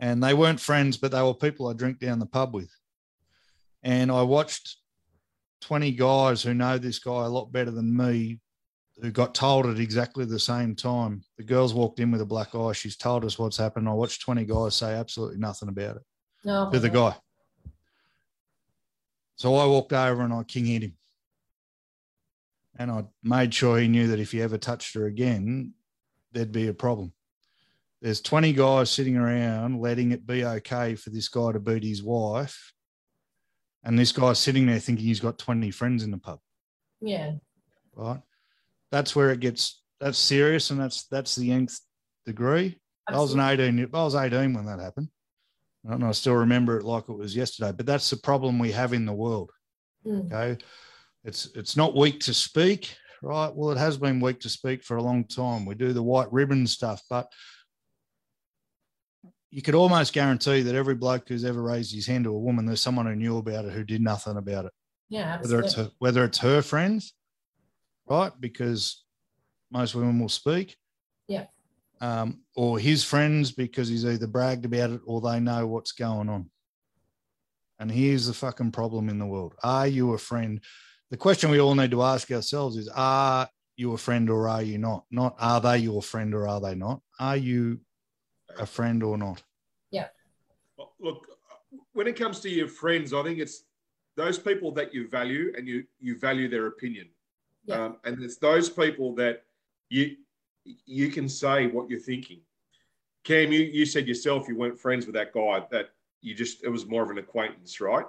And 0.00 0.22
they 0.22 0.34
weren't 0.34 0.60
friends, 0.60 0.96
but 0.96 1.12
they 1.12 1.22
were 1.22 1.34
people 1.34 1.68
I 1.68 1.74
drink 1.74 2.00
down 2.00 2.18
the 2.18 2.26
pub 2.26 2.54
with. 2.54 2.70
And 3.82 4.10
I 4.10 4.22
watched 4.22 4.76
20 5.60 5.92
guys 5.92 6.42
who 6.42 6.52
know 6.52 6.78
this 6.78 6.98
guy 6.98 7.24
a 7.24 7.28
lot 7.28 7.52
better 7.52 7.70
than 7.70 7.96
me 7.96 8.40
who 9.02 9.10
got 9.10 9.34
told 9.34 9.66
at 9.66 9.78
exactly 9.78 10.24
the 10.24 10.38
same 10.38 10.74
time. 10.74 11.22
The 11.38 11.44
girls 11.44 11.72
walked 11.74 12.00
in 12.00 12.10
with 12.10 12.20
a 12.20 12.26
black 12.26 12.54
eye. 12.54 12.72
She's 12.72 12.96
told 12.96 13.24
us 13.24 13.38
what's 13.38 13.56
happened. 13.56 13.88
I 13.88 13.92
watched 13.92 14.22
20 14.22 14.44
guys 14.44 14.74
say 14.74 14.94
absolutely 14.94 15.38
nothing 15.38 15.68
about 15.68 15.96
it 15.96 16.02
No. 16.44 16.70
to 16.70 16.78
the 16.78 16.90
guy. 16.90 17.16
So 19.36 19.54
I 19.56 19.66
walked 19.66 19.92
over 19.92 20.22
and 20.22 20.32
I 20.34 20.42
king 20.42 20.66
hit 20.66 20.82
him. 20.82 20.96
And 22.76 22.90
I 22.90 23.04
made 23.22 23.52
sure 23.54 23.78
he 23.78 23.88
knew 23.88 24.08
that 24.08 24.20
if 24.20 24.32
he 24.32 24.42
ever 24.42 24.58
touched 24.58 24.94
her 24.94 25.06
again, 25.06 25.74
there'd 26.32 26.52
be 26.52 26.68
a 26.68 26.74
problem. 26.74 27.12
There's 28.00 28.20
20 28.20 28.52
guys 28.54 28.90
sitting 28.90 29.16
around 29.16 29.80
letting 29.80 30.12
it 30.12 30.26
be 30.26 30.44
okay 30.44 30.94
for 30.94 31.10
this 31.10 31.28
guy 31.28 31.52
to 31.52 31.60
beat 31.60 31.82
his 31.82 32.02
wife. 32.02 32.72
And 33.82 33.98
this 33.98 34.12
guy's 34.12 34.38
sitting 34.38 34.66
there 34.66 34.78
thinking 34.78 35.06
he's 35.06 35.20
got 35.20 35.38
20 35.38 35.70
friends 35.70 36.02
in 36.02 36.10
the 36.10 36.18
pub, 36.18 36.40
Yeah. 37.00 37.32
right? 37.94 38.20
That's 38.90 39.14
where 39.14 39.30
it 39.30 39.40
gets 39.40 39.82
that's 40.00 40.18
serious 40.18 40.70
and 40.70 40.80
that's 40.80 41.04
that's 41.04 41.36
the 41.36 41.52
nth 41.52 41.78
degree. 42.26 42.78
I 43.08 43.18
was 43.18 43.34
an 43.34 43.40
18. 43.40 43.90
I 43.92 44.04
was 44.04 44.14
18 44.14 44.54
when 44.54 44.66
that 44.66 44.80
happened. 44.80 45.08
And 45.84 46.04
I 46.04 46.12
still 46.12 46.34
remember 46.34 46.78
it 46.78 46.84
like 46.84 47.08
it 47.08 47.16
was 47.16 47.34
yesterday. 47.34 47.72
But 47.72 47.86
that's 47.86 48.10
the 48.10 48.16
problem 48.16 48.58
we 48.58 48.72
have 48.72 48.92
in 48.92 49.06
the 49.06 49.12
world. 49.12 49.50
Mm. 50.06 50.32
Okay. 50.32 50.62
It's 51.24 51.48
it's 51.54 51.76
not 51.76 51.96
weak 51.96 52.20
to 52.20 52.34
speak, 52.34 52.94
right? 53.22 53.54
Well, 53.54 53.72
it 53.72 53.78
has 53.78 53.96
been 53.96 54.20
weak 54.20 54.40
to 54.40 54.48
speak 54.48 54.82
for 54.82 54.96
a 54.96 55.02
long 55.02 55.24
time. 55.24 55.66
We 55.66 55.74
do 55.74 55.92
the 55.92 56.02
white 56.02 56.32
ribbon 56.32 56.66
stuff, 56.66 57.02
but 57.10 57.30
you 59.50 59.62
could 59.62 59.74
almost 59.74 60.12
guarantee 60.12 60.62
that 60.62 60.74
every 60.74 60.94
bloke 60.94 61.28
who's 61.28 61.44
ever 61.44 61.60
raised 61.60 61.94
his 61.94 62.06
hand 62.06 62.24
to 62.24 62.30
a 62.30 62.38
woman, 62.38 62.66
there's 62.66 62.80
someone 62.80 63.06
who 63.06 63.16
knew 63.16 63.38
about 63.38 63.64
it 63.64 63.72
who 63.72 63.84
did 63.84 64.00
nothing 64.00 64.36
about 64.36 64.66
it. 64.66 64.72
Yeah. 65.08 65.40
Whether 65.40 65.60
it's 65.60 65.74
her, 65.74 65.90
whether 65.98 66.24
it's 66.24 66.38
her 66.38 66.62
friends, 66.62 67.14
right? 68.10 68.32
Because 68.38 69.04
most 69.70 69.94
women 69.94 70.18
will 70.18 70.28
speak. 70.28 70.76
Yeah. 71.28 71.46
Um, 72.00 72.40
or 72.56 72.78
his 72.78 73.04
friends 73.04 73.52
because 73.52 73.88
he's 73.88 74.04
either 74.04 74.26
bragged 74.26 74.64
about 74.64 74.90
it 74.90 75.00
or 75.06 75.20
they 75.20 75.38
know 75.38 75.66
what's 75.66 75.92
going 75.92 76.28
on. 76.28 76.50
And 77.78 77.90
here's 77.90 78.26
the 78.26 78.34
fucking 78.34 78.72
problem 78.72 79.08
in 79.08 79.18
the 79.18 79.26
world. 79.26 79.54
Are 79.62 79.86
you 79.86 80.12
a 80.12 80.18
friend? 80.18 80.60
The 81.10 81.16
question 81.16 81.50
we 81.50 81.60
all 81.60 81.74
need 81.74 81.90
to 81.92 82.02
ask 82.02 82.30
ourselves 82.30 82.76
is 82.76 82.88
are 82.94 83.48
you 83.76 83.92
a 83.92 83.98
friend 83.98 84.28
or 84.28 84.48
are 84.48 84.62
you 84.62 84.78
not? 84.78 85.04
Not 85.10 85.36
are 85.38 85.60
they 85.60 85.78
your 85.78 86.02
friend 86.02 86.34
or 86.34 86.48
are 86.48 86.60
they 86.60 86.74
not? 86.74 87.00
Are 87.18 87.36
you 87.36 87.80
a 88.58 88.66
friend 88.66 89.02
or 89.02 89.16
not? 89.16 89.42
Yeah. 89.90 90.08
Look, 91.00 91.26
when 91.92 92.06
it 92.06 92.16
comes 92.16 92.40
to 92.40 92.50
your 92.50 92.68
friends, 92.68 93.14
I 93.14 93.22
think 93.22 93.38
it's 93.38 93.64
those 94.16 94.38
people 94.38 94.72
that 94.72 94.92
you 94.92 95.08
value 95.08 95.52
and 95.56 95.66
you 95.66 95.84
you 95.98 96.18
value 96.18 96.48
their 96.48 96.66
opinion. 96.66 97.08
Yeah. 97.64 97.84
Um, 97.84 97.96
and 98.04 98.22
it's 98.22 98.36
those 98.36 98.68
people 98.70 99.14
that 99.16 99.44
you 99.88 100.16
you 100.86 101.08
can 101.10 101.28
say 101.28 101.66
what 101.66 101.88
you're 101.90 101.98
thinking. 102.00 102.40
Cam, 103.24 103.52
you, 103.52 103.60
you 103.60 103.84
said 103.84 104.08
yourself 104.08 104.48
you 104.48 104.56
weren't 104.56 104.78
friends 104.78 105.06
with 105.06 105.14
that 105.14 105.32
guy, 105.32 105.62
that 105.70 105.90
you 106.22 106.34
just 106.34 106.64
it 106.64 106.68
was 106.68 106.86
more 106.86 107.02
of 107.02 107.10
an 107.10 107.18
acquaintance, 107.18 107.80
right? 107.80 108.06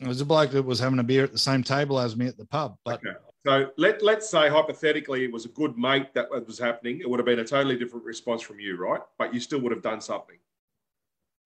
It 0.00 0.06
was 0.06 0.20
a 0.20 0.24
bloke 0.24 0.50
that 0.52 0.62
was 0.62 0.78
having 0.78 0.98
a 1.00 1.02
beer 1.04 1.24
at 1.24 1.32
the 1.32 1.38
same 1.38 1.62
table 1.62 1.98
as 1.98 2.16
me 2.16 2.26
at 2.26 2.36
the 2.36 2.44
pub, 2.46 2.76
but 2.84 3.00
Okay. 3.00 3.16
So 3.46 3.70
let 3.78 4.02
let's 4.02 4.28
say 4.28 4.48
hypothetically 4.48 5.24
it 5.24 5.32
was 5.32 5.44
a 5.44 5.48
good 5.48 5.78
mate 5.78 6.12
that 6.14 6.28
was 6.46 6.58
happening. 6.58 7.00
It 7.00 7.08
would 7.08 7.18
have 7.18 7.26
been 7.26 7.38
a 7.38 7.44
totally 7.44 7.76
different 7.76 8.04
response 8.04 8.42
from 8.42 8.60
you, 8.60 8.76
right? 8.76 9.00
But 9.16 9.32
you 9.32 9.40
still 9.40 9.60
would 9.60 9.72
have 9.72 9.82
done 9.82 10.00
something. 10.00 10.36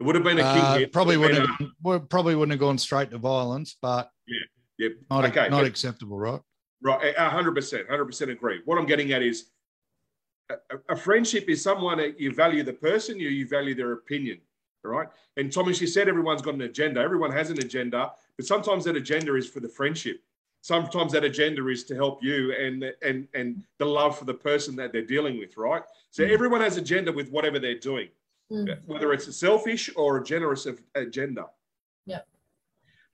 It 0.01 0.05
would 0.05 0.15
have 0.17 0.25
been 0.25 0.39
a 0.39 0.43
king 0.43 0.63
uh, 0.63 0.79
hit. 0.79 0.93
probably 0.93 1.17
would 1.17 1.29
wouldn't 1.31 1.49
have 1.49 1.59
have, 1.61 1.69
would- 1.83 2.11
probably 2.11 2.35
wouldn't 2.35 2.53
have 2.53 2.61
gone 2.61 2.79
straight 2.79 3.11
to 3.11 3.19
violence, 3.19 3.77
but 3.81 4.11
been 4.27 4.37
a- 4.37 4.83
Yep. 4.83 4.93
not 5.11 5.25
Okay, 5.27 5.49
not 5.49 5.59
but- 5.61 5.67
acceptable, 5.67 6.19
right? 6.19 6.41
Right, 6.83 7.15
a 7.17 7.29
hundred 7.31 7.55
percent, 7.55 7.89
hundred 7.89 8.07
percent 8.07 8.31
agree. 8.31 8.61
What 8.65 8.77
I'm 8.79 8.87
getting 8.87 9.13
at 9.13 9.23
is 9.23 9.47
a, 10.51 10.57
a 10.89 10.97
friendship 10.97 11.49
is 11.49 11.63
someone 11.63 11.99
that 11.99 12.19
you 12.19 12.35
value 12.35 12.63
the 12.65 12.73
person, 12.73 13.19
you 13.21 13.29
you 13.29 13.47
value 13.47 13.75
their 13.75 13.93
opinion, 13.93 14.41
all 14.85 14.91
right? 14.91 15.09
And 15.37 15.53
Tommy, 15.53 15.75
she 15.75 15.87
said 15.87 16.09
everyone's 16.09 16.43
got 16.43 16.55
an 16.55 16.63
agenda. 16.63 17.01
Everyone 17.01 17.31
has 17.31 17.51
an 17.51 17.59
agenda, 17.59 18.13
but 18.37 18.47
sometimes 18.47 18.85
that 18.85 18.97
agenda 18.97 19.35
is 19.37 19.49
for 19.49 19.61
the 19.61 19.69
friendship. 19.69 20.21
Sometimes 20.63 21.13
that 21.13 21.25
agenda 21.25 21.67
is 21.69 21.85
to 21.85 21.95
help 21.95 22.23
you 22.23 22.53
and 22.53 22.93
and 23.03 23.29
and 23.35 23.63
the 23.79 23.87
love 23.87 24.19
for 24.19 24.25
the 24.25 24.35
person 24.35 24.75
that 24.77 24.93
they're 24.93 25.03
dealing 25.07 25.39
with, 25.39 25.57
right? 25.57 25.83
So 26.11 26.25
everyone 26.25 26.61
has 26.63 26.77
agenda 26.77 27.13
with 27.13 27.31
whatever 27.31 27.59
they're 27.61 27.79
doing, 27.79 28.09
Mm. 28.51 28.77
whether 28.87 29.13
it's 29.15 29.29
a 29.29 29.33
selfish 29.33 29.89
or 29.97 30.19
a 30.19 30.25
generous 30.25 30.67
agenda. 30.95 31.47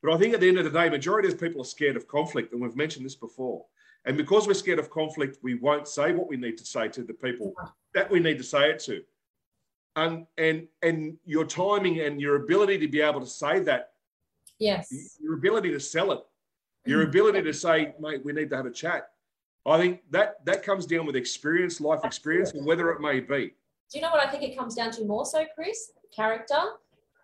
But 0.02 0.12
I 0.12 0.18
think 0.18 0.34
at 0.34 0.40
the 0.40 0.48
end 0.48 0.58
of 0.58 0.64
the 0.64 0.70
day, 0.70 0.88
majority 0.88 1.28
of 1.28 1.40
people 1.40 1.60
are 1.60 1.64
scared 1.64 1.96
of 1.96 2.06
conflict, 2.06 2.52
and 2.52 2.62
we've 2.62 2.76
mentioned 2.76 3.04
this 3.04 3.16
before. 3.16 3.64
And 4.04 4.16
because 4.16 4.46
we're 4.46 4.54
scared 4.54 4.78
of 4.78 4.90
conflict, 4.90 5.38
we 5.42 5.54
won't 5.54 5.88
say 5.88 6.12
what 6.12 6.28
we 6.28 6.36
need 6.36 6.56
to 6.58 6.64
say 6.64 6.88
to 6.88 7.02
the 7.02 7.14
people 7.14 7.54
that 7.94 8.10
we 8.10 8.20
need 8.20 8.38
to 8.38 8.44
say 8.44 8.70
it 8.70 8.78
to. 8.80 9.02
And 9.96 10.26
and 10.36 10.68
and 10.82 11.18
your 11.24 11.44
timing 11.44 12.00
and 12.00 12.20
your 12.20 12.36
ability 12.36 12.78
to 12.78 12.88
be 12.88 13.00
able 13.00 13.20
to 13.20 13.26
say 13.26 13.58
that, 13.60 13.90
Yes. 14.60 15.18
your 15.20 15.34
ability 15.34 15.70
to 15.70 15.80
sell 15.80 16.12
it, 16.12 16.20
your 16.84 17.02
ability 17.02 17.42
to 17.42 17.52
say, 17.52 17.94
mate, 17.98 18.24
we 18.24 18.32
need 18.32 18.50
to 18.50 18.56
have 18.56 18.66
a 18.66 18.70
chat. 18.70 19.10
I 19.66 19.76
think 19.78 20.02
that 20.10 20.44
that 20.46 20.62
comes 20.62 20.86
down 20.86 21.04
with 21.04 21.16
experience, 21.16 21.80
life 21.80 22.04
experience, 22.04 22.52
and 22.52 22.64
whether 22.64 22.90
it 22.90 23.00
may 23.00 23.18
be. 23.20 23.54
Do 23.90 23.98
you 23.98 24.00
know 24.00 24.10
what 24.10 24.24
I 24.24 24.30
think 24.30 24.42
it 24.44 24.56
comes 24.56 24.74
down 24.74 24.92
to 24.92 25.04
more 25.04 25.26
so, 25.26 25.44
Chris? 25.54 25.90
Character 26.14 26.60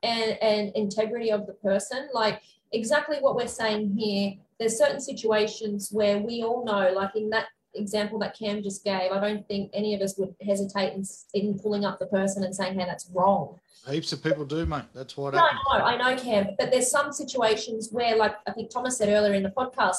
and, 0.03 0.37
and 0.43 0.73
integrity 0.75 1.31
of 1.31 1.47
the 1.47 1.55
person. 1.55 2.09
Like 2.13 2.43
exactly 2.75 3.19
what 3.21 3.37
we're 3.37 3.47
saying 3.49 3.95
here. 3.97 4.35
There's 4.59 4.79
certain 4.79 5.01
situations 5.01 5.91
where 5.93 6.19
we 6.19 6.43
all 6.43 6.65
know, 6.65 6.93
like 6.95 7.17
in 7.17 7.31
that 7.31 7.47
example 7.75 8.19
that 8.21 8.39
Cam 8.39 8.63
just 8.63 8.85
gave, 8.85 9.11
I 9.11 9.21
don't 9.21 9.47
think 9.49 9.71
any 9.73 9.95
of 9.95 10.01
us 10.01 10.17
would 10.19 10.35
hesitate 10.45 10.93
in, 10.95 11.05
in 11.35 11.59
pulling 11.59 11.85
up 11.85 11.99
the 11.99 12.07
person 12.07 12.45
and 12.45 12.55
saying, 12.55 12.79
hey, 12.79 12.85
that's 12.87 13.11
wrong. 13.13 13.59
Heaps 13.91 14.13
of 14.13 14.23
people 14.23 14.45
do, 14.45 14.65
mate. 14.65 14.85
That's 14.95 15.17
what 15.17 15.35
No, 15.35 15.41
happens. 15.41 15.61
no, 15.73 15.79
I 15.81 15.97
know, 15.97 16.21
Cam, 16.23 16.49
but 16.59 16.71
there's 16.71 16.91
some 16.91 17.13
situations 17.13 17.89
where, 17.93 18.17
like 18.17 18.37
I 18.47 18.53
think 18.53 18.71
Thomas 18.71 18.97
said 18.97 19.09
earlier 19.11 19.35
in 19.35 19.43
the 19.43 19.51
podcast, 19.51 19.99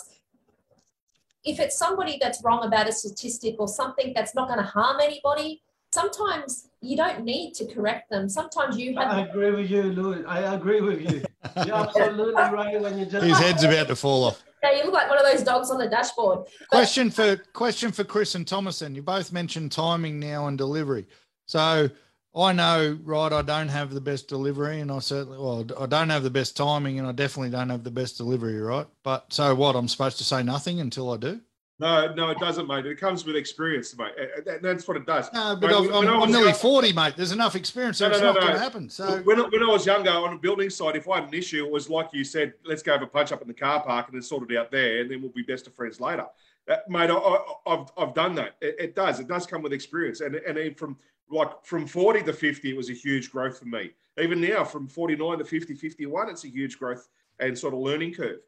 if 1.43 1.59
it's 1.59 1.77
somebody 1.77 2.17
that's 2.19 2.43
wrong 2.43 2.65
about 2.65 2.89
a 2.89 2.91
statistic 2.91 3.55
or 3.59 3.67
something 3.67 4.13
that's 4.15 4.33
not 4.33 4.47
going 4.47 4.59
to 4.59 4.65
harm 4.65 4.97
anybody, 5.01 5.61
sometimes 5.95 6.67
you 6.81 6.95
don't 6.95 7.23
need 7.23 7.53
to 7.55 7.65
correct 7.65 8.11
them. 8.11 8.29
Sometimes 8.29 8.77
you 8.77 8.95
have. 8.97 9.11
I 9.11 9.21
agree 9.21 9.51
with 9.51 9.71
you, 9.71 9.83
Louis. 9.83 10.23
I 10.25 10.53
agree 10.53 10.81
with 10.81 11.01
you. 11.01 11.23
You're 11.65 11.75
absolutely 11.75 12.33
right 12.33 12.79
when 12.79 12.99
you 12.99 13.05
just. 13.05 13.25
His 13.25 13.39
head's 13.39 13.63
about 13.63 13.87
to 13.87 13.95
fall 13.95 14.25
off. 14.25 14.43
Yeah, 14.61 14.73
you 14.73 14.83
look 14.83 14.93
like 14.93 15.09
one 15.09 15.17
of 15.17 15.25
those 15.31 15.43
dogs 15.43 15.71
on 15.71 15.79
the 15.79 15.87
dashboard. 15.87 16.47
Question 16.69 17.09
for 17.09 17.37
question 17.53 17.91
for 17.91 18.03
Chris 18.03 18.35
and 18.35 18.47
Thomas. 18.47 18.79
Then 18.79 18.93
you 18.93 19.01
both 19.01 19.31
mentioned 19.31 19.71
timing 19.71 20.19
now 20.19 20.47
and 20.47 20.57
delivery. 20.57 21.07
So 21.47 21.89
I 22.35 22.51
know, 22.51 22.99
right? 23.03 23.31
I 23.31 23.41
don't 23.41 23.69
have 23.69 23.93
the 23.93 24.01
best 24.01 24.27
delivery, 24.27 24.81
and 24.81 24.91
I 24.91 24.99
certainly 24.99 25.37
well, 25.37 25.65
I 25.79 25.85
don't 25.85 26.09
have 26.09 26.23
the 26.23 26.29
best 26.29 26.57
timing, 26.57 26.99
and 26.99 27.07
I 27.07 27.13
definitely 27.13 27.51
don't 27.51 27.69
have 27.69 27.83
the 27.83 27.91
best 27.91 28.17
delivery, 28.17 28.59
right? 28.59 28.87
But 29.03 29.31
so 29.31 29.55
what? 29.55 29.75
I'm 29.75 29.87
supposed 29.87 30.17
to 30.17 30.23
say 30.23 30.43
nothing 30.43 30.79
until 30.79 31.13
I 31.13 31.17
do. 31.17 31.41
No, 31.77 32.13
no, 32.13 32.29
it 32.29 32.39
doesn't, 32.39 32.67
mate. 32.67 32.85
It 32.85 32.97
comes 32.97 33.25
with 33.25 33.35
experience, 33.35 33.97
mate. 33.97 34.13
That's 34.61 34.87
what 34.87 34.95
it 34.95 35.05
does. 35.05 35.31
No, 35.33 35.57
but 35.59 35.71
Mate, 35.71 35.91
I'm, 35.93 36.07
I'm 36.07 36.31
nearly 36.31 36.47
young- 36.47 36.55
40, 36.55 36.93
mate. 36.93 37.15
There's 37.17 37.33
enough 37.33 37.55
experience, 37.55 37.97
so 37.97 38.07
No, 38.07 38.11
it's 38.13 38.21
no, 38.21 38.27
not 38.27 38.35
no, 38.35 38.41
going 38.41 38.53
to 38.53 38.59
happen. 38.59 38.89
So 38.89 39.17
when, 39.23 39.39
when 39.39 39.61
I 39.61 39.67
was 39.67 39.85
younger 39.85 40.11
on 40.11 40.33
a 40.33 40.37
building 40.37 40.69
site, 40.69 40.95
if 40.95 41.09
I 41.09 41.15
had 41.19 41.27
an 41.27 41.33
issue, 41.33 41.65
it 41.65 41.71
was 41.71 41.89
like 41.89 42.09
you 42.13 42.23
said, 42.23 42.53
let's 42.63 42.81
go 42.81 42.93
have 42.93 43.01
a 43.01 43.07
punch 43.07 43.33
up 43.33 43.41
in 43.41 43.49
the 43.49 43.53
car 43.53 43.83
park 43.83 44.07
and 44.07 44.15
then 44.15 44.21
sort 44.21 44.49
it 44.49 44.57
out 44.57 44.71
there, 44.71 45.01
and 45.01 45.11
then 45.11 45.21
we'll 45.21 45.31
be 45.31 45.41
best 45.41 45.67
of 45.67 45.75
friends 45.75 45.99
later. 45.99 46.25
Uh, 46.69 46.77
mate, 46.87 47.09
I, 47.09 47.13
I, 47.13 47.37
I've, 47.67 47.91
I've 47.97 48.13
done 48.13 48.35
that. 48.35 48.55
It, 48.61 48.75
it 48.79 48.95
does. 48.95 49.19
It 49.19 49.27
does 49.27 49.45
come 49.45 49.61
with 49.61 49.73
experience. 49.73 50.21
And, 50.21 50.35
and 50.35 50.77
from 50.77 50.97
like 51.29 51.65
from 51.65 51.87
40 51.87 52.23
to 52.23 52.31
50, 52.33 52.69
it 52.69 52.77
was 52.77 52.89
a 52.89 52.93
huge 52.93 53.31
growth 53.31 53.59
for 53.59 53.65
me. 53.65 53.91
Even 54.17 54.39
now, 54.39 54.63
from 54.63 54.87
49 54.87 55.39
to 55.39 55.43
50, 55.43 55.73
51, 55.73 56.29
it's 56.29 56.45
a 56.45 56.47
huge 56.47 56.79
growth 56.79 57.09
and 57.41 57.57
sort 57.57 57.73
of 57.73 57.81
learning 57.81 58.13
curve. 58.13 58.39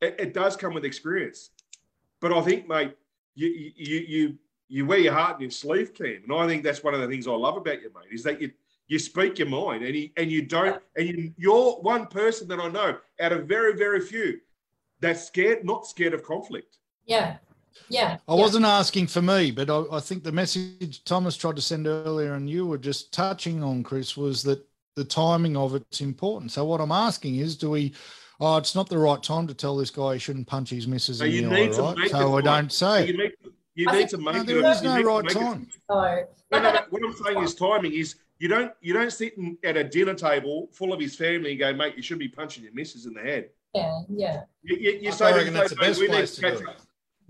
It, 0.00 0.16
it 0.18 0.34
does 0.34 0.56
come 0.56 0.74
with 0.74 0.84
experience. 0.84 1.50
But 2.24 2.32
I 2.32 2.40
think, 2.40 2.66
mate, 2.66 2.96
you, 3.34 3.48
you, 3.76 3.98
you, 3.98 4.38
you 4.68 4.86
wear 4.86 4.96
your 4.96 5.12
heart 5.12 5.34
in 5.34 5.42
your 5.42 5.50
sleeve, 5.50 5.92
Cam. 5.92 6.22
And 6.24 6.32
I 6.32 6.46
think 6.46 6.64
that's 6.64 6.82
one 6.82 6.94
of 6.94 7.00
the 7.02 7.06
things 7.06 7.26
I 7.26 7.32
love 7.32 7.58
about 7.58 7.82
you, 7.82 7.92
mate, 7.94 8.10
is 8.10 8.22
that 8.22 8.40
you, 8.40 8.50
you 8.88 8.98
speak 8.98 9.38
your 9.38 9.48
mind 9.48 9.84
and 9.84 9.94
you, 9.94 10.08
and 10.16 10.32
you 10.32 10.40
don't, 10.40 10.80
and 10.96 11.06
you, 11.06 11.34
you're 11.36 11.72
one 11.82 12.06
person 12.06 12.48
that 12.48 12.60
I 12.60 12.68
know 12.68 12.96
out 13.20 13.32
of 13.32 13.44
very, 13.44 13.76
very 13.76 14.00
few 14.00 14.40
that's 15.00 15.26
scared, 15.26 15.66
not 15.66 15.86
scared 15.86 16.14
of 16.14 16.22
conflict. 16.22 16.78
Yeah. 17.04 17.36
Yeah. 17.90 18.16
I 18.26 18.34
yeah. 18.34 18.40
wasn't 18.40 18.64
asking 18.64 19.08
for 19.08 19.20
me, 19.20 19.50
but 19.50 19.68
I, 19.68 19.82
I 19.92 20.00
think 20.00 20.24
the 20.24 20.32
message 20.32 21.04
Thomas 21.04 21.36
tried 21.36 21.56
to 21.56 21.62
send 21.62 21.86
earlier, 21.86 22.36
and 22.36 22.48
you 22.48 22.64
were 22.66 22.78
just 22.78 23.12
touching 23.12 23.62
on, 23.62 23.82
Chris, 23.82 24.16
was 24.16 24.42
that 24.44 24.66
the 24.96 25.04
timing 25.04 25.58
of 25.58 25.74
it's 25.74 26.00
important. 26.00 26.52
So 26.52 26.64
what 26.64 26.80
I'm 26.80 26.90
asking 26.90 27.36
is, 27.36 27.54
do 27.54 27.68
we? 27.68 27.92
Oh, 28.40 28.56
it's 28.56 28.74
not 28.74 28.88
the 28.88 28.98
right 28.98 29.22
time 29.22 29.46
to 29.46 29.54
tell 29.54 29.76
this 29.76 29.90
guy 29.90 30.14
he 30.14 30.18
shouldn't 30.18 30.46
punch 30.46 30.70
his 30.70 30.86
missus 30.86 31.18
So 31.18 31.24
in 31.24 31.32
you 31.32 31.42
the 31.42 31.54
need 31.54 31.70
eye, 31.70 31.74
to 31.76 31.82
right? 31.82 31.96
make 31.98 32.10
So 32.10 32.18
I 32.32 32.34
right. 32.36 32.44
don't 32.44 32.72
say. 32.72 33.06
You, 33.06 33.16
make, 33.16 33.32
you 33.74 33.86
need 33.92 34.08
to 34.08 34.18
make 34.18 34.34
No, 34.34 34.40
it. 34.40 34.46
there 34.46 34.56
you 34.60 34.66
is 34.66 34.82
no 34.82 35.02
right 35.02 35.28
time. 35.28 35.68
No, 35.88 36.26
no, 36.52 36.60
no. 36.60 36.80
What 36.90 37.02
I'm 37.04 37.14
saying 37.24 37.42
is 37.42 37.54
timing 37.54 37.92
is 37.92 38.16
you 38.38 38.48
don't 38.48 38.72
you 38.80 38.92
don't 38.92 39.12
sit 39.12 39.36
in, 39.38 39.56
at 39.64 39.76
a 39.76 39.84
dinner 39.84 40.14
table 40.14 40.68
full 40.72 40.92
of 40.92 41.00
his 41.00 41.14
family 41.16 41.52
and 41.52 41.60
go, 41.60 41.72
mate, 41.72 41.94
you 41.96 42.02
should 42.02 42.18
be 42.18 42.28
punching 42.28 42.64
your 42.64 42.72
missus 42.74 43.06
in 43.06 43.14
the 43.14 43.20
head. 43.20 43.50
Yeah, 43.74 44.00
yeah. 44.08 44.42
You, 44.62 44.76
you, 44.76 44.98
you 45.02 45.08
I 45.08 45.12
say 45.12 45.30
to 45.32 45.38
reckon 45.38 45.54
that's 45.54 45.70
the 45.70 45.76
best 45.76 46.00
we 46.00 46.06
need 46.06 46.12
place 46.14 46.34
to 46.36 46.40
catch 46.40 46.58
do 46.58 46.68
up." 46.68 46.80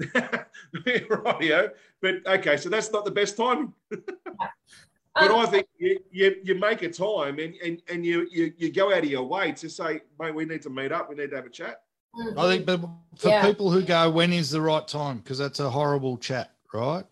Rightio. 0.75 1.71
But 2.03 2.27
okay, 2.27 2.57
so 2.57 2.69
that's 2.69 2.91
not 2.93 3.05
the 3.05 3.11
best 3.11 3.37
timing. 3.37 3.73
But 5.15 5.31
Um, 5.31 5.37
I 5.41 5.47
think 5.47 5.69
you, 5.79 5.99
you, 6.11 6.37
you 6.43 6.55
make 6.57 6.83
a 6.83 6.91
time 6.91 7.39
and, 7.39 7.55
and, 7.57 7.81
and 7.89 8.05
you, 8.05 8.27
you, 8.33 8.53
you 8.57 8.73
go 8.73 8.93
out 8.93 8.99
of 9.05 9.11
your 9.11 9.23
way 9.23 9.53
to 9.53 9.69
say, 9.71 10.01
mate, 10.19 10.35
we 10.35 10.45
need 10.45 10.63
to 10.63 10.71
meet 10.71 10.91
up. 10.91 11.09
We 11.09 11.15
need 11.15 11.31
to 11.31 11.37
have 11.37 11.47
a 11.47 11.51
chat. 11.51 11.83
mm, 12.17 12.37
I 12.37 12.49
think, 12.57 12.67
but 12.67 12.81
for 13.17 13.29
Yeah. 13.29 13.47
people 13.47 13.71
who 13.71 13.83
go, 13.83 14.11
when 14.11 14.33
is 14.33 14.51
the 14.51 14.61
right 14.61 14.87
time? 14.87 15.19
Because 15.19 15.39
that's 15.39 15.61
a 15.61 15.71
horrible 15.71 16.17
chat, 16.19 16.51
right? 16.73 17.05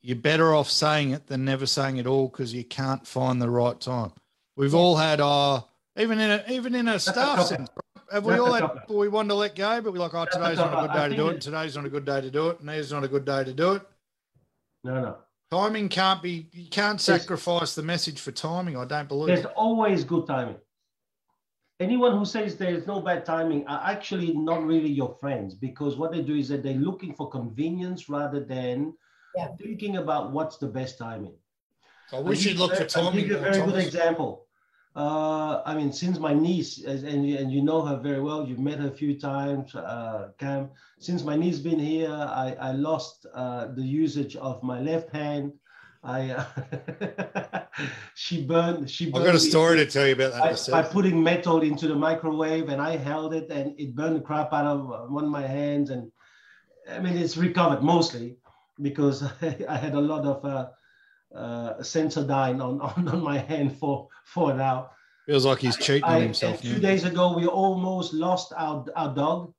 You're 0.00 0.16
better 0.16 0.54
off 0.54 0.70
saying 0.70 1.10
it 1.10 1.26
than 1.26 1.44
never 1.44 1.66
saying 1.66 1.98
it 1.98 2.06
all 2.06 2.28
because 2.28 2.54
you 2.54 2.64
can't 2.64 3.06
find 3.06 3.42
the 3.42 3.50
right 3.50 3.78
time. 3.78 4.12
We've 4.56 4.74
all 4.74 4.96
had 4.96 5.20
our 5.20 5.66
even 5.98 6.18
in 6.20 6.30
a 6.30 6.44
even 6.48 6.74
in 6.74 6.88
a 6.88 6.98
staff 6.98 7.42
sense. 7.42 7.68
Have 8.10 8.24
we 8.24 8.38
all 8.38 8.54
had 8.54 8.72
people 8.72 8.96
we 8.96 9.08
wanted 9.08 9.28
to 9.30 9.34
let 9.34 9.54
go, 9.54 9.82
but 9.82 9.92
we're 9.92 9.98
like, 9.98 10.14
oh, 10.14 10.24
today's 10.24 10.56
not 10.56 10.72
a 10.72 10.76
good 10.76 10.92
day 10.94 11.08
to 11.10 11.16
do 11.16 11.28
it. 11.28 11.36
it- 11.36 11.40
Today's 11.42 11.76
not 11.76 11.84
a 11.84 11.90
good 11.90 12.06
day 12.06 12.20
to 12.22 12.30
do 12.30 12.48
it. 12.48 12.60
And 12.60 12.68
today's 12.68 12.90
not 12.92 13.04
a 13.04 13.08
good 13.08 13.24
day 13.26 13.44
to 13.44 13.52
do 13.52 13.72
it. 13.72 13.82
No, 14.84 14.94
no. 15.02 15.16
Timing 15.50 15.88
can't 15.88 16.22
be. 16.22 16.48
You 16.52 16.68
can't 16.68 17.00
sacrifice 17.00 17.74
the 17.74 17.82
message 17.82 18.20
for 18.20 18.32
timing. 18.32 18.76
I 18.76 18.84
don't 18.84 19.08
believe. 19.08 19.28
There's 19.28 19.46
always 19.56 20.04
good 20.04 20.26
timing. 20.26 20.56
Anyone 21.80 22.18
who 22.18 22.24
says 22.24 22.56
there's 22.56 22.86
no 22.86 23.00
bad 23.00 23.24
timing 23.24 23.66
are 23.66 23.80
actually 23.84 24.34
not 24.34 24.64
really 24.64 24.90
your 24.90 25.16
friends 25.20 25.54
because 25.54 25.96
what 25.96 26.12
they 26.12 26.22
do 26.22 26.34
is 26.34 26.48
that 26.48 26.62
they're 26.62 26.74
looking 26.74 27.14
for 27.14 27.30
convenience 27.30 28.08
rather 28.08 28.40
than 28.44 28.92
Yeah. 29.36 29.48
thinking 29.60 29.96
about 29.98 30.32
what's 30.32 30.58
the 30.58 30.66
best 30.66 30.98
timing. 30.98 31.36
I 32.12 32.18
wish 32.18 32.44
you'd 32.44 32.56
look 32.58 32.74
for 32.74 32.82
I'll 32.82 32.88
timing. 32.88 33.14
give 33.20 33.28
you 33.28 33.38
a 33.38 33.40
more, 33.40 33.52
very 33.52 33.64
good 33.70 33.78
example. 33.86 34.47
Uh, 34.98 35.62
I 35.64 35.72
mean, 35.78 35.92
since 35.92 36.18
my 36.18 36.34
niece, 36.34 36.82
as- 36.92 37.04
and, 37.04 37.20
you- 37.28 37.38
and 37.38 37.52
you 37.52 37.62
know 37.62 37.80
her 37.88 37.96
very 38.08 38.20
well, 38.20 38.40
you've 38.48 38.58
met 38.58 38.78
her 38.80 38.88
a 38.88 38.98
few 39.02 39.12
times, 39.18 39.72
uh, 39.76 40.30
Cam. 40.40 40.70
Since 40.98 41.22
my 41.22 41.36
niece 41.36 41.60
been 41.60 41.78
here, 41.78 42.10
I, 42.10 42.56
I 42.68 42.72
lost 42.72 43.24
uh, 43.32 43.68
the 43.78 43.82
usage 44.04 44.34
of 44.34 44.60
my 44.64 44.80
left 44.80 45.10
hand. 45.10 45.52
I 46.02 46.30
uh, 46.30 46.44
she 48.14 48.44
burned. 48.44 48.90
She 48.90 49.04
Burned 49.06 49.16
I've 49.18 49.26
got 49.26 49.34
a 49.36 49.38
story 49.54 49.76
to 49.76 49.86
tell 49.86 50.06
you 50.06 50.14
about 50.14 50.32
that. 50.32 50.70
by, 50.70 50.82
by 50.82 50.88
putting 50.88 51.22
metal 51.22 51.60
into 51.62 51.86
the 51.86 51.94
microwave, 51.94 52.68
and 52.68 52.80
I 52.80 52.96
held 52.96 53.34
it, 53.34 53.50
and 53.50 53.78
it 53.78 53.94
burned 53.94 54.16
the 54.16 54.20
crap 54.20 54.52
out 54.52 54.66
of 54.66 55.10
one 55.10 55.24
of 55.24 55.30
my 55.30 55.46
hands. 55.46 55.90
And 55.90 56.10
I 56.90 56.98
mean, 56.98 57.16
it's 57.16 57.36
recovered 57.36 57.82
mostly 57.82 58.36
because 58.80 59.22
I 59.42 59.76
had 59.76 59.94
a 59.94 60.00
lot 60.00 60.24
of 60.24 60.44
uh, 61.34 61.74
Sensodyne 61.80 62.62
on, 62.62 62.80
on 62.96 63.08
on 63.08 63.22
my 63.22 63.38
hand 63.38 63.76
for 63.76 64.08
for 64.24 64.54
now. 64.54 64.90
Feels 65.26 65.44
like 65.44 65.58
he's 65.58 65.76
cheating 65.76 66.04
on 66.04 66.16
I, 66.16 66.20
himself. 66.20 66.62
two 66.62 66.74
now. 66.74 66.78
days 66.78 67.04
ago, 67.04 67.36
we 67.36 67.46
almost 67.46 68.14
lost 68.14 68.52
our, 68.56 68.82
our 68.96 69.14
dog 69.14 69.52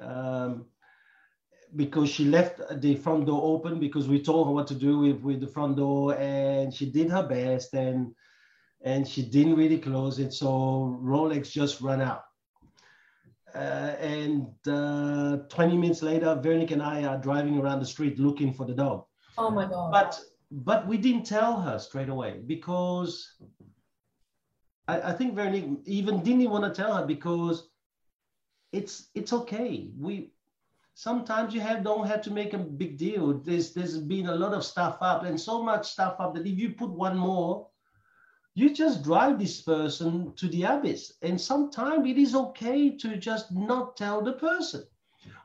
um, 0.00 0.64
because 1.74 2.08
she 2.08 2.24
left 2.24 2.62
the 2.80 2.94
front 2.96 3.26
door 3.26 3.42
open 3.42 3.78
because 3.78 4.08
we 4.08 4.22
told 4.22 4.46
her 4.46 4.54
what 4.54 4.66
to 4.68 4.74
do 4.74 4.98
with, 4.98 5.20
with 5.20 5.40
the 5.40 5.46
front 5.46 5.76
door 5.76 6.16
and 6.18 6.72
she 6.72 6.90
did 6.90 7.10
her 7.10 7.22
best 7.22 7.74
and 7.74 8.14
and 8.82 9.06
she 9.06 9.20
didn't 9.22 9.56
really 9.56 9.78
close 9.78 10.18
it. 10.18 10.32
So 10.32 10.98
Rolex 11.02 11.50
just 11.50 11.80
ran 11.82 12.00
out. 12.00 12.22
Uh, 13.54 13.96
and 14.00 14.46
uh, 14.68 15.38
20 15.48 15.76
minutes 15.76 16.02
later, 16.02 16.34
Veronique 16.42 16.70
and 16.72 16.82
I 16.82 17.04
are 17.04 17.18
driving 17.18 17.58
around 17.58 17.80
the 17.80 17.86
street 17.86 18.18
looking 18.18 18.52
for 18.52 18.66
the 18.66 18.74
dog 18.74 19.04
Oh 19.38 19.50
my 19.50 19.66
god. 19.66 19.90
but 19.92 20.20
but 20.50 20.86
we 20.86 20.98
didn't 20.98 21.24
tell 21.26 21.60
her 21.60 21.78
straight 21.78 22.08
away 22.08 22.40
because 22.46 23.34
I, 24.88 25.00
I 25.10 25.12
think 25.12 25.34
Veronique 25.34 25.80
even 25.86 26.22
didn't 26.22 26.50
want 26.50 26.64
to 26.64 26.70
tell 26.82 26.94
her 26.96 27.06
because 27.06 27.68
it's 28.72 29.10
it's 29.14 29.32
okay. 29.32 29.90
We 29.98 30.32
sometimes 30.94 31.54
you 31.54 31.60
have 31.60 31.82
don't 31.84 32.06
have 32.06 32.22
to 32.22 32.30
make 32.30 32.54
a 32.54 32.58
big 32.58 32.96
deal. 32.98 33.34
There's 33.34 33.72
there's 33.72 33.98
been 33.98 34.26
a 34.26 34.34
lot 34.34 34.54
of 34.54 34.64
stuff 34.64 34.98
up 35.00 35.24
and 35.24 35.40
so 35.40 35.62
much 35.62 35.90
stuff 35.90 36.16
up 36.20 36.34
that 36.34 36.46
if 36.46 36.58
you 36.58 36.70
put 36.70 36.90
one 36.90 37.16
more, 37.16 37.66
you 38.54 38.74
just 38.74 39.02
drive 39.02 39.38
this 39.38 39.60
person 39.62 40.32
to 40.36 40.48
the 40.48 40.62
abyss. 40.64 41.12
And 41.22 41.40
sometimes 41.40 42.06
it 42.08 42.18
is 42.18 42.34
okay 42.34 42.96
to 42.96 43.16
just 43.16 43.52
not 43.52 43.96
tell 43.96 44.22
the 44.22 44.32
person. 44.32 44.84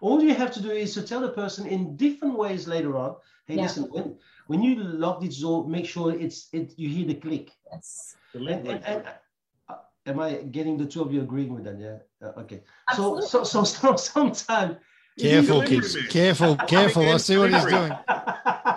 All 0.01 0.21
you 0.21 0.33
have 0.33 0.51
to 0.53 0.61
do 0.61 0.71
is 0.71 0.93
to 0.93 1.01
tell 1.01 1.21
the 1.21 1.29
person 1.29 1.67
in 1.67 1.95
different 1.97 2.37
ways 2.37 2.67
later 2.67 2.97
on. 2.97 3.15
Hey, 3.45 3.57
Yeah. 3.57 3.63
listen, 3.63 3.83
when 3.91 4.17
when 4.51 4.61
you 4.61 4.75
lock 4.75 5.21
this 5.21 5.39
door, 5.39 5.65
make 5.65 5.85
sure 5.85 6.13
it's 6.13 6.49
it 6.51 6.73
you 6.75 6.89
hear 6.89 7.07
the 7.07 7.13
click. 7.15 7.51
yes. 7.71 8.15
And, 8.33 8.49
and, 8.49 8.67
and, 8.85 9.03
uh, 9.69 9.75
am 10.05 10.19
I 10.19 10.33
getting 10.57 10.77
the 10.77 10.85
two 10.85 11.01
of 11.01 11.13
you 11.13 11.21
agreeing 11.21 11.53
with 11.53 11.63
that? 11.63 11.79
Yeah. 11.79 11.99
Uh, 12.27 12.41
okay. 12.41 12.61
So 12.93 13.17
Absolutely. 13.17 13.27
so 13.27 13.43
so, 13.45 13.63
so 13.63 13.95
sometimes 14.11 14.75
Careful, 15.19 15.61
Delivery 15.61 15.81
kids. 15.81 16.07
Careful, 16.07 16.55
careful. 16.67 17.07
I 17.09 17.17
see 17.17 17.37
what 17.37 17.53
he's 17.53 17.65
doing. 17.65 17.93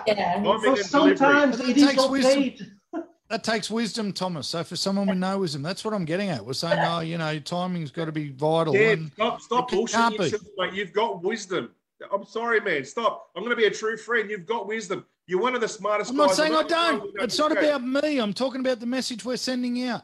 Yeah. 0.07 0.43
So 0.61 0.75
sometimes 0.75 1.57
delivery. 1.57 1.71
it 1.71 1.77
is 1.77 1.83
It 1.83 1.87
takes 1.87 2.03
okay. 2.03 2.11
wisdom. 2.11 2.67
to- 2.93 3.03
That 3.29 3.43
takes 3.43 3.69
wisdom, 3.71 4.13
Thomas. 4.13 4.47
So 4.47 4.63
for 4.63 4.75
someone 4.75 5.07
with 5.07 5.17
no 5.17 5.39
wisdom, 5.39 5.61
that's 5.63 5.83
what 5.83 5.93
I'm 5.95 6.05
getting 6.05 6.29
at. 6.29 6.45
We're 6.45 6.53
saying, 6.53 6.79
oh, 6.79 6.99
you 6.99 7.17
know, 7.17 7.39
timing's 7.39 7.91
got 7.91 8.05
to 8.05 8.11
be 8.11 8.29
vital. 8.29 8.75
Yeah, 8.75 8.91
And 8.91 9.11
stop, 9.13 9.41
stop 9.41 9.73
it 9.73 9.75
bullshitting 9.75 10.17
yourself, 10.19 10.43
mate. 10.57 10.73
You've 10.73 10.93
got 10.93 11.23
wisdom. 11.23 11.71
I'm 12.13 12.25
sorry, 12.25 12.59
man. 12.61 12.85
Stop. 12.85 13.29
I'm 13.35 13.41
going 13.43 13.51
to 13.55 13.55
be 13.55 13.65
a 13.65 13.71
true 13.71 13.97
friend. 13.97 14.29
You've 14.29 14.45
got 14.45 14.67
wisdom. 14.67 15.05
You're 15.27 15.41
one 15.41 15.55
of 15.55 15.61
the 15.61 15.67
smartest 15.67 16.11
I'm 16.11 16.17
not 16.17 16.27
guys 16.29 16.37
saying 16.37 16.53
I 16.53 16.59
I've 16.59 16.65
ever 16.71 16.99
don't. 16.99 17.15
It's 17.21 17.39
not 17.39 17.51
about 17.51 17.83
me. 17.83 18.19
I'm 18.19 18.33
talking 18.33 18.61
about 18.61 18.79
the 18.79 18.85
message 18.85 19.25
we're 19.25 19.37
sending 19.37 19.83
out. 19.83 20.03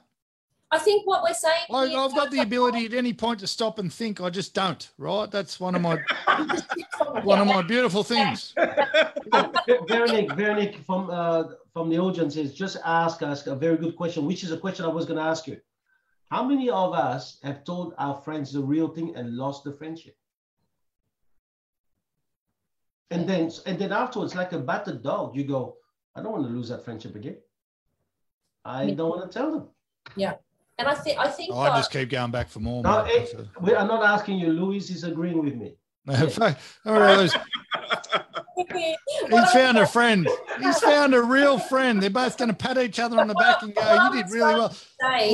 I 0.73 0.80
think 0.80 1.06
what 1.06 1.22
we're 1.22 1.34
saying. 1.34 1.65
I, 1.72 1.88
here- 1.88 1.99
I've 1.99 2.15
got 2.15 2.31
the 2.31 2.39
ability 2.39 2.85
at 2.85 2.93
any 2.93 3.14
point 3.14 3.41
to 3.41 3.48
stop 3.48 3.77
and 3.77 3.91
think. 3.93 4.22
I 4.22 4.30
just 4.30 4.53
don't. 4.53 4.89
Right? 4.98 5.30
That's 5.30 5.60
one 5.60 5.76
of 5.76 5.81
my 5.81 5.98
one 7.23 7.39
of 7.39 7.48
my 7.48 7.61
beautiful 7.61 8.03
things. 8.03 8.53
Veronique, 9.88 10.31
Veronique 10.34 10.77
from 10.85 11.10
uh, 11.11 11.43
from 11.73 11.89
the 11.89 11.99
audience 11.99 12.35
is 12.38 12.53
just 12.53 12.77
ask 12.85 13.22
us 13.22 13.45
a 13.48 13.56
very 13.56 13.77
good 13.77 13.95
question, 13.95 14.26
which 14.26 14.43
is 14.43 14.52
a 14.52 14.57
question 14.57 14.85
I 14.85 14.89
was 14.89 15.06
going 15.06 15.18
to 15.18 15.23
ask 15.26 15.45
you. 15.45 15.57
How 16.31 16.43
many 16.43 16.69
of 16.69 16.93
us 16.93 17.38
have 17.43 17.65
told 17.65 17.93
our 17.98 18.15
friends 18.22 18.53
the 18.53 18.61
real 18.61 18.88
thing 18.88 19.14
and 19.15 19.35
lost 19.35 19.65
the 19.65 19.73
friendship? 19.73 20.15
And 23.11 23.27
then 23.27 23.51
and 23.65 23.77
then 23.77 23.91
afterwards, 23.91 24.35
like 24.35 24.53
a 24.53 24.59
battered 24.59 25.03
dog, 25.03 25.35
you 25.35 25.43
go, 25.43 25.75
I 26.15 26.21
don't 26.23 26.31
want 26.31 26.45
to 26.45 26.49
lose 26.49 26.69
that 26.69 26.83
friendship 26.85 27.15
again. 27.15 27.38
I 28.63 28.91
don't 28.91 29.09
want 29.09 29.29
to 29.29 29.38
tell 29.38 29.51
them. 29.51 29.67
Yeah. 30.15 30.35
And 30.79 30.88
I 30.88 30.95
think 30.95 31.19
I 31.19 31.27
think 31.27 31.53
Oh, 31.53 31.59
I 31.59 31.77
just 31.77 31.91
keep 31.91 32.09
going 32.09 32.31
back 32.31 32.47
for 32.49 32.59
more. 32.61 32.81
No, 32.83 33.03
mate. 33.03 33.29
it- 33.33 33.47
We 33.61 33.73
are 33.73 33.85
not 33.85 34.01
asking 34.03 34.39
you. 34.39 34.47
Louis 34.53 34.89
is 34.89 35.03
agreeing 35.03 35.43
with 35.43 35.55
me. 35.55 35.75
That's- 36.05 36.39
All 36.85 36.93
right, 36.99 37.15
those- 37.17 37.35
He's 39.29 39.51
found 39.51 39.77
a 39.77 39.85
friend. 39.88 40.27
He's 40.59 40.79
found 40.79 41.13
a 41.13 41.21
real 41.21 41.57
friend. 41.59 42.01
They're 42.01 42.09
both 42.09 42.38
going 42.38 42.49
to 42.49 42.55
pat 42.55 42.77
each 42.77 42.99
other 42.99 43.19
on 43.19 43.27
the 43.27 43.33
back 43.35 43.61
and 43.63 43.73
go, 43.73 43.81
"You 44.05 44.23
did 44.23 44.31
really 44.31 44.55
well." 44.55 44.75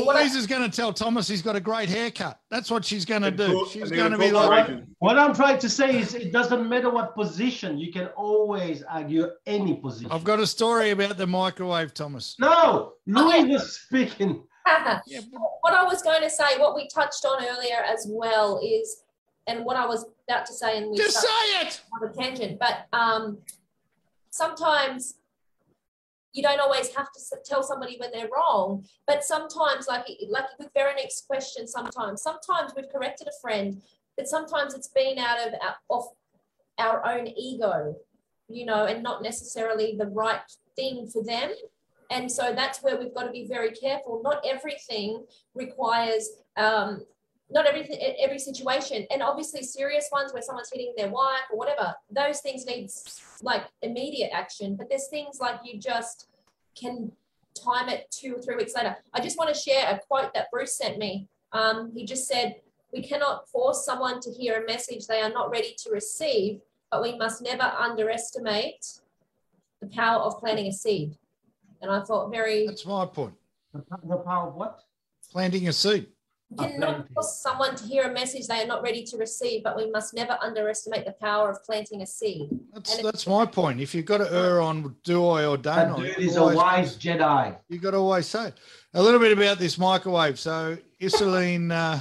what 0.05 0.15
I- 0.15 0.21
Louise 0.21 0.35
is 0.35 0.47
going 0.47 0.69
to 0.69 0.75
tell 0.75 0.93
Thomas 0.93 1.27
he's 1.27 1.41
got 1.41 1.55
a 1.55 1.59
great 1.59 1.89
haircut. 1.89 2.39
That's 2.49 2.71
what 2.71 2.85
she's 2.85 3.05
going 3.05 3.21
to 3.23 3.31
do. 3.31 3.67
She's 3.71 3.91
going 3.91 4.11
to 4.11 4.17
be 4.17 4.31
like, 4.31 4.69
What 4.99 5.17
I'm 5.19 5.33
trying 5.35 5.59
to 5.59 5.69
say 5.69 5.99
is, 5.99 6.13
it 6.13 6.31
doesn't 6.31 6.67
matter 6.69 6.89
what 6.89 7.15
position. 7.15 7.77
You 7.77 7.91
can 7.91 8.07
always 8.15 8.83
argue 8.83 9.27
any 9.45 9.75
position. 9.75 10.11
"I've 10.11 10.23
got 10.23 10.39
a 10.39 10.47
story 10.47 10.91
about 10.91 11.17
the 11.17 11.27
microwave, 11.27 11.93
Thomas." 11.93 12.35
No, 12.39 12.93
Louis 13.05 13.45
was 13.45 13.79
speaking. 13.81 14.43
What 15.61 15.73
I 15.73 15.83
was 15.83 16.01
going 16.01 16.21
to 16.21 16.29
say, 16.29 16.57
what 16.57 16.75
we 16.75 16.87
touched 16.87 17.25
on 17.25 17.43
earlier 17.43 17.77
as 17.85 18.05
well 18.09 18.59
is, 18.63 19.01
and 19.47 19.63
what 19.65 19.75
I 19.77 19.85
was 19.85 20.05
about 20.27 20.45
to 20.47 20.53
say, 20.53 20.77
and 20.77 20.91
we 20.91 20.97
just 20.97 21.21
say 21.21 21.27
it. 21.61 21.81
on 21.93 22.09
a 22.09 22.13
tangent, 22.13 22.59
but 22.59 22.87
um, 22.93 23.39
sometimes 24.29 25.15
you 26.33 26.43
don't 26.43 26.59
always 26.59 26.93
have 26.95 27.07
to 27.11 27.19
tell 27.45 27.63
somebody 27.63 27.97
when 27.99 28.11
they're 28.11 28.29
wrong. 28.33 28.85
But 29.07 29.23
sometimes, 29.23 29.87
like 29.87 30.05
like 30.29 30.45
with 30.59 30.69
Veronique's 30.73 31.21
question, 31.21 31.67
sometimes 31.67 32.21
sometimes 32.21 32.73
we've 32.75 32.89
corrected 32.89 33.27
a 33.27 33.41
friend, 33.41 33.81
but 34.15 34.27
sometimes 34.27 34.73
it's 34.73 34.89
been 34.89 35.17
out 35.17 35.47
of 35.47 35.53
our, 35.61 35.75
of 35.89 36.03
our 36.77 37.05
own 37.05 37.27
ego, 37.27 37.95
you 38.49 38.65
know, 38.65 38.85
and 38.85 39.01
not 39.01 39.23
necessarily 39.23 39.95
the 39.97 40.07
right 40.07 40.41
thing 40.75 41.07
for 41.07 41.23
them. 41.23 41.51
And 42.09 42.31
so 42.31 42.53
that's 42.55 42.81
where 42.81 42.97
we've 42.97 43.13
got 43.13 43.23
to 43.23 43.31
be 43.31 43.47
very 43.47 43.71
careful. 43.71 44.21
Not 44.23 44.45
everything 44.45 45.25
requires 45.53 46.29
um, 46.55 47.03
not 47.49 47.65
everything 47.65 47.97
every 48.19 48.39
situation 48.39 49.05
and 49.09 49.21
obviously 49.21 49.63
serious 49.63 50.09
ones 50.11 50.33
where 50.33 50.41
someone's 50.41 50.69
hitting 50.71 50.93
their 50.97 51.09
wife 51.09 51.41
or 51.51 51.57
whatever 51.57 51.93
those 52.11 52.41
things 52.41 52.65
need 52.65 52.89
like 53.41 53.63
immediate 53.81 54.29
action 54.33 54.75
but 54.75 54.89
there's 54.89 55.07
things 55.07 55.39
like 55.39 55.59
you 55.63 55.79
just 55.79 56.27
can 56.79 57.11
time 57.55 57.89
it 57.89 58.05
two 58.11 58.35
or 58.35 58.41
three 58.41 58.55
weeks 58.55 58.75
later 58.75 58.95
i 59.13 59.19
just 59.19 59.37
want 59.37 59.53
to 59.53 59.59
share 59.59 59.89
a 59.89 59.99
quote 60.07 60.33
that 60.33 60.47
bruce 60.51 60.77
sent 60.77 60.97
me 60.97 61.27
um, 61.53 61.91
he 61.95 62.05
just 62.05 62.27
said 62.27 62.55
we 62.93 63.01
cannot 63.01 63.47
force 63.49 63.85
someone 63.85 64.19
to 64.19 64.29
hear 64.31 64.61
a 64.61 64.65
message 64.65 65.07
they 65.07 65.21
are 65.21 65.29
not 65.29 65.49
ready 65.49 65.73
to 65.77 65.89
receive 65.91 66.59
but 66.91 67.01
we 67.01 67.17
must 67.17 67.41
never 67.41 67.63
underestimate 67.63 68.99
the 69.81 69.87
power 69.87 70.21
of 70.21 70.37
planting 70.39 70.67
a 70.67 70.71
seed 70.71 71.17
and 71.81 71.89
i 71.89 72.01
thought 72.03 72.29
very 72.29 72.67
That's 72.67 72.85
my 72.85 73.05
point. 73.05 73.33
The, 73.73 73.83
the 74.03 74.17
power 74.17 74.49
of 74.49 74.55
what? 74.55 74.81
Planting 75.31 75.67
a 75.67 75.73
seed. 75.73 76.07
We 76.49 76.65
cannot 76.65 77.09
force 77.13 77.41
someone 77.41 77.75
to 77.75 77.83
hear 77.83 78.03
a 78.03 78.13
message 78.13 78.47
they 78.47 78.63
are 78.63 78.67
not 78.67 78.81
ready 78.81 79.03
to 79.03 79.17
receive, 79.17 79.63
but 79.63 79.75
we 79.75 79.89
must 79.91 80.13
never 80.13 80.37
underestimate 80.41 81.05
the 81.05 81.11
power 81.11 81.49
of 81.49 81.61
planting 81.63 82.01
a 82.01 82.07
seed. 82.07 82.49
That's 82.73 83.01
that's 83.01 83.27
my 83.27 83.45
point. 83.45 83.81
If 83.81 83.93
you've 83.93 84.05
got 84.05 84.19
to 84.19 84.33
err 84.33 84.61
on 84.61 84.95
do 85.03 85.27
I 85.27 85.45
or 85.45 85.57
don't 85.57 85.75
That 85.75 85.91
I, 85.91 85.95
dude 86.01 86.19
is 86.19 86.37
a 86.37 86.41
always- 86.41 86.57
wise 86.57 86.97
Jedi. 86.97 87.55
You've 87.67 87.81
got 87.81 87.91
to 87.91 87.97
always 87.97 88.27
say 88.27 88.53
a 88.93 89.01
little 89.03 89.19
bit 89.19 89.37
about 89.37 89.59
this 89.59 89.77
microwave. 89.77 90.39
So 90.39 90.77
Iseline 91.01 91.71
uh, 91.73 91.99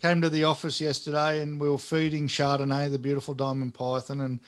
came 0.00 0.20
to 0.20 0.30
the 0.30 0.44
office 0.44 0.80
yesterday, 0.80 1.40
and 1.40 1.60
we 1.60 1.68
were 1.68 1.78
feeding 1.78 2.28
Chardonnay, 2.28 2.90
the 2.90 2.98
beautiful 3.00 3.34
diamond 3.34 3.74
python, 3.74 4.20
and 4.20 4.38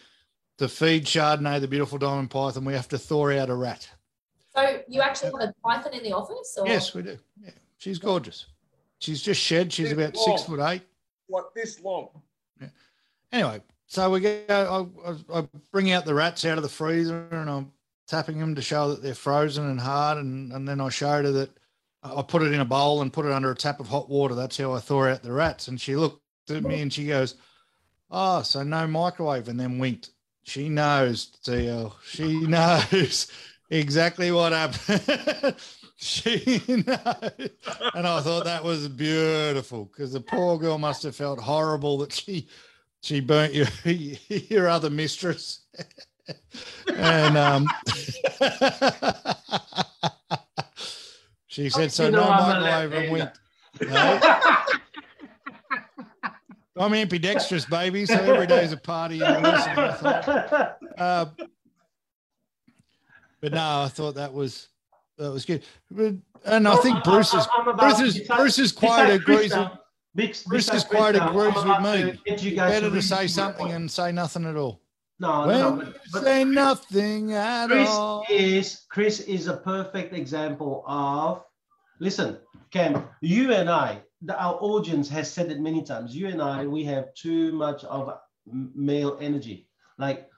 to 0.59 0.69
feed 0.69 1.07
Chardonnay, 1.07 1.61
the 1.61 1.67
beautiful 1.67 1.99
diamond 1.99 2.31
python, 2.31 2.65
we 2.65 2.75
have 2.75 2.89
to 2.89 2.99
thaw 2.99 3.31
out 3.31 3.51
a 3.51 3.55
rat. 3.55 3.89
So 4.55 4.81
you 4.87 5.01
actually 5.01 5.33
have 5.41 5.49
a 5.49 5.55
python 5.65 5.95
in 5.95 6.05
the 6.05 6.13
office? 6.13 6.57
Or? 6.57 6.69
Yes, 6.69 6.95
we 6.95 7.03
do. 7.03 7.19
Yeah, 7.43 7.51
she's 7.79 7.99
gorgeous. 7.99 8.47
She's 9.03 9.21
just 9.21 9.41
shed. 9.41 9.73
She's 9.73 9.89
Yeah, 9.89 9.95
about 9.95 10.17
six 10.17 10.45
foot 10.45 10.61
eight. 10.61 10.83
Like 11.29 11.45
this 11.57 11.81
long. 11.81 12.09
Yeah. 12.61 12.69
Anyway, 13.33 13.61
so 13.89 14.09
we 14.11 14.21
go. 14.21 14.45
I, 14.49 15.39
I, 15.39 15.49
bring 15.73 15.91
out 15.91 16.05
the 16.05 16.15
rats 16.15 16.45
out 16.45 16.57
of 16.57 16.63
the 16.63 16.69
freezer, 16.69 17.27
and 17.33 17.51
I'm 17.51 17.73
tapping 18.07 18.39
them 18.39 18.55
to 18.55 18.63
show 18.63 18.91
that 18.91 19.03
they're 19.03 19.15
frozen 19.15 19.69
and 19.69 19.81
hard, 19.81 20.19
and 20.19 20.53
and 20.53 20.69
then 20.69 20.81
I 20.81 20.89
showed 20.89 21.25
her 21.25 21.33
that 21.33 21.51
I 22.05 22.23
put 22.23 22.43
it 22.43 22.53
in 22.53 22.61
a 22.61 22.65
bowl 22.65 23.03
and 23.03 23.13
put 23.13 23.27
it 23.27 23.33
under 23.33 23.51
a 23.51 23.57
tap 23.57 23.81
of 23.81 23.89
hot 23.89 24.09
water. 24.09 24.37
That's 24.37 24.57
how 24.57 24.73
I 24.73 24.79
thaw 24.79 25.07
out 25.07 25.23
the 25.23 25.33
rats. 25.33 25.67
And 25.67 25.81
she 25.81 25.97
looked 25.97 26.23
at 26.49 26.63
me 26.63 26.81
and 26.81 26.93
she 26.93 27.09
goes, 27.09 27.35
"Oh, 28.09 28.43
so 28.43 28.63
no 28.63 28.87
microwave," 28.87 29.49
and 29.49 29.59
then 29.59 29.79
winked. 29.81 30.11
She 30.45 30.69
knows, 30.69 31.33
TL. 31.45 31.93
She 32.05 32.39
knows 32.47 33.33
exactly 33.69 34.31
what 34.31 34.53
happened. 34.53 35.57
she 36.03 36.61
knows. 36.69 36.99
And 37.95 38.07
I 38.07 38.21
thought 38.21 38.45
that 38.45 38.65
was 38.65 38.89
beautiful 38.89 39.85
because 39.85 40.13
the 40.13 40.21
poor 40.21 40.59
girl 40.59 40.77
must 40.79 41.05
have 41.05 41.15
felt 41.15 41.39
horrible 41.39 41.99
that 41.99 42.13
she 42.13 42.49
she 43.03 43.21
burnt 43.21 43.55
your 43.55 43.69
your 43.85 44.69
other 44.69 44.91
mistress. 44.91 45.61
and 46.93 47.37
um 47.37 47.69
she 51.47 51.69
said, 51.71 51.93
so 51.93 52.11
no 52.11 52.25
I'm 52.25 52.63
microwave 52.63 52.93
and. 52.93 53.33
No? 53.89 54.21
I'm 56.77 56.95
ambidextrous, 56.95 57.65
baby. 57.67 58.07
So 58.07 58.15
every 58.15 58.47
day's 58.47 58.73
a 58.73 58.77
party. 58.77 59.21
And 59.23 59.43
listen, 59.43 59.79
I 59.79 59.93
thought, 59.93 60.79
uh, 60.99 61.27
but 63.41 63.53
no, 63.53 63.83
I 63.83 63.89
thought 63.89 64.15
that 64.17 64.33
was 64.33 64.69
that 65.19 65.31
was 65.31 65.45
good. 65.45 65.63
But, 65.91 66.15
and 66.45 66.67
I 66.67 66.77
think 66.77 67.03
Bruce 67.05 67.35
is 67.35 67.47
I'm 67.57 67.77
Bruce 67.77 68.01
is 68.01 68.19
besides- 68.19 68.39
Bruce 68.41 68.59
is 68.59 68.73
quite 68.73 69.11
agrees. 69.11 69.55
With, 70.15 70.45
Bruce 70.47 70.73
is 70.73 70.85
quite 70.85 71.17
agrees 71.17 71.55
with 71.55 71.81
me. 71.81 72.13
to 72.13 72.19
get 72.27 72.43
you 72.43 72.55
guys 72.55 72.73
better 72.73 72.91
to 72.91 73.01
say 73.03 73.27
something 73.27 73.67
point. 73.67 73.75
and 73.77 73.91
say 73.91 74.13
nothing 74.13 74.45
at 74.45 74.57
all. 74.57 74.81
no, 75.19 75.47
when 75.47 75.59
no, 75.61 75.77
but, 75.77 75.97
but 76.13 76.23
say 76.25 76.45
nothing 76.45 77.33
at 77.33 77.69
Chris 77.69 77.89
all. 77.89 78.25
is 78.29 78.83
Chris 78.91 79.21
is 79.21 79.47
a 79.47 79.57
perfect 79.57 80.13
example 80.15 80.85
of. 80.87 81.43
Listen, 81.99 82.39
Cam, 82.73 83.07
you 83.21 83.53
and 83.53 83.71
I, 83.71 84.03
the, 84.23 84.39
our 84.39 84.55
audience 84.61 85.09
has 85.09 85.31
said 85.31 85.51
it 85.51 85.61
many 85.61 85.83
times. 85.83 86.15
You 86.17 86.27
and 86.29 86.43
I, 86.43 86.67
we 86.67 86.85
have 86.85 87.15
too 87.15 87.53
much 87.53 87.85
of 87.85 88.13
male 88.47 89.17
energy. 89.21 89.69
Like 89.99 90.29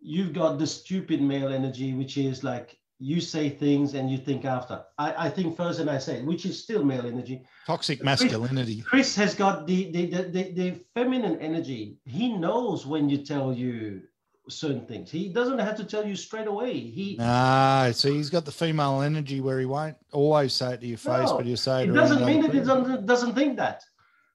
you've 0.00 0.32
got 0.32 0.58
the 0.58 0.66
stupid 0.66 1.20
male 1.22 1.48
energy, 1.48 1.94
which 1.94 2.18
is 2.18 2.44
like 2.44 2.77
you 3.00 3.20
say 3.20 3.48
things 3.48 3.94
and 3.94 4.10
you 4.10 4.18
think 4.18 4.44
after. 4.44 4.82
I, 4.98 5.26
I 5.26 5.30
think 5.30 5.56
first 5.56 5.78
and 5.78 5.88
I 5.88 5.98
say, 5.98 6.22
which 6.22 6.44
is 6.44 6.60
still 6.62 6.84
male 6.84 7.06
energy. 7.06 7.44
Toxic 7.66 8.02
masculinity. 8.02 8.80
Chris 8.80 9.14
has 9.16 9.34
got 9.34 9.66
the 9.66 9.90
the, 9.92 10.06
the, 10.06 10.22
the 10.22 10.52
the 10.52 10.80
feminine 10.94 11.38
energy. 11.40 11.98
He 12.04 12.32
knows 12.32 12.86
when 12.86 13.08
you 13.08 13.18
tell 13.18 13.52
you 13.52 14.02
certain 14.48 14.84
things. 14.86 15.10
He 15.10 15.28
doesn't 15.28 15.58
have 15.58 15.76
to 15.76 15.84
tell 15.84 16.06
you 16.06 16.16
straight 16.16 16.48
away. 16.48 16.72
He 16.72 17.16
Nah, 17.18 17.92
so 17.92 18.10
he's 18.10 18.30
got 18.30 18.44
the 18.44 18.52
female 18.52 19.02
energy 19.02 19.40
where 19.40 19.60
he 19.60 19.66
won't 19.66 19.96
always 20.12 20.52
say 20.54 20.74
it 20.74 20.80
to 20.80 20.86
your 20.86 20.98
face, 20.98 21.28
No, 21.28 21.36
but 21.36 21.46
he'll 21.46 21.56
say 21.56 21.84
it. 21.84 21.90
it 21.90 21.92
doesn't 21.92 22.24
mean 22.24 22.42
that 22.42 22.52
he 22.52 22.60
doesn't 22.60 23.06
doesn't 23.06 23.34
think 23.34 23.56
that. 23.58 23.84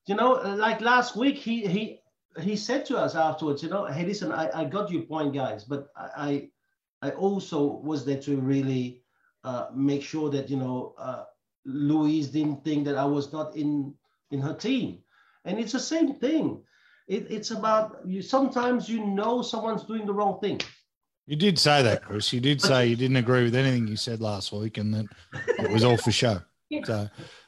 You 0.07 0.15
know, 0.15 0.33
like 0.33 0.81
last 0.81 1.15
week 1.15 1.37
he 1.37 1.65
he 1.67 1.99
he 2.39 2.55
said 2.55 2.85
to 2.87 2.97
us 2.97 3.15
afterwards, 3.15 3.61
you 3.61 3.69
know, 3.69 3.85
hey, 3.85 4.05
listen, 4.05 4.31
I, 4.31 4.61
I 4.61 4.65
got 4.65 4.89
your 4.91 5.03
point, 5.03 5.33
guys, 5.33 5.63
but 5.65 5.87
I 5.97 6.09
I 6.15 6.49
I 7.03 7.09
also 7.11 7.59
was 7.83 8.05
there 8.05 8.21
to 8.21 8.37
really 8.37 9.01
uh, 9.43 9.67
make 9.75 10.01
sure 10.01 10.29
that 10.29 10.49
you 10.49 10.55
know 10.57 10.95
uh, 10.97 11.25
Louise 11.65 12.29
didn't 12.29 12.63
think 12.63 12.85
that 12.85 12.95
I 12.95 13.03
was 13.05 13.33
not 13.33 13.55
in 13.57 13.93
in 14.31 14.39
her 14.39 14.53
team, 14.55 14.99
and 15.43 15.59
it's 15.59 15.73
the 15.73 15.79
same 15.81 16.13
thing. 16.13 16.61
It, 17.09 17.27
it's 17.29 17.51
about 17.51 17.97
you. 18.05 18.21
Sometimes 18.21 18.87
you 18.87 19.05
know 19.05 19.41
someone's 19.41 19.83
doing 19.83 20.05
the 20.05 20.13
wrong 20.13 20.39
thing. 20.39 20.61
You 21.27 21.35
did 21.35 21.59
say 21.59 21.83
that, 21.83 22.03
Chris. 22.05 22.31
You 22.31 22.39
did 22.39 22.61
say 22.61 22.87
you 22.87 22.95
didn't 22.95 23.17
agree 23.17 23.43
with 23.43 23.55
anything 23.55 23.85
you 23.87 23.97
said 23.97 24.21
last 24.21 24.53
week, 24.53 24.77
and 24.77 24.93
that 24.93 25.05
it 25.59 25.69
was 25.71 25.83
all 25.83 25.97
for 25.97 26.11
show. 26.11 26.41
So, 26.85 27.07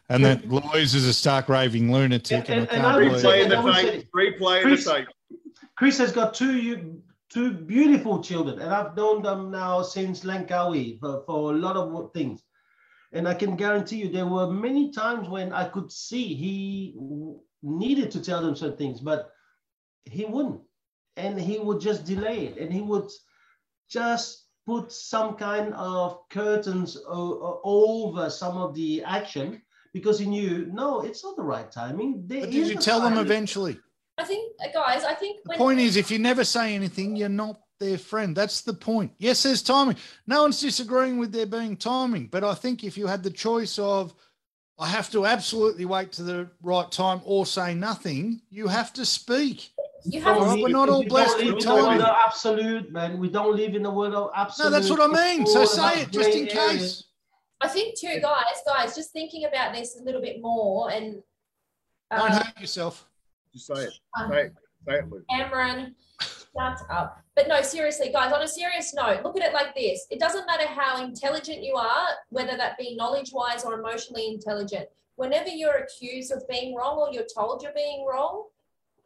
and 0.09 0.23
that 0.23 0.47
Louise 0.47 0.93
is 0.93 1.07
a 1.07 1.13
stark 1.13 1.49
raving 1.49 1.91
lunatic, 1.91 2.47
and, 2.47 2.69
And- 2.69 2.69
I 2.69 2.73
and 2.75 2.81
can't 2.83 2.85
I 2.85 2.95
would 2.97 3.05
believe. 3.05 3.21
say- 3.21 3.45
Replay 3.47 3.49
the 3.49 3.71
tape. 3.73 4.01
say- 4.01 4.07
Replay 4.13 4.61
Chris- 4.61 4.85
the 4.85 4.93
tape. 4.93 5.07
Chris 5.77 5.97
has 5.97 6.11
got 6.11 6.33
two 6.35 6.55
you- 6.57 7.01
two 7.29 7.51
beautiful 7.51 8.21
children, 8.21 8.59
and 8.59 8.73
I've 8.73 8.95
known 8.95 9.21
them 9.21 9.51
now 9.51 9.81
since 9.81 10.23
Langkawi 10.23 10.99
for, 10.99 11.23
for 11.25 11.51
a 11.51 11.57
lot 11.57 11.75
of 11.75 12.13
things. 12.13 12.43
And 13.11 13.27
I 13.27 13.33
can 13.33 13.55
guarantee 13.55 13.97
you, 13.97 14.09
there 14.09 14.27
were 14.27 14.51
many 14.51 14.91
times 14.91 15.29
when 15.29 15.53
I 15.53 15.69
could 15.69 15.91
see 15.91 16.33
he 16.33 16.95
needed 17.63 18.11
to 18.11 18.21
tell 18.21 18.41
them 18.41 18.55
certain 18.55 18.77
things, 18.77 18.99
but 18.99 19.31
he 20.03 20.25
wouldn't, 20.25 20.61
and 21.17 21.39
he 21.39 21.57
would 21.59 21.79
just 21.79 22.05
delay 22.05 22.47
it, 22.47 22.57
and 22.57 22.71
he 22.71 22.81
would 22.81 23.09
just 23.89 24.45
put 24.65 24.91
some 24.91 25.35
kind 25.35 25.73
of 25.75 26.27
curtains 26.29 26.97
over 27.07 28.29
some 28.29 28.57
of 28.57 28.73
the 28.73 29.03
action 29.03 29.61
because 29.93 30.19
he 30.19 30.25
knew 30.25 30.65
no, 30.73 31.01
it's 31.01 31.23
not 31.23 31.37
the 31.37 31.43
right 31.43 31.71
timing. 31.71 32.23
There 32.27 32.41
But 32.41 32.51
did 32.51 32.67
you 32.67 32.75
tell 32.75 32.99
them 33.01 33.17
eventually? 33.17 33.79
I 34.17 34.23
think, 34.23 34.53
uh, 34.63 34.67
guys, 34.73 35.03
I 35.03 35.13
think 35.13 35.43
The 35.43 35.49
when 35.49 35.57
point 35.57 35.79
is, 35.79 35.97
if 35.97 36.09
you 36.09 36.19
never 36.19 36.43
say 36.43 36.73
anything, 36.73 37.15
you're 37.15 37.29
not 37.29 37.59
their 37.79 37.97
friend. 37.97 38.35
That's 38.35 38.61
the 38.61 38.73
point. 38.73 39.11
Yes, 39.17 39.43
there's 39.43 39.61
timing. 39.61 39.97
No 40.27 40.43
one's 40.43 40.61
disagreeing 40.61 41.17
with 41.17 41.31
there 41.33 41.45
being 41.45 41.75
timing, 41.75 42.27
but 42.27 42.43
I 42.43 42.53
think 42.53 42.83
if 42.83 42.97
you 42.97 43.07
had 43.07 43.23
the 43.23 43.29
choice 43.31 43.77
of, 43.77 44.13
I 44.79 44.87
have 44.87 45.09
to 45.11 45.25
absolutely 45.25 45.85
wait 45.85 46.11
to 46.13 46.23
the 46.23 46.49
right 46.61 46.89
time 46.91 47.21
or 47.25 47.45
say 47.45 47.73
nothing, 47.75 48.41
you 48.49 48.67
have 48.67 48.93
to 48.93 49.05
speak. 49.05 49.71
you 50.05 50.21
have 50.21 50.37
All 50.37 50.43
to 50.43 50.49
right, 50.51 50.63
we're 50.63 50.69
not 50.69 50.89
all 50.89 50.99
We 51.01 51.07
blessed 51.07 51.37
with 51.37 51.47
in 51.47 51.59
the 51.59 51.73
world 51.73 51.85
timing. 51.87 52.01
of 52.01 52.15
absolute, 52.25 52.91
man. 52.91 53.19
We 53.19 53.29
don't 53.29 53.55
live 53.55 53.75
in 53.75 53.83
the 53.83 53.91
world 53.91 54.13
of 54.13 54.31
absolute. 54.35 54.69
No, 54.69 54.77
that's 54.77 54.89
what 54.89 55.01
I 55.01 55.07
mean. 55.07 55.45
So 55.45 55.65
say 55.65 56.01
it 56.01 56.11
just 56.11 56.29
in 56.29 56.45
grey 56.45 56.53
case. 56.53 57.03
I 57.61 57.67
think 57.67 57.97
too, 57.99 58.19
guys, 58.21 58.45
guys, 58.67 58.95
just 58.95 59.11
thinking 59.11 59.45
about 59.45 59.73
this 59.73 59.97
a 59.99 60.03
little 60.03 60.21
bit 60.21 60.41
more 60.41 60.91
and 60.91 61.21
Don't 62.11 62.31
uh, 62.31 62.43
hurt 62.43 62.59
yourself. 62.61 63.07
Just 63.55 63.67
say 63.67 63.83
it. 63.83 63.93
um, 64.19 64.29
Say 64.31 64.41
it. 64.41 64.53
Say 64.87 64.95
it, 64.95 65.09
Luke. 65.09 65.23
Cameron, 65.31 65.95
shut 66.21 66.77
up. 66.89 67.23
But 67.35 67.47
no, 67.47 67.61
seriously, 67.61 68.11
guys, 68.11 68.33
on 68.33 68.41
a 68.41 68.47
serious 68.47 68.93
note, 68.93 69.23
look 69.23 69.37
at 69.39 69.47
it 69.47 69.53
like 69.53 69.73
this. 69.73 70.05
It 70.11 70.19
doesn't 70.19 70.45
matter 70.45 70.67
how 70.67 71.03
intelligent 71.03 71.63
you 71.63 71.75
are, 71.75 72.07
whether 72.29 72.57
that 72.57 72.77
be 72.77 72.95
knowledge 72.95 73.31
wise 73.33 73.63
or 73.63 73.79
emotionally 73.79 74.27
intelligent. 74.27 74.87
Whenever 75.15 75.49
you're 75.49 75.85
accused 75.85 76.33
of 76.33 76.43
being 76.49 76.75
wrong 76.75 76.97
or 76.97 77.11
you're 77.13 77.25
told 77.33 77.63
you're 77.63 77.73
being 77.73 78.05
wrong, 78.05 78.43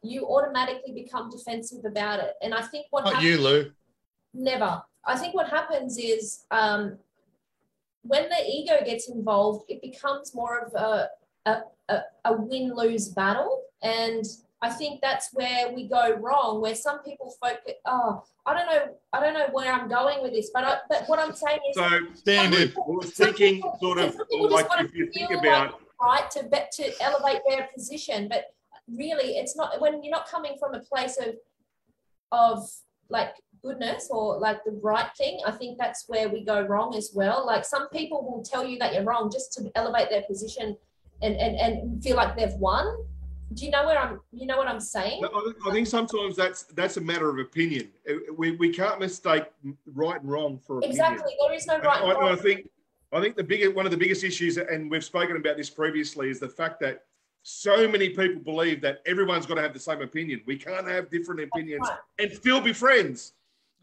you 0.02 0.26
automatically 0.26 0.92
become 0.92 1.30
defensive 1.30 1.84
about 1.84 2.18
it. 2.18 2.34
And 2.42 2.52
I 2.54 2.62
think 2.62 2.86
what 2.90 3.04
Not 3.04 3.14
happens 3.14 3.30
you, 3.30 3.38
Lou. 3.38 3.70
Never. 4.34 4.82
I 5.04 5.16
think 5.16 5.34
what 5.34 5.48
happens 5.48 5.96
is 5.96 6.44
um, 6.50 6.98
when 8.02 8.28
the 8.28 8.44
ego 8.46 8.74
gets 8.84 9.08
involved, 9.08 9.64
it 9.68 9.80
becomes 9.80 10.34
more 10.34 10.58
of 10.58 10.74
a, 10.74 11.08
a, 11.46 11.60
a, 11.88 12.00
a 12.24 12.32
win 12.32 12.74
lose 12.74 13.08
battle. 13.08 13.62
And 13.82 14.24
I 14.62 14.70
think 14.70 15.00
that's 15.00 15.30
where 15.32 15.72
we 15.72 15.88
go 15.88 16.16
wrong, 16.16 16.60
where 16.60 16.74
some 16.74 17.02
people 17.02 17.34
focus, 17.42 17.74
oh, 17.86 18.22
I 18.44 18.54
don't 18.54 18.66
know, 18.66 18.94
I 19.12 19.20
don't 19.20 19.34
know 19.34 19.48
where 19.52 19.72
I'm 19.72 19.88
going 19.88 20.22
with 20.22 20.32
this, 20.32 20.50
but 20.52 20.64
I, 20.64 20.78
but 20.88 21.04
what 21.06 21.18
I'm 21.18 21.32
saying 21.32 21.60
is 21.70 21.76
So, 21.76 21.88
Standard. 22.14 22.74
Some 22.74 23.00
thinking 23.02 23.54
people- 23.56 23.78
sort 23.80 23.98
of 23.98 24.20
people 24.30 24.50
like 24.50 24.66
if 24.80 24.94
you 24.94 25.10
think 25.12 25.30
feel 25.30 25.38
about 25.38 25.80
right 26.00 26.30
to 26.30 26.44
bet 26.44 26.72
to 26.72 26.90
elevate 27.02 27.42
their 27.48 27.68
position 27.74 28.26
but 28.28 28.54
really 28.88 29.36
it's 29.36 29.54
not 29.56 29.80
when 29.80 30.02
you're 30.02 30.10
not 30.10 30.26
coming 30.26 30.56
from 30.58 30.74
a 30.74 30.80
place 30.80 31.18
of 31.18 31.34
of 32.32 32.70
like 33.10 33.34
goodness 33.62 34.08
or 34.10 34.38
like 34.38 34.64
the 34.64 34.72
right 34.82 35.10
thing 35.18 35.38
i 35.46 35.50
think 35.50 35.76
that's 35.78 36.04
where 36.08 36.28
we 36.28 36.42
go 36.42 36.62
wrong 36.62 36.94
as 36.96 37.10
well 37.14 37.44
like 37.44 37.64
some 37.64 37.88
people 37.90 38.22
will 38.22 38.42
tell 38.42 38.64
you 38.64 38.78
that 38.78 38.94
you're 38.94 39.04
wrong 39.04 39.30
just 39.30 39.52
to 39.52 39.70
elevate 39.74 40.08
their 40.08 40.22
position 40.22 40.76
and 41.20 41.36
and, 41.36 41.56
and 41.56 42.02
feel 42.02 42.16
like 42.16 42.34
they've 42.36 42.54
won 42.54 42.86
do 43.54 43.64
you 43.64 43.70
know 43.70 43.84
where 43.86 43.98
i'm 43.98 44.20
you 44.32 44.46
know 44.46 44.56
what 44.56 44.68
i'm 44.68 44.80
saying 44.80 45.22
I 45.24 45.28
think- 45.44 45.66
I 45.66 45.70
think 45.72 45.86
sometimes 45.86 46.36
that's 46.36 46.62
that's 46.64 46.96
a 46.96 47.00
matter 47.00 47.28
of 47.30 47.38
opinion. 47.38 47.90
Uh, 48.08 48.14
We, 48.36 48.52
we 48.52 48.70
can't 48.72 48.98
mistake 49.00 49.44
right 49.86 50.20
and 50.20 50.30
wrong 50.30 50.58
for 50.64 50.78
opinion. 50.78 50.92
exactly 50.92 51.32
there 51.40 51.52
is 51.54 51.66
no 51.66 51.78
right 51.80 52.00
I, 52.00 52.02
and 52.04 52.12
and 52.12 52.18
I 52.18 52.28
wrong. 52.30 52.36
think 52.38 52.68
I 53.12 53.20
think 53.20 53.34
the 53.36 53.42
bigger 53.44 53.70
one 53.72 53.86
of 53.86 53.90
the 53.90 53.96
biggest 53.98 54.22
issues, 54.22 54.56
and 54.56 54.88
we've 54.90 55.04
spoken 55.04 55.36
about 55.36 55.56
this 55.56 55.68
previously, 55.68 56.30
is 56.30 56.38
the 56.38 56.48
fact 56.48 56.78
that 56.80 57.02
so 57.42 57.88
many 57.88 58.10
people 58.10 58.40
believe 58.40 58.80
that 58.82 59.00
everyone's 59.04 59.46
got 59.46 59.56
to 59.56 59.62
have 59.62 59.72
the 59.74 59.80
same 59.80 60.00
opinion. 60.00 60.42
We 60.46 60.56
can't 60.56 60.86
have 60.86 61.10
different 61.10 61.40
opinions 61.40 61.88
right. 61.88 61.98
and 62.20 62.30
still 62.32 62.60
be 62.60 62.72
friends. 62.72 63.32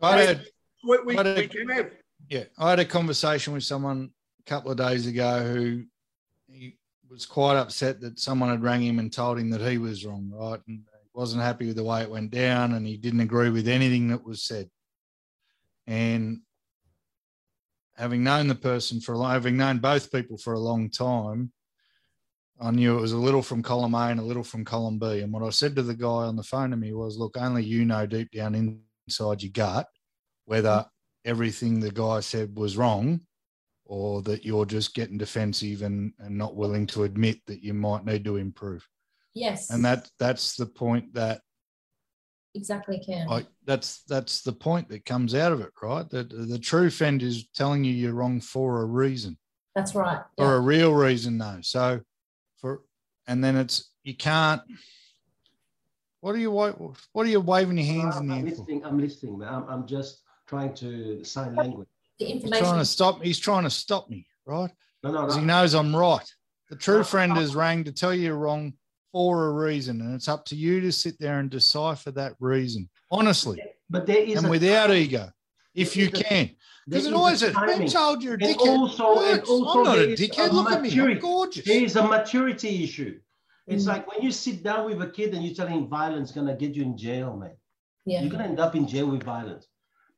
I 0.01 0.21
had, 0.21 0.45
We, 0.87 0.97
we, 1.07 1.15
But, 1.17 1.27
uh, 1.27 1.33
we 1.35 1.47
can 1.47 1.67
have. 1.67 1.91
yeah, 2.29 2.45
I 2.57 2.69
had 2.69 2.79
a 2.79 2.85
conversation 2.85 3.51
with 3.53 3.63
someone 3.65 4.11
a 4.39 4.43
couple 4.49 4.71
of 4.71 4.77
days 4.77 5.07
ago 5.07 5.43
who 5.43 5.83
he 6.47 6.77
was 7.09 7.25
quite 7.25 7.57
upset 7.57 8.01
that 8.01 8.19
someone 8.19 8.49
had 8.49 8.63
rang 8.63 8.81
him 8.81 8.99
and 8.99 9.11
told 9.11 9.39
him 9.39 9.49
that 9.51 9.61
he 9.61 9.77
was 9.77 10.05
wrong, 10.05 10.31
right? 10.33 10.59
And 10.67 10.79
he 11.01 11.09
wasn't 11.13 11.43
happy 11.43 11.67
with 11.67 11.75
the 11.75 11.83
way 11.83 12.01
it 12.01 12.09
went 12.09 12.31
down 12.31 12.73
and 12.73 12.85
he 12.85 12.97
didn't 12.97 13.21
agree 13.21 13.49
with 13.49 13.67
anything 13.67 14.09
that 14.09 14.23
was 14.23 14.43
said. 14.43 14.69
And 15.85 16.41
having 17.95 18.23
known 18.23 18.47
the 18.47 18.55
person 18.55 18.99
for 18.99 19.13
a 19.13 19.17
long, 19.17 19.31
having 19.31 19.57
known 19.57 19.79
both 19.79 20.11
people 20.11 20.37
for 20.37 20.53
a 20.53 20.59
long 20.59 20.89
time, 20.89 21.51
I 22.59 22.71
knew 22.71 22.97
it 22.97 23.01
was 23.01 23.11
a 23.11 23.17
little 23.17 23.43
from 23.43 23.61
column 23.61 23.93
A 23.93 24.07
and 24.07 24.19
a 24.19 24.23
little 24.23 24.43
from 24.43 24.65
column 24.65 24.97
B. 24.99 25.21
And 25.21 25.31
what 25.31 25.43
I 25.43 25.49
said 25.51 25.75
to 25.75 25.83
the 25.83 25.93
guy 25.93 26.07
on 26.07 26.35
the 26.35 26.43
phone 26.43 26.71
to 26.71 26.77
me 26.77 26.93
was, 26.93 27.17
look, 27.17 27.37
only 27.37 27.63
you 27.63 27.85
know 27.85 28.05
deep 28.05 28.31
down 28.31 28.81
inside 29.07 29.43
your 29.43 29.51
gut 29.51 29.87
whether 30.45 30.85
everything 31.25 31.79
the 31.79 31.91
guy 31.91 32.21
said 32.21 32.57
was 32.57 32.77
wrong 32.77 33.19
or 33.87 34.21
that 34.23 34.45
you're 34.45 34.65
just 34.65 34.93
getting 34.93 35.17
defensive 35.17 35.81
and, 35.81 36.13
and 36.19 36.37
not 36.37 36.55
willing 36.55 36.85
to 36.87 37.03
admit 37.03 37.39
that 37.47 37.63
you 37.63 37.73
might 37.73 38.05
need 38.05 38.23
to 38.25 38.35
improve. 38.35 38.87
Yes. 39.33 39.69
And 39.69 39.83
that 39.85 40.09
that's 40.19 40.55
the 40.55 40.65
point 40.65 41.13
that 41.13 41.41
exactly 42.55 42.99
can. 42.99 43.27
like 43.27 43.45
that's 43.65 44.03
that's 44.03 44.41
the 44.41 44.51
point 44.51 44.89
that 44.89 45.05
comes 45.05 45.35
out 45.35 45.51
of 45.51 45.61
it, 45.61 45.71
right? 45.81 46.09
That 46.09 46.29
the 46.29 46.59
true 46.59 46.89
friend 46.89 47.21
is 47.21 47.47
telling 47.55 47.83
you 47.83 47.93
you're 47.93 48.13
wrong 48.13 48.41
for 48.41 48.81
a 48.81 48.85
reason. 48.85 49.37
That's 49.75 49.93
right. 49.93 50.21
For 50.37 50.55
a 50.55 50.59
real 50.59 50.93
reason 50.93 51.37
though. 51.37 51.59
So 51.61 52.01
for 52.57 52.81
and 53.27 53.43
then 53.43 53.55
it's 53.55 53.91
you 54.03 54.15
can't 54.15 54.61
what 56.21 56.33
are 56.33 56.39
you 56.39 56.51
what 56.51 56.75
are 57.15 57.25
you 57.29 57.39
waving 57.39 57.77
your 57.77 57.85
hands 57.85 58.17
in 58.17 58.23
I'm, 58.23 58.27
the 58.27 58.35
I'm 58.35 58.45
listening. 58.45 58.85
I'm 58.85 58.99
listening. 58.99 59.37
man. 59.37 59.53
I'm, 59.53 59.69
I'm 59.69 59.87
just 59.87 60.23
trying 60.47 60.73
to 60.75 61.23
sign 61.23 61.55
language. 61.55 61.87
The 62.19 62.25
He's 62.25 62.43
trying 62.49 62.79
to 62.79 62.85
stop 62.85 63.19
me. 63.19 63.27
he's 63.27 63.39
trying 63.39 63.63
to 63.63 63.69
stop 63.69 64.09
me, 64.09 64.25
right? 64.45 64.71
No, 65.03 65.11
no, 65.11 65.21
because 65.21 65.35
he 65.35 65.43
knows 65.43 65.73
I'm 65.75 65.95
right. 65.95 66.25
The 66.69 66.75
true 66.75 66.97
No, 66.97 67.03
friend 67.03 67.33
no. 67.33 67.39
has 67.39 67.55
rang 67.55 67.83
to 67.85 67.91
tell 67.91 68.13
you 68.13 68.23
you're 68.23 68.35
wrong 68.37 68.73
for 69.11 69.47
a 69.47 69.51
reason, 69.51 70.01
and 70.01 70.15
it's 70.15 70.27
up 70.27 70.45
to 70.45 70.55
you 70.55 70.81
to 70.81 70.91
sit 70.91 71.17
there 71.19 71.39
and 71.39 71.49
decipher 71.49 72.11
that 72.11 72.33
reason 72.39 72.89
honestly 73.09 73.61
But 73.89 74.05
there 74.05 74.17
is 74.23 74.37
and 74.39 74.47
a 74.47 74.49
without 74.49 74.87
timing. 74.87 75.03
ego, 75.03 75.29
if 75.75 75.93
There 75.93 76.03
you 76.03 76.09
a- 76.09 76.23
can. 76.23 76.49
Because 76.89 77.05
it 77.05 77.13
always 77.13 77.43
is. 77.43 77.53
timing. 77.53 77.77
Being 77.79 77.89
told 77.89 78.23
you're 78.23 78.35
a 78.35 78.37
And 78.43 78.55
dickhead. 78.55 78.67
also- 78.67 79.19
and 79.25 79.41
also 79.43 79.79
I'm 79.79 79.83
not 79.85 79.97
a 79.99 80.07
dickhead. 80.15 80.49
a 80.49 80.53
Look 80.53 80.71
at 80.71 80.81
me. 80.81 80.89
I'm 80.89 80.95
maturity. 80.95 81.19
gorgeous. 81.21 81.65
There 81.65 81.83
is 81.83 81.95
a 81.97 82.03
maturity 82.03 82.83
issue. 82.83 83.19
It's 83.67 83.83
Mm. 83.83 83.87
like 83.87 84.11
when 84.11 84.21
you 84.21 84.31
sit 84.31 84.63
down 84.63 84.85
with 84.85 85.01
a 85.01 85.09
kid 85.09 85.33
and 85.33 85.43
you 85.43 85.53
tell 85.53 85.67
him 85.67 85.87
violence 85.87 86.31
gonna 86.31 86.55
get 86.55 86.73
you 86.75 86.83
in 86.83 86.97
jail, 86.97 87.35
man. 87.35 87.55
yeah. 88.05 88.21
You're 88.21 88.31
gonna 88.31 88.45
end 88.45 88.59
up 88.59 88.73
in 88.75 88.87
jail 88.87 89.07
with 89.07 89.23
violence. 89.23 89.67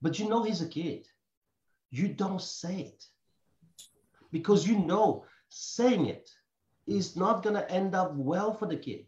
But 0.02 0.20
you 0.20 0.30
know 0.30 0.44
he's 0.44 0.62
a 0.62 0.68
kid. 0.68 1.08
You 1.92 2.10
don't 2.10 2.42
say 2.42 2.82
it. 2.82 3.04
Because 4.32 4.68
you 4.68 4.78
know 4.80 5.26
saying 5.50 6.06
it 6.06 6.30
is 6.88 7.16
not 7.16 7.44
gonna 7.44 7.66
end 7.70 7.96
up 7.96 8.14
well 8.16 8.54
for 8.54 8.68
the 8.68 8.78
kid. 8.78 9.06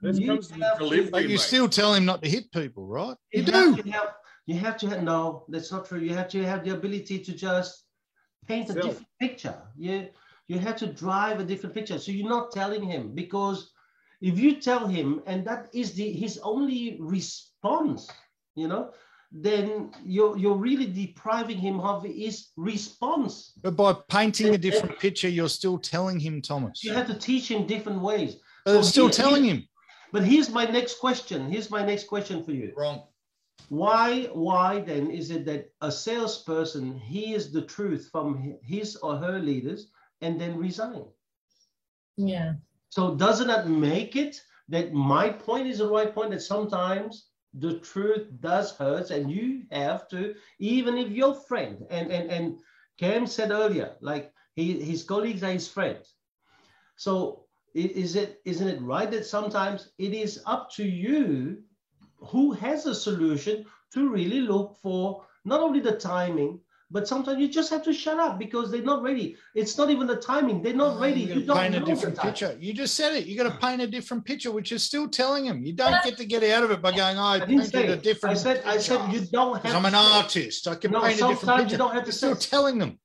This 0.00 0.18
You 0.18 0.26
comes 0.28 0.48
to 0.48 0.74
delivery, 0.78 1.10
But 1.10 1.22
you 1.22 1.28
mate. 1.30 1.40
still 1.40 1.68
tell 1.68 1.94
him 1.94 2.04
not 2.04 2.22
to 2.22 2.28
hit 2.28 2.52
people, 2.52 2.86
right? 2.86 3.16
You 3.32 3.40
You 3.40 3.46
do. 3.46 3.52
have 3.52 3.84
to 3.84 3.90
have, 3.90 4.14
you 4.46 4.58
have 4.58 4.76
to 4.78 4.88
have, 4.88 5.02
no, 5.02 5.44
that's 5.48 5.72
not 5.72 5.86
true. 5.86 5.98
You 6.00 6.14
have 6.14 6.28
to 6.28 6.44
have 6.44 6.64
the 6.64 6.70
ability 6.74 7.18
to 7.20 7.32
just 7.32 7.84
paint 8.46 8.70
a 8.70 8.74
Self. 8.74 8.84
different 8.84 9.08
picture. 9.20 9.62
You, 9.76 10.08
you 10.46 10.58
have 10.58 10.76
to 10.76 10.86
drive 10.86 11.40
a 11.40 11.44
different 11.44 11.74
picture. 11.74 11.98
So 11.98 12.12
you're 12.12 12.28
not 12.28 12.52
telling 12.52 12.82
him 12.82 13.14
because 13.14 13.72
if 14.20 14.38
you 14.38 14.60
tell 14.60 14.86
him 14.86 15.22
and 15.26 15.44
that 15.46 15.68
is 15.72 15.94
the 15.94 16.12
his 16.12 16.38
only 16.38 16.98
response, 17.00 18.08
you 18.54 18.68
know, 18.68 18.92
then 19.36 19.90
you're 20.04 20.38
you're 20.38 20.56
really 20.56 20.86
depriving 20.86 21.58
him 21.58 21.80
of 21.80 22.04
his 22.04 22.48
response. 22.56 23.52
But 23.62 23.76
by 23.76 23.92
painting 24.08 24.54
a 24.54 24.58
different 24.58 24.98
picture, 25.00 25.28
you're 25.28 25.48
still 25.48 25.76
telling 25.78 26.20
him, 26.20 26.40
Thomas. 26.40 26.84
You 26.84 26.92
have 26.94 27.08
to 27.08 27.14
teach 27.18 27.50
him 27.50 27.66
different 27.66 28.00
ways. 28.00 28.36
But 28.64 28.76
it's 28.76 28.86
So 28.88 28.92
still 28.92 29.04
here- 29.06 29.12
telling 29.12 29.44
him. 29.44 29.68
But 30.12 30.24
here's 30.24 30.48
my 30.50 30.64
next 30.66 31.00
question. 31.00 31.50
Here's 31.50 31.70
my 31.70 31.84
next 31.84 32.04
question 32.06 32.44
for 32.44 32.52
you. 32.52 32.72
Wrong. 32.76 33.02
why 33.68 34.28
why 34.34 34.80
then 34.80 35.10
is 35.10 35.30
it 35.30 35.44
that 35.46 35.62
a 35.80 35.90
salesperson 35.90 36.84
hears 36.98 37.50
the 37.50 37.62
truth 37.62 38.08
from 38.12 38.56
his 38.62 38.96
or 38.96 39.16
her 39.16 39.38
leaders 39.38 39.80
and 40.20 40.40
then 40.40 40.52
resign 40.66 41.04
Yeah. 42.16 42.54
so 42.90 43.14
doesn't 43.14 43.46
that 43.48 43.68
make 43.68 44.16
it 44.16 44.34
that 44.68 44.92
my 44.92 45.26
point 45.46 45.66
is 45.72 45.78
the 45.78 45.88
right 45.88 46.12
point 46.14 46.30
that 46.32 46.42
sometimes 46.42 47.12
the 47.58 47.78
truth 47.80 48.28
does 48.40 48.76
hurt 48.76 49.10
and 49.10 49.30
you 49.30 49.62
have 49.70 50.08
to 50.08 50.34
even 50.58 50.98
if 50.98 51.10
your 51.10 51.34
friend 51.34 51.86
and 51.90 52.10
and 52.10 52.30
and 52.30 52.58
cam 52.98 53.26
said 53.26 53.50
earlier 53.50 53.94
like 54.00 54.32
he, 54.54 54.80
his 54.80 55.02
colleagues 55.02 55.42
are 55.42 55.52
his 55.52 55.68
friends. 55.68 56.14
So 56.96 57.44
is 57.74 58.14
it 58.14 58.40
isn't 58.44 58.68
it 58.68 58.80
right 58.82 59.10
that 59.10 59.26
sometimes 59.26 59.90
it 59.98 60.12
is 60.12 60.42
up 60.46 60.70
to 60.72 60.84
you 60.84 61.62
who 62.18 62.52
has 62.52 62.86
a 62.86 62.94
solution 62.94 63.66
to 63.92 64.08
really 64.08 64.40
look 64.40 64.76
for 64.76 65.24
not 65.44 65.60
only 65.60 65.80
the 65.80 65.96
timing 65.96 66.60
but 66.90 67.08
sometimes 67.08 67.40
you 67.40 67.48
just 67.48 67.70
have 67.70 67.82
to 67.82 67.92
shut 67.92 68.18
up 68.18 68.38
because 68.38 68.70
they're 68.70 68.82
not 68.82 69.02
ready 69.02 69.36
it's 69.54 69.76
not 69.78 69.90
even 69.90 70.06
the 70.06 70.16
timing 70.16 70.62
they're 70.62 70.74
not 70.74 70.94
mm-hmm. 70.94 71.02
ready 71.02 71.20
You 71.20 71.44
you 71.44 71.46
don't 71.46 71.56
paint 71.58 71.74
a 71.74 71.80
different 71.80 72.18
picture. 72.18 72.56
You 72.58 72.72
just 72.72 72.94
said 72.94 73.14
it. 73.14 73.26
You 73.26 73.36
got 73.36 73.50
to 73.50 73.58
paint 73.58 73.82
a 73.82 73.86
different 73.86 74.24
picture, 74.24 74.50
which 74.50 74.72
is 74.72 74.82
still 74.82 75.08
telling 75.08 75.44
him. 75.44 75.64
You 75.64 75.72
don't 75.72 76.02
get 76.02 76.16
to 76.18 76.24
get 76.24 76.42
out 76.42 76.64
of 76.64 76.70
it 76.70 76.80
by 76.80 76.92
going, 76.92 77.18
"Oh, 77.18 77.22
I, 77.22 77.34
I 77.36 77.38
didn't 77.40 77.64
say 77.64 77.82
painted 77.82 77.98
a 77.98 78.02
different." 78.02 78.36
I 78.36 78.40
said 78.40 78.62
I 78.64 78.78
said 78.78 79.12
you 79.12 79.20
don't 79.20 79.54
have 79.54 79.62
Because 79.62 79.76
I'm 79.76 79.84
an 79.84 79.92
say 79.92 79.98
artist. 79.98 80.68
I 80.68 80.74
can 80.74 80.92
No, 80.92 81.02
paint 81.02 81.14
a 81.14 81.16
different 81.16 81.40
sometimes 81.40 81.72
you 81.72 81.78
don't 81.78 81.94
have 81.94 82.02
to 82.02 82.06
You're 82.06 82.12
still 82.12 82.36
telling 82.36 82.78
them. 82.78 82.98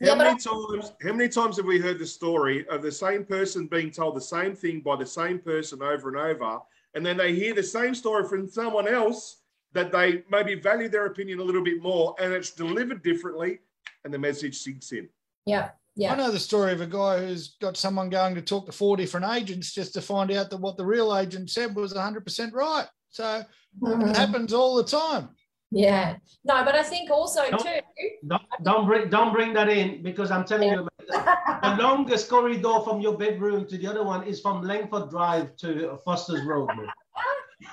How 0.00 0.08
Yeah, 0.08 0.14
but 0.14 0.24
many 0.24 0.38
times? 0.38 0.92
How 1.02 1.12
many 1.12 1.28
times 1.28 1.56
have 1.56 1.66
we 1.66 1.78
heard 1.78 1.98
the 1.98 2.06
story 2.06 2.66
of 2.68 2.82
the 2.82 2.92
same 2.92 3.24
person 3.24 3.66
being 3.66 3.90
told 3.90 4.16
the 4.16 4.20
same 4.20 4.54
thing 4.56 4.80
by 4.80 4.96
the 4.96 5.06
same 5.06 5.38
person 5.38 5.82
over 5.82 6.08
and 6.08 6.16
over, 6.16 6.58
and 6.94 7.04
then 7.04 7.16
they 7.16 7.34
hear 7.34 7.54
the 7.54 7.62
same 7.62 7.94
story 7.94 8.26
from 8.28 8.48
someone 8.48 8.88
else 8.88 9.42
that 9.74 9.92
they 9.92 10.22
maybe 10.30 10.54
value 10.54 10.88
their 10.88 11.06
opinion 11.06 11.40
a 11.40 11.42
little 11.42 11.62
bit 11.62 11.82
more, 11.82 12.14
and 12.20 12.32
it's 12.32 12.50
delivered 12.50 13.02
differently, 13.02 13.58
and 14.04 14.14
the 14.14 14.18
message 14.18 14.58
sinks 14.58 14.92
in. 14.92 15.08
Yeah. 15.44 15.70
Yeah. 15.96 16.12
I 16.12 16.16
know 16.16 16.30
the 16.32 16.40
story 16.40 16.72
of 16.72 16.80
a 16.80 16.86
guy 16.86 17.24
who's 17.24 17.56
got 17.60 17.76
someone 17.76 18.10
going 18.10 18.34
to 18.34 18.42
talk 18.42 18.66
to 18.66 18.72
four 18.72 18.96
different 18.96 19.26
agents 19.26 19.72
just 19.72 19.94
to 19.94 20.00
find 20.00 20.32
out 20.32 20.50
that 20.50 20.56
what 20.56 20.76
the 20.76 20.84
real 20.84 21.16
agent 21.16 21.50
said 21.50 21.76
was 21.76 21.94
100% 21.94 22.52
right. 22.52 22.86
So 23.10 23.36
it 23.38 23.46
mm-hmm. 23.80 24.08
happens 24.08 24.52
all 24.52 24.74
the 24.74 24.84
time. 24.84 25.28
Yeah. 25.70 26.16
No, 26.44 26.64
but 26.64 26.74
I 26.74 26.82
think 26.82 27.10
also 27.10 27.48
No. 27.50 27.58
too. 27.58 27.80
Don't, 28.26 28.42
don't 28.62 28.86
bring 28.86 29.08
don't 29.08 29.32
bring 29.32 29.52
that 29.54 29.68
in 29.68 30.02
because 30.02 30.30
I'm 30.30 30.44
telling 30.44 30.70
you 30.70 30.88
the 30.98 31.76
longest 31.80 32.28
corridor 32.28 32.80
from 32.84 33.00
your 33.00 33.16
bedroom 33.16 33.66
to 33.66 33.78
the 33.78 33.86
other 33.86 34.04
one 34.04 34.24
is 34.24 34.40
from 34.40 34.62
Langford 34.62 35.10
Drive 35.10 35.56
to 35.58 35.98
Foster's 36.04 36.44
Road. 36.44 36.70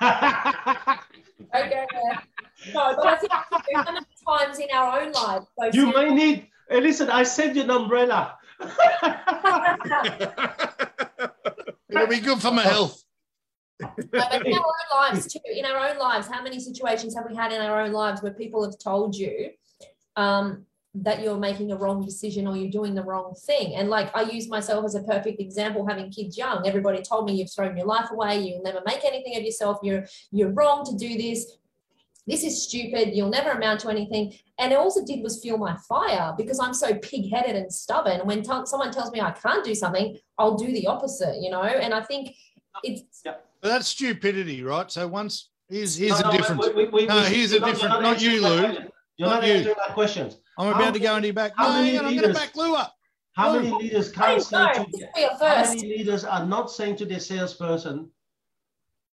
man. 1.38 1.64
Okay. 1.66 1.86
No, 2.72 2.94
but 2.94 3.06
I 3.06 3.16
think 3.16 3.32
too, 3.32 3.38
how 3.74 3.92
many 3.92 4.06
times 4.28 4.58
in 4.60 4.68
our 4.72 5.00
own 5.00 5.10
lives. 5.10 5.46
you 5.72 5.90
things- 5.90 5.96
may 5.96 6.14
need. 6.14 6.46
Hey, 6.70 6.80
listen, 6.80 7.10
I 7.10 7.24
sent 7.24 7.56
you 7.56 7.62
an 7.62 7.70
umbrella. 7.70 8.36
It'll 11.90 12.06
be 12.06 12.20
good 12.20 12.40
for 12.40 12.52
my 12.52 12.62
health. 12.62 13.02
but 13.80 14.46
in 14.46 14.52
our 14.54 14.60
own 14.60 14.88
lives 14.94 15.26
too, 15.32 15.40
in 15.52 15.64
our 15.64 15.88
own 15.90 15.98
lives, 15.98 16.28
how 16.28 16.40
many 16.42 16.60
situations 16.60 17.16
have 17.16 17.26
we 17.28 17.34
had 17.34 17.50
in 17.52 17.60
our 17.60 17.80
own 17.82 17.90
lives 17.92 18.22
where 18.22 18.32
people 18.32 18.64
have 18.64 18.78
told 18.78 19.16
you 19.16 19.50
um, 20.16 20.64
that 20.94 21.22
you're 21.22 21.38
making 21.38 21.72
a 21.72 21.76
wrong 21.76 22.04
decision 22.04 22.46
or 22.46 22.56
you're 22.56 22.70
doing 22.70 22.94
the 22.94 23.02
wrong 23.02 23.34
thing? 23.46 23.74
And 23.76 23.88
like 23.88 24.14
I 24.14 24.22
use 24.22 24.48
myself 24.48 24.84
as 24.84 24.94
a 24.94 25.02
perfect 25.02 25.40
example, 25.40 25.86
having 25.86 26.10
kids 26.10 26.36
young. 26.36 26.66
Everybody 26.66 27.00
told 27.02 27.26
me 27.26 27.34
you've 27.34 27.52
thrown 27.52 27.76
your 27.76 27.86
life 27.86 28.10
away, 28.10 28.40
you'll 28.40 28.62
never 28.62 28.82
make 28.84 29.04
anything 29.04 29.36
of 29.36 29.42
yourself, 29.42 29.78
you're 29.82 30.04
you're 30.30 30.50
wrong 30.50 30.84
to 30.84 30.96
do 30.96 31.16
this. 31.16 31.56
This 32.24 32.44
is 32.44 32.62
stupid. 32.62 33.16
You'll 33.16 33.30
never 33.30 33.50
amount 33.50 33.80
to 33.80 33.88
anything. 33.88 34.32
And 34.58 34.72
it 34.72 34.76
also 34.76 35.04
did 35.04 35.24
was 35.24 35.40
fuel 35.42 35.58
my 35.58 35.76
fire 35.88 36.32
because 36.38 36.60
I'm 36.60 36.72
so 36.72 36.94
pig-headed 36.94 37.56
and 37.56 37.72
stubborn. 37.72 38.20
When 38.24 38.44
t- 38.44 38.66
someone 38.66 38.92
tells 38.92 39.10
me 39.10 39.20
I 39.20 39.32
can't 39.32 39.64
do 39.64 39.74
something, 39.74 40.16
I'll 40.38 40.54
do 40.56 40.66
the 40.70 40.86
opposite, 40.86 41.42
you 41.42 41.50
know. 41.50 41.62
And 41.62 41.92
I 41.92 42.00
think 42.02 42.36
it's 42.84 43.22
But 43.24 43.42
that's 43.60 43.88
stupidity, 43.88 44.62
right? 44.62 44.88
So 44.88 45.08
once 45.08 45.48
here's 45.68 45.96
here's 45.96 46.20
No, 46.20 46.28
a 46.28 46.32
no, 46.32 46.38
difference. 46.38 46.66
we- 46.68 46.84
we- 46.84 46.88
we- 46.90 47.06
No, 47.06 47.18
here's 47.22 47.52
a 47.54 47.58
not- 47.58 47.66
different- 47.74 47.92
you're 47.94 48.02
not 48.02 48.22
you, 48.22 48.40
Lou. 48.40 48.88
Question. 49.28 49.30
You're 49.30 49.30
Not 49.30 49.40
not 49.40 49.46
you. 49.48 49.54
answering 49.54 49.76
my 49.88 49.94
questions. 49.94 50.36
I'm 50.58 50.72
How 50.72 50.80
about 50.80 50.94
to 50.94 51.00
go 51.00 51.16
into 51.16 51.28
your 51.28 51.34
back. 51.34 51.52
how 51.56 51.68
No, 51.68 51.74
many 51.74 51.88
hang 51.90 51.98
on, 52.00 52.04
I'm 52.06 52.10
going 52.12 52.20
to 52.22 52.26
leaders- 52.28 52.36
back 52.42 52.56
Lou 52.56 52.74
up. 52.74 52.94
How 53.34 53.52
Lou. 53.52 53.62
many 53.62 53.78
leaders 53.84 54.10
can't 54.12 54.42
say 54.42 54.72
to 54.74 54.78
this 54.80 55.00
will 55.00 55.08
be 55.14 55.22
a 55.22 55.36
how 55.38 55.64
many 55.64 55.82
leaders 55.82 56.24
are 56.24 56.44
not 56.46 56.70
saying 56.70 56.96
to 56.96 57.04
their 57.06 57.20
salesperson, 57.20 58.10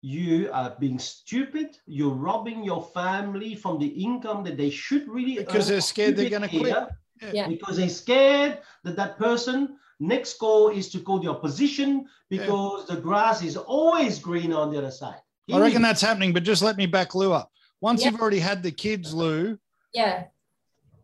you 0.02 0.50
are 0.52 0.76
being 0.78 0.98
stupid, 0.98 1.78
you're 1.86 2.14
robbing 2.14 2.62
your 2.64 2.82
family 2.94 3.54
from 3.54 3.78
the 3.78 3.86
income 3.86 4.44
that 4.44 4.56
they 4.56 4.70
should 4.70 5.08
really 5.08 5.36
Because 5.38 5.66
earn 5.66 5.72
they're 5.72 5.80
scared 5.80 6.16
they're 6.16 6.30
gonna 6.30 6.48
quit. 6.48 6.66
here, 6.66 6.88
Yeah. 7.32 7.48
Because 7.48 7.76
they're 7.78 7.88
scared 7.88 8.60
that 8.84 8.96
that 8.96 9.18
person 9.18 9.78
Next 9.98 10.38
goal 10.38 10.68
is 10.68 10.90
to 10.90 10.98
go 10.98 11.18
the 11.18 11.30
opposition 11.30 12.04
because 12.28 12.86
the 12.86 12.96
grass 12.96 13.42
is 13.42 13.56
always 13.56 14.18
green 14.18 14.52
on 14.52 14.70
the 14.70 14.76
other 14.76 14.90
side. 14.90 15.22
I 15.50 15.58
reckon 15.58 15.80
that's 15.80 16.02
happening, 16.02 16.34
but 16.34 16.42
just 16.42 16.62
let 16.62 16.76
me 16.76 16.84
back 16.84 17.14
Lou 17.14 17.32
up. 17.32 17.50
Once 17.80 18.02
Yeah. 18.04 18.10
you've 18.10 18.20
already 18.20 18.38
had 18.38 18.62
the 18.62 18.70
kids, 18.70 19.14
Lou, 19.14 19.58
Yeah. 19.92 20.24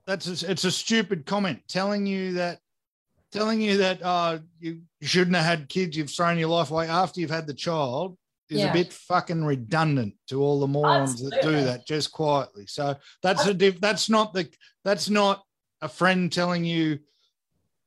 that's 0.06 0.42
a, 0.42 0.50
it's 0.50 0.64
a 0.64 0.70
stupid 0.70 1.26
comment 1.26 1.60
telling 1.68 2.06
you 2.06 2.34
that 2.34 2.58
telling 3.30 3.60
you 3.62 3.78
that 3.78 4.02
uh, 4.02 4.38
you 4.60 4.82
shouldn't 5.00 5.36
have 5.36 5.44
had 5.46 5.68
kids. 5.68 5.96
You've 5.96 6.10
thrown 6.10 6.38
your 6.38 6.50
life 6.50 6.70
away 6.70 6.86
after 6.88 7.18
you've 7.20 7.30
had 7.30 7.46
the 7.46 7.54
child 7.54 8.18
is 8.50 8.60
Yeah. 8.60 8.68
a 8.70 8.72
bit 8.74 8.92
fucking 8.92 9.42
redundant 9.44 10.14
to 10.28 10.42
all 10.42 10.60
the 10.60 10.66
morons 10.66 11.22
that 11.22 11.40
do 11.42 11.64
that 11.64 11.86
just 11.86 12.12
quietly. 12.12 12.66
So 12.66 12.94
that's 13.22 13.46
a 13.46 13.54
diff, 13.54 13.80
that's 13.80 14.10
not 14.10 14.34
the 14.34 14.48
that's 14.84 15.08
not 15.08 15.42
a 15.80 15.88
friend 15.88 16.30
telling 16.30 16.64
you 16.64 16.98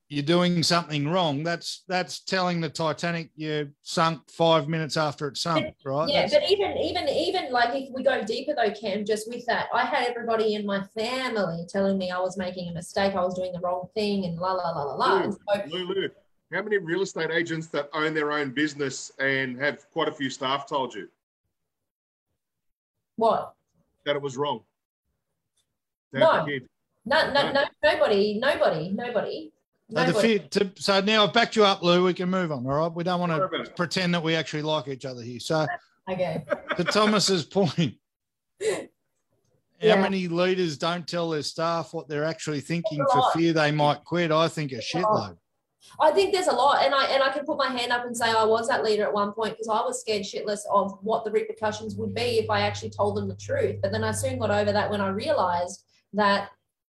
you're 0.07 0.23
doing 0.23 0.61
something 0.61 1.07
wrong. 1.07 1.43
That's 1.43 1.83
that's 1.87 2.19
telling 2.19 2.61
the 2.61 2.69
Titanic 2.69 3.31
you 3.35 3.71
sunk 3.81 4.29
five 4.29 4.67
minutes 4.67 4.97
after 4.97 5.27
it 5.27 5.37
sunk, 5.37 5.73
right? 5.83 6.07
Yeah, 6.07 6.21
That's- 6.27 6.33
but 6.33 6.51
even 6.51 6.77
even 6.77 7.09
even 7.09 7.51
like 7.51 7.73
if 7.73 7.89
we 7.91 8.03
go 8.03 8.23
deeper 8.23 8.53
though, 8.55 8.71
Cam, 8.71 9.03
just 9.05 9.27
with 9.27 9.45
that, 9.47 9.67
I 9.73 9.83
had 9.85 10.07
everybody 10.07 10.53
in 10.55 10.65
my 10.65 10.83
family 10.95 11.65
telling 11.67 11.97
me 11.97 12.11
I 12.11 12.19
was 12.19 12.37
making 12.37 12.69
a 12.69 12.73
mistake, 12.73 13.15
I 13.15 13.23
was 13.23 13.33
doing 13.33 13.51
the 13.51 13.59
wrong 13.59 13.87
thing, 13.95 14.25
and 14.25 14.37
la 14.37 14.53
la 14.53 14.69
la 14.71 14.83
la 14.83 14.95
la. 14.95 15.23
And 15.23 15.33
so 15.33 15.39
Lou, 15.69 15.85
Lou, 15.85 16.09
how 16.53 16.61
many 16.61 16.77
real 16.77 17.01
estate 17.01 17.31
agents 17.31 17.67
that 17.67 17.89
own 17.93 18.13
their 18.13 18.31
own 18.31 18.51
business 18.51 19.11
and 19.19 19.57
have 19.59 19.89
quite 19.91 20.07
a 20.07 20.11
few 20.11 20.29
staff 20.29 20.67
told 20.67 20.93
you 20.93 21.09
what? 23.15 23.53
that 24.05 24.15
it 24.15 24.21
was 24.21 24.37
wrong? 24.37 24.61
To 26.13 26.19
No. 26.19 26.31
have 26.31 26.43
a 26.43 26.45
kid? 26.47 26.67
No, 27.07 27.31
no, 27.33 27.51
no, 27.51 27.63
nobody, 27.83 28.37
nobody, 28.39 28.89
nobody. 28.89 29.51
So, 29.93 30.03
the 30.03 30.13
fear, 30.13 30.39
to, 30.39 30.71
so 30.77 30.99
now 31.01 31.25
I've 31.25 31.33
backed 31.33 31.55
you 31.55 31.63
up, 31.63 31.83
Lou. 31.83 32.03
We 32.03 32.13
can 32.13 32.29
move 32.29 32.51
on. 32.51 32.65
All 32.65 32.73
right. 32.73 32.91
We 32.91 33.03
don't 33.03 33.19
want 33.19 33.31
to 33.33 33.71
pretend 33.75 34.13
that 34.15 34.23
we 34.23 34.33
actually 34.35 34.63
like 34.63 34.87
each 34.87 35.05
other 35.05 35.21
here. 35.21 35.39
So, 35.39 35.67
Okay. 36.09 36.43
to 36.77 36.83
Thomas's 36.83 37.45
point, 37.45 37.95
how 38.63 38.77
Yeah. 39.79 40.01
many 40.01 40.27
leaders 40.27 40.77
don't 40.77 41.07
tell 41.07 41.29
their 41.29 41.43
staff 41.43 41.93
what 41.93 42.07
they're 42.07 42.23
actually 42.23 42.61
thinking 42.61 43.05
for 43.11 43.23
fear 43.33 43.53
they 43.53 43.71
might 43.71 44.03
quit? 44.03 44.31
I 44.31 44.47
think 44.47 44.71
a 44.71 44.77
shitload. 44.77 45.37
I 45.99 46.11
think 46.11 46.33
there's 46.33 46.47
a 46.47 46.51
lot, 46.53 46.83
and 46.83 46.95
I 46.95 47.05
and 47.05 47.21
I 47.21 47.29
can 47.29 47.45
put 47.45 47.59
my 47.59 47.67
hand 47.69 47.91
up 47.91 48.05
and 48.05 48.17
say 48.17 48.31
I 48.31 48.43
was 48.43 48.67
that 48.69 48.83
leader 48.83 49.03
at 49.03 49.13
one 49.13 49.33
point 49.33 49.53
because 49.53 49.67
I 49.67 49.81
was 49.81 50.01
scared 50.01 50.23
shitless 50.23 50.61
of 50.71 50.97
what 51.03 51.23
the 51.25 51.31
repercussions 51.31 51.95
would 51.95 52.13
be 52.15 52.39
if 52.39 52.49
I 52.49 52.61
actually 52.61 52.89
told 52.89 53.17
them 53.17 53.27
the 53.27 53.35
truth. 53.35 53.77
But 53.83 53.91
then 53.91 54.03
I 54.03 54.11
soon 54.11 54.39
got 54.39 54.49
over 54.49 54.71
that 54.71 54.89
when 54.89 54.99
I 54.99 55.09
realized 55.09 55.83
that 56.13 56.49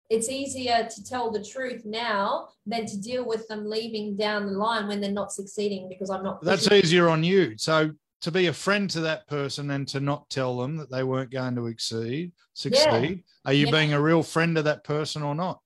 it's 0.09 0.29
easier 0.29 0.87
to 0.93 1.03
tell 1.03 1.31
the 1.31 1.43
truth 1.43 1.83
now 1.85 2.49
than 2.65 2.85
to 2.85 2.97
deal 3.01 3.25
with 3.25 3.47
them 3.47 3.67
leaving 3.69 4.15
down 4.15 4.45
the 4.45 4.51
line 4.51 4.87
when 4.87 5.01
they're 5.01 5.11
not 5.11 5.31
succeeding 5.31 5.89
because 5.89 6.09
I'm 6.09 6.23
not. 6.23 6.41
That's 6.43 6.67
pushing- 6.67 6.83
easier 6.83 7.09
on 7.09 7.23
you. 7.23 7.55
So, 7.57 7.91
to 8.21 8.31
be 8.31 8.47
a 8.47 8.53
friend 8.53 8.89
to 8.91 9.01
that 9.01 9.27
person 9.27 9.71
and 9.71 9.87
to 9.89 9.99
not 9.99 10.29
tell 10.29 10.57
them 10.57 10.77
that 10.77 10.89
they 10.91 11.03
weren't 11.03 11.31
going 11.31 11.55
to 11.55 11.67
exceed, 11.67 12.31
succeed, 12.53 13.23
are 13.45 13.53
you 13.53 13.65
Yeah. 13.65 13.71
being 13.71 13.93
a 13.93 14.01
real 14.01 14.23
friend 14.23 14.55
to 14.55 14.63
that 14.63 14.83
person 14.83 15.21
or 15.23 15.35
not? 15.35 15.59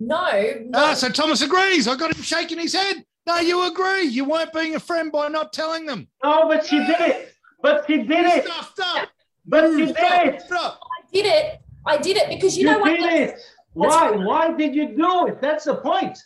no, 0.00 0.30
no. 0.66 0.70
Ah, 0.74 0.94
so 0.94 1.08
Thomas 1.08 1.42
agrees. 1.42 1.86
I 1.86 1.94
got 1.94 2.14
him 2.14 2.22
shaking 2.22 2.58
his 2.58 2.72
head. 2.72 3.04
No, 3.24 3.38
you 3.38 3.62
agree. 3.70 4.02
You 4.02 4.24
weren't 4.24 4.52
being 4.52 4.74
a 4.74 4.80
friend 4.80 5.12
by 5.12 5.28
not 5.28 5.52
telling 5.52 5.86
them. 5.86 6.08
No, 6.24 6.48
but 6.48 6.66
she 6.66 6.78
did 6.78 7.00
it. 7.00 7.32
But 7.62 7.84
she 7.86 7.98
did 7.98 8.26
it. 8.26 8.44
Stuffed 8.44 8.80
up. 8.80 9.08
But 9.46 9.70
she 9.70 9.86
did 9.86 9.96
Stop, 9.96 10.24
it. 10.26 10.42
stop. 10.42 10.80
I 10.82 11.06
did 11.12 11.26
it. 11.26 11.60
I 11.86 11.96
did 11.98 12.16
it 12.16 12.28
because 12.28 12.56
you, 12.58 12.66
You 12.68 12.72
know 12.72 12.78
what? 12.80 12.98
did 12.98 13.12
it. 13.30 13.38
Why? 13.74 14.10
Why 14.10 14.52
did 14.52 14.74
you 14.74 14.88
do 14.96 15.26
it? 15.28 15.40
That's 15.40 15.64
the 15.64 15.76
point. 15.76 16.18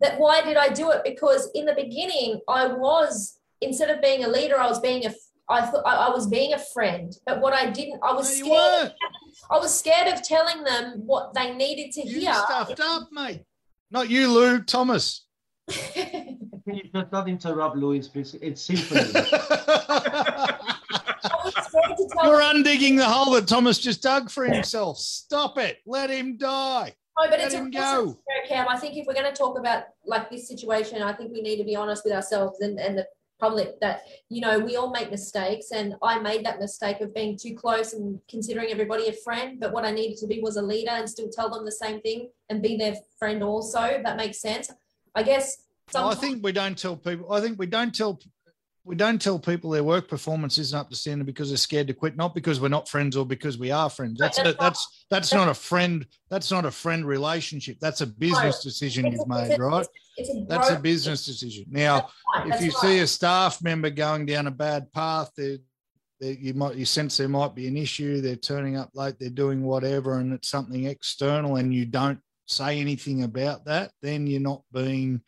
that 0.00 0.18
why 0.18 0.42
did 0.42 0.56
I 0.56 0.68
do 0.68 0.90
it? 0.90 1.02
Because 1.04 1.50
in 1.54 1.64
the 1.66 1.74
beginning, 1.74 2.40
I 2.48 2.66
was 2.66 3.38
instead 3.60 3.90
of 3.90 4.00
being 4.02 4.24
a 4.24 4.28
leader, 4.28 4.58
I 4.58 4.66
was 4.68 4.80
being 4.80 5.04
a 5.06 5.12
I 5.48 5.60
thought 5.66 5.82
I, 5.86 6.06
I 6.06 6.10
was 6.10 6.26
being 6.26 6.54
a 6.54 6.58
friend. 6.58 7.12
But 7.26 7.40
what 7.42 7.52
I 7.52 7.68
didn't, 7.70 8.00
I 8.02 8.12
was 8.14 8.38
you 8.38 8.46
scared. 8.46 8.92
I 9.50 9.58
was 9.58 9.78
scared 9.78 10.08
of 10.14 10.22
telling 10.22 10.64
them 10.64 11.02
what 11.04 11.34
they 11.34 11.54
needed 11.54 11.92
to 11.92 12.08
You 12.08 12.20
hear. 12.20 12.34
stuffed 12.34 12.80
up, 12.80 13.08
mate. 13.12 13.42
Not 13.90 14.08
you, 14.08 14.28
Lou. 14.32 14.62
Thomas. 14.62 15.26
Can 15.94 16.38
you 16.66 16.84
just 16.94 17.12
not 17.12 17.28
interrupt 17.28 17.76
Louis, 17.76 18.08
please? 18.08 18.34
It's 18.40 18.62
symphony. 18.62 19.10
I 19.14 20.56
was 21.44 21.54
scared 21.54 21.96
to 21.98 22.08
tell 22.10 22.13
You're 22.24 22.40
undigging 22.40 22.96
the 22.96 23.08
hole 23.08 23.32
that 23.34 23.46
Thomas 23.46 23.78
just 23.78 24.02
dug 24.02 24.30
for 24.30 24.44
himself. 24.44 24.98
Stop 24.98 25.58
it. 25.58 25.78
Let 25.86 26.10
him 26.10 26.36
die. 26.36 26.94
no, 27.18 27.28
but 27.28 27.38
let 27.38 27.52
it's 27.52 27.54
a 27.54 27.68
go. 27.70 28.18
Cam. 28.48 28.68
I 28.68 28.76
think 28.76 28.96
if 28.96 29.06
we're 29.06 29.14
going 29.14 29.30
to 29.30 29.32
talk 29.32 29.58
about 29.58 29.84
like 30.04 30.30
this 30.30 30.48
situation, 30.48 31.02
I 31.02 31.12
think 31.12 31.32
we 31.32 31.42
need 31.42 31.56
to 31.56 31.64
be 31.64 31.76
honest 31.76 32.04
with 32.04 32.14
ourselves 32.14 32.60
and, 32.60 32.78
and 32.78 32.98
the 32.98 33.06
public 33.40 33.80
that 33.80 34.02
you 34.28 34.40
know 34.40 34.58
we 34.58 34.76
all 34.76 34.90
make 34.90 35.10
mistakes, 35.10 35.70
and 35.72 35.94
I 36.02 36.18
made 36.18 36.44
that 36.46 36.60
mistake 36.60 37.00
of 37.00 37.14
being 37.14 37.36
too 37.36 37.54
close 37.54 37.92
and 37.92 38.20
considering 38.28 38.70
everybody 38.70 39.08
a 39.08 39.12
friend. 39.12 39.58
But 39.60 39.72
what 39.72 39.84
I 39.84 39.90
needed 39.90 40.18
to 40.18 40.26
be 40.26 40.40
was 40.40 40.56
a 40.56 40.62
leader 40.62 40.92
and 40.92 41.08
still 41.08 41.28
tell 41.28 41.50
them 41.50 41.64
the 41.64 41.72
same 41.72 42.00
thing 42.00 42.30
and 42.48 42.62
be 42.62 42.76
their 42.76 42.94
friend 43.18 43.42
also. 43.42 44.00
That 44.02 44.16
makes 44.16 44.40
sense. 44.40 44.70
I 45.14 45.22
guess. 45.22 45.58
Well, 45.92 46.08
I 46.08 46.14
think 46.14 46.42
we 46.42 46.52
don't 46.52 46.78
tell 46.78 46.96
people. 46.96 47.32
I 47.32 47.40
think 47.40 47.58
we 47.58 47.66
don't 47.66 47.94
tell. 47.94 48.18
We 48.86 48.94
don't 48.94 49.20
tell 49.20 49.38
people 49.38 49.70
their 49.70 49.82
work 49.82 50.08
performance 50.08 50.58
isn't 50.58 50.78
up 50.78 50.90
to 50.90 50.96
standard 50.96 51.24
because 51.26 51.48
they're 51.48 51.56
scared 51.56 51.86
to 51.86 51.94
quit, 51.94 52.16
not 52.16 52.34
because 52.34 52.60
we're 52.60 52.68
not 52.68 52.86
friends 52.88 53.16
or 53.16 53.24
because 53.24 53.56
we 53.56 53.70
are 53.70 53.88
friends. 53.88 54.18
That's 54.18 54.36
Right, 54.38 54.48
a, 54.48 54.50
that's 54.50 54.60
not- 54.60 54.68
that's 54.72 55.06
that's 55.10 55.32
not 55.32 55.48
a 55.48 55.54
friend. 55.54 56.06
That's 56.28 56.50
not 56.50 56.66
a 56.66 56.70
friend 56.70 57.06
relationship. 57.06 57.78
That's 57.80 58.02
a 58.02 58.06
business 58.06 58.62
decision 58.62 59.06
It's 59.06 59.14
you've 59.16 59.24
a- 59.24 59.28
made, 59.48 59.58
a- 59.58 59.62
right? 59.62 59.86
It's 60.18 60.28
a 60.28 60.44
That's 60.46 60.70
a 60.70 60.78
business 60.78 61.24
decision. 61.24 61.64
Now, 61.70 62.10
Right, 62.36 62.54
if 62.54 62.60
you 62.60 62.70
right. 62.72 62.76
see 62.82 62.98
a 62.98 63.06
staff 63.06 63.62
member 63.62 63.88
going 63.88 64.26
down 64.26 64.46
a 64.46 64.50
bad 64.50 64.92
path, 64.92 65.30
they 65.36 65.58
they- 66.20 66.36
you 66.36 66.52
might 66.54 66.76
you 66.76 66.84
sense 66.84 67.16
there 67.16 67.28
might 67.28 67.54
be 67.54 67.66
an 67.66 67.76
issue. 67.78 68.20
They're 68.20 68.36
turning 68.36 68.76
up 68.76 68.90
late. 68.94 69.18
They're 69.18 69.30
doing 69.30 69.62
whatever, 69.64 70.18
and 70.18 70.32
it's 70.34 70.48
something 70.50 70.84
external, 70.84 71.56
and 71.56 71.72
you 71.74 71.86
don't 71.86 72.20
say 72.46 72.78
anything 72.80 73.22
about 73.22 73.64
that. 73.64 73.92
Then 74.02 74.26
you're 74.26 74.40
not 74.40 74.62
being 74.72 75.22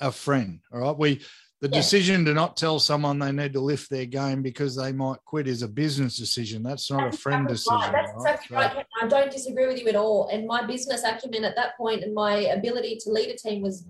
a 0.00 0.10
friend. 0.10 0.58
All 0.72 0.80
right. 0.80 0.98
We 0.98 1.22
the 1.62 1.68
Yeah. 1.68 1.74
decision 1.80 2.24
to 2.24 2.34
not 2.34 2.56
tell 2.56 2.78
someone 2.80 3.18
they 3.20 3.30
need 3.32 3.52
to 3.54 3.60
lift 3.60 3.88
their 3.88 4.04
game 4.04 4.42
because 4.42 4.74
they 4.76 4.90
might 4.92 5.18
quit 5.24 5.46
is 5.46 5.62
a 5.62 5.68
business 5.68 6.16
decision. 6.16 6.62
That's 6.64 6.90
not 6.90 7.04
That's 7.04 7.16
a 7.16 7.20
friend 7.20 7.48
exactly 7.48 7.78
decision. 7.78 7.80
right. 7.80 7.92
That's 7.92 8.12
right? 8.12 8.34
exactly 8.34 8.48
So- 8.48 8.60
right. 8.78 8.86
I 9.00 9.06
don't 9.08 9.30
disagree 9.32 9.66
with 9.68 9.78
you 9.80 9.88
at 9.88 9.94
all. 9.96 10.28
And 10.32 10.46
my 10.46 10.66
business 10.66 11.02
acumen 11.04 11.44
at 11.44 11.54
that 11.56 11.76
point 11.76 12.02
and 12.02 12.12
my 12.14 12.34
ability 12.58 12.96
to 13.04 13.10
lead 13.10 13.30
a 13.30 13.36
team 13.36 13.62
was. 13.62 13.86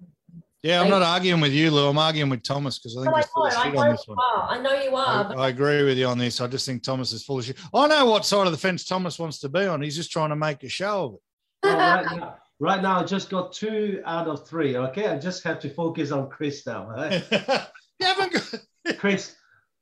yeah, 0.62 0.80
I'm 0.82 0.90
not 0.90 1.00
arguing 1.02 1.40
with 1.40 1.52
you, 1.52 1.70
Lou. 1.70 1.88
I'm 1.88 1.96
arguing 1.98 2.28
with 2.30 2.42
Thomas 2.42 2.78
because 2.78 2.96
I 2.96 3.00
think 3.04 3.10
No, 3.10 3.16
I 3.16 3.20
he's 3.22 3.26
full 3.30 3.42
know, 3.42 3.48
of 3.48 3.54
shit 3.54 3.76
on 3.76 3.86
you 3.86 3.92
this 3.96 4.06
one. 4.06 4.18
are. 4.20 4.48
I 4.50 4.58
know 4.60 4.74
you 4.74 4.94
are. 4.94 5.32
I, 5.38 5.44
I 5.46 5.48
agree 5.48 5.82
with 5.82 5.96
you 5.98 6.06
on 6.06 6.18
this. 6.18 6.40
I 6.42 6.46
just 6.48 6.66
think 6.66 6.82
Thomas 6.82 7.12
is 7.12 7.24
full 7.24 7.38
of 7.38 7.44
shit. 7.46 7.56
I 7.74 7.86
know 7.88 8.04
what 8.04 8.26
side 8.26 8.46
of 8.46 8.52
the 8.52 8.58
fence 8.58 8.84
Thomas 8.84 9.18
wants 9.18 9.38
to 9.40 9.48
be 9.48 9.64
on. 9.64 9.80
He's 9.80 9.96
just 9.96 10.12
trying 10.12 10.28
to 10.28 10.36
make 10.36 10.62
a 10.62 10.68
show 10.68 11.04
of 11.04 11.70
Well, 11.70 11.76
right, 11.78 12.04
now, 12.18 12.36
right 12.62 12.80
now, 12.80 13.00
I 13.00 13.04
just 13.04 13.28
got 13.28 13.52
two 13.52 14.00
out 14.06 14.28
of 14.28 14.46
three. 14.46 14.76
Okay, 14.76 15.08
I 15.08 15.18
just 15.18 15.42
have 15.42 15.58
to 15.60 15.68
focus 15.68 16.12
on 16.12 16.30
Chris 16.30 16.64
now. 16.64 16.88
right? 16.88 17.12
it. 17.12 17.68
you 17.98 18.06
haven't. 18.06 18.64
Chris, 18.98 19.34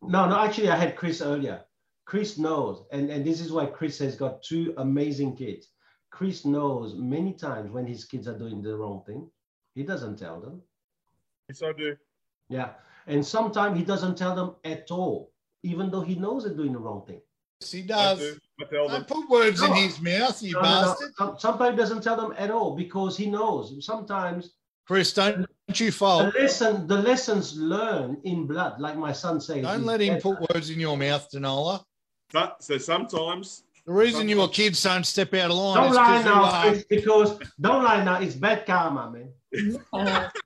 no, 0.02 0.26
no, 0.26 0.40
actually, 0.40 0.70
I 0.70 0.76
had 0.76 0.96
Chris 0.96 1.20
earlier. 1.20 1.60
Chris 2.06 2.38
knows, 2.38 2.86
and, 2.90 3.10
and 3.10 3.24
this 3.24 3.40
is 3.40 3.52
why 3.52 3.66
Chris 3.66 3.98
has 3.98 4.16
got 4.16 4.42
two 4.42 4.72
amazing 4.78 5.36
kids. 5.36 5.68
Chris 6.10 6.44
knows 6.46 6.94
many 6.96 7.34
times 7.34 7.70
when 7.70 7.86
his 7.86 8.06
kids 8.06 8.26
are 8.26 8.38
doing 8.38 8.62
the 8.62 8.74
wrong 8.74 9.02
thing. 9.06 9.30
He 9.74 9.82
doesn't 9.84 10.18
tell 10.18 10.40
them. 10.40 10.62
Yes, 11.48 11.62
I 11.62 11.72
do. 11.72 11.96
Yeah. 12.48 12.70
And 13.06 13.24
sometimes 13.24 13.78
he 13.78 13.84
doesn't 13.84 14.16
tell 14.16 14.34
them 14.34 14.56
at 14.64 14.90
all, 14.90 15.32
even 15.62 15.90
though 15.90 16.00
he 16.00 16.14
knows 16.14 16.44
they're 16.44 16.54
doing 16.54 16.72
the 16.72 16.78
wrong 16.78 17.04
thing. 17.06 17.20
Yes, 17.60 17.72
he 17.72 17.80
I 17.80 17.86
does. 17.86 18.18
do. 18.18 18.38
I 18.60 18.64
tell 18.64 18.88
them. 18.88 19.04
Don't 19.06 19.08
put 19.08 19.28
words 19.30 19.62
in 19.62 19.72
his 19.74 20.00
mouth, 20.00 20.42
you 20.42 20.54
No, 20.54 20.62
no, 20.62 20.68
no. 20.68 20.96
bastard. 21.18 21.40
Sometimes 21.40 21.70
he 21.72 21.76
doesn't 21.76 22.02
tell 22.02 22.16
them 22.16 22.34
at 22.38 22.50
all 22.50 22.74
because 22.74 23.16
he 23.16 23.26
knows. 23.26 23.84
Sometimes 23.84 24.54
Chris, 24.86 25.12
don't 25.12 25.46
you 25.74 25.90
the 25.92 26.32
lesson, 26.36 26.86
the 26.88 26.96
lessons 26.96 27.56
learned 27.56 28.18
in 28.24 28.46
blood, 28.46 28.80
like 28.80 28.96
my 28.96 29.12
son 29.12 29.40
says. 29.40 29.62
Don't 29.62 29.84
let 29.84 30.00
him 30.00 30.20
put 30.20 30.40
words 30.52 30.70
in 30.70 30.80
your 30.80 30.96
mouth, 30.96 31.28
Danola. 31.32 31.84
But, 32.32 32.62
so 32.62 32.78
sometimes 32.78 33.62
The 33.86 33.92
reason 33.92 34.28
your 34.28 34.48
kids 34.48 34.82
don't 34.82 35.04
step 35.04 35.32
out 35.34 35.50
of 35.50 35.56
line 35.56 35.76
Don't 35.76 35.90
is 35.90 35.96
lie 35.96 36.18
because 36.18 36.24
now. 36.24 36.62
Chris, 36.62 36.84
because 36.88 37.38
don't 37.60 37.84
lie 37.84 38.02
now. 38.04 38.20
It's 38.20 38.34
bad 38.34 38.66
karma, 38.66 39.12
man. 39.52 40.30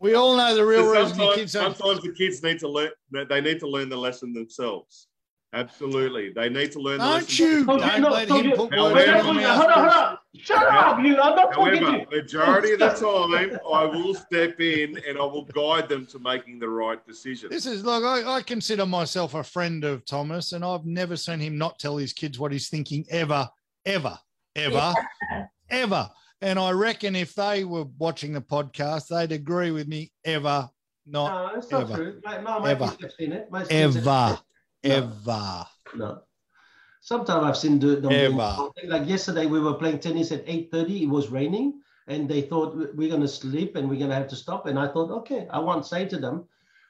We 0.00 0.14
all 0.14 0.36
know 0.36 0.54
the 0.54 0.66
real 0.66 0.82
so 0.82 0.92
reason 0.92 1.18
your 1.18 1.28
sometimes, 1.28 1.34
kids 1.36 1.52
sometimes 1.52 2.00
the 2.02 2.12
kids 2.12 2.42
need 2.42 2.58
to 2.58 2.68
learn. 2.68 2.90
They 3.10 3.40
need 3.40 3.58
to 3.60 3.66
learn 3.66 3.88
the 3.88 3.96
lesson 3.96 4.34
themselves. 4.34 5.08
Absolutely, 5.54 6.32
they 6.32 6.48
need 6.48 6.72
to 6.72 6.78
learn. 6.80 6.98
the 6.98 7.04
Don't 7.04 7.14
lesson 7.14 7.46
you? 7.46 7.64
Don't 7.64 7.92
you 7.94 8.00
know- 8.00 8.10
let 8.10 8.28
him 8.28 8.44
you- 8.44 8.56
put 8.56 8.74
However- 8.74 8.94
words 8.94 9.08
in 9.08 9.24
your 9.24 9.34
mouth. 9.34 9.56
hold 9.56 9.70
on, 9.70 9.78
hold 9.90 9.92
on. 9.92 10.18
Shut 10.36 10.66
up, 10.66 10.98
you. 11.04 11.20
I'm 11.20 11.36
not 11.36 11.52
talking 11.52 11.80
to 11.80 11.86
However, 11.86 12.06
you. 12.10 12.20
majority 12.22 12.72
of 12.72 12.78
the 12.80 12.88
time, 12.88 13.58
I 13.72 13.84
will 13.84 14.14
step 14.14 14.60
in 14.60 14.98
and 15.08 15.16
I 15.16 15.22
will 15.22 15.44
guide 15.44 15.88
them 15.88 16.06
to 16.06 16.18
making 16.18 16.58
the 16.58 16.68
right 16.68 17.04
decision. 17.06 17.50
This 17.50 17.66
is 17.66 17.84
look, 17.84 18.02
I, 18.04 18.28
I 18.38 18.42
consider 18.42 18.84
myself 18.84 19.34
a 19.34 19.44
friend 19.44 19.84
of 19.84 20.04
Thomas, 20.04 20.52
and 20.52 20.64
I've 20.64 20.84
never 20.86 21.16
seen 21.16 21.38
him 21.38 21.56
not 21.56 21.78
tell 21.78 21.96
his 21.96 22.12
kids 22.12 22.38
what 22.38 22.50
he's 22.52 22.68
thinking 22.68 23.06
ever, 23.10 23.48
ever, 23.86 24.18
ever, 24.56 24.92
ever. 25.70 26.10
And 26.40 26.58
I 26.58 26.72
reckon 26.72 27.14
if 27.16 27.32
they 27.34 27.64
were 27.64 27.84
watching 27.98 28.32
the 28.32 28.40
podcast, 28.40 29.06
they'd 29.08 29.32
agree 29.34 29.70
with 29.70 29.86
me. 29.88 30.10
Ever, 30.24 30.68
not 31.06 31.52
No, 31.52 31.58
it's 31.58 31.70
not 31.70 31.82
ever. 31.82 31.94
true. 31.94 32.20
My, 32.24 32.40
my, 32.40 32.58
my 32.58 32.70
Ever. 32.72 32.88
kids 32.88 33.02
have 33.02 33.12
seen 33.12 33.32
it. 33.32 33.50
My 33.50 33.60
kids 33.64 33.94
have 33.94 34.06
ever, 34.06 34.26
seen 34.26 34.34
it. 34.34 34.40
Ever. 34.84 35.66
No. 35.96 36.20
Sometimes 37.00 37.44
I've 37.44 37.56
seen 37.56 37.78
the, 37.78 37.96
them 37.96 38.12
Ever. 38.12 38.68
Like 38.86 39.06
yesterday, 39.08 39.46
we 39.46 39.60
were 39.60 39.74
playing 39.74 39.98
tennis 40.00 40.32
at 40.32 40.46
8.30. 40.46 41.02
It 41.02 41.06
was 41.06 41.28
raining. 41.28 41.80
And 42.06 42.28
they 42.28 42.42
thought 42.42 42.76
"We- 42.76 42.86
we're 42.94 43.08
going 43.08 43.22
to 43.22 43.28
sleep 43.28 43.76
and 43.76 43.88
we're 43.88 43.98
going 43.98 44.10
to 44.10 44.16
have 44.16 44.28
to 44.28 44.36
stop. 44.36 44.66
And 44.66 44.78
I 44.78 44.88
thought, 44.88 45.10
okay, 45.10 45.46
I 45.50 45.58
won't 45.58 45.86
say 45.86 46.06
to 46.06 46.16
them, 46.18 46.44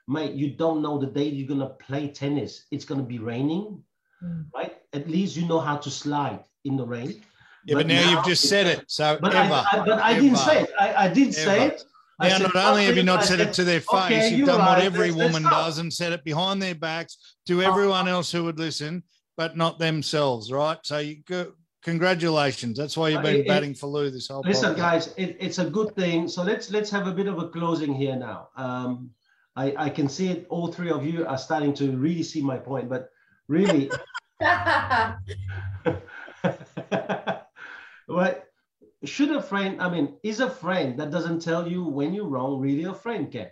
mate, 0.08 0.34
you 0.34 0.50
don't 0.50 0.82
know 0.82 0.98
the 0.98 1.06
day 1.06 1.24
you're 1.24 1.48
going 1.48 1.60
to 1.60 1.74
play 1.86 2.08
tennis. 2.08 2.66
It's 2.70 2.84
going 2.84 3.00
to 3.00 3.06
be 3.06 3.18
raining, 3.18 3.82
Mm. 4.22 4.46
right? 4.54 4.76
At 4.92 5.08
least 5.08 5.36
you 5.36 5.46
know 5.46 5.58
how 5.60 5.76
to 5.76 5.90
slide 5.90 6.44
in 6.64 6.76
the 6.76 6.86
rain. 6.86 7.20
Yeah, 7.66 7.74
but, 7.76 7.86
now, 7.88 8.10
you've 8.10 8.24
just 8.24 8.48
said 8.48 8.66
it. 8.66 8.84
So 8.86 9.18
But 9.20 9.34
ever. 9.34 9.52
I, 9.54 9.66
I, 9.72 9.84
but 9.84 9.98
I 10.00 10.14
didn't 10.20 10.36
say 10.38 10.62
it. 10.62 10.70
I, 10.78 10.94
I 11.06 11.08
did 11.08 11.34
say 11.34 11.66
it. 11.68 11.84
I 12.20 12.28
Now, 12.28 12.38
said 12.38 12.54
not 12.54 12.70
only 12.72 12.84
have 12.86 12.96
you 12.96 13.02
not 13.02 13.20
I 13.20 13.24
said 13.24 13.40
it 13.40 13.52
to 13.54 13.64
their 13.64 13.80
face, 13.80 13.88
okay, 14.04 14.28
you've 14.30 14.38
you're 14.38 14.46
done 14.46 14.60
what 14.64 14.78
every 14.80 15.08
let's- 15.10 15.16
let's 15.18 15.32
woman 15.34 15.48
stop. 15.48 15.64
does 15.66 15.78
and 15.78 15.92
said 15.92 16.12
it 16.12 16.22
behind 16.24 16.62
their 16.62 16.74
backs 16.76 17.16
to 17.48 17.60
everyone 17.62 18.06
else 18.08 18.30
who 18.30 18.44
would 18.44 18.58
listen, 18.58 19.02
but 19.36 19.56
not 19.56 19.78
themselves, 19.80 20.52
right? 20.52 20.78
So 20.84 20.98
you 20.98 21.16
go, 21.26 21.52
congratulations. 21.82 22.78
That's 22.78 22.96
why 22.96 23.08
you've 23.08 23.18
Uh, 23.18 23.22
been 23.22 23.34
it- 23.36 23.40
it- 23.40 23.48
batting 23.48 23.74
for 23.74 23.88
Lou 23.88 24.10
this 24.10 24.28
whole 24.28 24.42
Listen, 24.46 24.74
podcast. 24.74 24.76
guys, 24.76 25.08
it, 25.16 25.36
it's 25.40 25.58
a 25.58 25.68
good 25.68 25.94
thing. 25.96 26.28
So 26.28 26.42
let's 26.44 26.70
let's 26.70 26.90
have 26.90 27.06
a 27.08 27.12
bit 27.12 27.26
of 27.26 27.38
a 27.38 27.48
closing 27.48 27.92
here 27.94 28.14
now. 28.16 28.48
Um, 28.56 29.10
I, 29.56 29.74
I 29.76 29.88
can 29.90 30.08
see 30.08 30.28
it. 30.28 30.46
All 30.50 30.68
three 30.68 30.90
of 30.90 31.04
you 31.06 31.26
are 31.26 31.38
starting 31.38 31.74
to 31.74 31.96
really 31.96 32.22
see 32.22 32.42
my 32.42 32.58
point, 32.58 32.88
but 32.88 33.08
really, 33.48 33.90
what 38.06 38.44
should 39.06 39.30
a 39.30 39.42
friend? 39.42 39.80
I 39.80 39.88
mean, 39.88 40.14
is 40.22 40.40
a 40.40 40.50
friend 40.50 40.98
that 40.98 41.10
doesn't 41.10 41.40
tell 41.40 41.68
you 41.68 41.84
when 41.84 42.14
you're 42.14 42.28
wrong 42.28 42.60
really 42.60 42.84
a 42.84 42.94
friend? 42.94 43.30
Ken? 43.30 43.48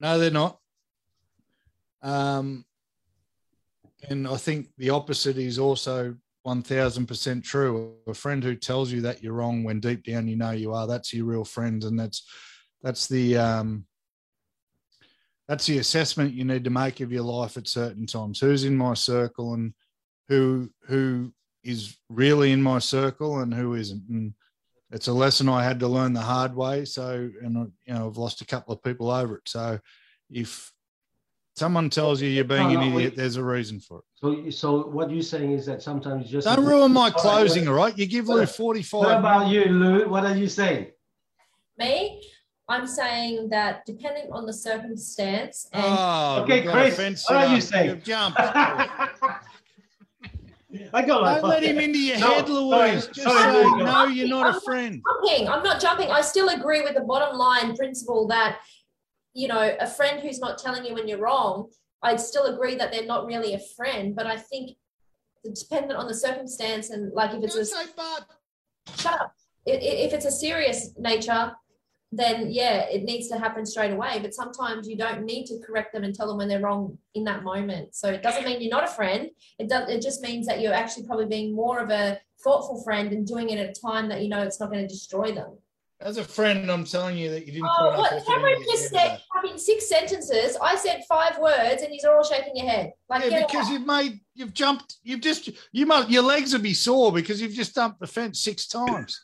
No, 0.00 0.18
they're 0.18 0.30
not. 0.30 0.58
Um, 2.02 2.64
and 4.08 4.26
I 4.26 4.36
think 4.36 4.68
the 4.78 4.90
opposite 4.90 5.36
is 5.36 5.58
also 5.58 6.16
1000% 6.46 7.44
true. 7.44 7.94
A 8.06 8.14
friend 8.14 8.42
who 8.42 8.56
tells 8.56 8.90
you 8.90 9.02
that 9.02 9.22
you're 9.22 9.34
wrong 9.34 9.62
when 9.62 9.80
deep 9.80 10.04
down 10.04 10.26
you 10.26 10.36
know 10.36 10.52
you 10.52 10.72
are, 10.72 10.86
that's 10.86 11.12
your 11.12 11.26
real 11.26 11.44
friend. 11.44 11.84
And 11.84 11.98
that's, 11.98 12.26
that's 12.82 13.06
the, 13.08 13.36
um, 13.36 13.84
that's 15.48 15.66
the 15.66 15.78
assessment 15.78 16.32
you 16.32 16.44
need 16.44 16.64
to 16.64 16.70
make 16.70 17.00
of 17.00 17.12
your 17.12 17.24
life 17.24 17.56
at 17.56 17.68
certain 17.68 18.06
times. 18.06 18.40
Who's 18.40 18.64
in 18.64 18.76
my 18.76 18.94
circle 18.94 19.52
and 19.52 19.74
who, 20.28 20.70
who 20.86 21.32
is 21.62 21.96
really 22.08 22.52
in 22.52 22.62
my 22.62 22.78
circle 22.78 23.40
and 23.40 23.52
who 23.52 23.74
isn't. 23.74 24.02
And 24.08 24.34
it's 24.90 25.08
a 25.08 25.12
lesson 25.12 25.48
I 25.48 25.62
had 25.62 25.80
to 25.80 25.88
learn 25.88 26.12
the 26.12 26.20
hard 26.20 26.54
way. 26.54 26.84
So, 26.84 27.30
and 27.42 27.72
you 27.86 27.94
know, 27.94 28.06
I've 28.08 28.16
lost 28.16 28.40
a 28.40 28.46
couple 28.46 28.72
of 28.74 28.82
people 28.82 29.10
over 29.10 29.36
it. 29.36 29.48
So, 29.48 29.78
if 30.30 30.72
someone 31.56 31.90
tells 31.90 32.22
you 32.22 32.28
you're 32.28 32.44
being 32.44 32.72
No, 32.72 32.80
an 32.80 32.88
idiot, 32.88 32.94
wait. 33.12 33.16
there's 33.16 33.36
a 33.36 33.44
reason 33.44 33.80
for 33.80 33.98
it. 33.98 34.04
So 34.14 34.50
so 34.50 34.86
what 34.88 35.10
you're 35.10 35.22
saying 35.22 35.52
is 35.52 35.66
that 35.66 35.82
sometimes 35.82 36.26
you 36.26 36.32
just 36.40 36.46
Don't 36.46 36.64
ruin 36.64 36.92
my 36.92 37.10
closing, 37.10 37.64
what- 37.64 37.70
all 37.70 37.76
right? 37.76 37.98
You 37.98 38.06
give 38.06 38.28
Lou 38.28 38.46
45. 38.46 39.00
What 39.00 39.16
about 39.18 39.48
you, 39.48 39.64
Lou? 39.64 40.08
What 40.08 40.24
are 40.24 40.36
you 40.36 40.48
saying? 40.48 40.88
Me, 41.78 42.22
I'm 42.68 42.86
saying 42.86 43.48
that 43.50 43.84
depending 43.86 44.30
on 44.32 44.46
the 44.46 44.52
circumstance 44.52 45.68
and 45.72 45.82
Oh, 45.84 46.42
Okay, 46.42 46.56
we've 46.60 46.64
got 46.64 46.86
a 46.86 46.94
Chris, 46.94 47.24
what 47.28 47.36
are 47.44 47.54
you 47.54 47.60
saying? 47.60 47.90
You've 47.90 48.04
jumped. 48.04 48.38
I 50.92 51.02
got 51.02 51.22
my 51.22 51.40
Don't 51.40 51.48
let 51.48 51.62
him 51.62 51.78
into 51.78 51.98
your 51.98 52.18
No, 52.18 52.34
head, 52.34 52.46
sorry, 52.46 52.60
Louise. 52.90 53.06
Just 53.08 53.22
sorry, 53.22 53.52
say, 53.54 53.64
Lou. 53.64 53.78
no, 53.84 54.04
you're 54.06 54.28
not 54.28 54.56
a 54.56 54.60
friend. 54.60 55.02
jumping. 55.22 55.48
I'm 55.48 55.62
not 55.62 55.80
jumping. 55.80 56.10
I 56.10 56.20
still 56.20 56.48
agree 56.48 56.82
with 56.82 56.94
the 56.94 57.00
bottom 57.00 57.36
line 57.36 57.76
principle 57.76 58.26
that, 58.28 58.60
you 59.34 59.48
know, 59.48 59.76
a 59.80 59.86
friend 59.86 60.20
who's 60.20 60.38
not 60.38 60.58
telling 60.58 60.84
you 60.84 60.94
when 60.94 61.08
you're 61.08 61.18
wrong, 61.18 61.70
I'd 62.02 62.20
still 62.20 62.46
agree 62.46 62.76
that 62.76 62.92
they're 62.92 63.06
not 63.06 63.26
really 63.26 63.54
a 63.54 63.60
friend. 63.76 64.14
But 64.14 64.26
I 64.26 64.36
think 64.36 64.76
it's 65.44 65.62
dependent 65.64 65.98
on 65.98 66.06
the 66.06 66.14
circumstance 66.14 66.90
and 66.90 67.12
like 67.12 67.32
if 67.32 67.42
it's 67.42 67.54
Don't 67.54 67.62
a 67.62 67.66
say 67.66 67.84
but. 67.96 68.26
shut 68.96 69.14
up. 69.20 69.34
I- 69.68 69.72
i- 69.72 69.74
If 70.06 70.12
it's 70.12 70.24
a 70.26 70.30
serious 70.30 70.90
nature, 70.98 71.52
then 72.12 72.50
yeah, 72.50 72.82
it 72.88 73.04
needs 73.04 73.28
to 73.28 73.38
happen 73.38 73.64
straight 73.64 73.92
away. 73.92 74.18
But 74.20 74.34
sometimes 74.34 74.88
you 74.88 74.96
don't 74.96 75.24
need 75.24 75.46
to 75.46 75.58
correct 75.64 75.92
them 75.92 76.04
and 76.04 76.14
tell 76.14 76.26
them 76.26 76.38
when 76.38 76.48
they're 76.48 76.60
wrong 76.60 76.98
in 77.14 77.24
that 77.24 77.44
moment. 77.44 77.94
So 77.94 78.08
it 78.08 78.22
doesn't 78.22 78.44
mean 78.44 78.60
you're 78.60 78.70
not 78.70 78.84
a 78.84 78.92
friend. 78.92 79.30
It 79.58 79.68
does. 79.68 79.88
It 79.88 80.02
just 80.02 80.22
means 80.22 80.46
that 80.46 80.60
you're 80.60 80.74
actually 80.74 81.06
probably 81.06 81.26
being 81.26 81.54
more 81.54 81.78
of 81.78 81.90
a 81.90 82.20
thoughtful 82.42 82.82
friend 82.82 83.12
and 83.12 83.26
doing 83.26 83.50
it 83.50 83.58
at 83.58 83.76
a 83.76 83.80
time 83.80 84.08
that 84.08 84.22
you 84.22 84.28
know 84.28 84.42
it's 84.42 84.58
not 84.58 84.70
going 84.70 84.82
to 84.82 84.88
destroy 84.88 85.32
them. 85.32 85.58
As 86.00 86.16
a 86.16 86.24
friend, 86.24 86.70
I'm 86.70 86.84
telling 86.84 87.18
you 87.18 87.28
that 87.30 87.46
you 87.46 87.52
didn't 87.52 87.68
Oh, 87.78 87.98
what 87.98 88.24
Cameron 88.26 88.62
just 88.70 88.88
said. 88.88 89.20
I 89.34 89.42
mean, 89.42 89.58
six 89.58 89.86
sentences. 89.86 90.56
I 90.62 90.74
said 90.74 91.02
five 91.06 91.38
words, 91.38 91.82
and 91.82 91.94
you're 91.94 92.16
all 92.16 92.24
shaking 92.24 92.56
your 92.56 92.66
head. 92.66 92.94
Like, 93.10 93.30
Yeah, 93.30 93.46
because 93.46 93.66
off. 93.66 93.72
you've 93.72 93.86
made, 93.86 94.18
you've 94.34 94.54
jumped, 94.54 94.96
you've 95.02 95.20
just, 95.20 95.50
you 95.72 95.84
must, 95.84 96.08
your 96.08 96.22
legs 96.22 96.54
would 96.54 96.62
be 96.62 96.72
sore 96.72 97.12
because 97.12 97.42
you've 97.42 97.52
just 97.52 97.74
jumped 97.74 98.00
the 98.00 98.06
fence 98.06 98.40
six 98.40 98.66
times. 98.66 99.20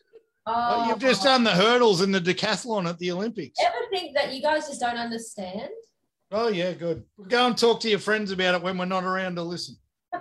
Oh, 0.46 0.76
Like, 0.78 0.88
you've 0.88 1.00
just 1.00 1.24
done 1.24 1.42
the 1.42 1.50
hurdles 1.50 2.00
and 2.00 2.14
the 2.14 2.20
decathlon 2.20 2.88
at 2.88 2.98
the 2.98 3.10
Olympics. 3.10 3.58
Ever 3.60 3.74
think 3.90 4.14
that 4.14 4.32
you 4.32 4.40
guys 4.40 4.68
just 4.68 4.80
don't 4.80 4.96
understand? 4.96 5.70
Oh 6.30 6.48
yeah, 6.48 6.72
good. 6.72 7.04
Go 7.28 7.46
and 7.46 7.58
talk 7.58 7.80
to 7.80 7.88
your 7.88 7.98
friends 7.98 8.30
about 8.30 8.54
it 8.54 8.62
when 8.62 8.78
we're 8.78 8.84
not 8.84 9.04
around 9.04 9.36
to 9.36 9.42
listen. 9.42 9.76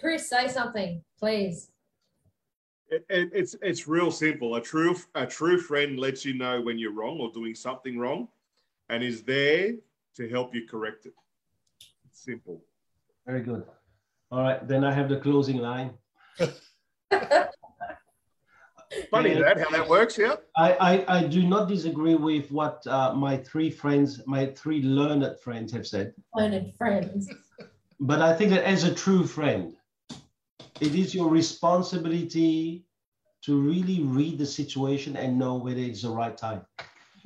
Chris, 0.00 0.28
say 0.28 0.48
something, 0.48 1.02
please. 1.18 1.70
It, 2.88 3.06
it, 3.08 3.30
it's 3.32 3.54
it's 3.62 3.86
real 3.86 4.10
simple. 4.10 4.56
A 4.56 4.60
true 4.60 4.96
a 5.14 5.24
true 5.26 5.58
friend 5.58 5.98
lets 5.98 6.24
you 6.24 6.34
know 6.34 6.60
when 6.60 6.78
you're 6.78 6.92
wrong 6.92 7.18
or 7.20 7.30
doing 7.32 7.54
something 7.54 7.98
wrong, 7.98 8.28
and 8.88 9.02
is 9.02 9.22
there 9.22 9.74
to 10.16 10.28
help 10.28 10.54
you 10.54 10.66
correct 10.68 11.06
it. 11.06 11.14
It's 12.04 12.22
simple. 12.24 12.62
Very 13.26 13.40
good. 13.42 13.64
All 14.30 14.42
right, 14.42 14.66
then 14.66 14.82
I 14.84 14.92
have 14.92 15.08
the 15.08 15.18
closing 15.18 15.58
line. 15.58 15.92
Funny 19.10 19.32
Yeah. 19.32 19.40
that 19.40 19.58
how 19.58 19.70
that 19.70 19.88
works. 19.88 20.18
Yeah. 20.18 20.36
I, 20.56 20.72
I, 20.74 21.18
I 21.18 21.24
do 21.24 21.42
not 21.46 21.68
disagree 21.68 22.14
with 22.14 22.50
what 22.50 22.86
uh, 22.86 23.14
my 23.14 23.36
three 23.38 23.70
friends, 23.70 24.20
my 24.26 24.46
three 24.46 24.82
learned 24.82 25.24
friends 25.40 25.72
have 25.72 25.86
said. 25.86 26.12
Learned 26.34 26.74
friends. 26.76 27.28
But 28.00 28.20
I 28.20 28.34
think 28.34 28.50
that 28.50 28.64
as 28.64 28.84
a 28.84 28.94
true 28.94 29.26
friend, 29.26 29.74
it 30.80 30.94
is 30.94 31.14
your 31.14 31.28
responsibility 31.28 32.84
to 33.44 33.60
really 33.60 34.02
read 34.02 34.38
the 34.38 34.46
situation 34.46 35.16
and 35.16 35.38
know 35.38 35.54
whether 35.54 35.80
it's 35.80 36.02
the 36.02 36.10
right 36.10 36.36
time 36.36 36.62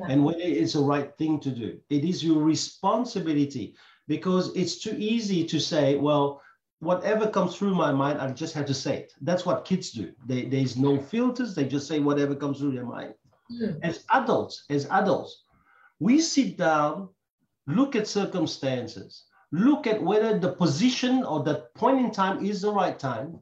and 0.08 0.24
whether 0.24 0.40
it's 0.42 0.74
the 0.74 0.80
right 0.80 1.16
thing 1.16 1.40
to 1.40 1.50
do. 1.50 1.78
It 1.90 2.04
is 2.04 2.22
your 2.22 2.42
responsibility 2.42 3.74
because 4.08 4.54
it's 4.54 4.78
too 4.78 4.94
easy 4.98 5.44
to 5.46 5.58
say, 5.58 5.96
well, 5.96 6.42
whatever 6.80 7.28
comes 7.28 7.56
through 7.56 7.74
my 7.74 7.92
mind, 7.92 8.20
I 8.20 8.30
just 8.32 8.54
have 8.54 8.66
to 8.66 8.74
say 8.74 8.98
it. 8.98 9.12
That's 9.20 9.46
what 9.46 9.64
kids 9.64 9.90
do. 9.90 10.12
They, 10.26 10.44
there's 10.44 10.76
no 10.76 10.98
filters. 10.98 11.54
They 11.54 11.64
just 11.64 11.88
say 11.88 12.00
whatever 12.00 12.34
comes 12.34 12.58
through 12.58 12.72
their 12.72 12.84
mind. 12.84 13.14
Hmm. 13.48 13.78
As 13.82 14.04
adults, 14.12 14.64
as 14.70 14.86
adults, 14.90 15.44
we 16.00 16.20
sit 16.20 16.56
down, 16.56 17.08
look 17.66 17.96
at 17.96 18.06
circumstances, 18.06 19.24
look 19.52 19.86
at 19.86 20.02
whether 20.02 20.38
the 20.38 20.52
position 20.52 21.24
or 21.24 21.42
that 21.44 21.72
point 21.74 22.00
in 22.00 22.10
time 22.10 22.44
is 22.44 22.60
the 22.60 22.72
right 22.72 22.98
time, 22.98 23.38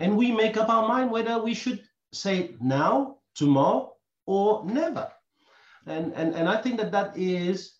and 0.00 0.16
we 0.16 0.32
make 0.32 0.56
up 0.56 0.68
our 0.68 0.88
mind 0.88 1.10
whether 1.10 1.42
we 1.42 1.54
should 1.54 1.82
say 2.12 2.38
it 2.38 2.62
now, 2.62 3.18
tomorrow, 3.34 3.94
or 4.26 4.64
never. 4.66 5.10
And, 5.86 6.12
and, 6.14 6.34
and 6.34 6.48
I 6.48 6.60
think 6.60 6.78
that 6.78 6.92
that 6.92 7.16
is 7.16 7.74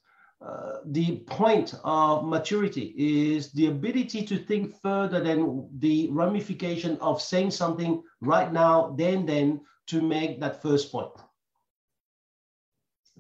uh, 0.45 0.81
the 0.87 1.19
point 1.27 1.75
of 1.85 2.27
maturity 2.27 2.95
is 2.99 3.51
the 3.53 3.67
ability 3.67 4.25
to 4.27 4.37
think 4.37 4.79
further 4.83 5.21
than 5.21 5.67
the 5.79 6.09
ramification 6.11 6.99
of 7.01 7.23
saying 7.23 7.51
something 7.51 8.03
right 8.21 8.53
now, 8.53 8.95
then, 8.99 9.25
then 9.25 9.61
to 9.87 10.03
make 10.03 10.41
that 10.41 10.61
first 10.61 10.93
point. 10.93 11.11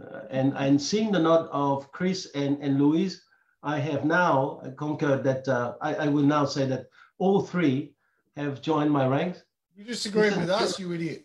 Uh, 0.00 0.20
and, 0.30 0.52
and 0.56 0.80
seeing 0.80 1.12
the 1.12 1.18
nod 1.18 1.48
of 1.50 1.90
Chris 1.92 2.28
and, 2.34 2.58
and 2.60 2.78
Louise, 2.78 3.24
I 3.62 3.78
have 3.78 4.04
now 4.04 4.60
concurred 4.76 5.24
that 5.24 5.48
uh, 5.48 5.74
I, 5.80 5.94
I 5.94 6.08
will 6.08 6.24
now 6.24 6.44
say 6.44 6.66
that 6.66 6.86
all 7.18 7.40
three 7.40 7.94
have 8.36 8.60
joined 8.60 8.90
my 8.90 9.06
ranks. 9.06 9.42
You 9.74 9.84
disagree 9.84 10.28
with 10.28 10.50
us, 10.50 10.78
you 10.78 10.92
idiot. 10.92 11.24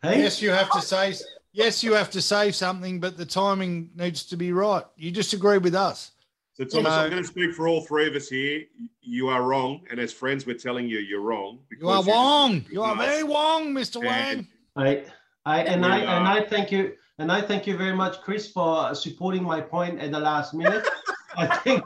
Hey, 0.00 0.20
Yes, 0.22 0.40
you 0.40 0.50
have 0.50 0.70
to 0.70 0.80
say. 0.80 1.14
Yes, 1.54 1.84
you 1.84 1.92
have 1.94 2.10
to 2.10 2.20
say 2.20 2.50
something, 2.50 2.98
but 2.98 3.16
the 3.16 3.24
timing 3.24 3.88
needs 3.94 4.24
to 4.24 4.36
be 4.36 4.52
right. 4.52 4.82
You 4.96 5.12
disagree 5.12 5.58
with 5.58 5.76
us. 5.76 6.10
So 6.54 6.64
Thomas, 6.64 6.90
No. 6.90 6.98
I'm 6.98 7.10
going 7.10 7.22
to 7.22 7.28
speak 7.28 7.54
for 7.54 7.68
all 7.68 7.80
three 7.82 8.08
of 8.08 8.14
us 8.16 8.28
here. 8.28 8.64
You 9.00 9.28
are 9.28 9.42
wrong, 9.42 9.82
and 9.88 10.00
as 10.00 10.12
friends, 10.12 10.46
we're 10.46 10.58
telling 10.58 10.88
you 10.88 10.98
you're 10.98 11.20
wrong. 11.20 11.60
You 11.80 11.88
are 11.88 12.02
wrong. 12.02 12.64
You 12.68 12.82
are 12.82 12.96
very 12.96 13.22
wrong, 13.22 13.72
Mr. 13.72 14.04
Wang. 14.04 14.48
I, 14.74 15.04
I 15.46 15.60
and 15.62 15.86
I 15.86 15.98
and 15.98 16.26
I 16.26 16.44
thank 16.44 16.72
you 16.72 16.94
and 17.18 17.30
I 17.30 17.40
thank 17.40 17.68
you 17.68 17.76
very 17.76 17.94
much, 17.94 18.20
Chris, 18.22 18.50
for 18.50 18.92
supporting 18.96 19.44
my 19.44 19.60
point 19.60 20.00
at 20.00 20.10
the 20.10 20.18
last 20.18 20.54
minute. 20.54 20.84
I 21.36 21.46
think 21.58 21.84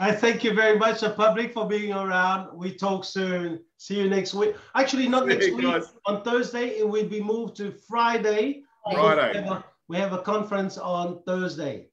I 0.00 0.10
thank 0.10 0.42
you 0.42 0.54
very 0.54 0.76
much, 0.76 1.02
the 1.02 1.10
public, 1.10 1.52
for 1.52 1.68
being 1.68 1.92
around. 1.92 2.56
We 2.56 2.74
talk 2.74 3.04
soon. 3.04 3.60
See 3.76 3.96
you 4.00 4.08
next 4.08 4.34
week. 4.34 4.56
Actually, 4.74 5.08
not 5.08 5.28
next 5.28 5.46
Hey, 5.46 5.52
week. 5.52 5.66
guys. 5.66 5.92
On 6.06 6.22
Thursday, 6.22 6.78
it 6.78 6.88
will 6.88 7.08
be 7.08 7.20
moved 7.22 7.54
to 7.56 7.70
Friday. 7.70 8.62
Friday. 8.92 9.32
We 9.32 9.38
eh? 9.38 9.42
have, 9.42 9.52
a, 9.52 9.64
we 9.88 9.96
have 9.96 10.12
a 10.12 10.18
conference 10.18 10.78
on 10.78 11.22
Thursday. 11.26 11.88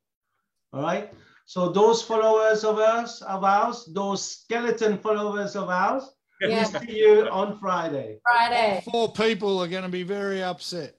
All 0.73 0.81
right. 0.81 1.13
So 1.45 1.69
those 1.69 2.01
followers 2.01 2.63
of 2.63 2.79
us, 2.79 3.21
of 3.23 3.43
ours, 3.43 3.89
those 3.93 4.23
skeleton 4.23 4.97
followers 4.97 5.55
of 5.55 5.69
ours, 5.69 6.03
Yeah. 6.39 6.69
we'll 6.71 6.81
see 6.81 6.97
you 6.97 7.27
on 7.29 7.59
Friday. 7.59 8.19
Friday. 8.23 8.81
Four 8.89 9.11
people 9.11 9.61
are 9.61 9.67
going 9.67 9.83
to 9.83 9.89
be 9.89 10.03
very 10.03 10.41
upset. 10.41 10.95